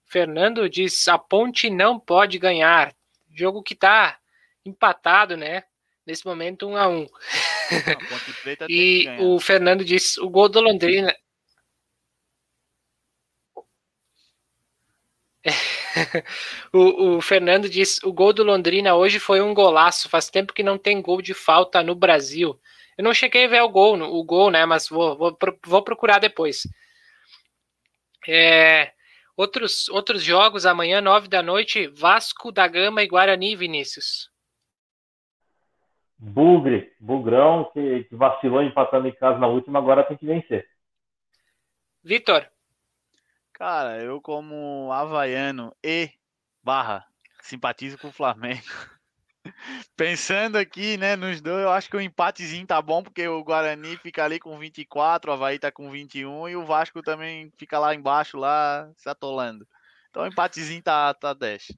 Fernando 0.05 0.69
diz: 0.69 1.06
a 1.09 1.19
Ponte 1.19 1.70
não 1.70 1.98
pode 1.98 2.39
ganhar. 2.39 2.94
Jogo 3.35 3.62
que 3.62 3.74
tá 3.74 4.19
empatado, 4.65 5.36
né? 5.36 5.65
Nesse 6.06 6.24
momento, 6.24 6.66
um 6.66 6.77
a 6.77 6.89
um. 6.89 7.06
e 8.69 9.06
o 9.20 9.39
Fernando 9.39 9.85
diz: 9.85 10.16
o 10.19 10.28
gol 10.28 10.48
do 10.48 10.60
Londrina. 10.60 11.15
o, 16.73 17.16
o, 17.16 17.20
Fernando 17.20 17.69
diz: 17.69 18.02
o 18.02 18.12
gol 18.12 18.32
do 18.32 18.43
Londrina 18.43 18.94
hoje 18.94 19.19
foi 19.19 19.40
um 19.40 19.52
golaço. 19.52 20.09
Faz 20.09 20.31
tempo 20.31 20.52
que 20.52 20.62
não 20.62 20.78
tem 20.78 21.02
gol 21.02 21.20
de 21.20 21.35
falta 21.35 21.82
no 21.82 21.94
Brasil. 21.94 22.59
Eu 22.99 23.05
não 23.05 23.15
cheguei 23.15 23.45
a 23.45 23.49
ver 23.49 23.62
o 23.62 23.69
gol, 23.69 23.97
o 23.97 24.25
gol, 24.25 24.51
né? 24.51 24.66
Mas 24.66 24.89
vou, 24.89 25.16
vou, 25.16 25.39
vou 25.65 25.83
procurar 25.85 26.19
depois. 26.19 26.62
É, 28.27 28.93
outros, 29.37 29.89
outros 29.89 30.20
jogos 30.20 30.66
amanhã, 30.66 31.01
nove 31.01 31.29
da 31.29 31.41
noite, 31.41 31.87
Vasco 31.87 32.51
da 32.51 32.66
Gama 32.66 33.01
e 33.01 33.07
Guarani, 33.07 33.55
Vinícius. 33.55 34.29
Bugre, 36.19 36.93
Bugrão, 36.99 37.70
que, 37.73 38.03
que 38.03 38.16
vacilou 38.16 38.61
empatando 38.62 39.07
em 39.07 39.15
casa 39.15 39.39
na 39.39 39.47
última, 39.47 39.79
agora 39.79 40.03
tem 40.03 40.16
que 40.16 40.27
vencer. 40.27 40.69
Vitor. 42.03 42.51
Cara, 43.53 44.03
eu 44.03 44.20
como 44.20 44.91
havaiano 44.93 45.73
e 45.85 46.11
barra 46.65 47.07
simpatizo 47.43 47.97
com 47.97 48.09
o 48.09 48.12
Flamengo. 48.12 48.66
Pensando 49.97 50.56
aqui, 50.56 50.97
né, 50.97 51.16
nos 51.16 51.40
dois, 51.40 51.62
eu 51.62 51.70
acho 51.70 51.89
que 51.89 51.97
o 51.97 52.01
empatezinho 52.01 52.66
tá 52.66 52.81
bom, 52.81 53.02
porque 53.02 53.27
o 53.27 53.43
Guarani 53.43 53.97
fica 53.97 54.24
ali 54.24 54.39
com 54.39 54.59
24, 54.59 55.31
o 55.31 55.35
Havaí 55.35 55.59
tá 55.59 55.73
com 55.73 55.90
21 55.90 56.48
e 56.48 56.56
o 56.56 56.65
Vasco 56.65 57.02
também 57.02 57.52
fica 57.56 57.78
lá 57.78 57.94
embaixo, 57.94 58.36
lá 58.36 58.89
se 58.97 59.09
atolando. 59.09 59.66
Então 60.10 60.23
o 60.23 60.27
empatezinho 60.27 60.82
tá, 60.82 61.12
tá 61.15 61.32
10. 61.32 61.73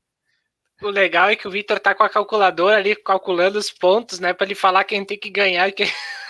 O 0.83 0.89
legal 0.89 1.29
é 1.29 1.37
que 1.37 1.47
o 1.47 1.51
Vitor 1.51 1.79
tá 1.79 1.95
com 1.95 2.03
a 2.03 2.09
calculadora 2.09 2.77
ali, 2.77 2.97
calculando 2.97 3.59
os 3.59 3.71
pontos, 3.71 4.19
né, 4.19 4.33
para 4.33 4.47
ele 4.47 4.55
falar 4.55 4.85
quem 4.85 5.05
tem 5.05 5.19
que 5.19 5.31
ganhar. 5.31 5.71
Quem... 5.73 5.87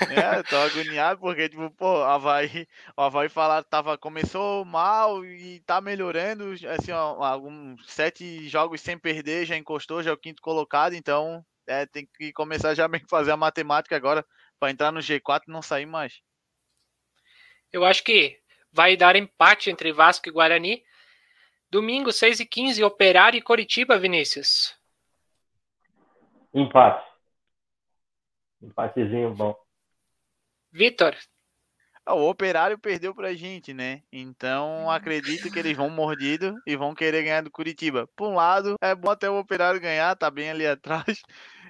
É, 0.08 0.42
tô 0.42 0.56
agoniado, 0.56 1.20
porque, 1.20 1.48
tipo, 1.48 1.70
pô, 1.72 2.02
Havaí, 2.02 2.66
o 2.96 3.02
Havaí 3.02 3.28
falar, 3.28 3.62
tava, 3.64 3.98
começou 3.98 4.64
mal 4.64 5.24
e 5.24 5.60
tá 5.60 5.80
melhorando, 5.80 6.52
assim, 6.68 6.92
ó, 6.92 7.22
alguns 7.22 7.84
sete 7.86 8.48
jogos 8.48 8.80
sem 8.80 8.98
perder, 8.98 9.44
já 9.44 9.56
encostou, 9.56 10.02
já 10.02 10.10
é 10.10 10.14
o 10.14 10.18
quinto 10.18 10.40
colocado, 10.40 10.94
então 10.94 11.44
é, 11.66 11.84
tem 11.86 12.08
que 12.16 12.32
começar 12.32 12.74
já 12.74 12.88
bem 12.88 13.02
fazer 13.08 13.32
a 13.32 13.36
matemática 13.36 13.94
agora 13.94 14.24
para 14.58 14.70
entrar 14.70 14.90
no 14.90 15.00
G4 15.00 15.42
e 15.46 15.50
não 15.50 15.62
sair 15.62 15.86
mais. 15.86 16.20
Eu 17.72 17.84
acho 17.84 18.02
que 18.02 18.38
vai 18.72 18.96
dar 18.96 19.16
empate 19.16 19.70
entre 19.70 19.92
Vasco 19.92 20.28
e 20.28 20.32
Guarani. 20.32 20.82
Domingo, 21.70 22.10
6 22.10 22.40
e 22.40 22.46
15 22.46 22.82
Operário 22.82 23.38
e 23.38 23.42
Coritiba, 23.42 23.98
Vinícius. 23.98 24.76
Empate. 26.52 27.08
Empatezinho 28.60 29.34
bom. 29.34 29.56
Vitor. 30.72 31.16
Ah, 32.04 32.14
o 32.14 32.28
Operário 32.28 32.78
perdeu 32.78 33.14
pra 33.14 33.34
gente, 33.34 33.74
né? 33.74 34.02
Então 34.10 34.90
acredito 34.90 35.50
que 35.50 35.58
eles 35.58 35.76
vão 35.76 35.90
mordido 35.90 36.56
e 36.66 36.76
vão 36.76 36.94
querer 36.94 37.22
ganhar 37.22 37.42
do 37.42 37.50
Curitiba. 37.50 38.08
Por 38.16 38.28
um 38.28 38.34
lado, 38.34 38.76
é 38.80 38.94
bom 38.94 39.10
até 39.10 39.28
o 39.28 39.38
Operário 39.38 39.80
ganhar, 39.80 40.16
tá 40.16 40.30
bem 40.30 40.50
ali 40.50 40.66
atrás. 40.66 41.20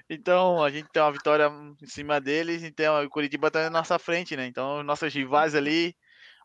Então 0.09 0.63
a 0.63 0.69
gente 0.69 0.89
tem 0.91 1.01
uma 1.01 1.11
vitória 1.11 1.49
em 1.81 1.87
cima 1.87 2.19
deles, 2.19 2.63
então 2.63 3.03
o 3.03 3.09
Curitiba 3.09 3.51
tá 3.51 3.63
na 3.63 3.69
nossa 3.69 3.99
frente, 3.99 4.35
né? 4.35 4.45
Então 4.45 4.83
nossos 4.83 5.13
rivais 5.13 5.55
ali, 5.55 5.95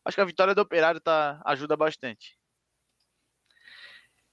acho 0.04 0.14
que 0.14 0.20
a 0.20 0.24
vitória 0.24 0.54
do 0.54 0.60
Operário 0.60 1.00
tá 1.00 1.40
ajuda 1.44 1.76
bastante. 1.76 2.36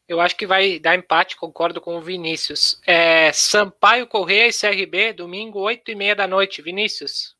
Eu 0.08 0.20
acho 0.20 0.36
que 0.36 0.46
vai 0.46 0.80
dar 0.80 0.96
empate, 0.96 1.38
concordo 1.38 1.80
com 1.80 1.96
o 1.96 2.02
Vinícius. 2.02 2.82
É, 2.86 3.32
Sampaio 3.32 4.06
Correia 4.08 4.48
e 4.48 4.54
CRB, 4.54 5.14
domingo, 5.14 5.60
8 5.60 5.90
e 5.92 5.96
meia 5.96 6.16
da 6.16 6.28
noite. 6.28 6.62
Vinícius. 6.62 7.36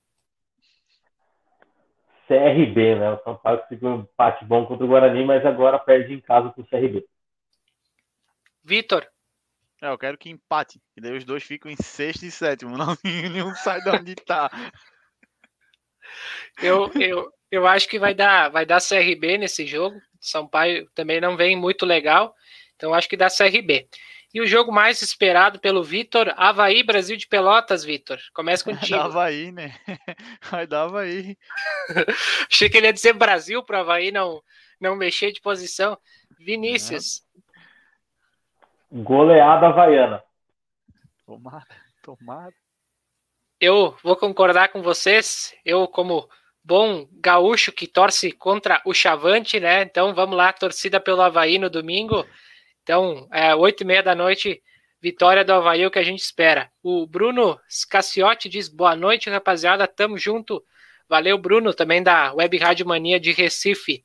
CRB, 2.28 2.96
né? 2.96 3.12
O 3.12 3.24
Sampaio 3.24 3.60
conseguiu 3.60 3.90
um 3.90 4.00
empate 4.02 4.46
bom 4.46 4.66
contra 4.66 4.86
o 4.86 4.88
Guarani, 4.88 5.26
mas 5.26 5.46
agora 5.46 5.80
perde 5.80 6.14
em 6.14 6.22
casa 6.22 6.50
para 6.50 6.62
o 6.62 6.68
CRB. 6.68 7.06
Vitor. 8.64 9.08
É, 9.82 9.90
eu 9.90 9.98
quero 9.98 10.18
que 10.18 10.30
empate, 10.30 10.82
e 10.96 11.02
daí 11.02 11.18
os 11.18 11.26
dois 11.26 11.44
ficam 11.44 11.70
em 11.70 11.76
sexto 11.76 12.24
e 12.24 12.32
sétimo, 12.32 12.78
não 12.78 12.96
nenhum 13.04 13.54
sai 13.56 13.82
de 13.82 13.90
onde 13.90 14.14
está. 14.14 14.50
Eu, 16.62 16.90
eu, 16.96 17.34
eu 17.52 17.68
acho 17.68 17.90
que 17.90 18.00
vai 18.00 18.14
dar, 18.14 18.50
vai 18.50 18.66
dar 18.66 18.82
CRB 18.82 19.38
nesse 19.38 19.66
jogo. 19.66 20.00
Sampaio 20.22 20.90
também 20.96 21.20
não 21.20 21.36
vem 21.36 21.56
muito 21.56 21.86
legal. 21.86 22.34
Então 22.76 22.94
acho 22.94 23.10
que 23.10 23.18
dá 23.18 23.28
CRB. 23.28 23.88
E 24.34 24.42
o 24.42 24.48
jogo 24.48 24.72
mais 24.72 25.02
esperado 25.04 25.60
pelo 25.60 25.84
Vitor, 25.84 26.34
Havaí, 26.36 26.82
Brasil 26.82 27.16
de 27.16 27.28
Pelotas, 27.28 27.84
Vitor. 27.84 28.20
Começa 28.34 28.64
contigo. 28.64 29.00
Havaí, 29.00 29.52
né? 29.52 29.76
Vai 30.50 30.66
dar 30.66 30.84
Havaí. 30.84 31.38
Achei 32.50 32.68
que 32.68 32.78
ele 32.78 32.88
ia 32.88 32.94
dizer 32.94 33.14
Brasil 33.14 33.62
para 33.64 33.82
Havaí 33.82 34.12
não, 34.12 34.42
não 34.82 34.96
mexer 34.96 35.32
de 35.32 35.40
posição. 35.40 35.98
Vinícius. 36.40 37.22
Goleada 38.92 39.68
havaiana. 39.68 40.24
Tomara, 41.26 41.66
tomara. 42.02 42.54
Eu 43.60 43.96
vou 44.04 44.16
concordar 44.16 44.70
com 44.70 44.82
vocês. 44.82 45.56
Eu, 45.64 45.88
como 45.88 46.28
bom 46.64 47.08
gaúcho 47.14 47.72
que 47.72 47.88
torce 47.88 48.32
contra 48.32 48.82
o 48.86 48.94
Chavante, 48.94 49.60
né? 49.60 49.84
Então 49.84 50.14
vamos 50.14 50.36
lá, 50.36 50.52
torcida 50.52 51.00
pelo 51.00 51.22
Havaí 51.22 51.58
no 51.58 51.70
domingo. 51.70 52.26
Então, 52.84 53.28
é, 53.32 53.56
oito 53.56 53.82
e 53.82 53.86
meia 53.86 54.04
da 54.04 54.14
noite, 54.14 54.62
vitória 55.02 55.44
do 55.44 55.54
Havaí, 55.54 55.86
o 55.86 55.92
que 55.92 56.00
a 56.00 56.04
gente 56.04 56.20
espera. 56.20 56.70
O 56.84 57.08
Bruno 57.08 57.58
Scassiotti 57.70 58.50
diz, 58.50 58.68
boa 58.68 58.96
noite, 58.96 59.30
rapaziada, 59.30 59.88
tamo 59.88 60.18
junto. 60.18 60.64
Valeu, 61.08 61.38
Bruno, 61.38 61.74
também 61.74 62.04
da 62.04 62.34
Web 62.34 62.58
Rádio 62.58 62.86
Mania 62.86 63.20
de 63.20 63.32
Recife. 63.32 64.04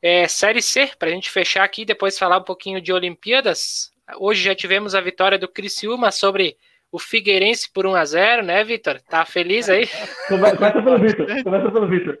É, 0.00 0.26
série 0.28 0.62
C, 0.62 0.90
para 0.98 1.08
a 1.08 1.12
gente 1.12 1.30
fechar 1.30 1.64
aqui, 1.64 1.84
depois 1.84 2.18
falar 2.18 2.38
um 2.38 2.44
pouquinho 2.44 2.80
de 2.80 2.92
Olimpíadas. 2.92 3.92
Hoje 4.16 4.42
já 4.42 4.54
tivemos 4.54 4.94
a 4.94 5.00
vitória 5.00 5.38
do 5.38 5.48
Criciúma 5.48 6.10
sobre 6.10 6.56
o 6.90 6.98
Figueirense 6.98 7.70
por 7.72 7.86
1 7.86 7.94
a 7.94 8.04
0 8.04 8.42
né, 8.44 8.62
Vitor? 8.62 9.00
Tá 9.08 9.24
feliz 9.24 9.68
aí? 9.68 9.88
Começa 10.28 10.82
pelo 10.82 10.98
Vitor. 10.98 11.42
Começa 11.42 11.70
pelo 11.70 11.88
Vitor. 11.88 12.18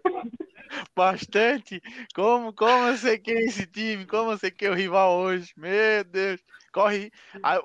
Bastante. 0.96 1.80
Como, 2.14 2.52
como 2.52 2.88
eu 2.88 2.96
sei 2.96 3.18
que 3.18 3.30
é 3.30 3.40
esse 3.40 3.66
time, 3.66 4.06
como 4.06 4.32
eu 4.32 4.38
sei 4.38 4.50
que 4.50 4.66
é 4.66 4.70
o 4.70 4.74
rival 4.74 5.12
hoje. 5.14 5.52
Meu 5.56 6.04
Deus. 6.04 6.40
Corre. 6.72 7.10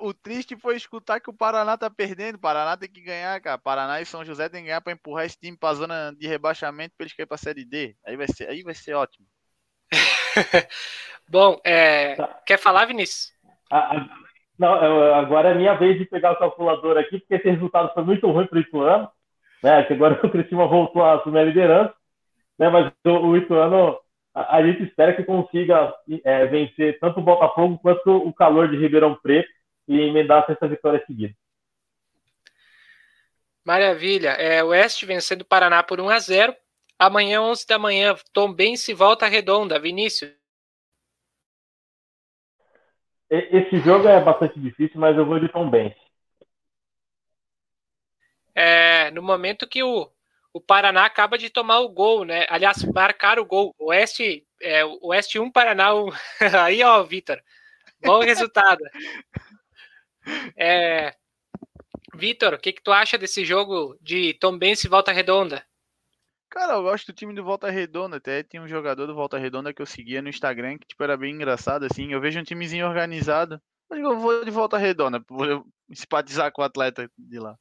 O 0.00 0.12
triste 0.12 0.56
foi 0.56 0.76
escutar 0.76 1.20
que 1.20 1.30
o 1.30 1.36
Paraná 1.36 1.76
tá 1.76 1.88
perdendo. 1.88 2.36
O 2.36 2.40
Paraná 2.40 2.76
tem 2.76 2.90
que 2.90 3.00
ganhar, 3.00 3.40
cara. 3.40 3.56
Paraná 3.58 4.00
e 4.00 4.06
São 4.06 4.24
José 4.24 4.48
tem 4.48 4.62
que 4.62 4.66
ganhar 4.66 4.80
para 4.80 4.92
empurrar 4.92 5.24
esse 5.24 5.38
time 5.38 5.56
pra 5.56 5.74
zona 5.74 6.12
de 6.18 6.26
rebaixamento 6.26 6.94
para 6.96 7.04
eles 7.04 7.14
caírem 7.14 7.28
pra 7.28 7.38
Série 7.38 7.64
D. 7.64 7.96
Aí 8.04 8.16
vai 8.16 8.28
ser, 8.28 8.48
aí 8.48 8.62
vai 8.62 8.74
ser 8.74 8.94
ótimo. 8.94 9.26
Bom, 11.28 11.60
é... 11.64 12.14
tá. 12.14 12.40
quer 12.46 12.58
falar, 12.58 12.86
Vinícius? 12.86 13.32
Não, 14.58 14.74
agora 15.14 15.50
é 15.50 15.54
minha 15.54 15.74
vez 15.74 15.98
de 15.98 16.04
pegar 16.04 16.32
o 16.32 16.38
calculador 16.38 16.98
aqui, 16.98 17.18
porque 17.20 17.34
esse 17.34 17.48
resultado 17.48 17.92
foi 17.94 18.02
muito 18.02 18.28
ruim 18.30 18.46
para 18.46 18.58
o 18.58 18.60
Ituano, 18.60 19.08
né? 19.62 19.84
Que 19.84 19.92
agora 19.92 20.18
o 20.26 20.30
Cristina 20.30 20.66
voltou 20.66 21.04
a 21.04 21.14
assumir 21.14 21.38
a 21.38 21.44
liderança, 21.44 21.94
né? 22.58 22.68
Mas 22.68 22.92
o, 23.04 23.10
o 23.10 23.36
Ituano, 23.36 23.98
a, 24.34 24.56
a, 24.56 24.66
gente 24.66 24.82
espera 24.82 25.14
que 25.14 25.24
consiga 25.24 25.94
é, 26.24 26.46
vencer 26.46 26.98
tanto 26.98 27.20
o 27.20 27.22
Botafogo 27.22 27.78
quanto 27.78 28.10
o 28.16 28.32
calor 28.32 28.68
de 28.68 28.76
Ribeirão 28.76 29.14
Preto 29.14 29.48
e 29.86 30.00
emendar 30.00 30.44
essa 30.48 30.66
vitória 30.66 31.02
seguida. 31.06 31.34
Maravilha. 33.64 34.30
É, 34.30 34.64
Oeste 34.64 35.06
vencendo 35.06 35.42
o 35.42 35.46
Paraná 35.46 35.82
por 35.82 36.00
1 36.00 36.08
a 36.08 36.18
0. 36.18 36.56
Amanhã, 36.98 37.42
11 37.42 37.66
da 37.66 37.78
manhã, 37.78 38.16
Tom 38.32 38.52
Bense 38.52 38.92
volta 38.92 39.26
redonda. 39.26 39.78
Vinícius. 39.78 40.32
Esse 43.30 43.78
jogo 43.80 44.08
é 44.08 44.18
bastante 44.20 44.58
difícil, 44.58 44.98
mas 44.98 45.16
eu 45.16 45.26
vou 45.26 45.38
de 45.38 45.50
Tom 45.50 45.68
Benz. 45.68 45.94
É, 48.54 49.10
no 49.10 49.22
momento 49.22 49.68
que 49.68 49.82
o, 49.82 50.10
o 50.52 50.60
Paraná 50.60 51.04
acaba 51.04 51.38
de 51.38 51.50
tomar 51.50 51.80
o 51.80 51.88
gol, 51.88 52.24
né? 52.24 52.46
Aliás, 52.48 52.82
marcar 52.84 53.38
o 53.38 53.44
gol. 53.44 53.74
Oeste, 53.78 54.46
é, 54.60 54.84
Oeste 55.02 55.38
1, 55.38 55.50
Paraná 55.50 55.94
1. 55.94 56.08
Aí, 56.64 56.82
ó, 56.82 57.02
Vitor. 57.02 57.40
Bom 58.04 58.20
resultado. 58.20 58.82
É, 60.58 61.14
Vitor, 62.14 62.52
o 62.52 62.58
que, 62.58 62.74
que 62.74 62.82
tu 62.82 62.92
acha 62.92 63.16
desse 63.16 63.46
jogo 63.46 63.96
de 64.02 64.34
Tom 64.34 64.58
Benz 64.58 64.84
e 64.84 64.88
Volta 64.88 65.10
Redonda? 65.10 65.64
Cara, 66.50 66.74
eu 66.74 66.82
gosto 66.82 67.06
do 67.06 67.14
time 67.14 67.34
do 67.34 67.42
Volta 67.42 67.70
Redonda. 67.70 68.18
Até 68.18 68.42
tinha 68.42 68.60
um 68.60 68.68
jogador 68.68 69.06
do 69.06 69.14
Volta 69.14 69.38
Redonda 69.38 69.72
que 69.72 69.80
eu 69.80 69.86
seguia 69.86 70.20
no 70.20 70.28
Instagram 70.28 70.76
que 70.76 70.86
tipo, 70.86 71.02
era 71.02 71.16
bem 71.16 71.34
engraçado, 71.34 71.86
assim. 71.86 72.12
Eu 72.12 72.20
vejo 72.20 72.38
um 72.38 72.44
timezinho 72.44 72.86
organizado. 72.86 73.58
Mas 73.88 74.00
eu 74.00 74.18
vou 74.18 74.44
de 74.44 74.50
Volta 74.50 74.76
Redonda, 74.76 75.24
vou 75.28 75.64
simpatizar 75.94 76.52
com 76.52 76.60
o 76.60 76.64
atleta 76.64 77.10
de 77.16 77.38
lá. 77.38 77.56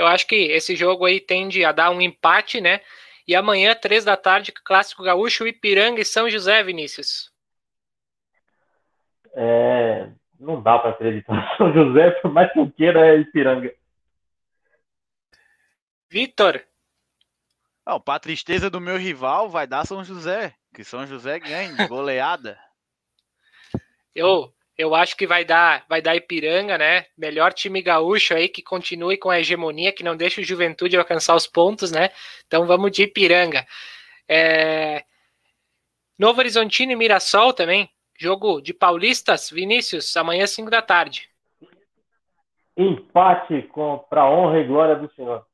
Eu 0.00 0.06
acho 0.06 0.26
que 0.26 0.34
esse 0.34 0.74
jogo 0.74 1.04
aí 1.04 1.20
tende 1.20 1.62
a 1.62 1.72
dar 1.72 1.90
um 1.90 2.00
empate, 2.00 2.58
né? 2.58 2.80
E 3.28 3.34
amanhã, 3.34 3.74
três 3.74 4.02
da 4.02 4.16
tarde, 4.16 4.50
Clássico 4.50 5.02
Gaúcho, 5.02 5.46
Ipiranga 5.46 6.00
e 6.00 6.06
São 6.06 6.30
José, 6.30 6.62
Vinícius. 6.62 7.30
É, 9.34 10.08
não 10.38 10.62
dá 10.62 10.78
para 10.78 10.92
acreditar. 10.92 11.34
São 11.58 11.70
José, 11.74 12.12
por 12.22 12.32
mais 12.32 12.50
que 12.50 12.58
eu 12.58 12.72
queira, 12.72 13.06
é 13.06 13.18
Ipiranga. 13.18 13.74
Vitor, 16.08 16.64
não, 17.86 18.00
para 18.00 18.18
tristeza 18.18 18.70
do 18.70 18.80
meu 18.80 18.96
rival, 18.96 19.50
vai 19.50 19.66
dar 19.66 19.86
São 19.86 20.02
José. 20.02 20.54
Que 20.74 20.82
São 20.82 21.06
José 21.06 21.38
ganhe, 21.38 21.86
goleada. 21.88 22.58
Eu, 24.14 24.50
eu 24.80 24.94
acho 24.94 25.14
que 25.14 25.26
vai 25.26 25.44
dar, 25.44 25.84
vai 25.86 26.00
dar 26.00 26.16
Ipiranga, 26.16 26.78
né? 26.78 27.04
Melhor 27.16 27.52
time 27.52 27.82
gaúcho 27.82 28.32
aí 28.32 28.48
que 28.48 28.62
continue 28.62 29.18
com 29.18 29.28
a 29.28 29.38
hegemonia, 29.38 29.92
que 29.92 30.02
não 30.02 30.16
deixe 30.16 30.40
o 30.40 30.44
Juventude 30.44 30.96
alcançar 30.96 31.36
os 31.36 31.46
pontos, 31.46 31.92
né? 31.92 32.10
Então 32.46 32.66
vamos 32.66 32.90
de 32.90 33.02
Ipiranga. 33.02 33.66
É... 34.26 35.04
Novo 36.18 36.40
Horizontino 36.40 36.92
e 36.92 36.96
Mirassol 36.96 37.52
também. 37.52 37.90
Jogo 38.18 38.62
de 38.62 38.72
Paulistas, 38.72 39.50
Vinícius, 39.50 40.16
amanhã 40.16 40.46
5 40.46 40.70
da 40.70 40.80
tarde. 40.80 41.28
Empate 42.76 43.68
para 44.08 44.30
honra 44.30 44.60
e 44.60 44.66
glória 44.66 44.96
do 44.96 45.12
Senhor. 45.14 45.46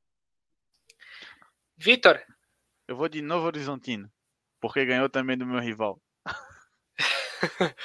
Vitor. 1.77 2.23
Eu 2.87 2.95
vou 2.95 3.09
de 3.09 3.21
Novo 3.21 3.47
Horizontino, 3.47 4.09
porque 4.61 4.85
ganhou 4.85 5.09
também 5.09 5.37
do 5.37 5.45
meu 5.45 5.59
rival. 5.59 6.01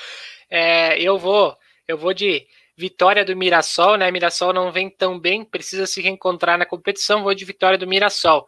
é, 0.51 1.01
eu 1.01 1.17
vou, 1.17 1.57
eu 1.87 1.97
vou 1.97 2.13
de 2.13 2.45
vitória 2.75 3.23
do 3.23 3.35
Mirassol, 3.37 3.95
né? 3.95 4.11
Mirassol 4.11 4.51
não 4.51 4.69
vem 4.69 4.89
tão 4.89 5.17
bem, 5.17 5.45
precisa 5.45 5.87
se 5.87 6.01
reencontrar 6.01 6.57
na 6.57 6.65
competição. 6.65 7.23
Vou 7.23 7.33
de 7.33 7.45
vitória 7.45 7.77
do 7.77 7.87
Mirassol. 7.87 8.45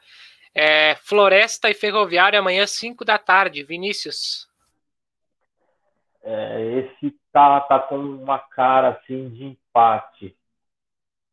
É, 0.53 0.95
Floresta 0.95 1.69
e 1.69 1.73
Ferroviária 1.73 2.37
amanhã 2.37 2.67
5 2.67 3.05
da 3.05 3.17
tarde. 3.17 3.63
Vinícius. 3.63 4.47
É, 6.21 6.79
esse 6.79 7.17
tá, 7.31 7.61
tá 7.61 7.79
com 7.79 7.97
uma 7.97 8.39
cara 8.39 8.89
assim 8.89 9.29
de 9.29 9.45
empate. 9.45 10.35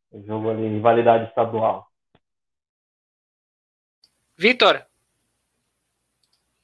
O 0.09 0.21
jogo 0.23 0.49
ali, 0.49 0.67
rivalidade 0.67 1.27
estadual. 1.29 1.87
Vitor. 4.37 4.85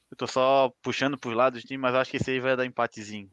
Eu 0.09 0.17
tô 0.17 0.27
só 0.27 0.73
puxando 0.81 1.17
por 1.17 1.35
lados 1.35 1.61
do 1.61 1.67
time, 1.67 1.77
mas 1.77 1.93
acho 1.93 2.11
que 2.11 2.17
esse 2.17 2.31
aí 2.31 2.39
vai 2.39 2.55
dar 2.55 2.65
empatezinho. 2.65 3.29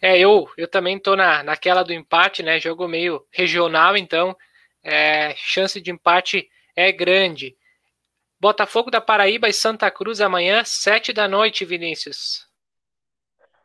É, 0.00 0.18
eu, 0.18 0.48
eu 0.56 0.68
também 0.68 0.98
tô 0.98 1.16
na, 1.16 1.42
naquela 1.42 1.82
do 1.82 1.92
empate, 1.92 2.42
né? 2.42 2.60
Jogo 2.60 2.86
meio 2.86 3.24
regional, 3.32 3.96
então 3.96 4.36
é, 4.82 5.34
chance 5.36 5.80
de 5.80 5.90
empate 5.90 6.48
é 6.76 6.92
grande. 6.92 7.56
Botafogo 8.40 8.90
da 8.90 9.00
Paraíba 9.00 9.48
e 9.48 9.52
Santa 9.52 9.90
Cruz 9.90 10.20
amanhã, 10.20 10.62
sete 10.64 11.12
da 11.12 11.26
noite, 11.26 11.64
Vinícius. 11.64 12.46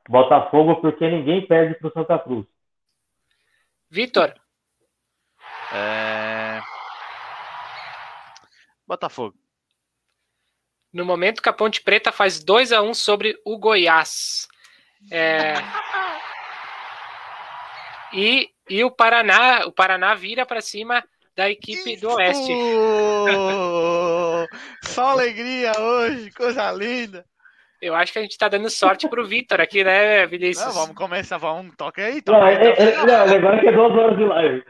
Botafogo 0.10 0.81
porque 0.81 1.07
ninguém 1.07 1.45
perde 1.45 1.76
pro 1.76 1.93
Santa 1.93 2.18
Cruz. 2.18 2.45
Vitor. 3.89 4.34
É... 5.72 6.60
Botafogo. 8.88 9.38
No 10.91 11.05
momento 11.05 11.41
que 11.41 11.49
a 11.49 11.53
Ponte 11.53 11.81
Preta 11.81 12.11
faz 12.11 12.43
2 12.43 12.72
a 12.72 12.81
1 12.81 12.89
um 12.89 12.93
sobre 12.93 13.39
o 13.45 13.57
Goiás. 13.57 14.47
É... 15.11 15.53
E, 18.14 18.49
e 18.69 18.84
o 18.84 18.91
Paraná, 18.91 19.65
o 19.65 19.72
Paraná 19.72 20.14
vira 20.14 20.45
para 20.45 20.61
cima 20.61 21.03
da 21.35 21.49
equipe 21.49 21.98
do 21.98 22.11
Oeste. 22.11 22.53
Só 24.85 25.07
alegria 25.07 25.72
hoje, 25.80 26.31
coisa 26.31 26.72
linda. 26.72 27.26
Eu 27.81 27.95
acho 27.95 28.14
que 28.14 28.19
a 28.19 28.22
gente 28.22 28.38
tá 28.38 28.48
dando 28.48 28.69
sorte 28.69 29.10
pro 29.10 29.26
Vitor 29.26 29.60
aqui, 29.60 29.84
né, 29.84 30.26
Vinícius? 30.26 30.68
Não, 30.68 30.73
vamos 30.73 30.95
começar, 30.95 31.38
vamos, 31.38 31.76
toca 31.76 32.06
aí. 32.06 32.22
Toca 32.22 32.40
não, 32.40 32.45
aí, 32.45 32.56
é, 32.56 32.81
é, 32.81 33.06
não, 33.06 33.35
agora 33.35 33.60
que 33.60 33.68
é 33.68 33.72
duas 33.73 33.91
horas 33.91 34.18
de 34.18 34.23
live. 34.23 34.64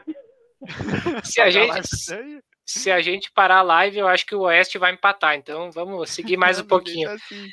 Se 1.22 1.40
a 1.40 1.50
gente, 1.50 1.82
se 2.64 2.90
a 2.90 3.00
gente 3.00 3.30
parar 3.30 3.58
a 3.58 3.62
live, 3.62 3.98
eu 3.98 4.08
acho 4.08 4.24
que 4.24 4.34
o 4.34 4.40
Oeste 4.40 4.78
vai 4.78 4.92
empatar. 4.92 5.36
Então 5.36 5.70
vamos 5.70 6.10
seguir 6.10 6.38
mais 6.38 6.58
um 6.58 6.66
pouquinho. 6.66 7.10
Assim. 7.10 7.46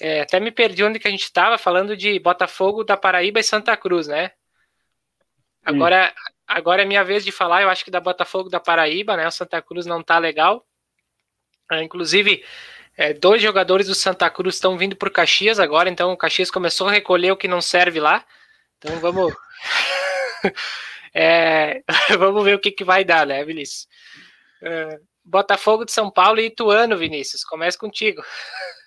É, 0.00 0.22
até 0.22 0.40
me 0.40 0.50
perdi 0.50 0.82
onde 0.82 0.98
que 0.98 1.06
a 1.06 1.10
gente 1.10 1.24
estava 1.24 1.58
falando 1.58 1.96
de 1.96 2.18
Botafogo 2.18 2.82
da 2.82 2.96
Paraíba 2.96 3.38
e 3.38 3.44
Santa 3.44 3.76
Cruz, 3.76 4.08
né? 4.08 4.32
Agora, 5.64 6.12
agora 6.46 6.82
é 6.82 6.84
minha 6.84 7.04
vez 7.04 7.24
de 7.24 7.32
falar. 7.32 7.62
Eu 7.62 7.70
acho 7.70 7.84
que 7.84 7.90
da 7.90 8.00
Botafogo 8.00 8.48
da 8.48 8.60
Paraíba, 8.60 9.16
né? 9.16 9.26
O 9.26 9.30
Santa 9.30 9.62
Cruz 9.62 9.86
não 9.86 10.02
tá 10.02 10.18
legal. 10.18 10.66
É, 11.70 11.82
inclusive, 11.82 12.44
é, 12.96 13.12
dois 13.12 13.40
jogadores 13.40 13.86
do 13.86 13.94
Santa 13.94 14.28
Cruz 14.28 14.56
estão 14.56 14.76
vindo 14.76 14.96
por 14.96 15.10
Caxias 15.10 15.58
agora. 15.60 15.88
Então 15.88 16.12
o 16.12 16.16
Caxias 16.16 16.50
começou 16.50 16.88
a 16.88 16.92
recolher 16.92 17.32
o 17.32 17.36
que 17.36 17.48
não 17.48 17.60
serve 17.60 18.00
lá. 18.00 18.24
Então 18.78 18.98
vamos. 19.00 19.32
É, 21.14 21.82
vamos 22.18 22.42
ver 22.42 22.54
o 22.54 22.58
que, 22.58 22.70
que 22.70 22.84
vai 22.84 23.04
dar, 23.04 23.26
né, 23.26 23.44
Vinícius? 23.44 23.86
É, 24.62 24.98
Botafogo 25.24 25.84
de 25.84 25.92
São 25.92 26.10
Paulo 26.10 26.40
e 26.40 26.46
Ituano, 26.46 26.96
Vinícius. 26.96 27.44
Começa 27.44 27.78
contigo. 27.78 28.22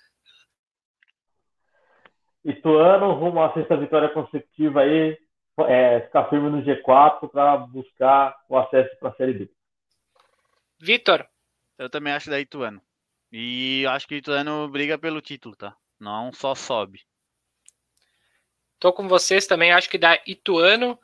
Ituano 2.44 3.12
rumo 3.12 3.42
à 3.42 3.52
sexta 3.54 3.76
vitória 3.76 4.08
consecutiva 4.08 4.80
aí, 4.82 5.16
é, 5.64 6.00
ficar 6.00 6.28
firme 6.28 6.50
no 6.50 6.62
G4 6.62 7.30
para 7.30 7.56
buscar 7.56 8.36
o 8.48 8.58
acesso 8.58 8.96
para 8.98 9.10
a 9.10 9.14
Série 9.14 9.32
B. 9.34 9.50
Vitor? 10.80 11.26
Eu 11.78 11.88
também 11.88 12.12
acho 12.12 12.30
da 12.30 12.40
Ituano. 12.40 12.80
E 13.32 13.86
acho 13.88 14.06
que 14.06 14.14
o 14.14 14.18
Ituano 14.18 14.68
briga 14.68 14.98
pelo 14.98 15.20
título, 15.20 15.56
tá? 15.56 15.76
Não 15.98 16.32
só 16.32 16.54
sobe. 16.54 17.00
Tô 18.78 18.92
com 18.92 19.08
vocês 19.08 19.46
também, 19.46 19.72
acho 19.72 19.88
que 19.88 19.98
dá 19.98 20.18
Ituano, 20.26 20.98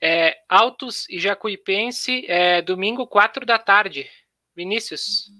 é, 0.00 0.38
Altos 0.48 1.08
e 1.10 1.18
Jacuipense, 1.18 2.24
é, 2.28 2.62
domingo, 2.62 3.06
4 3.06 3.44
da 3.44 3.58
tarde. 3.58 4.08
Vinícius? 4.54 5.30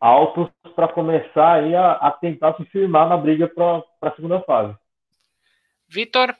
Altos 0.00 0.50
para 0.74 0.88
começar 0.88 1.54
aí 1.54 1.74
a, 1.74 1.92
a, 1.92 2.10
tentar 2.12 2.54
se 2.56 2.64
firmar 2.66 3.08
na 3.08 3.16
briga 3.16 3.48
para 3.48 3.82
a 4.02 4.14
segunda 4.14 4.40
fase. 4.42 4.76
Vitor? 5.88 6.34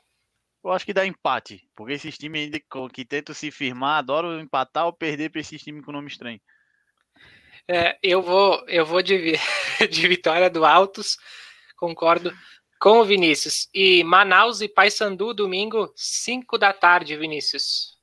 Eu 0.65 0.73
acho 0.73 0.87
que 0.87 0.95
dá 0.95 1.05
empate, 1.05 1.69
porque 1.77 1.93
esses 1.93 2.17
times 2.17 2.51
que 2.91 3.05
tentam 3.05 3.35
se 3.35 3.51
firmar 3.51 3.99
adoram 3.99 4.41
empatar 4.41 4.87
ou 4.87 4.95
perder 4.95 5.29
para 5.29 5.43
esses 5.43 5.63
times 5.63 5.85
com 5.85 5.93
nome 5.93 6.09
estranho. 6.09 6.41
É, 7.69 7.99
eu 8.03 8.23
vou, 8.23 8.67
eu 8.67 8.87
vou 8.87 9.03
de, 9.03 9.35
de 9.91 10.09
vitória 10.09 10.49
do 10.49 10.65
Altos, 10.65 11.19
concordo 11.77 12.33
com 12.81 13.01
o 13.01 13.05
Vinícius. 13.05 13.69
E 13.75 14.03
Manaus 14.05 14.63
e 14.63 14.69
Paysandu, 14.69 15.35
domingo, 15.35 15.93
5 15.95 16.57
da 16.57 16.73
tarde, 16.73 17.15
Vinícius. 17.15 17.99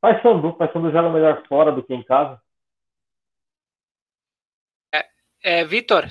Paysandu, 0.00 0.54
Paysandu 0.54 0.92
joga 0.92 1.10
melhor 1.10 1.44
fora 1.48 1.72
do 1.72 1.82
que 1.82 1.92
em 1.92 2.04
casa. 2.04 2.40
É, 4.94 5.08
é 5.42 5.64
Vitor, 5.64 6.06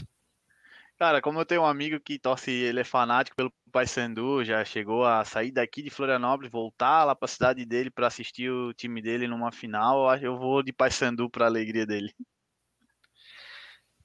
Cara, 0.99 1.21
como 1.21 1.39
eu 1.39 1.45
tenho 1.45 1.61
um 1.61 1.65
amigo 1.65 1.97
que 1.97 2.19
torce, 2.19 2.51
ele 2.51 2.81
é 2.81 2.83
fanático 2.83 3.33
pelo 3.37 3.53
Paysandu, 3.71 4.43
já 4.43 4.65
chegou 4.65 5.05
a 5.05 5.23
sair 5.23 5.49
daqui 5.49 5.81
de 5.81 5.89
Florianópolis, 5.89 6.51
voltar 6.51 7.05
lá 7.05 7.15
para 7.15 7.25
a 7.25 7.29
cidade 7.29 7.65
dele 7.65 7.89
para 7.89 8.07
assistir 8.07 8.51
o 8.51 8.73
time 8.73 9.01
dele 9.01 9.25
numa 9.25 9.49
final, 9.49 10.13
eu 10.17 10.37
vou 10.37 10.61
de 10.61 10.73
Paysandu 10.73 11.29
para 11.29 11.45
alegria 11.45 11.85
dele. 11.85 12.13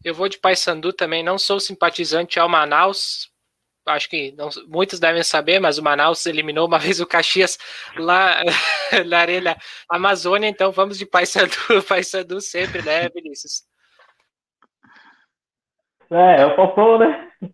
Eu 0.04 0.14
vou 0.14 0.28
de 0.28 0.38
Paysandu 0.38 0.92
também, 0.92 1.24
não 1.24 1.36
sou 1.36 1.58
simpatizante 1.58 2.38
ao 2.38 2.48
Manaus, 2.48 3.28
acho 3.86 4.08
que 4.08 4.30
não, 4.38 4.48
muitos 4.68 5.00
devem 5.00 5.24
saber, 5.24 5.58
mas 5.58 5.78
o 5.78 5.82
Manaus 5.82 6.24
eliminou 6.26 6.68
uma 6.68 6.78
vez 6.78 7.00
o 7.00 7.06
Caxias 7.06 7.58
lá 7.96 8.40
na 9.04 9.18
Arena 9.18 9.56
Amazônia, 9.90 10.46
então 10.46 10.70
vamos 10.70 10.96
de 10.96 11.06
Paysandu, 11.06 11.56
Paysandu 11.88 12.40
sempre, 12.40 12.82
né, 12.82 13.08
Vinícius? 13.08 13.73
É, 16.10 16.42
é 16.42 16.46
o 16.46 16.56
Falcão, 16.56 16.98
né? 16.98 17.30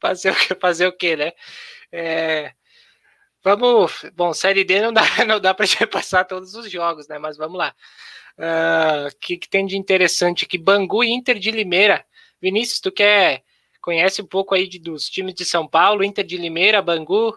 fazer 0.00 0.30
o 0.30 0.34
que, 0.34 0.54
fazer 0.54 0.86
o 0.86 0.96
que, 0.96 1.16
né? 1.16 1.32
É, 1.92 2.52
vamos, 3.42 4.04
bom, 4.14 4.32
série 4.32 4.64
D 4.64 4.80
não 4.80 4.92
dá, 4.92 5.02
não 5.26 5.40
dá 5.40 5.54
para 5.54 5.66
passar 5.90 6.24
todos 6.24 6.54
os 6.54 6.70
jogos, 6.70 7.08
né? 7.08 7.18
Mas 7.18 7.36
vamos 7.36 7.58
lá. 7.58 7.74
O 8.36 8.42
uh, 9.08 9.18
que, 9.20 9.36
que, 9.36 9.48
tem 9.48 9.64
de 9.64 9.78
interessante 9.78 10.44
aqui? 10.44 10.58
Bangu 10.58 11.04
e 11.04 11.12
Inter 11.12 11.38
de 11.38 11.50
Limeira. 11.50 12.04
Vinícius, 12.40 12.80
tu 12.80 12.90
quer 12.90 13.42
conhece 13.84 14.22
um 14.22 14.26
pouco 14.26 14.54
aí 14.54 14.66
de, 14.66 14.78
dos 14.78 15.10
times 15.10 15.34
de 15.34 15.44
São 15.44 15.68
Paulo, 15.68 16.02
Inter 16.02 16.24
de 16.24 16.38
Limeira, 16.38 16.80
Bangu? 16.80 17.34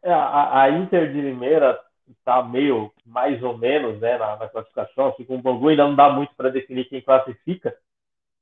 É, 0.00 0.12
a, 0.12 0.62
a, 0.62 0.70
Inter 0.70 1.12
de 1.12 1.20
Limeira 1.20 1.78
está 2.08 2.40
meio 2.40 2.92
mais 3.04 3.42
ou 3.42 3.58
menos 3.58 4.00
né, 4.00 4.16
na, 4.16 4.36
na 4.36 4.48
classificação, 4.48 5.08
assim, 5.08 5.24
com 5.24 5.34
o 5.34 5.42
Bangu 5.42 5.68
ainda 5.68 5.88
não 5.88 5.96
dá 5.96 6.08
muito 6.08 6.32
para 6.36 6.50
definir 6.50 6.88
quem 6.88 7.00
classifica, 7.00 7.76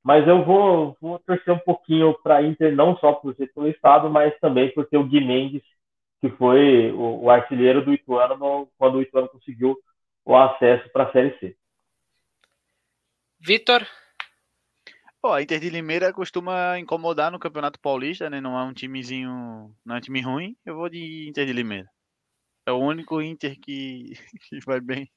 mas 0.06 0.24
eu 0.28 0.44
vou, 0.44 0.96
vou 1.00 1.18
torcer 1.18 1.52
um 1.52 1.58
pouquinho 1.58 2.16
para 2.22 2.36
a 2.36 2.42
Inter, 2.42 2.76
não 2.76 2.96
só 2.98 3.12
por 3.14 3.34
ser 3.34 3.52
pelo 3.52 3.66
Estado, 3.66 4.08
mas 4.08 4.38
também 4.38 4.72
por 4.72 4.86
ter 4.86 4.96
o 4.96 5.04
Gui 5.04 5.20
Mendes, 5.20 5.64
que 6.20 6.30
foi 6.30 6.92
o, 6.92 7.24
o 7.24 7.28
artilheiro 7.28 7.84
do 7.84 7.92
Ituano 7.92 8.36
no, 8.36 8.68
quando 8.78 8.98
o 8.98 9.02
Ituano 9.02 9.28
conseguiu 9.28 9.76
o 10.24 10.36
acesso 10.36 10.88
para 10.92 11.08
a 11.08 11.12
Série 11.12 11.36
C. 11.40 11.56
Vitor? 13.40 13.84
Pô, 15.20 15.32
a 15.32 15.42
Inter 15.42 15.58
de 15.58 15.70
Limeira 15.70 16.12
costuma 16.12 16.78
incomodar 16.78 17.32
no 17.32 17.40
Campeonato 17.40 17.80
Paulista, 17.80 18.30
né? 18.30 18.40
Não 18.40 18.56
é 18.56 18.62
um 18.62 18.72
timezinho, 18.72 19.74
não 19.84 19.96
é 19.96 19.98
um 19.98 20.00
time 20.00 20.20
ruim. 20.20 20.56
Eu 20.64 20.76
vou 20.76 20.88
de 20.88 21.28
Inter 21.28 21.44
de 21.44 21.52
Limeira. 21.52 21.90
É 22.64 22.70
o 22.70 22.78
único 22.78 23.20
Inter 23.20 23.58
que, 23.58 24.12
que 24.48 24.60
vai 24.64 24.80
bem. 24.80 25.10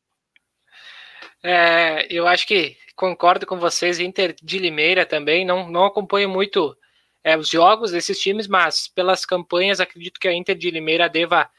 É, 1.44 2.06
eu 2.14 2.28
acho 2.28 2.46
que 2.46 2.76
concordo 2.96 3.46
com 3.46 3.58
vocês, 3.58 4.00
Inter 4.00 4.36
de 4.42 4.60
Limeira 4.60 5.06
também. 5.06 5.46
Não, 5.46 5.70
não 5.70 5.86
acompanho 5.86 6.30
muito 6.30 6.76
é, 7.24 7.38
os 7.38 7.50
jogos 7.50 7.92
desses 7.92 8.20
times, 8.20 8.48
mas 8.48 8.88
pelas 8.88 9.26
campanhas 9.26 9.80
acredito 9.80 10.20
que 10.20 10.28
a 10.28 10.34
Inter 10.34 10.58
de 10.58 10.70
Limeira 10.70 11.08
deva 11.08 11.50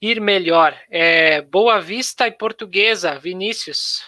ir 0.00 0.20
melhor. 0.20 0.76
É, 0.90 1.40
Boa 1.42 1.80
Vista 1.80 2.26
e 2.26 2.32
Portuguesa, 2.32 3.18
Vinícius. 3.18 4.02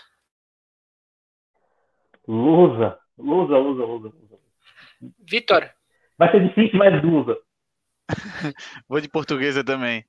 Lusa, 2.27 2.99
Lusa, 3.19 3.57
Lusa, 3.57 3.85
Lusa. 3.85 4.13
Vitor. 5.19 5.71
Vai 6.19 6.31
ser 6.31 6.49
difícil, 6.49 6.79
mas 6.79 7.03
Lusa. 7.03 7.39
Vou 8.89 9.01
de 9.01 9.09
Portuguesa 9.09 9.65
também. 9.65 10.05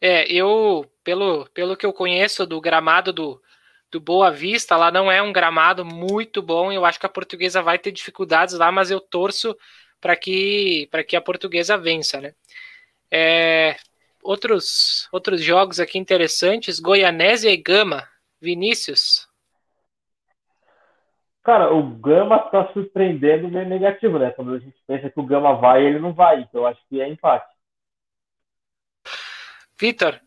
É, 0.00 0.30
eu, 0.30 0.84
pelo, 1.02 1.46
pelo 1.50 1.76
que 1.76 1.86
eu 1.86 1.92
conheço 1.92 2.46
do 2.46 2.60
gramado 2.60 3.12
do, 3.12 3.40
do 3.90 4.00
Boa 4.00 4.30
Vista, 4.30 4.76
lá 4.76 4.90
não 4.90 5.10
é 5.10 5.22
um 5.22 5.32
gramado 5.32 5.84
muito 5.84 6.42
bom. 6.42 6.72
Eu 6.72 6.84
acho 6.84 7.00
que 7.00 7.06
a 7.06 7.10
portuguesa 7.10 7.62
vai 7.62 7.78
ter 7.78 7.92
dificuldades 7.92 8.54
lá, 8.54 8.70
mas 8.70 8.90
eu 8.90 9.00
torço 9.00 9.56
para 10.00 10.16
que, 10.16 10.88
que 11.08 11.16
a 11.16 11.20
portuguesa 11.20 11.78
vença, 11.78 12.20
né? 12.20 12.34
É, 13.10 13.76
outros, 14.22 15.08
outros 15.12 15.42
jogos 15.42 15.80
aqui 15.80 15.98
interessantes: 15.98 16.80
Goianésia 16.80 17.50
e 17.50 17.56
Gama. 17.56 18.06
Vinícius. 18.40 19.26
Cara, 21.42 21.72
o 21.72 21.82
Gama 21.82 22.36
está 22.36 22.72
surpreendendo 22.72 23.48
meio 23.48 23.68
negativo, 23.68 24.18
né? 24.18 24.30
Quando 24.30 24.54
a 24.54 24.58
gente 24.58 24.76
pensa 24.86 25.08
que 25.08 25.20
o 25.20 25.24
Gama 25.24 25.54
vai, 25.54 25.84
ele 25.84 25.98
não 25.98 26.12
vai. 26.12 26.40
Então 26.40 26.62
eu 26.62 26.66
acho 26.66 26.80
que 26.88 27.00
é 27.00 27.08
empate. 27.08 27.46
Vitor? 29.78 30.20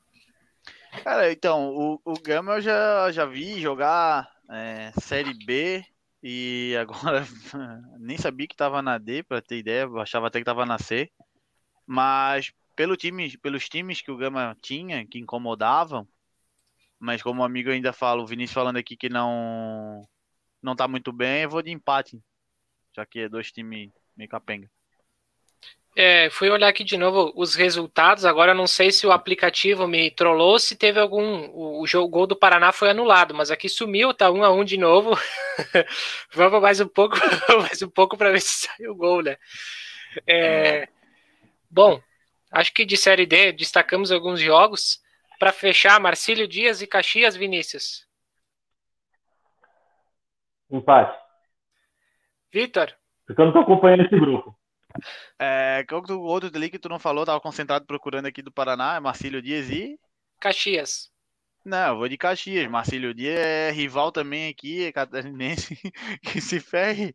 Cara, 1.04 1.32
então, 1.32 1.74
o, 1.76 2.02
o 2.06 2.14
Gama 2.14 2.54
eu 2.56 2.62
já, 2.62 3.12
já 3.12 3.26
vi 3.26 3.60
jogar 3.60 4.30
é, 4.50 4.92
Série 5.02 5.34
B 5.46 5.84
e 6.22 6.76
agora 6.80 7.26
nem 8.00 8.18
sabia 8.18 8.48
que 8.48 8.54
estava 8.54 8.82
na 8.82 8.98
D, 8.98 9.24
para 9.24 9.42
ter 9.42 9.58
ideia, 9.58 9.84
eu 9.84 10.00
achava 10.00 10.28
até 10.28 10.40
que 10.40 10.44
estava 10.44 10.66
na 10.66 10.78
C. 10.78 11.10
Mas 11.86 12.52
pelo 12.76 12.96
time, 12.96 13.38
pelos 13.38 13.68
times 13.68 14.02
que 14.02 14.12
o 14.12 14.18
Gama 14.18 14.56
tinha, 14.62 15.06
que 15.06 15.20
incomodavam, 15.20 16.08
mas 17.00 17.22
como 17.22 17.42
o 17.42 17.46
amigo 17.46 17.72
ainda 17.72 17.92
fala, 17.92 18.22
o 18.22 18.28
Vinícius 18.28 18.54
falando 18.54 18.78
aqui 18.78 18.96
que 18.96 19.10
não 19.10 20.08
não 20.62 20.76
tá 20.76 20.88
muito 20.88 21.12
bem, 21.12 21.44
eu 21.44 21.50
vou 21.50 21.62
de 21.62 21.72
empate, 21.72 22.22
já 22.96 23.06
que 23.06 23.22
é 23.22 23.30
dois 23.30 23.52
times 23.52 23.92
meio 24.16 24.30
capenga. 24.30 24.70
É, 25.96 26.30
fui 26.30 26.50
olhar 26.50 26.68
aqui 26.68 26.84
de 26.84 26.98
novo 26.98 27.34
os 27.36 27.56
resultados. 27.56 28.26
Agora 28.26 28.54
não 28.54 28.68
sei 28.68 28.92
se 28.92 29.06
o 29.06 29.12
aplicativo 29.12 29.88
me 29.88 30.12
trollou, 30.12 30.60
se 30.60 30.78
teve 30.78 31.00
algum. 31.00 31.50
O, 31.54 31.86
jogo 31.88 32.08
o 32.08 32.10
gol 32.10 32.28
do 32.28 32.36
Paraná 32.36 32.72
foi 32.72 32.90
anulado, 32.90 33.34
mas 33.34 33.52
aqui 33.52 33.68
sumiu, 33.68 34.14
tá 34.14 34.32
um 34.32 34.44
a 34.44 34.52
um 34.52 34.64
de 34.64 34.78
novo. 34.78 35.18
Vamos 36.34 36.62
mais 36.62 36.80
um 36.80 36.88
pouco, 36.88 37.18
mais 37.60 37.82
um 37.82 37.90
pouco 37.90 38.18
para 38.18 38.32
ver 38.32 38.42
se 38.42 38.68
sai 38.68 38.88
o 38.88 38.96
gol, 38.96 39.24
né? 39.24 39.38
É, 40.26 40.88
bom, 41.70 42.02
acho 42.52 42.74
que 42.74 42.86
de 42.86 42.96
série 42.98 43.26
D 43.26 43.52
destacamos 43.52 44.12
alguns 44.12 44.40
jogos. 44.40 45.02
Para 45.40 45.54
fechar, 45.54 46.00
Marcílio 46.02 46.48
Dias 46.48 46.82
e 46.82 46.88
Caxias 46.88 47.36
Vinícius. 47.36 48.06
Empate. 50.70 51.18
Vitor. 52.52 52.94
Porque 53.26 53.42
eu 53.42 53.46
não 53.46 53.54
tô 53.54 53.60
acompanhando 53.60 54.06
esse 54.06 54.20
grupo. 54.20 54.59
É, 55.38 55.86
qual 55.88 56.04
o 56.10 56.22
outro 56.22 56.50
dele 56.50 56.70
que 56.70 56.80
tu 56.80 56.90
não 56.90 57.00
falou? 57.00 57.26
Tava 57.26 57.40
concentrado 57.40 57.86
procurando 57.86 58.26
aqui 58.26 58.42
do 58.42 58.52
Paraná, 58.52 58.96
é 58.96 59.00
Marcílio 59.00 59.42
Dias 59.42 59.70
e. 59.70 60.00
Caxias. 60.40 61.12
Não, 61.64 61.90
eu 61.90 61.98
vou 61.98 62.10
de 62.10 62.18
Caxias. 62.18 62.70
Marcílio 62.70 63.14
Dias 63.14 63.40
é 63.40 63.72
rival 63.72 64.12
também 64.12 64.50
aqui, 64.50 64.86
é 64.86 64.92
catarinense, 64.92 65.78
que 66.24 66.42
se 66.42 66.60
ferre. 66.60 67.14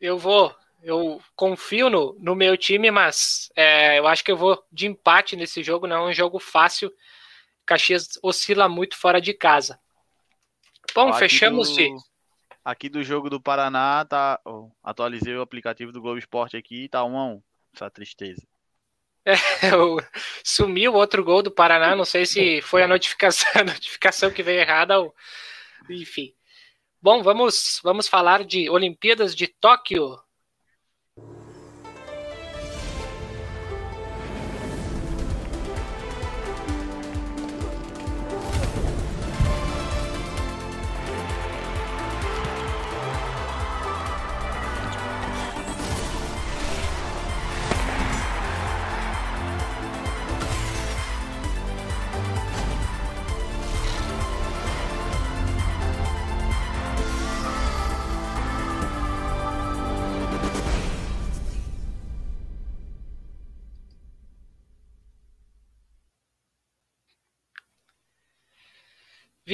Eu 0.00 0.18
vou. 0.18 0.54
Eu 0.82 1.22
confio 1.36 1.88
no, 1.88 2.16
no 2.18 2.34
meu 2.34 2.56
time, 2.56 2.90
mas 2.90 3.48
é, 3.54 3.98
eu 3.98 4.06
acho 4.06 4.24
que 4.24 4.32
eu 4.32 4.36
vou 4.36 4.62
de 4.70 4.86
empate 4.86 5.36
nesse 5.36 5.62
jogo. 5.62 5.86
Não 5.86 5.96
é 5.96 6.10
um 6.10 6.12
jogo 6.12 6.40
fácil. 6.40 6.92
Caxias 7.64 8.18
oscila 8.22 8.68
muito 8.68 8.96
fora 8.96 9.20
de 9.20 9.32
casa. 9.32 9.78
Bom, 10.94 11.12
fechamos-se. 11.12 11.88
Do 11.88 12.11
Aqui 12.64 12.88
do 12.88 13.02
jogo 13.02 13.28
do 13.28 13.40
Paraná, 13.40 14.04
tá. 14.04 14.40
Oh, 14.44 14.70
atualizei 14.82 15.34
o 15.36 15.42
aplicativo 15.42 15.90
do 15.90 16.00
Globo 16.00 16.18
Esporte 16.18 16.56
aqui 16.56 16.88
tá 16.88 17.04
1 17.04 17.18
a 17.18 17.26
1 17.26 17.42
Essa 17.74 17.90
tristeza. 17.90 18.46
É, 19.24 19.34
sumiu 20.44 20.94
outro 20.94 21.24
gol 21.24 21.42
do 21.42 21.50
Paraná, 21.50 21.94
não 21.94 22.04
sei 22.04 22.26
se 22.26 22.60
foi 22.62 22.82
a 22.82 22.88
notificação, 22.88 23.48
a 23.60 23.64
notificação 23.64 24.30
que 24.30 24.42
veio 24.42 24.60
errada 24.60 24.98
ou. 24.98 25.14
Enfim. 25.90 26.34
Bom, 27.00 27.22
vamos, 27.22 27.80
vamos 27.82 28.06
falar 28.06 28.44
de 28.44 28.70
Olimpíadas 28.70 29.34
de 29.34 29.48
Tóquio. 29.48 30.18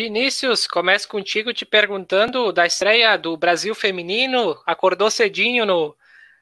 Vinícius, 0.00 0.64
começo 0.64 1.08
contigo 1.08 1.52
te 1.52 1.66
perguntando 1.66 2.52
da 2.52 2.64
estreia 2.64 3.18
do 3.18 3.36
Brasil 3.36 3.74
feminino. 3.74 4.54
Acordou 4.64 5.10
cedinho 5.10 5.66
no, 5.66 5.92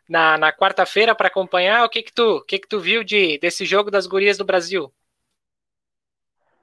na, 0.07 0.37
na 0.37 0.53
quarta-feira 0.53 1.15
para 1.15 1.29
acompanhar. 1.29 1.83
O 1.83 1.89
que 1.89 2.03
que 2.03 2.13
tu, 2.13 2.45
que 2.47 2.59
que 2.59 2.69
tu 2.69 2.79
viu 2.79 3.03
de, 3.03 3.39
desse 3.39 3.65
jogo 3.65 3.91
das 3.91 4.07
gurias 4.07 4.37
do 4.37 4.45
Brasil? 4.45 4.93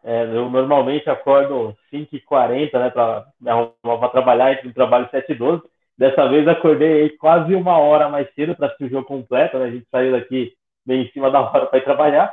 É, 0.03 0.21
eu 0.25 0.47
normalmente 0.51 1.09
acordo 1.09 1.75
5h40, 1.91 2.73
né, 2.73 2.91
para 2.91 3.25
me 3.41 3.49
arrumar 3.49 3.97
para 3.97 4.09
trabalhar, 4.09 4.53
entre 4.53 4.67
um 4.67 4.73
trabalho 4.73 5.09
7 5.09 5.31
e 5.31 5.35
12. 5.35 5.63
Dessa 5.97 6.29
vez 6.29 6.47
acordei 6.47 7.09
quase 7.17 7.55
uma 7.55 7.75
hora 7.75 8.07
mais 8.07 8.31
cedo 8.35 8.55
para 8.55 8.67
assistir 8.67 8.83
o 8.83 8.89
jogo 8.91 9.07
completo, 9.07 9.57
né? 9.57 9.65
A 9.65 9.71
gente 9.71 9.87
saiu 9.89 10.11
daqui 10.11 10.53
bem 10.85 11.07
em 11.07 11.11
cima 11.11 11.31
da 11.31 11.41
hora 11.41 11.65
para 11.65 11.79
ir 11.79 11.85
trabalhar, 11.85 12.31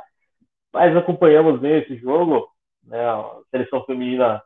mas 0.71 0.95
acompanhamos 0.95 1.59
bem 1.59 1.79
esse 1.79 1.97
jogo, 1.97 2.47
né? 2.85 3.03
A 3.03 3.39
seleção 3.51 3.83
feminina 3.87 4.43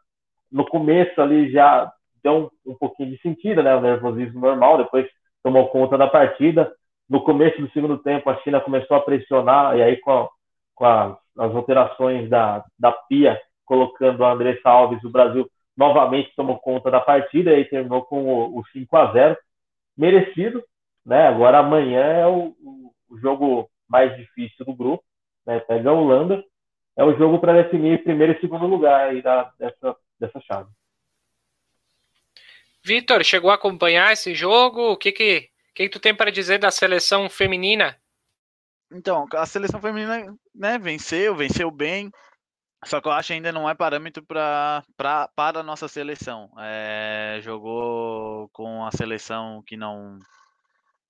no 0.54 0.64
começo 0.64 1.20
ali 1.20 1.50
já 1.50 1.92
deu 2.22 2.50
um, 2.64 2.70
um 2.72 2.74
pouquinho 2.76 3.10
de 3.10 3.20
sentido, 3.20 3.60
né? 3.60 3.74
O 3.74 3.80
nervosismo 3.80 4.40
normal, 4.40 4.78
depois 4.78 5.06
tomou 5.42 5.68
conta 5.68 5.98
da 5.98 6.06
partida. 6.06 6.72
No 7.10 7.22
começo 7.24 7.60
do 7.60 7.68
segundo 7.72 7.98
tempo, 7.98 8.30
a 8.30 8.36
China 8.42 8.60
começou 8.60 8.96
a 8.96 9.00
pressionar, 9.00 9.76
e 9.76 9.82
aí 9.82 9.96
com, 9.98 10.12
a, 10.12 10.28
com 10.76 10.86
a, 10.86 11.18
as 11.38 11.54
alterações 11.54 12.30
da, 12.30 12.64
da 12.78 12.92
Pia, 12.92 13.38
colocando 13.66 14.24
a 14.24 14.32
Andressa 14.32 14.70
Alves, 14.70 15.02
o 15.02 15.10
Brasil 15.10 15.50
novamente 15.76 16.32
tomou 16.36 16.56
conta 16.58 16.88
da 16.88 17.00
partida 17.00 17.52
e 17.58 17.64
terminou 17.64 18.02
com 18.04 18.24
o, 18.24 18.60
o 18.60 18.64
5 18.68 18.96
a 18.96 19.12
0 19.12 19.36
merecido, 19.96 20.62
né? 21.04 21.26
Agora 21.26 21.58
amanhã 21.58 22.00
é 22.00 22.26
o, 22.28 22.54
o 23.10 23.18
jogo 23.18 23.68
mais 23.88 24.16
difícil 24.16 24.64
do 24.64 24.72
grupo, 24.72 25.02
né? 25.44 25.58
Pega 25.60 25.90
a 25.90 25.92
Holanda, 25.92 26.44
é 26.96 27.04
o 27.04 27.16
jogo 27.18 27.40
para 27.40 27.62
definir 27.62 28.04
primeiro 28.04 28.32
e 28.32 28.40
segundo 28.40 28.66
lugar 28.66 29.08
aí 29.08 29.20
da, 29.20 29.50
dessa, 29.58 29.96
dessa 30.18 30.40
chave. 30.40 30.70
Vitor, 32.84 33.24
chegou 33.24 33.50
a 33.50 33.54
acompanhar 33.54 34.12
esse 34.12 34.34
jogo? 34.34 34.92
O 34.92 34.96
que 34.96 35.10
que, 35.10 35.50
que, 35.74 35.84
que 35.84 35.88
tu 35.88 35.98
tem 35.98 36.14
para 36.14 36.30
dizer 36.30 36.58
da 36.58 36.70
seleção 36.70 37.30
feminina? 37.30 37.98
Então, 38.92 39.26
a 39.32 39.46
seleção 39.46 39.80
feminina 39.80 40.36
né, 40.54 40.78
venceu, 40.78 41.34
venceu 41.34 41.70
bem, 41.70 42.10
só 42.84 43.00
que 43.00 43.08
eu 43.08 43.12
acho 43.12 43.28
que 43.28 43.32
ainda 43.32 43.50
não 43.50 43.68
é 43.68 43.74
parâmetro 43.74 44.22
pra, 44.24 44.84
pra, 44.96 45.28
para 45.34 45.60
a 45.60 45.62
nossa 45.62 45.88
seleção. 45.88 46.50
É, 46.58 47.40
jogou 47.42 48.48
com 48.50 48.84
a 48.84 48.90
seleção 48.92 49.62
que 49.66 49.76
não, 49.76 50.18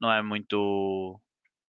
não 0.01 0.12
é 0.12 0.22
muito 0.22 1.20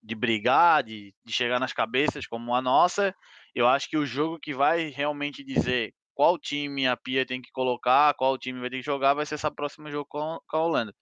de 0.03 0.13
brigar, 0.13 0.83
de, 0.83 1.13
de 1.25 1.33
chegar 1.33 1.59
nas 1.59 1.73
cabeças 1.73 2.27
como 2.27 2.53
a 2.53 2.61
nossa. 2.61 3.15
Eu 3.55 3.67
acho 3.67 3.89
que 3.89 3.97
o 3.97 4.05
jogo 4.05 4.39
que 4.39 4.53
vai 4.53 4.89
realmente 4.89 5.43
dizer 5.43 5.93
qual 6.15 6.39
time 6.39 6.87
a 6.87 6.97
Pia 6.97 7.25
tem 7.25 7.41
que 7.41 7.51
colocar, 7.51 8.13
qual 8.15 8.37
time 8.37 8.59
vai 8.59 8.69
ter 8.69 8.77
que 8.77 8.83
jogar, 8.85 9.13
vai 9.13 9.25
ser 9.25 9.35
esse 9.35 9.51
próximo 9.51 9.91
jogo 9.91 10.07
com, 10.09 10.39
com 10.47 10.57
a 10.57 10.63
Holanda. 10.63 10.95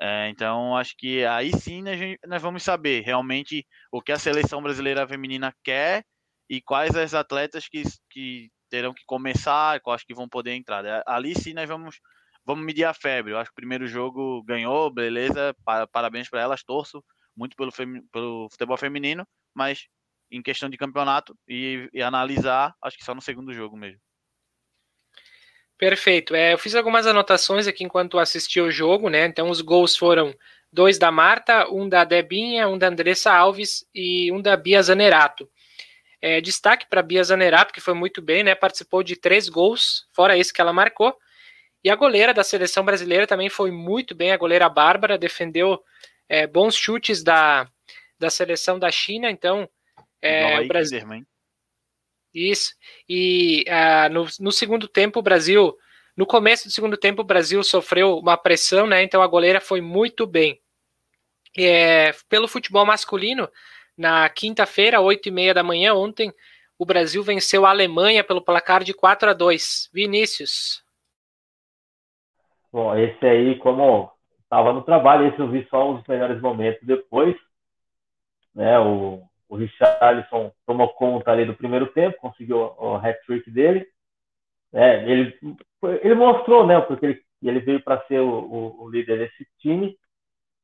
É, 0.00 0.28
então, 0.30 0.76
acho 0.76 0.94
que 0.96 1.24
aí 1.24 1.52
sim 1.52 1.82
nós, 1.82 1.98
nós 2.26 2.42
vamos 2.42 2.62
saber 2.62 3.02
realmente 3.02 3.66
o 3.90 4.02
que 4.02 4.12
a 4.12 4.18
seleção 4.18 4.62
brasileira 4.62 5.06
feminina 5.06 5.54
quer 5.64 6.04
e 6.50 6.60
quais 6.60 6.94
as 6.96 7.14
atletas 7.14 7.68
que, 7.68 7.82
que 8.10 8.50
terão 8.68 8.92
que 8.92 9.04
começar, 9.06 9.80
quais 9.80 10.02
que 10.04 10.14
vão 10.14 10.28
poder 10.28 10.52
entrar. 10.54 10.84
É, 10.84 11.02
ali 11.06 11.34
sim 11.34 11.54
nós 11.54 11.68
vamos, 11.68 12.00
vamos 12.44 12.64
medir 12.64 12.84
a 12.84 12.94
febre. 12.94 13.32
Eu 13.32 13.38
acho 13.38 13.50
que 13.50 13.54
o 13.54 13.62
primeiro 13.62 13.86
jogo 13.86 14.42
ganhou, 14.44 14.92
beleza, 14.92 15.54
parabéns 15.92 16.28
para 16.28 16.40
elas, 16.40 16.62
torço 16.62 17.02
muito 17.36 17.56
pelo, 17.56 17.72
pelo 18.12 18.48
futebol 18.50 18.76
feminino, 18.76 19.26
mas 19.54 19.86
em 20.30 20.42
questão 20.42 20.68
de 20.68 20.76
campeonato 20.76 21.36
e, 21.46 21.88
e, 21.92 22.02
analisar, 22.02 22.74
acho 22.82 22.96
que 22.96 23.04
só 23.04 23.14
no 23.14 23.20
segundo 23.20 23.52
jogo 23.52 23.76
mesmo. 23.76 24.00
Perfeito. 25.82 26.32
É, 26.36 26.52
eu 26.52 26.58
fiz 26.58 26.76
algumas 26.76 27.08
anotações 27.08 27.66
aqui 27.66 27.82
enquanto 27.82 28.16
assisti 28.16 28.60
o 28.60 28.70
jogo, 28.70 29.08
né? 29.08 29.26
Então 29.26 29.50
os 29.50 29.60
gols 29.60 29.96
foram 29.96 30.32
dois 30.72 30.96
da 30.96 31.10
Marta, 31.10 31.68
um 31.72 31.88
da 31.88 32.04
Debinha, 32.04 32.68
um 32.68 32.78
da 32.78 32.86
Andressa 32.86 33.32
Alves 33.32 33.84
e 33.92 34.30
um 34.30 34.40
da 34.40 34.56
Bia 34.56 34.80
Zanerato. 34.80 35.50
É, 36.20 36.40
destaque 36.40 36.86
para 36.88 37.02
Bia 37.02 37.24
Zanerato, 37.24 37.74
que 37.74 37.80
foi 37.80 37.94
muito 37.94 38.22
bem, 38.22 38.44
né? 38.44 38.54
Participou 38.54 39.02
de 39.02 39.16
três 39.16 39.48
gols, 39.48 40.06
fora 40.12 40.38
esse 40.38 40.52
que 40.52 40.60
ela 40.60 40.72
marcou. 40.72 41.16
E 41.82 41.90
a 41.90 41.96
goleira 41.96 42.32
da 42.32 42.44
seleção 42.44 42.84
brasileira 42.84 43.26
também 43.26 43.48
foi 43.48 43.72
muito 43.72 44.14
bem, 44.14 44.30
a 44.30 44.36
goleira 44.36 44.68
Bárbara 44.68 45.18
defendeu 45.18 45.82
é, 46.28 46.46
bons 46.46 46.76
chutes 46.76 47.24
da, 47.24 47.68
da 48.20 48.30
seleção 48.30 48.78
da 48.78 48.92
China, 48.92 49.28
então. 49.28 49.68
É, 50.22 50.60
o 50.60 50.68
Brasil... 50.68 51.00
Isso. 52.34 52.74
E 53.08 53.64
uh, 53.68 54.12
no, 54.12 54.26
no 54.40 54.52
segundo 54.52 54.88
tempo, 54.88 55.18
o 55.18 55.22
Brasil. 55.22 55.76
No 56.14 56.26
começo 56.26 56.68
do 56.68 56.72
segundo 56.72 56.96
tempo, 56.96 57.22
o 57.22 57.24
Brasil 57.24 57.62
sofreu 57.64 58.18
uma 58.18 58.36
pressão, 58.36 58.86
né? 58.86 59.02
Então 59.02 59.22
a 59.22 59.26
goleira 59.26 59.60
foi 59.60 59.80
muito 59.80 60.26
bem. 60.26 60.60
É, 61.56 62.12
pelo 62.28 62.48
futebol 62.48 62.84
masculino, 62.84 63.48
na 63.96 64.28
quinta-feira, 64.28 65.00
8 65.00 65.28
e 65.28 65.32
meia 65.32 65.54
da 65.54 65.62
manhã, 65.62 65.94
ontem, 65.94 66.32
o 66.78 66.84
Brasil 66.84 67.22
venceu 67.22 67.64
a 67.64 67.70
Alemanha 67.70 68.24
pelo 68.24 68.42
placar 68.42 68.82
de 68.82 68.92
4 68.92 69.30
a 69.30 69.32
2 69.32 69.90
Vinícius. 69.92 70.82
Bom, 72.72 72.96
esse 72.96 73.24
aí, 73.24 73.58
como 73.58 74.10
estava 74.42 74.72
no 74.72 74.82
trabalho, 74.82 75.28
esse 75.28 75.38
eu 75.38 75.50
vi 75.50 75.66
só 75.68 75.92
os 75.92 76.06
melhores 76.06 76.40
momentos 76.40 76.80
depois. 76.86 77.36
Né, 78.54 78.78
o, 78.78 79.22
o 79.52 79.56
Richarlison 79.56 80.50
tomou 80.66 80.88
conta 80.94 81.30
ali 81.30 81.44
do 81.44 81.54
primeiro 81.54 81.86
tempo, 81.92 82.16
conseguiu 82.16 82.56
o, 82.56 82.92
o 82.92 82.96
hat-trick 82.96 83.50
dele. 83.50 83.86
É, 84.72 85.06
ele, 85.06 85.38
ele 86.00 86.14
mostrou, 86.14 86.66
né, 86.66 86.80
porque 86.80 87.04
ele, 87.04 87.22
ele 87.42 87.60
veio 87.60 87.82
para 87.82 88.02
ser 88.06 88.18
o, 88.20 88.30
o, 88.30 88.84
o, 88.84 88.90
líder 88.90 89.18
desse 89.18 89.46
time, 89.58 89.94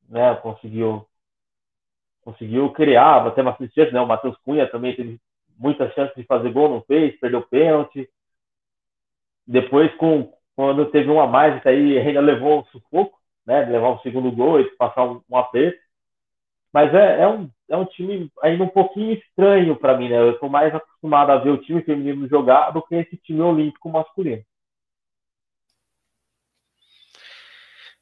né, 0.09 0.35
conseguiu 0.37 1.07
conseguiu 2.23 2.73
criar 2.73 3.27
até 3.27 3.43
bastante 3.43 3.75
chance, 3.75 3.93
né? 3.93 4.01
O 4.01 4.07
Matheus 4.07 4.37
Cunha 4.39 4.67
também 4.71 4.97
teve 4.97 5.21
muitas 5.59 5.93
chances 5.95 6.15
de 6.15 6.25
fazer 6.25 6.51
gol, 6.51 6.71
não 6.71 6.83
fez, 6.83 7.19
perdeu 7.21 7.43
pênalti. 7.43 8.09
Depois, 9.47 9.95
com, 9.97 10.33
quando 10.57 10.91
teve 10.91 11.11
um 11.11 11.21
a 11.21 11.27
mais, 11.27 11.65
aí 11.67 11.99
ainda 11.99 12.21
levou 12.21 12.61
um 12.61 12.65
sufoco, 12.67 13.19
né? 13.47 13.65
De 13.65 13.71
levar 13.71 13.91
um 13.91 13.99
segundo 14.01 14.33
gol 14.33 14.61
e 14.61 14.65
passar 14.77 15.05
um, 15.05 15.23
um 15.29 15.37
aperto. 15.37 15.79
Mas 16.73 16.93
é, 16.95 17.23
é, 17.23 17.29
um, 17.29 17.51
é 17.69 17.77
um 17.77 17.85
time 17.87 18.31
ainda 18.43 18.65
um 18.65 18.69
pouquinho 18.69 19.15
estranho 19.15 19.77
para 19.77 19.97
mim, 19.97 20.09
né? 20.09 20.19
Eu 20.19 20.33
estou 20.33 20.49
mais 20.49 20.75
acostumado 20.75 21.31
a 21.31 21.39
ver 21.39 21.51
o 21.51 21.63
time 21.63 21.83
feminino 21.83 22.29
jogar 22.29 22.71
do 22.71 22.83
que 22.83 22.95
esse 22.95 23.17
time 23.17 23.41
olímpico 23.41 23.89
masculino. 23.89 24.45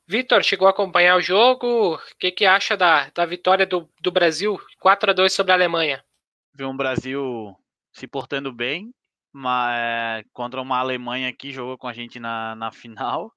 Vitor, 0.09 0.45
chegou 0.45 0.69
a 0.69 0.71
acompanhar 0.71 1.17
o 1.17 1.21
jogo? 1.21 1.95
O 1.95 1.99
que, 2.19 2.31
que 2.31 2.47
acha 2.47 2.77
da, 2.77 3.11
da 3.11 3.27
vitória 3.27 3.67
do, 3.67 3.91
do 4.01 4.13
Brasil 4.13 4.57
4 4.79 5.11
a 5.11 5.13
2 5.13 5.33
sobre 5.33 5.51
a 5.51 5.57
Alemanha? 5.57 6.05
Viu 6.55 6.69
um 6.69 6.77
Brasil 6.77 7.57
se 7.93 8.07
portando 8.07 8.53
bem, 8.53 8.95
mas, 9.33 10.25
contra 10.33 10.61
uma 10.61 10.79
Alemanha 10.79 11.33
que 11.33 11.51
jogou 11.51 11.77
com 11.77 11.89
a 11.89 11.93
gente 11.93 12.21
na, 12.21 12.55
na 12.55 12.71
final. 12.71 13.33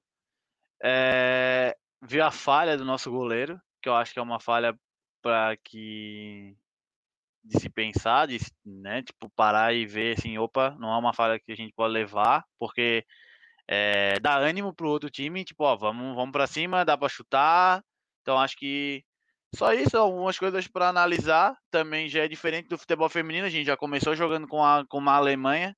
É, 0.82 1.76
viu 2.00 2.24
a 2.24 2.30
falha 2.30 2.76
do 2.76 2.84
nosso 2.84 3.10
goleiro, 3.10 3.60
que 3.82 3.88
eu 3.88 3.94
acho 3.96 4.12
que 4.12 4.20
é 4.20 4.22
uma 4.22 4.38
falha 4.38 4.72
para 5.22 5.56
que 5.56 6.56
de 7.42 7.58
se 7.58 7.68
pensar, 7.70 8.26
de 8.26 8.38
né, 8.64 9.02
tipo 9.02 9.30
parar 9.30 9.74
e 9.74 9.86
ver 9.86 10.16
assim, 10.18 10.38
opa, 10.38 10.76
não 10.78 10.92
é 10.92 10.98
uma 10.98 11.14
falha 11.14 11.40
que 11.40 11.52
a 11.52 11.56
gente 11.56 11.72
pode 11.74 11.92
levar, 11.92 12.44
porque 12.58 13.04
é, 13.66 14.18
dá 14.20 14.36
ânimo 14.36 14.74
pro 14.74 14.88
outro 14.88 15.08
time, 15.08 15.44
tipo, 15.44 15.64
ó, 15.64 15.76
vamos, 15.76 16.14
vamos 16.14 16.32
para 16.32 16.46
cima, 16.46 16.84
dá 16.84 16.98
para 16.98 17.08
chutar. 17.08 17.84
Então 18.20 18.38
acho 18.38 18.56
que 18.56 19.04
só 19.54 19.72
isso, 19.72 19.96
algumas 19.96 20.38
coisas 20.38 20.66
para 20.66 20.88
analisar. 20.88 21.56
Também 21.70 22.08
já 22.08 22.24
é 22.24 22.28
diferente 22.28 22.68
do 22.68 22.78
futebol 22.78 23.08
feminino, 23.08 23.46
a 23.46 23.50
gente 23.50 23.66
já 23.66 23.76
começou 23.76 24.14
jogando 24.16 24.46
com 24.48 24.64
a 24.64 24.84
com 24.88 25.00
a 25.08 25.14
Alemanha. 25.14 25.76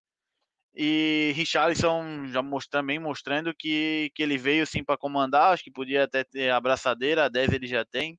E 0.74 1.32
Richarlison 1.36 2.26
já 2.28 2.42
most, 2.42 2.70
também 2.70 2.98
mostrando 2.98 3.54
que, 3.54 4.10
que 4.14 4.22
ele 4.22 4.38
veio 4.38 4.66
sim 4.66 4.82
para 4.82 4.96
comandar, 4.96 5.52
acho 5.52 5.62
que 5.62 5.70
podia 5.70 6.04
até 6.04 6.24
ter 6.24 6.50
abraçadeira, 6.50 7.26
a 7.26 7.28
10 7.28 7.52
ele 7.52 7.66
já 7.66 7.84
tem. 7.84 8.18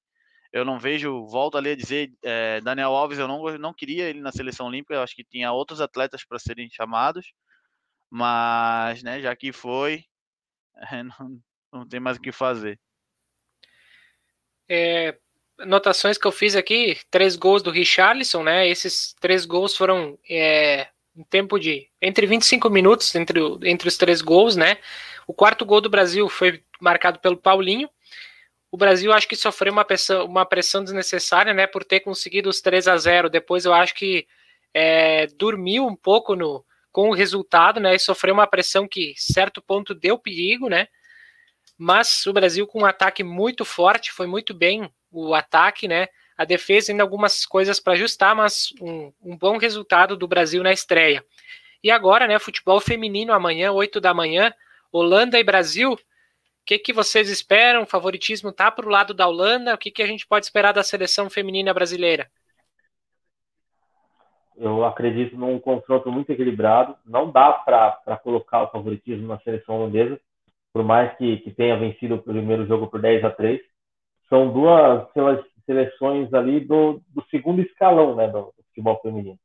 Eu 0.54 0.64
não 0.64 0.80
vejo, 0.80 1.26
volto 1.26 1.58
ali 1.58 1.72
a 1.72 1.76
dizer, 1.76 2.14
é, 2.24 2.62
Daniel 2.62 2.96
Alves, 2.96 3.18
eu 3.18 3.28
não, 3.28 3.58
não 3.58 3.74
queria 3.74 4.08
ele 4.08 4.22
na 4.22 4.32
seleção 4.32 4.68
olímpica, 4.68 4.94
eu 4.94 5.02
acho 5.02 5.16
que 5.16 5.24
tinha 5.24 5.52
outros 5.52 5.82
atletas 5.82 6.24
para 6.24 6.38
serem 6.38 6.70
chamados. 6.70 7.34
Mas, 8.08 9.02
né, 9.02 9.20
já 9.20 9.36
que 9.36 9.52
foi, 9.52 10.06
não, 11.20 11.42
não 11.72 11.88
tem 11.88 12.00
mais 12.00 12.18
o 12.18 12.22
que 12.22 12.32
fazer. 12.32 12.80
É, 14.70 15.18
anotações 15.58 16.18
que 16.18 16.28
eu 16.28 16.32
fiz 16.32 16.56
aqui, 16.56 16.98
três 17.10 17.36
gols 17.36 17.64
do 17.64 17.72
Richarlison, 17.72 18.44
né? 18.44 18.68
Esses 18.68 19.16
três 19.20 19.46
gols 19.46 19.76
foram 19.76 20.18
é, 20.30 20.88
em 21.16 21.24
tempo 21.24 21.60
de 21.60 21.88
entre 22.02 22.26
25 22.26 22.70
minutos 22.70 23.14
entre, 23.16 23.40
entre 23.64 23.88
os 23.88 23.98
três 23.98 24.22
gols, 24.22 24.56
né? 24.56 24.78
O 25.28 25.34
quarto 25.34 25.66
gol 25.66 25.82
do 25.82 25.90
Brasil 25.90 26.28
foi 26.30 26.64
marcado 26.80 27.20
pelo 27.20 27.38
Paulinho. 27.38 27.90
O 28.74 28.78
Brasil 28.78 29.14
acho 29.14 29.28
que 29.28 29.36
sofreu 29.36 29.72
uma 29.72 29.86
pressão, 29.86 30.26
uma 30.26 30.48
pressão 30.48 30.84
desnecessária, 30.84 31.54
né? 31.54 31.68
Por 31.68 31.84
ter 31.84 32.00
conseguido 32.00 32.50
os 32.50 32.60
3 32.60 32.88
a 32.88 32.98
0 32.98 33.30
Depois 33.30 33.66
eu 33.66 33.72
acho 33.72 33.94
que 33.94 34.26
é, 34.74 35.28
dormiu 35.28 35.86
um 35.86 35.96
pouco 35.96 36.36
no, 36.36 36.66
com 36.92 37.10
o 37.10 37.14
resultado, 37.14 37.80
né? 37.80 37.94
E 37.94 38.00
sofreu 38.00 38.34
uma 38.34 38.48
pressão 38.48 38.88
que, 38.88 39.14
certo 39.16 39.62
ponto, 39.62 39.94
deu 39.94 40.18
perigo, 40.18 40.70
né? 40.70 40.88
Mas 41.78 42.26
o 42.26 42.34
Brasil 42.34 42.66
com 42.66 42.82
um 42.82 42.86
ataque 42.86 43.24
muito 43.24 43.64
forte, 43.64 44.12
foi 44.12 44.26
muito 44.26 44.56
bem 44.56 44.92
o 45.12 45.36
ataque, 45.36 45.88
né? 45.88 46.08
A 46.36 46.44
defesa 46.44 46.92
ainda 46.92 47.04
algumas 47.04 47.46
coisas 47.46 47.80
para 47.80 47.94
ajustar, 47.94 48.36
mas 48.36 48.74
um, 48.82 49.14
um, 49.22 49.38
bom 49.38 49.60
resultado 49.60 50.18
do 50.18 50.28
Brasil 50.28 50.64
na 50.64 50.74
estreia. 50.74 51.24
E 51.84 51.92
agora, 51.92 52.26
né, 52.26 52.40
futebol 52.40 52.80
feminino 52.80 53.34
amanhã, 53.34 53.72
8 53.72 54.02
da 54.02 54.16
manhã, 54.16 54.52
Holanda 54.92 55.38
e 55.38 55.44
Brasil. 55.44 55.96
O 56.64 56.66
que, 56.66 56.80
que 56.80 56.94
vocês 56.94 57.30
esperam? 57.30 57.84
O 57.84 57.86
favoritismo 57.86 58.50
tá 58.50 58.72
para 58.72 58.86
o 58.86 58.90
lado 58.90 59.14
da 59.14 59.28
Holanda? 59.28 59.76
O 59.76 59.78
que, 59.78 59.92
que 59.92 60.02
a 60.02 60.08
gente 60.08 60.26
pode 60.26 60.46
esperar 60.46 60.72
da 60.72 60.82
seleção 60.82 61.30
feminina 61.30 61.74
brasileira? 61.74 62.32
Eu 64.56 64.86
acredito 64.86 65.36
num 65.36 65.60
confronto 65.60 66.10
muito 66.10 66.32
equilibrado. 66.32 66.96
Não 67.06 67.30
dá 67.30 67.52
para 67.52 68.18
colocar 68.24 68.64
o 68.64 68.70
favoritismo 68.70 69.28
na 69.28 69.40
seleção 69.40 69.76
holandesa, 69.76 70.18
por 70.72 70.86
mais 70.86 71.14
que, 71.18 71.36
que 71.40 71.52
tenha 71.52 71.78
vencido 71.78 72.16
o 72.16 72.24
primeiro 72.24 72.66
jogo 72.66 72.88
por 72.88 73.02
10 73.02 73.26
a 73.26 73.30
3. 73.30 73.60
São 74.30 74.54
duas 74.54 75.06
seleções 75.66 76.34
ali 76.34 76.62
do, 76.62 77.02
do 77.10 77.26
segundo 77.30 77.62
escalão 77.62 78.16
né, 78.16 78.28
do, 78.28 78.54
do, 78.58 78.64
futebol 78.70 79.02
feminino. 79.02 79.38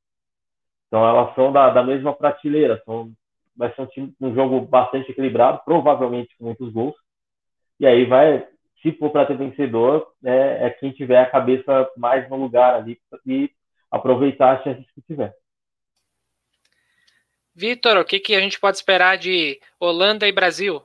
Então 0.87 1.05
elas 1.05 1.35
são 1.35 1.51
da, 1.51 1.71
da 1.71 1.83
mesma 1.83 2.15
prateleira. 2.15 2.81
São, 2.85 3.11
vai 3.57 3.75
ser 3.75 3.83
um, 3.83 3.87
time, 3.87 4.15
um 4.21 4.33
jogo 4.33 4.61
bastante 4.61 5.11
equilibrado, 5.11 5.63
provavelmente 5.65 6.33
com 6.39 6.45
muitos 6.45 6.73
gols. 6.73 6.95
E 7.81 7.87
aí 7.87 8.05
vai, 8.05 8.47
se 8.83 8.93
for 8.93 9.11
para 9.11 9.27
ter 9.27 9.37
vencedor, 9.37 10.13
é, 10.25 10.67
é 10.67 10.71
quem 10.71 10.93
tiver 10.93 11.21
a 11.21 11.31
cabeça 11.31 11.89
mais 11.97 12.29
no 12.29 12.37
lugar 12.37 12.75
ali 12.75 13.01
e 13.27 13.51
aproveitar 13.91 14.57
as 14.57 14.65
chances 14.65 14.87
que 14.95 15.03
tiver. 15.03 15.35
Vitor, 17.55 17.97
o 17.97 18.05
que, 18.05 18.21
que 18.21 18.35
a 18.35 18.41
gente 18.41 18.61
pode 18.61 18.77
esperar 18.77 19.19
de 19.19 19.61
Holanda 19.81 20.29
e 20.29 20.33
Brasil? 20.33 20.81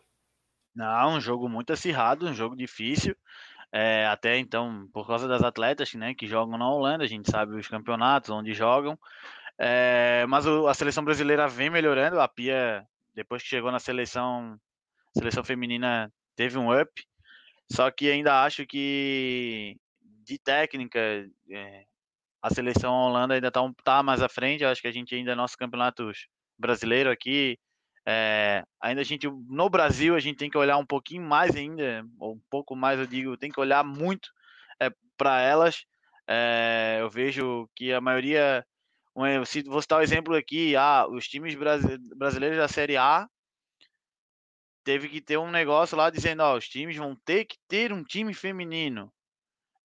Não, 0.75 1.15
um 1.15 1.21
jogo 1.21 1.47
muito 1.47 1.71
acirrado, 1.71 2.27
um 2.27 2.33
jogo 2.33 2.55
difícil. 2.55 3.15
É, 3.71 4.05
até 4.07 4.37
então, 4.37 4.87
por 4.93 5.05
causa 5.05 5.27
das 5.27 5.43
atletas 5.43 5.93
né, 5.93 6.13
que 6.13 6.27
jogam 6.27 6.57
na 6.57 6.69
Holanda, 6.69 7.03
a 7.03 7.07
gente 7.07 7.29
sabe 7.29 7.55
os 7.55 7.67
campeonatos 7.67 8.29
onde 8.29 8.53
jogam. 8.53 8.97
É, 9.57 10.25
mas 10.27 10.45
o, 10.45 10.67
a 10.67 10.73
seleção 10.73 11.03
brasileira 11.03 11.47
vem 11.47 11.69
melhorando. 11.69 12.19
A 12.19 12.27
Pia, 12.27 12.83
depois 13.13 13.43
que 13.43 13.49
chegou 13.49 13.71
na 13.71 13.79
seleção, 13.79 14.57
seleção 15.15 15.43
feminina, 15.43 16.11
teve 16.35 16.57
um 16.57 16.71
up. 16.79 16.91
Só 17.71 17.89
que 17.89 18.09
ainda 18.09 18.43
acho 18.43 18.65
que 18.65 19.77
de 20.25 20.37
técnica, 20.37 20.99
é, 21.49 21.85
a 22.41 22.49
seleção 22.53 22.93
Holanda 22.93 23.35
ainda 23.35 23.47
está 23.47 23.61
tá 23.83 24.03
mais 24.03 24.21
à 24.21 24.29
frente. 24.29 24.63
Eu 24.63 24.69
acho 24.69 24.81
que 24.81 24.87
a 24.87 24.91
gente 24.91 25.15
ainda, 25.15 25.35
nosso 25.35 25.57
campeonato 25.57 26.11
brasileiro 26.57 27.09
aqui, 27.09 27.57
é, 28.05 28.63
ainda 28.81 29.01
a 29.01 29.03
gente, 29.03 29.27
no 29.47 29.69
Brasil, 29.69 30.15
a 30.15 30.19
gente 30.19 30.37
tem 30.37 30.49
que 30.49 30.57
olhar 30.57 30.77
um 30.77 30.85
pouquinho 30.85 31.23
mais 31.23 31.55
ainda, 31.55 32.05
ou 32.19 32.35
um 32.35 32.41
pouco 32.49 32.75
mais, 32.75 32.99
eu 32.99 33.07
digo, 33.07 33.37
tem 33.37 33.49
que 33.49 33.59
olhar 33.59 33.83
muito 33.83 34.29
é, 34.79 34.91
para 35.17 35.41
elas. 35.41 35.85
É, 36.27 36.97
eu 36.99 37.09
vejo 37.09 37.69
que 37.75 37.93
a 37.93 38.01
maioria, 38.01 38.65
um, 39.15 39.45
se 39.45 39.63
vou 39.63 39.81
citar 39.81 39.97
o 39.97 40.01
um 40.01 40.03
exemplo 40.03 40.35
aqui, 40.35 40.75
ah, 40.75 41.07
os 41.07 41.27
times 41.27 41.55
brasileiros 41.55 42.57
da 42.57 42.67
Série 42.67 42.97
A 42.97 43.27
teve 44.83 45.09
que 45.09 45.21
ter 45.21 45.37
um 45.37 45.51
negócio 45.51 45.97
lá 45.97 46.09
dizendo, 46.09 46.41
ó, 46.43 46.57
os 46.57 46.67
times 46.67 46.97
vão 46.97 47.15
ter 47.25 47.45
que 47.45 47.57
ter 47.67 47.93
um 47.93 48.03
time 48.03 48.33
feminino. 48.33 49.11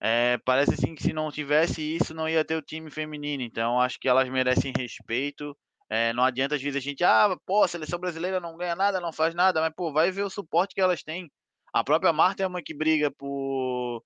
É, 0.00 0.38
parece 0.44 0.74
assim 0.74 0.94
que 0.94 1.02
se 1.02 1.12
não 1.12 1.30
tivesse 1.30 1.82
isso, 1.82 2.14
não 2.14 2.28
ia 2.28 2.44
ter 2.44 2.56
o 2.56 2.62
time 2.62 2.90
feminino. 2.90 3.42
Então, 3.42 3.80
acho 3.80 3.98
que 3.98 4.08
elas 4.08 4.28
merecem 4.28 4.72
respeito. 4.76 5.56
É, 5.90 6.12
não 6.12 6.22
adianta 6.24 6.54
às 6.54 6.62
vezes 6.62 6.76
a 6.76 6.80
gente, 6.80 7.02
ah, 7.04 7.36
pô, 7.46 7.62
a 7.64 7.68
seleção 7.68 7.98
brasileira 7.98 8.40
não 8.40 8.56
ganha 8.56 8.76
nada, 8.76 9.00
não 9.00 9.12
faz 9.12 9.34
nada, 9.34 9.60
mas 9.60 9.72
pô, 9.74 9.92
vai 9.92 10.10
ver 10.10 10.22
o 10.22 10.30
suporte 10.30 10.74
que 10.74 10.80
elas 10.80 11.02
têm. 11.02 11.30
A 11.72 11.82
própria 11.82 12.12
Marta 12.12 12.42
é 12.42 12.46
uma 12.46 12.62
que 12.62 12.74
briga 12.74 13.10
por, 13.10 14.02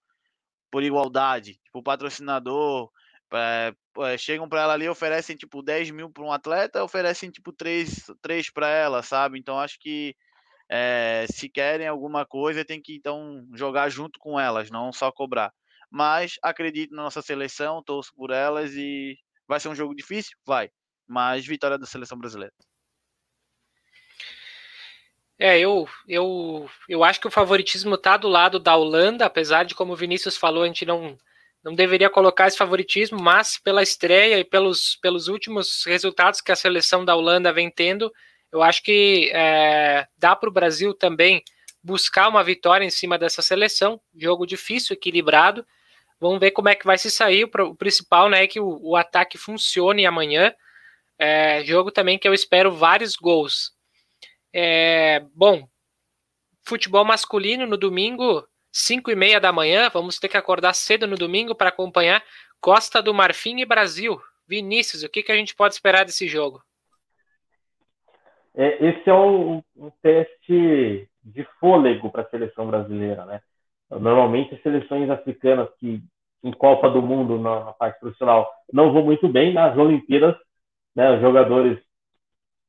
por 0.70 0.82
igualdade, 0.82 1.54
tipo, 1.64 1.82
patrocinador. 1.82 2.90
É, 3.34 3.74
chegam 4.18 4.48
para 4.48 4.62
ela 4.62 4.74
ali, 4.74 4.88
oferecem 4.88 5.36
tipo 5.36 5.62
10 5.62 5.90
mil 5.90 6.10
para 6.10 6.24
um 6.24 6.32
atleta, 6.32 6.84
oferecem 6.84 7.30
tipo 7.30 7.52
3, 7.52 8.06
3 8.22 8.50
para 8.50 8.68
ela, 8.68 9.02
sabe? 9.02 9.38
Então 9.38 9.58
acho 9.58 9.78
que 9.80 10.14
é, 10.72 11.26
se 11.30 11.48
querem 11.48 11.86
alguma 11.86 12.24
coisa, 12.24 12.64
tem 12.64 12.80
que 12.80 12.94
então 12.94 13.46
jogar 13.54 13.88
junto 13.90 14.18
com 14.18 14.40
elas, 14.40 14.70
não 14.70 14.92
só 14.92 15.12
cobrar. 15.12 15.52
Mas 15.90 16.34
acredito 16.42 16.94
na 16.94 17.02
nossa 17.02 17.20
seleção, 17.22 17.82
torço 17.82 18.12
por 18.14 18.30
elas 18.30 18.72
e 18.74 19.16
vai 19.46 19.60
ser 19.60 19.68
um 19.68 19.74
jogo 19.74 19.94
difícil? 19.94 20.36
Vai 20.46 20.70
mas 21.12 21.46
vitória 21.46 21.78
da 21.78 21.86
seleção 21.86 22.16
brasileira. 22.16 22.54
É, 25.38 25.58
eu, 25.58 25.88
eu, 26.08 26.70
eu 26.88 27.02
acho 27.02 27.20
que 27.20 27.26
o 27.26 27.30
favoritismo 27.30 27.96
está 27.96 28.16
do 28.16 28.28
lado 28.28 28.58
da 28.58 28.76
Holanda, 28.76 29.26
apesar 29.26 29.64
de, 29.64 29.74
como 29.74 29.92
o 29.92 29.96
Vinícius 29.96 30.36
falou, 30.36 30.62
a 30.62 30.66
gente 30.66 30.86
não, 30.86 31.18
não 31.62 31.74
deveria 31.74 32.08
colocar 32.08 32.46
esse 32.46 32.56
favoritismo, 32.56 33.20
mas 33.20 33.58
pela 33.58 33.82
estreia 33.82 34.38
e 34.38 34.44
pelos, 34.44 34.96
pelos 35.02 35.28
últimos 35.28 35.84
resultados 35.84 36.40
que 36.40 36.52
a 36.52 36.56
seleção 36.56 37.04
da 37.04 37.14
Holanda 37.14 37.52
vem 37.52 37.70
tendo, 37.70 38.10
eu 38.52 38.62
acho 38.62 38.82
que 38.82 39.30
é, 39.32 40.06
dá 40.18 40.36
para 40.36 40.48
o 40.48 40.52
Brasil 40.52 40.92
também 40.92 41.42
buscar 41.82 42.28
uma 42.28 42.44
vitória 42.44 42.84
em 42.84 42.90
cima 42.90 43.18
dessa 43.18 43.40
seleção. 43.40 44.00
Jogo 44.14 44.46
difícil, 44.46 44.94
equilibrado. 44.94 45.66
Vamos 46.20 46.38
ver 46.38 46.52
como 46.52 46.68
é 46.68 46.74
que 46.74 46.84
vai 46.84 46.98
se 46.98 47.10
sair. 47.10 47.44
O 47.44 47.74
principal 47.74 48.28
né, 48.28 48.44
é 48.44 48.46
que 48.46 48.60
o, 48.60 48.78
o 48.82 48.94
ataque 48.94 49.38
funcione 49.38 50.04
amanhã. 50.04 50.54
É, 51.18 51.64
jogo 51.64 51.90
também 51.90 52.18
que 52.18 52.28
eu 52.28 52.34
espero 52.34 52.70
vários 52.70 53.16
gols. 53.16 53.72
É, 54.52 55.24
bom, 55.34 55.66
futebol 56.62 57.04
masculino 57.04 57.66
no 57.66 57.78
domingo, 57.78 58.46
5 58.70 59.10
e 59.10 59.16
meia 59.16 59.40
da 59.40 59.50
manhã. 59.50 59.88
Vamos 59.88 60.18
ter 60.18 60.28
que 60.28 60.36
acordar 60.36 60.74
cedo 60.74 61.06
no 61.06 61.16
domingo 61.16 61.54
para 61.54 61.70
acompanhar 61.70 62.22
Costa 62.60 63.02
do 63.02 63.14
Marfim 63.14 63.60
e 63.60 63.64
Brasil. 63.64 64.20
Vinícius, 64.46 65.02
o 65.02 65.08
que, 65.08 65.22
que 65.22 65.32
a 65.32 65.36
gente 65.36 65.54
pode 65.54 65.74
esperar 65.74 66.04
desse 66.04 66.28
jogo? 66.28 66.62
É, 68.54 68.86
esse 68.86 69.08
é 69.08 69.14
um, 69.14 69.62
um, 69.76 69.90
teste 70.02 71.08
de 71.24 71.44
fôlego 71.58 72.10
para 72.10 72.22
a 72.22 72.28
seleção 72.28 72.66
brasileira, 72.66 73.24
né? 73.24 73.40
Normalmente 73.90 74.54
as 74.54 74.62
seleções 74.62 75.08
africanas 75.10 75.68
que 75.78 76.02
em 76.42 76.52
Copa 76.52 76.90
do 76.90 77.00
Mundo 77.00 77.38
na, 77.38 77.64
na 77.64 77.72
parte 77.72 78.00
profissional 78.00 78.50
não 78.72 78.92
vão 78.92 79.04
muito 79.04 79.28
bem, 79.28 79.52
nas 79.52 79.76
Olimpíadas 79.76 80.36
né? 80.94 81.10
Os 81.14 81.20
jogadores 81.20 81.78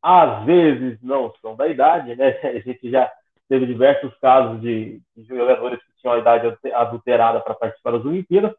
às 0.02 0.46
vezes 0.46 1.02
não 1.02 1.34
são 1.42 1.56
da 1.56 1.68
idade, 1.68 2.16
né? 2.16 2.40
A 2.44 2.60
gente 2.60 2.90
já 2.90 3.12
teve 3.48 3.66
diversos 3.66 4.14
casos 4.20 4.62
de, 4.62 5.02
de 5.16 5.24
jogadores 5.26 5.80
que 5.84 6.02
tinham 6.02 6.16
a 6.16 6.20
idade 6.20 6.58
adulterada 6.74 7.40
para 7.42 7.54
participar 7.54 7.92
das 7.92 8.06
Olimpíadas, 8.06 8.54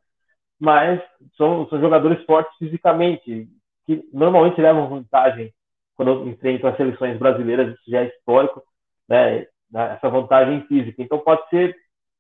mas 0.61 1.03
são, 1.37 1.69
são 1.69 1.81
jogadores 1.81 2.23
fortes 2.25 2.57
fisicamente, 2.59 3.49
que 3.87 4.09
normalmente 4.13 4.61
levam 4.61 4.89
vantagem 4.89 5.53
quando 5.95 6.29
enfrentam 6.29 6.71
as 6.71 6.77
seleções 6.77 7.19
brasileiras, 7.19 7.75
isso 7.75 7.91
já 7.91 8.03
é 8.03 8.09
histórico, 8.09 8.63
né? 9.09 9.47
Essa 9.75 10.09
vantagem 10.09 10.67
física. 10.67 11.03
Então 11.03 11.19
pode 11.19 11.49
ser 11.49 11.77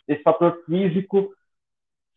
esse 0.08 0.22
fator 0.22 0.62
físico, 0.66 1.32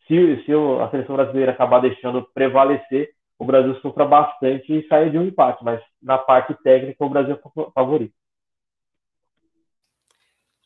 se, 0.06 0.42
se 0.44 0.52
a 0.52 0.90
seleção 0.90 1.16
brasileira 1.16 1.52
acabar 1.52 1.80
deixando 1.80 2.28
prevalecer, 2.32 3.12
o 3.38 3.44
Brasil 3.44 3.74
sofra 3.80 4.04
bastante 4.04 4.72
e 4.72 4.86
saia 4.88 5.10
de 5.10 5.18
um 5.18 5.24
empate, 5.24 5.62
mas 5.62 5.80
na 6.02 6.18
parte 6.18 6.54
técnica 6.62 7.04
o 7.04 7.08
Brasil 7.08 7.34
é 7.34 7.70
favorito. 7.72 8.14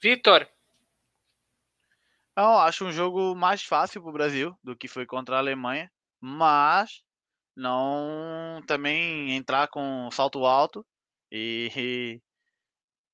Vitor. 0.02 0.48
Não, 2.36 2.58
acho 2.58 2.86
um 2.86 2.92
jogo 2.92 3.34
mais 3.34 3.62
fácil 3.62 4.00
para 4.00 4.10
o 4.10 4.12
Brasil 4.12 4.56
do 4.64 4.74
que 4.74 4.88
foi 4.88 5.04
contra 5.04 5.36
a 5.36 5.38
Alemanha, 5.38 5.90
mas 6.18 7.02
não 7.56 8.62
também 8.66 9.36
entrar 9.36 9.68
com 9.68 10.08
salto 10.10 10.44
alto 10.44 10.84
e 11.30 12.20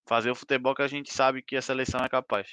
fazer 0.08 0.30
o 0.30 0.34
futebol 0.34 0.74
que 0.74 0.82
a 0.82 0.88
gente 0.88 1.12
sabe 1.12 1.42
que 1.42 1.56
a 1.56 1.62
seleção 1.62 2.04
é 2.04 2.08
capaz. 2.08 2.48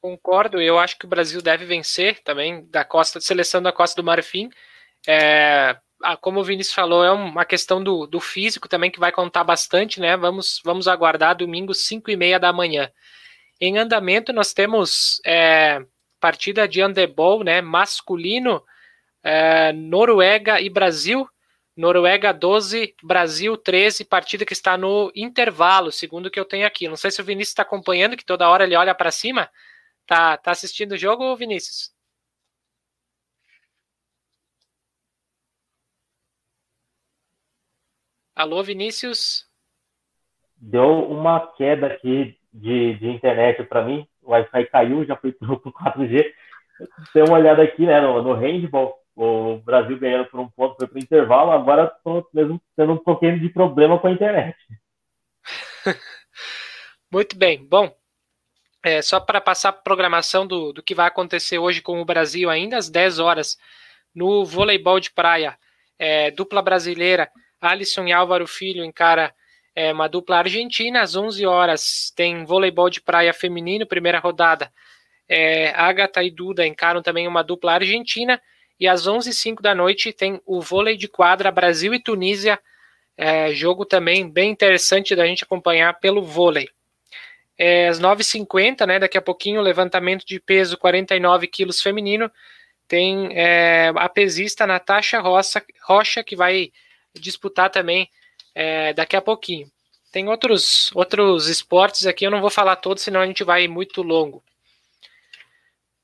Concordo, 0.00 0.60
eu 0.60 0.80
acho 0.80 0.98
que 0.98 1.06
o 1.06 1.08
Brasil 1.08 1.40
deve 1.40 1.64
vencer 1.64 2.20
também 2.24 2.66
da 2.68 2.84
Costa, 2.84 3.20
seleção 3.20 3.62
da 3.62 3.72
Costa 3.72 4.02
do 4.02 4.04
Marfim. 4.04 4.50
É, 5.06 5.78
como 6.20 6.40
o 6.40 6.44
Vinícius 6.44 6.74
falou, 6.74 7.04
é 7.04 7.12
uma 7.12 7.44
questão 7.44 7.82
do, 7.82 8.06
do 8.06 8.18
físico 8.18 8.68
também 8.68 8.90
que 8.90 8.98
vai 8.98 9.12
contar 9.12 9.44
bastante, 9.44 10.00
né? 10.00 10.16
Vamos, 10.16 10.60
vamos 10.64 10.88
aguardar 10.88 11.36
domingo, 11.36 11.72
5 11.72 12.10
e 12.10 12.16
meia 12.16 12.40
da 12.40 12.52
manhã. 12.52 12.90
Em 13.60 13.78
andamento, 13.78 14.32
nós 14.32 14.52
temos 14.52 15.20
é, 15.24 15.80
partida 16.22 16.68
de 16.68 16.80
handebol, 16.80 17.42
né? 17.42 17.60
Masculino, 17.60 18.64
é, 19.24 19.72
Noruega 19.72 20.60
e 20.60 20.70
Brasil. 20.70 21.28
Noruega 21.76 22.32
12, 22.32 22.94
Brasil 23.02 23.56
13, 23.56 24.04
partida 24.04 24.44
que 24.44 24.52
está 24.52 24.76
no 24.76 25.10
intervalo, 25.16 25.90
segundo 25.90 26.26
o 26.26 26.30
que 26.30 26.38
eu 26.38 26.44
tenho 26.44 26.66
aqui. 26.66 26.86
Não 26.86 26.96
sei 26.96 27.10
se 27.10 27.20
o 27.20 27.24
Vinícius 27.24 27.48
está 27.48 27.62
acompanhando, 27.62 28.16
que 28.16 28.24
toda 28.24 28.48
hora 28.48 28.64
ele 28.64 28.76
olha 28.76 28.94
para 28.94 29.10
cima. 29.10 29.50
Tá, 30.06 30.36
tá 30.36 30.52
assistindo 30.52 30.92
o 30.92 30.98
jogo, 30.98 31.34
Alô, 38.34 38.62
Vinícius? 38.62 39.48
Deu 40.56 41.10
uma 41.10 41.40
queda 41.54 41.86
aqui 41.86 42.38
de, 42.52 42.94
de 42.98 43.08
internet 43.08 43.64
para 43.64 43.84
mim. 43.84 44.06
O 44.22 44.30
Wi-Fi 44.30 44.66
caiu, 44.66 45.04
já 45.04 45.16
foi 45.16 45.32
pro 45.32 45.60
4G. 45.60 46.24
Dê 47.14 47.22
uma 47.22 47.38
olhada 47.38 47.62
aqui 47.62 47.84
né, 47.86 48.00
no, 48.00 48.22
no 48.22 48.34
handball. 48.34 48.98
O 49.14 49.58
Brasil 49.58 49.98
ganhando 49.98 50.26
por 50.26 50.40
um 50.40 50.48
ponto, 50.48 50.76
foi 50.76 50.86
para 50.86 50.96
o 50.96 51.02
intervalo. 51.02 51.50
Agora 51.50 51.92
estou 51.96 52.26
mesmo 52.32 52.60
tendo 52.76 52.92
um 52.92 52.98
pouquinho 52.98 53.38
de 53.38 53.48
problema 53.48 53.98
com 53.98 54.06
a 54.06 54.12
internet. 54.12 54.56
Muito 57.12 57.36
bem. 57.36 57.62
Bom, 57.66 57.94
é, 58.82 59.02
só 59.02 59.20
para 59.20 59.40
passar 59.40 59.68
a 59.68 59.72
programação 59.72 60.46
do, 60.46 60.72
do 60.72 60.82
que 60.82 60.94
vai 60.94 61.06
acontecer 61.06 61.58
hoje 61.58 61.82
com 61.82 62.00
o 62.00 62.04
Brasil, 62.04 62.48
ainda 62.48 62.76
às 62.78 62.88
10 62.88 63.18
horas, 63.18 63.58
no 64.14 64.44
voleibol 64.44 64.98
de 64.98 65.10
praia, 65.10 65.56
é, 65.98 66.30
dupla 66.30 66.60
brasileira, 66.62 67.30
Alisson 67.60 68.06
e 68.06 68.12
Álvaro 68.12 68.46
Filho 68.46 68.84
encara 68.84 69.32
é, 69.74 69.92
uma 69.92 70.08
dupla 70.08 70.38
argentina. 70.38 71.00
Às 71.00 71.16
11 71.16 71.46
horas 71.46 72.12
tem 72.14 72.44
voleibol 72.44 72.90
de 72.90 73.00
praia 73.00 73.32
feminino, 73.32 73.86
primeira 73.86 74.18
rodada. 74.18 74.72
É, 75.28 75.70
Agatha 75.70 76.22
e 76.22 76.30
Duda 76.30 76.66
encaram 76.66 77.02
também 77.02 77.26
uma 77.26 77.42
dupla 77.42 77.72
argentina. 77.72 78.40
E 78.78 78.88
às 78.88 79.06
11h05 79.06 79.60
da 79.60 79.74
noite 79.74 80.12
tem 80.12 80.40
o 80.44 80.60
vôlei 80.60 80.96
de 80.96 81.08
quadra 81.08 81.50
Brasil 81.50 81.94
e 81.94 82.02
Tunísia. 82.02 82.58
É, 83.16 83.52
jogo 83.52 83.84
também 83.84 84.28
bem 84.28 84.50
interessante 84.50 85.14
da 85.14 85.26
gente 85.26 85.44
acompanhar 85.44 85.98
pelo 86.00 86.22
vôlei. 86.22 86.68
É, 87.56 87.88
às 87.88 88.00
9h50, 88.00 88.86
né, 88.86 88.98
daqui 88.98 89.16
a 89.16 89.22
pouquinho, 89.22 89.60
levantamento 89.60 90.24
de 90.26 90.40
peso 90.40 90.76
49 90.76 91.46
quilos 91.46 91.80
feminino. 91.80 92.30
Tem 92.88 93.30
é, 93.38 93.92
a 93.94 94.08
pesista 94.08 94.66
Natasha 94.66 95.20
Rocha, 95.20 95.64
Rocha, 95.84 96.24
que 96.24 96.34
vai 96.34 96.72
disputar 97.14 97.70
também 97.70 98.08
é, 98.54 98.92
daqui 98.92 99.16
a 99.16 99.22
pouquinho. 99.22 99.70
Tem 100.12 100.28
outros, 100.28 100.90
outros 100.94 101.48
esportes 101.48 102.06
aqui, 102.06 102.26
eu 102.26 102.30
não 102.30 102.40
vou 102.40 102.50
falar 102.50 102.76
todos, 102.76 103.02
senão 103.02 103.20
a 103.20 103.26
gente 103.26 103.42
vai 103.44 103.66
muito 103.66 104.02
longo. 104.02 104.42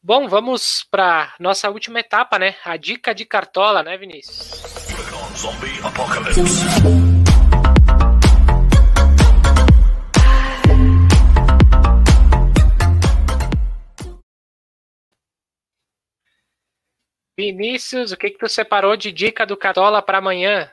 Bom, 0.03 0.29
vamos 0.29 0.87
para 0.91 1.35
nossa 1.39 1.69
última 1.69 2.01
etapa, 2.01 2.39
né? 2.39 2.57
A 2.65 2.77
dica 2.77 3.15
de 3.15 3.27
cartola, 3.27 3.83
né, 3.83 3.99
Vinícius? 3.99 4.63
Vinícius, 17.37 18.13
o 18.13 18.17
que 18.17 18.31
que 18.31 18.39
tu 18.39 18.49
separou 18.49 18.97
de 18.97 19.13
dica 19.13 19.45
do 19.45 19.57
cartola 19.57 20.01
para 20.01 20.19
amanhã? 20.19 20.71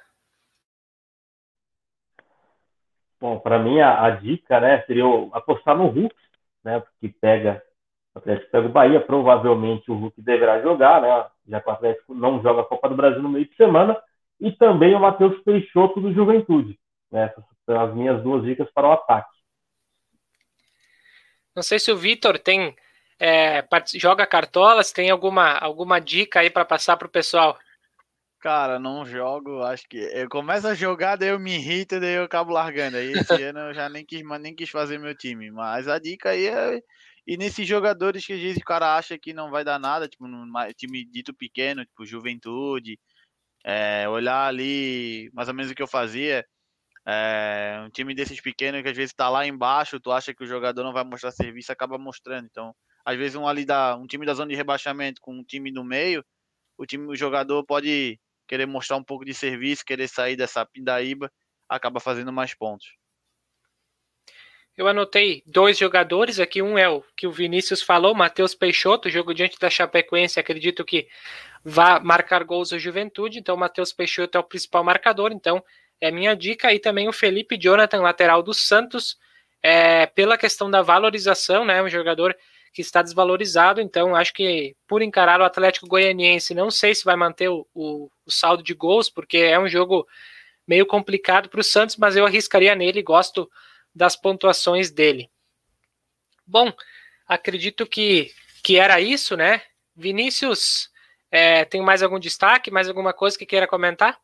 Bom, 3.25 3.39
para 3.39 3.57
mim 3.57 3.79
a, 3.79 4.05
a, 4.05 4.09
dica, 4.11 4.59
né, 4.59 4.83
seria 4.83 5.03
apostar 5.33 5.75
no 5.75 5.87
Hulk, 5.87 6.15
né, 6.63 6.79
porque 6.79 7.09
pega 7.19 7.59
o 8.13 8.19
Atlético 8.19 8.51
pega 8.51 8.67
o 8.67 8.71
Bahia, 8.71 9.01
provavelmente 9.01 9.89
o 9.89 9.95
Hulk 9.95 10.21
deverá 10.21 10.61
jogar, 10.61 11.01
né, 11.01 11.25
já 11.47 11.59
que 11.59 11.67
o 11.67 11.71
Atlético 11.71 12.13
não 12.13 12.39
joga 12.43 12.61
a 12.61 12.65
Copa 12.65 12.87
do 12.87 12.95
Brasil 12.95 13.23
no 13.23 13.29
meio 13.29 13.49
de 13.49 13.55
semana, 13.55 13.99
e 14.39 14.51
também 14.51 14.93
o 14.93 14.99
Matheus 14.99 15.41
Peixoto 15.41 15.99
do 15.99 16.13
Juventude. 16.13 16.79
Né, 17.11 17.23
essas 17.23 17.43
são 17.65 17.81
as 17.81 17.95
minhas 17.95 18.21
duas 18.21 18.43
dicas 18.43 18.69
para 18.71 18.89
o 18.89 18.91
ataque. 18.91 19.35
Não 21.55 21.63
sei 21.63 21.79
se 21.79 21.91
o 21.91 21.97
Vitor 21.97 22.37
tem 22.37 22.75
é, 23.19 23.65
joga 23.95 24.27
cartolas, 24.27 24.91
tem 24.91 25.09
alguma, 25.09 25.57
alguma 25.57 25.99
dica 25.99 26.41
aí 26.41 26.51
para 26.51 26.63
passar 26.63 26.95
para 26.95 27.07
o 27.07 27.11
pessoal? 27.11 27.57
Cara, 28.45 28.77
não 28.77 29.03
jogo, 29.03 29.63
acho 29.63 29.89
que. 29.89 29.97
Eu 29.97 30.29
começo 30.29 30.67
a 30.67 30.75
jogar, 30.75 31.15
daí 31.15 31.29
eu 31.29 31.39
me 31.39 31.55
irrito, 31.55 31.99
daí 31.99 32.13
eu 32.13 32.25
acabo 32.25 32.53
largando. 32.53 32.95
Aí 32.95 33.11
esse 33.11 33.33
ano 33.41 33.57
eu 33.57 33.73
já 33.73 33.89
nem 33.89 34.05
quis, 34.05 34.21
nem 34.39 34.55
quis 34.55 34.69
fazer 34.69 34.99
meu 34.99 35.17
time. 35.17 35.49
Mas 35.49 35.87
a 35.87 35.97
dica 35.97 36.29
aí 36.29 36.45
é. 36.45 36.79
E 37.25 37.37
nesses 37.37 37.67
jogadores 37.67 38.23
que 38.23 38.33
às 38.33 38.39
vezes 38.39 38.57
o 38.61 38.63
cara 38.63 38.97
acha 38.97 39.17
que 39.17 39.33
não 39.33 39.49
vai 39.49 39.63
dar 39.63 39.79
nada, 39.79 40.07
tipo, 40.07 40.27
num 40.27 40.45
time 40.77 41.03
dito 41.05 41.33
pequeno, 41.33 41.83
tipo, 41.85 42.05
juventude, 42.05 42.99
é, 43.65 44.07
olhar 44.09 44.47
ali, 44.47 45.31
mais 45.33 45.47
ou 45.49 45.55
menos 45.55 45.71
o 45.71 45.75
que 45.75 45.83
eu 45.83 45.87
fazia. 45.87 46.45
É, 47.07 47.83
um 47.87 47.89
time 47.91 48.15
desses 48.15 48.41
pequenos 48.41 48.83
que 48.83 48.89
às 48.89 48.97
vezes 48.97 49.13
tá 49.15 49.29
lá 49.29 49.47
embaixo, 49.47 49.99
tu 49.99 50.11
acha 50.11 50.35
que 50.35 50.43
o 50.43 50.47
jogador 50.47 50.83
não 50.83 50.93
vai 50.93 51.03
mostrar 51.03 51.31
serviço, 51.31 51.71
acaba 51.71 51.97
mostrando. 51.97 52.47
Então, 52.51 52.75
às 53.05 53.17
vezes 53.17 53.35
um 53.35 53.47
ali 53.47 53.65
da 53.65 53.95
um 53.97 54.07
time 54.07 54.25
da 54.25 54.35
zona 54.35 54.49
de 54.51 54.55
rebaixamento 54.55 55.21
com 55.21 55.33
um 55.35 55.43
time 55.43 55.71
no 55.71 55.83
meio, 55.83 56.23
o 56.77 56.85
time 56.85 57.07
o 57.07 57.15
jogador 57.15 57.65
pode 57.65 58.19
querer 58.47 58.65
mostrar 58.65 58.97
um 58.97 59.03
pouco 59.03 59.25
de 59.25 59.33
serviço, 59.33 59.85
querer 59.85 60.07
sair 60.07 60.35
dessa 60.35 60.65
pindaíba, 60.65 61.31
acaba 61.67 61.99
fazendo 61.99 62.31
mais 62.31 62.53
pontos. 62.53 62.95
Eu 64.77 64.89
anotei 64.89 65.41
dois 65.45 65.77
jogadores 65.77 66.37
aqui, 66.37 66.61
um 66.61 66.77
é 66.77 66.89
o 66.89 67.01
que 67.15 67.25
o 67.25 67.31
Vinícius 67.31 67.81
falou, 67.81 68.13
Matheus 68.13 68.53
Peixoto, 68.53 69.09
jogo 69.09 69.33
diante 69.33 69.57
da 69.57 69.69
Chapecoense, 69.69 70.37
acredito 70.37 70.83
que 70.83 71.07
vai 71.63 71.97
marcar 72.01 72.43
gols 72.43 72.71
da 72.71 72.77
Juventude, 72.77 73.39
então 73.39 73.55
Matheus 73.55 73.93
Peixoto 73.93 74.37
é 74.37 74.41
o 74.41 74.43
principal 74.43 74.83
marcador, 74.83 75.31
então 75.31 75.63
é 76.01 76.11
minha 76.11 76.35
dica, 76.35 76.73
e 76.73 76.79
também 76.79 77.07
o 77.07 77.13
Felipe 77.13 77.57
Jonathan, 77.57 78.01
lateral 78.01 78.43
do 78.43 78.53
Santos, 78.53 79.17
é, 79.63 80.07
pela 80.07 80.37
questão 80.37 80.69
da 80.69 80.81
valorização, 80.81 81.63
né, 81.63 81.81
um 81.81 81.89
jogador 81.89 82.35
que 82.75 82.81
está 82.81 83.01
desvalorizado, 83.01 83.79
então 83.79 84.13
acho 84.13 84.33
que 84.33 84.75
por 84.85 85.01
encarar 85.01 85.39
o 85.39 85.45
Atlético 85.45 85.87
Goianiense, 85.87 86.53
não 86.53 86.69
sei 86.69 86.93
se 86.93 87.05
vai 87.05 87.15
manter 87.15 87.47
o, 87.47 87.65
o, 87.73 88.11
o 88.25 88.29
saldo 88.29 88.61
de 88.61 88.73
gols, 88.73 89.09
porque 89.09 89.37
é 89.37 89.57
um 89.57 89.69
jogo 89.69 90.05
meio 90.67 90.85
complicado 90.85 91.47
para 91.47 91.61
o 91.61 91.63
Santos, 91.63 91.95
mas 91.95 92.17
eu 92.17 92.25
arriscaria 92.25 92.75
nele, 92.75 93.01
gosto 93.01 93.49
das 93.95 94.17
pontuações 94.17 94.91
dele. 94.91 95.29
Bom, 96.45 96.73
acredito 97.25 97.87
que, 97.87 98.29
que 98.61 98.77
era 98.77 98.99
isso, 98.99 99.37
né? 99.37 99.61
Vinícius, 99.95 100.91
é, 101.31 101.63
tem 101.63 101.81
mais 101.81 102.03
algum 102.03 102.19
destaque, 102.19 102.69
mais 102.69 102.89
alguma 102.89 103.13
coisa 103.13 103.37
que 103.37 103.45
queira 103.45 103.65
comentar? 103.65 104.19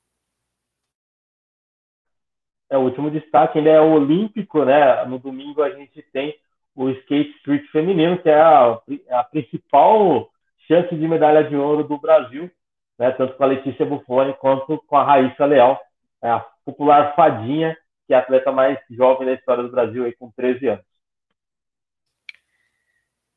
É, 2.69 2.77
o 2.77 2.81
último 2.81 3.09
destaque 3.09 3.59
ele 3.59 3.69
é 3.69 3.79
olímpico, 3.79 4.65
né? 4.65 5.05
No 5.05 5.17
domingo 5.17 5.63
a 5.63 5.69
gente 5.69 6.01
tem 6.11 6.37
o 6.75 6.89
skate 6.89 7.31
street 7.37 7.65
feminino, 7.71 8.21
que 8.21 8.29
é 8.29 8.39
a, 8.39 8.79
a 9.11 9.23
principal 9.25 10.29
chance 10.67 10.95
de 10.95 11.07
medalha 11.07 11.43
de 11.43 11.55
ouro 11.55 11.83
do 11.83 11.97
Brasil, 11.97 12.49
né, 12.97 13.11
tanto 13.11 13.35
com 13.35 13.43
a 13.43 13.47
Letícia 13.47 13.85
Buffoni 13.85 14.33
quanto 14.35 14.77
com 14.87 14.95
a 14.95 15.03
Raíssa 15.03 15.45
Leal, 15.45 15.81
é 16.21 16.29
a 16.29 16.39
popular 16.63 17.15
fadinha, 17.15 17.77
que 18.07 18.13
é 18.13 18.17
a 18.17 18.19
atleta 18.19 18.51
mais 18.51 18.79
jovem 18.89 19.27
da 19.27 19.33
história 19.33 19.63
do 19.63 19.71
Brasil, 19.71 20.05
aí, 20.05 20.13
com 20.13 20.31
13 20.31 20.67
anos. 20.67 20.85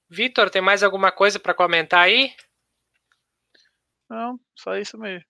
Vitor, 0.09 0.51
tem 0.51 0.63
mais 0.63 0.83
alguma 0.83 1.11
coisa 1.11 1.41
para 1.41 1.55
comentar 1.55 2.05
aí? 2.05 2.35
Não, 4.09 4.39
só 4.55 4.77
isso 4.77 4.99
mesmo. 4.99 5.27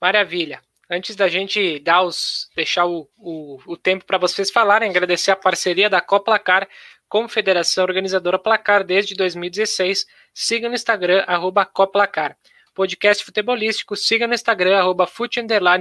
Maravilha. 0.00 0.60
Antes 0.88 1.16
da 1.16 1.26
gente 1.26 1.80
dar 1.80 2.02
os, 2.02 2.48
deixar 2.54 2.86
o, 2.86 3.08
o, 3.18 3.58
o 3.66 3.76
tempo 3.76 4.04
para 4.04 4.18
vocês 4.18 4.52
falarem, 4.52 4.88
agradecer 4.88 5.32
a 5.32 5.36
parceria 5.36 5.90
da 5.90 6.00
Coplacar 6.00 6.68
como 7.08 7.28
Federação 7.28 7.82
Organizadora 7.82 8.38
Placar 8.38 8.84
desde 8.84 9.16
2016. 9.16 10.06
Siga 10.32 10.68
no 10.68 10.76
Instagram, 10.76 11.24
arroba 11.26 11.66
Coplacar. 11.66 12.36
Podcast 12.72 13.24
futebolístico, 13.24 13.96
siga 13.96 14.28
no 14.28 14.34
Instagram, 14.34 14.78
arroba 14.78 15.08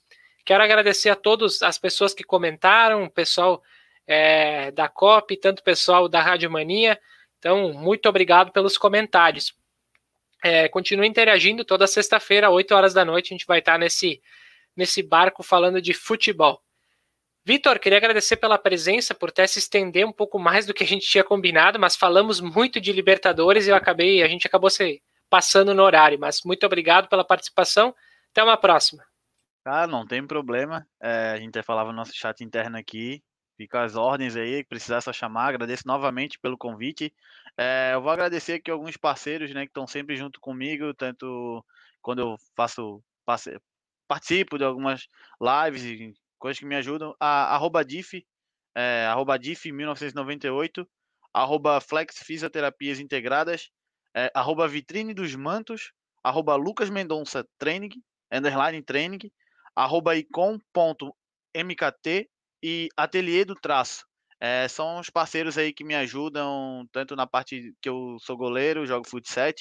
Quero 0.45 0.63
agradecer 0.63 1.11
a 1.11 1.17
todas 1.17 1.63
as 1.63 1.79
pessoas 1.79 2.15
que 2.15 2.25
comentaram, 2.25 3.05
o 3.05 3.11
pessoal 3.11 3.63
é, 4.07 4.71
da 4.71 4.89
COP, 4.89 5.37
tanto 5.37 5.61
o 5.61 5.65
pessoal 5.65 6.09
da 6.09 6.23
Rádio 6.23 6.51
Mania. 6.51 6.99
Então, 7.39 7.73
muito 7.73 8.09
obrigado 8.09 8.53
pelos 8.53 8.79
comentários. 8.79 9.55
É, 10.43 10.69
continue 10.69 11.07
interagindo 11.07 11.65
toda 11.65 11.87
sexta-feira, 11.87 12.51
8 12.51 12.75
horas 12.75 12.95
da 12.95 13.05
noite, 13.05 13.33
a 13.33 13.35
gente 13.35 13.47
vai 13.47 13.59
estar 13.59 13.79
nesse 13.79 14.23
nesse 14.79 15.03
barco 15.03 15.43
falando 15.43 15.83
de 15.83 15.93
futebol. 15.93 16.63
Vitor, 17.45 17.79
queria 17.79 17.99
agradecer 17.99 18.37
pela 18.37 18.59
presença, 18.59 19.15
por 19.15 19.31
até 19.31 19.47
se 19.47 19.59
estender 19.59 20.07
um 20.07 20.13
pouco 20.13 20.39
mais 20.39 20.67
do 20.67 20.75
que 20.75 20.85
a 20.85 20.87
gente 20.87 21.09
tinha 21.09 21.25
combinado, 21.25 21.79
mas 21.79 21.97
falamos 21.97 22.41
muito 22.41 22.81
de 22.81 22.93
Libertadores 22.93 23.67
e 23.67 23.71
eu 23.71 23.75
acabei, 23.75 24.23
a 24.23 24.29
gente 24.29 24.47
acabou 24.47 24.71
se 24.71 25.03
passando 25.29 25.75
no 25.75 25.83
horário, 25.83 26.19
mas 26.19 26.43
muito 26.45 26.65
obrigado 26.65 27.09
pela 27.09 27.25
participação. 27.25 27.95
Até 28.31 28.43
uma 28.43 28.57
próxima. 28.57 29.05
Ah, 29.65 29.87
não 29.87 30.07
tem 30.07 30.27
problema. 30.27 30.87
É, 31.01 31.33
a 31.33 31.39
gente 31.39 31.63
falava 31.63 31.91
no 31.91 31.97
nosso 31.97 32.13
chat 32.15 32.43
interno 32.45 32.77
aqui. 32.77 33.23
Fica 33.57 33.83
as 33.83 33.97
ordens 33.97 34.37
aí, 34.37 34.63
precisar 34.65 35.01
só 35.01 35.13
chamar. 35.13 35.49
Agradeço 35.49 35.83
novamente 35.87 36.39
pelo 36.39 36.57
convite. 36.57 37.13
É, 37.57 37.91
eu 37.95 38.01
vou 38.01 38.13
agradecer 38.13 38.55
aqui 38.55 38.71
alguns 38.71 38.97
parceiros, 38.97 39.53
né, 39.53 39.63
que 39.63 39.71
estão 39.71 39.87
sempre 39.87 40.17
junto 40.17 40.41
comigo, 40.41 40.95
tanto 40.95 41.65
quando 42.01 42.21
eu 42.21 42.37
faço 42.55 43.03
participo 44.09 44.59
de 44.59 44.65
algumas 44.65 45.07
lives 45.41 45.85
e 45.85 46.15
coisas 46.39 46.59
que 46.59 46.67
me 46.67 46.75
ajudam. 46.77 47.15
A 47.21 47.55
arroba 47.55 47.85
diff, 47.85 48.25
é, 48.75 49.07
arroba 49.07 49.39
diff 49.39 49.71
1998, 49.71 50.89
arroba 51.33 51.81
flex 51.81 52.19
fisioterapias 52.25 52.99
integradas, 52.99 53.71
é, 54.17 54.31
arroba 54.35 54.67
vitrine 54.67 55.15
dos 55.15 55.35
mantos, 55.37 55.93
arroba 56.25 56.57
lucas 56.57 56.91
mendonça 56.91 57.47
training, 57.59 57.91
underline 58.33 58.83
training, 58.83 59.31
arroba 59.77 60.17
icon.mkt 60.17 60.69
e 62.63 62.89
Ateliê 62.97 63.45
do 63.45 63.55
Traço. 63.55 64.05
É, 64.41 64.69
são 64.69 65.01
os 65.01 65.11
parceiros 65.11 65.59
aí 65.59 65.73
que 65.73 65.85
me 65.85 65.95
ajudam, 65.95 66.87
tanto 66.93 67.17
na 67.17 67.27
parte 67.27 67.75
que 67.83 67.89
eu 67.89 68.17
sou 68.21 68.37
goleiro, 68.37 68.87
jogo 68.87 69.09
futsal, 69.09 69.53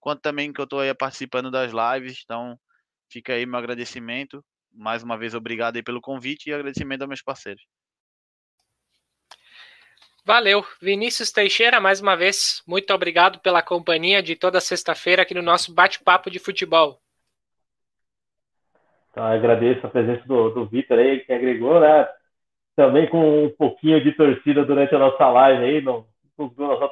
quanto 0.00 0.20
também 0.22 0.52
que 0.52 0.60
eu 0.60 0.64
estou 0.64 0.80
aí 0.80 0.92
participando 0.94 1.50
das 1.50 1.72
lives. 1.72 2.20
Então, 2.24 2.58
fica 3.14 3.32
aí 3.32 3.46
meu 3.46 3.58
agradecimento. 3.58 4.44
Mais 4.72 5.04
uma 5.04 5.16
vez, 5.16 5.34
obrigado 5.34 5.76
aí 5.76 5.82
pelo 5.82 6.00
convite 6.00 6.50
e 6.50 6.52
agradecimento 6.52 7.02
aos 7.02 7.08
meus 7.08 7.22
parceiros. 7.22 7.62
Valeu. 10.26 10.64
Vinícius 10.80 11.30
Teixeira, 11.30 11.80
mais 11.80 12.00
uma 12.00 12.16
vez, 12.16 12.62
muito 12.66 12.92
obrigado 12.92 13.38
pela 13.40 13.62
companhia 13.62 14.22
de 14.22 14.34
toda 14.34 14.60
sexta-feira 14.60 15.22
aqui 15.22 15.34
no 15.34 15.42
nosso 15.42 15.72
bate-papo 15.72 16.30
de 16.30 16.38
futebol. 16.38 16.98
Então, 19.10 19.22
agradeço 19.22 19.86
a 19.86 19.90
presença 19.90 20.26
do, 20.26 20.50
do 20.50 20.66
Vitor 20.66 20.98
aí, 20.98 21.20
que 21.20 21.32
agregou, 21.32 21.78
né? 21.78 22.08
também 22.74 23.08
com 23.08 23.44
um 23.44 23.50
pouquinho 23.50 24.02
de 24.02 24.10
torcida 24.12 24.64
durante 24.64 24.92
a 24.92 24.98
nossa 24.98 25.28
live 25.28 25.64
aí, 25.64 25.80
não 25.80 26.06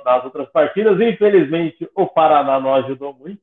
nas 0.04 0.24
outras 0.24 0.48
partidas. 0.50 1.00
Infelizmente, 1.00 1.90
o 1.96 2.06
Paraná 2.06 2.60
não 2.60 2.74
ajudou 2.76 3.12
muito. 3.12 3.40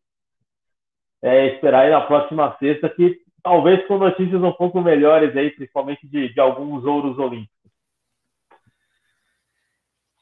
É 1.21 1.47
esperar 1.47 1.81
aí 1.81 1.91
na 1.91 2.01
próxima 2.01 2.55
sexta 2.59 2.89
que 2.89 3.21
talvez 3.43 3.85
com 3.87 3.97
notícias 3.97 4.41
um 4.41 4.51
pouco 4.51 4.81
melhores 4.81 5.35
aí, 5.35 5.51
principalmente 5.51 6.07
de, 6.07 6.33
de 6.33 6.39
alguns 6.39 6.85
ouros 6.85 7.17
olímpicos. 7.17 7.59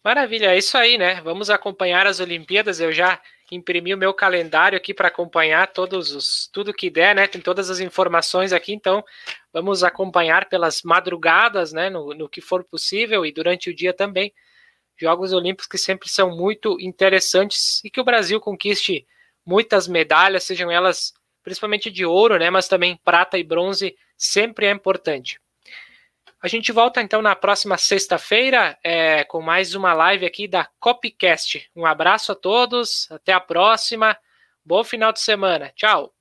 Maravilha, 0.03 0.53
é 0.53 0.57
isso 0.57 0.77
aí, 0.77 0.97
né? 0.97 1.19
Vamos 1.21 1.49
acompanhar 1.49 2.07
as 2.07 2.21
Olimpíadas. 2.21 2.79
Eu 2.79 2.93
já 2.93 3.19
imprimi 3.51 3.93
o 3.93 3.97
meu 3.97 4.13
calendário 4.13 4.77
aqui 4.77 4.93
para 4.93 5.09
acompanhar 5.09 5.67
todos 5.67 6.13
os 6.13 6.47
tudo 6.47 6.73
que 6.73 6.89
der, 6.89 7.13
né? 7.13 7.27
Tem 7.27 7.41
todas 7.41 7.69
as 7.69 7.79
informações 7.79 8.53
aqui, 8.53 8.73
então 8.73 9.03
vamos 9.51 9.83
acompanhar 9.83 10.47
pelas 10.47 10.81
madrugadas, 10.81 11.73
né? 11.73 11.89
No, 11.89 12.13
no 12.13 12.29
que 12.29 12.39
for 12.39 12.63
possível 12.63 13.25
e 13.25 13.33
durante 13.33 13.69
o 13.69 13.75
dia 13.75 13.93
também. 13.93 14.33
Jogos 14.95 15.33
Olímpicos 15.33 15.67
que 15.67 15.77
sempre 15.77 16.09
são 16.09 16.35
muito 16.35 16.77
interessantes 16.79 17.83
e 17.83 17.89
que 17.89 17.99
o 17.99 18.05
Brasil 18.05 18.39
conquiste 18.39 19.05
muitas 19.47 19.87
medalhas, 19.87 20.43
sejam 20.43 20.69
elas 20.69 21.13
principalmente 21.41 21.89
de 21.89 22.05
ouro, 22.05 22.37
né? 22.37 22.49
Mas 22.49 22.67
também 22.67 22.99
prata 23.05 23.37
e 23.37 23.43
bronze 23.43 23.95
sempre 24.17 24.65
é 24.65 24.71
importante. 24.71 25.39
A 26.43 26.47
gente 26.47 26.71
volta 26.71 27.01
então 27.01 27.21
na 27.21 27.35
próxima 27.35 27.77
sexta-feira 27.77 28.77
é, 28.83 29.23
com 29.23 29.41
mais 29.41 29.73
uma 29.73 29.93
live 29.93 30.25
aqui 30.25 30.47
da 30.47 30.67
Copycast. 30.79 31.71
Um 31.75 31.85
abraço 31.85 32.33
a 32.33 32.35
todos, 32.35 33.09
até 33.09 33.31
a 33.31 33.39
próxima. 33.39 34.15
Bom 34.63 34.83
final 34.83 35.13
de 35.13 35.21
semana. 35.21 35.71
Tchau. 35.75 36.16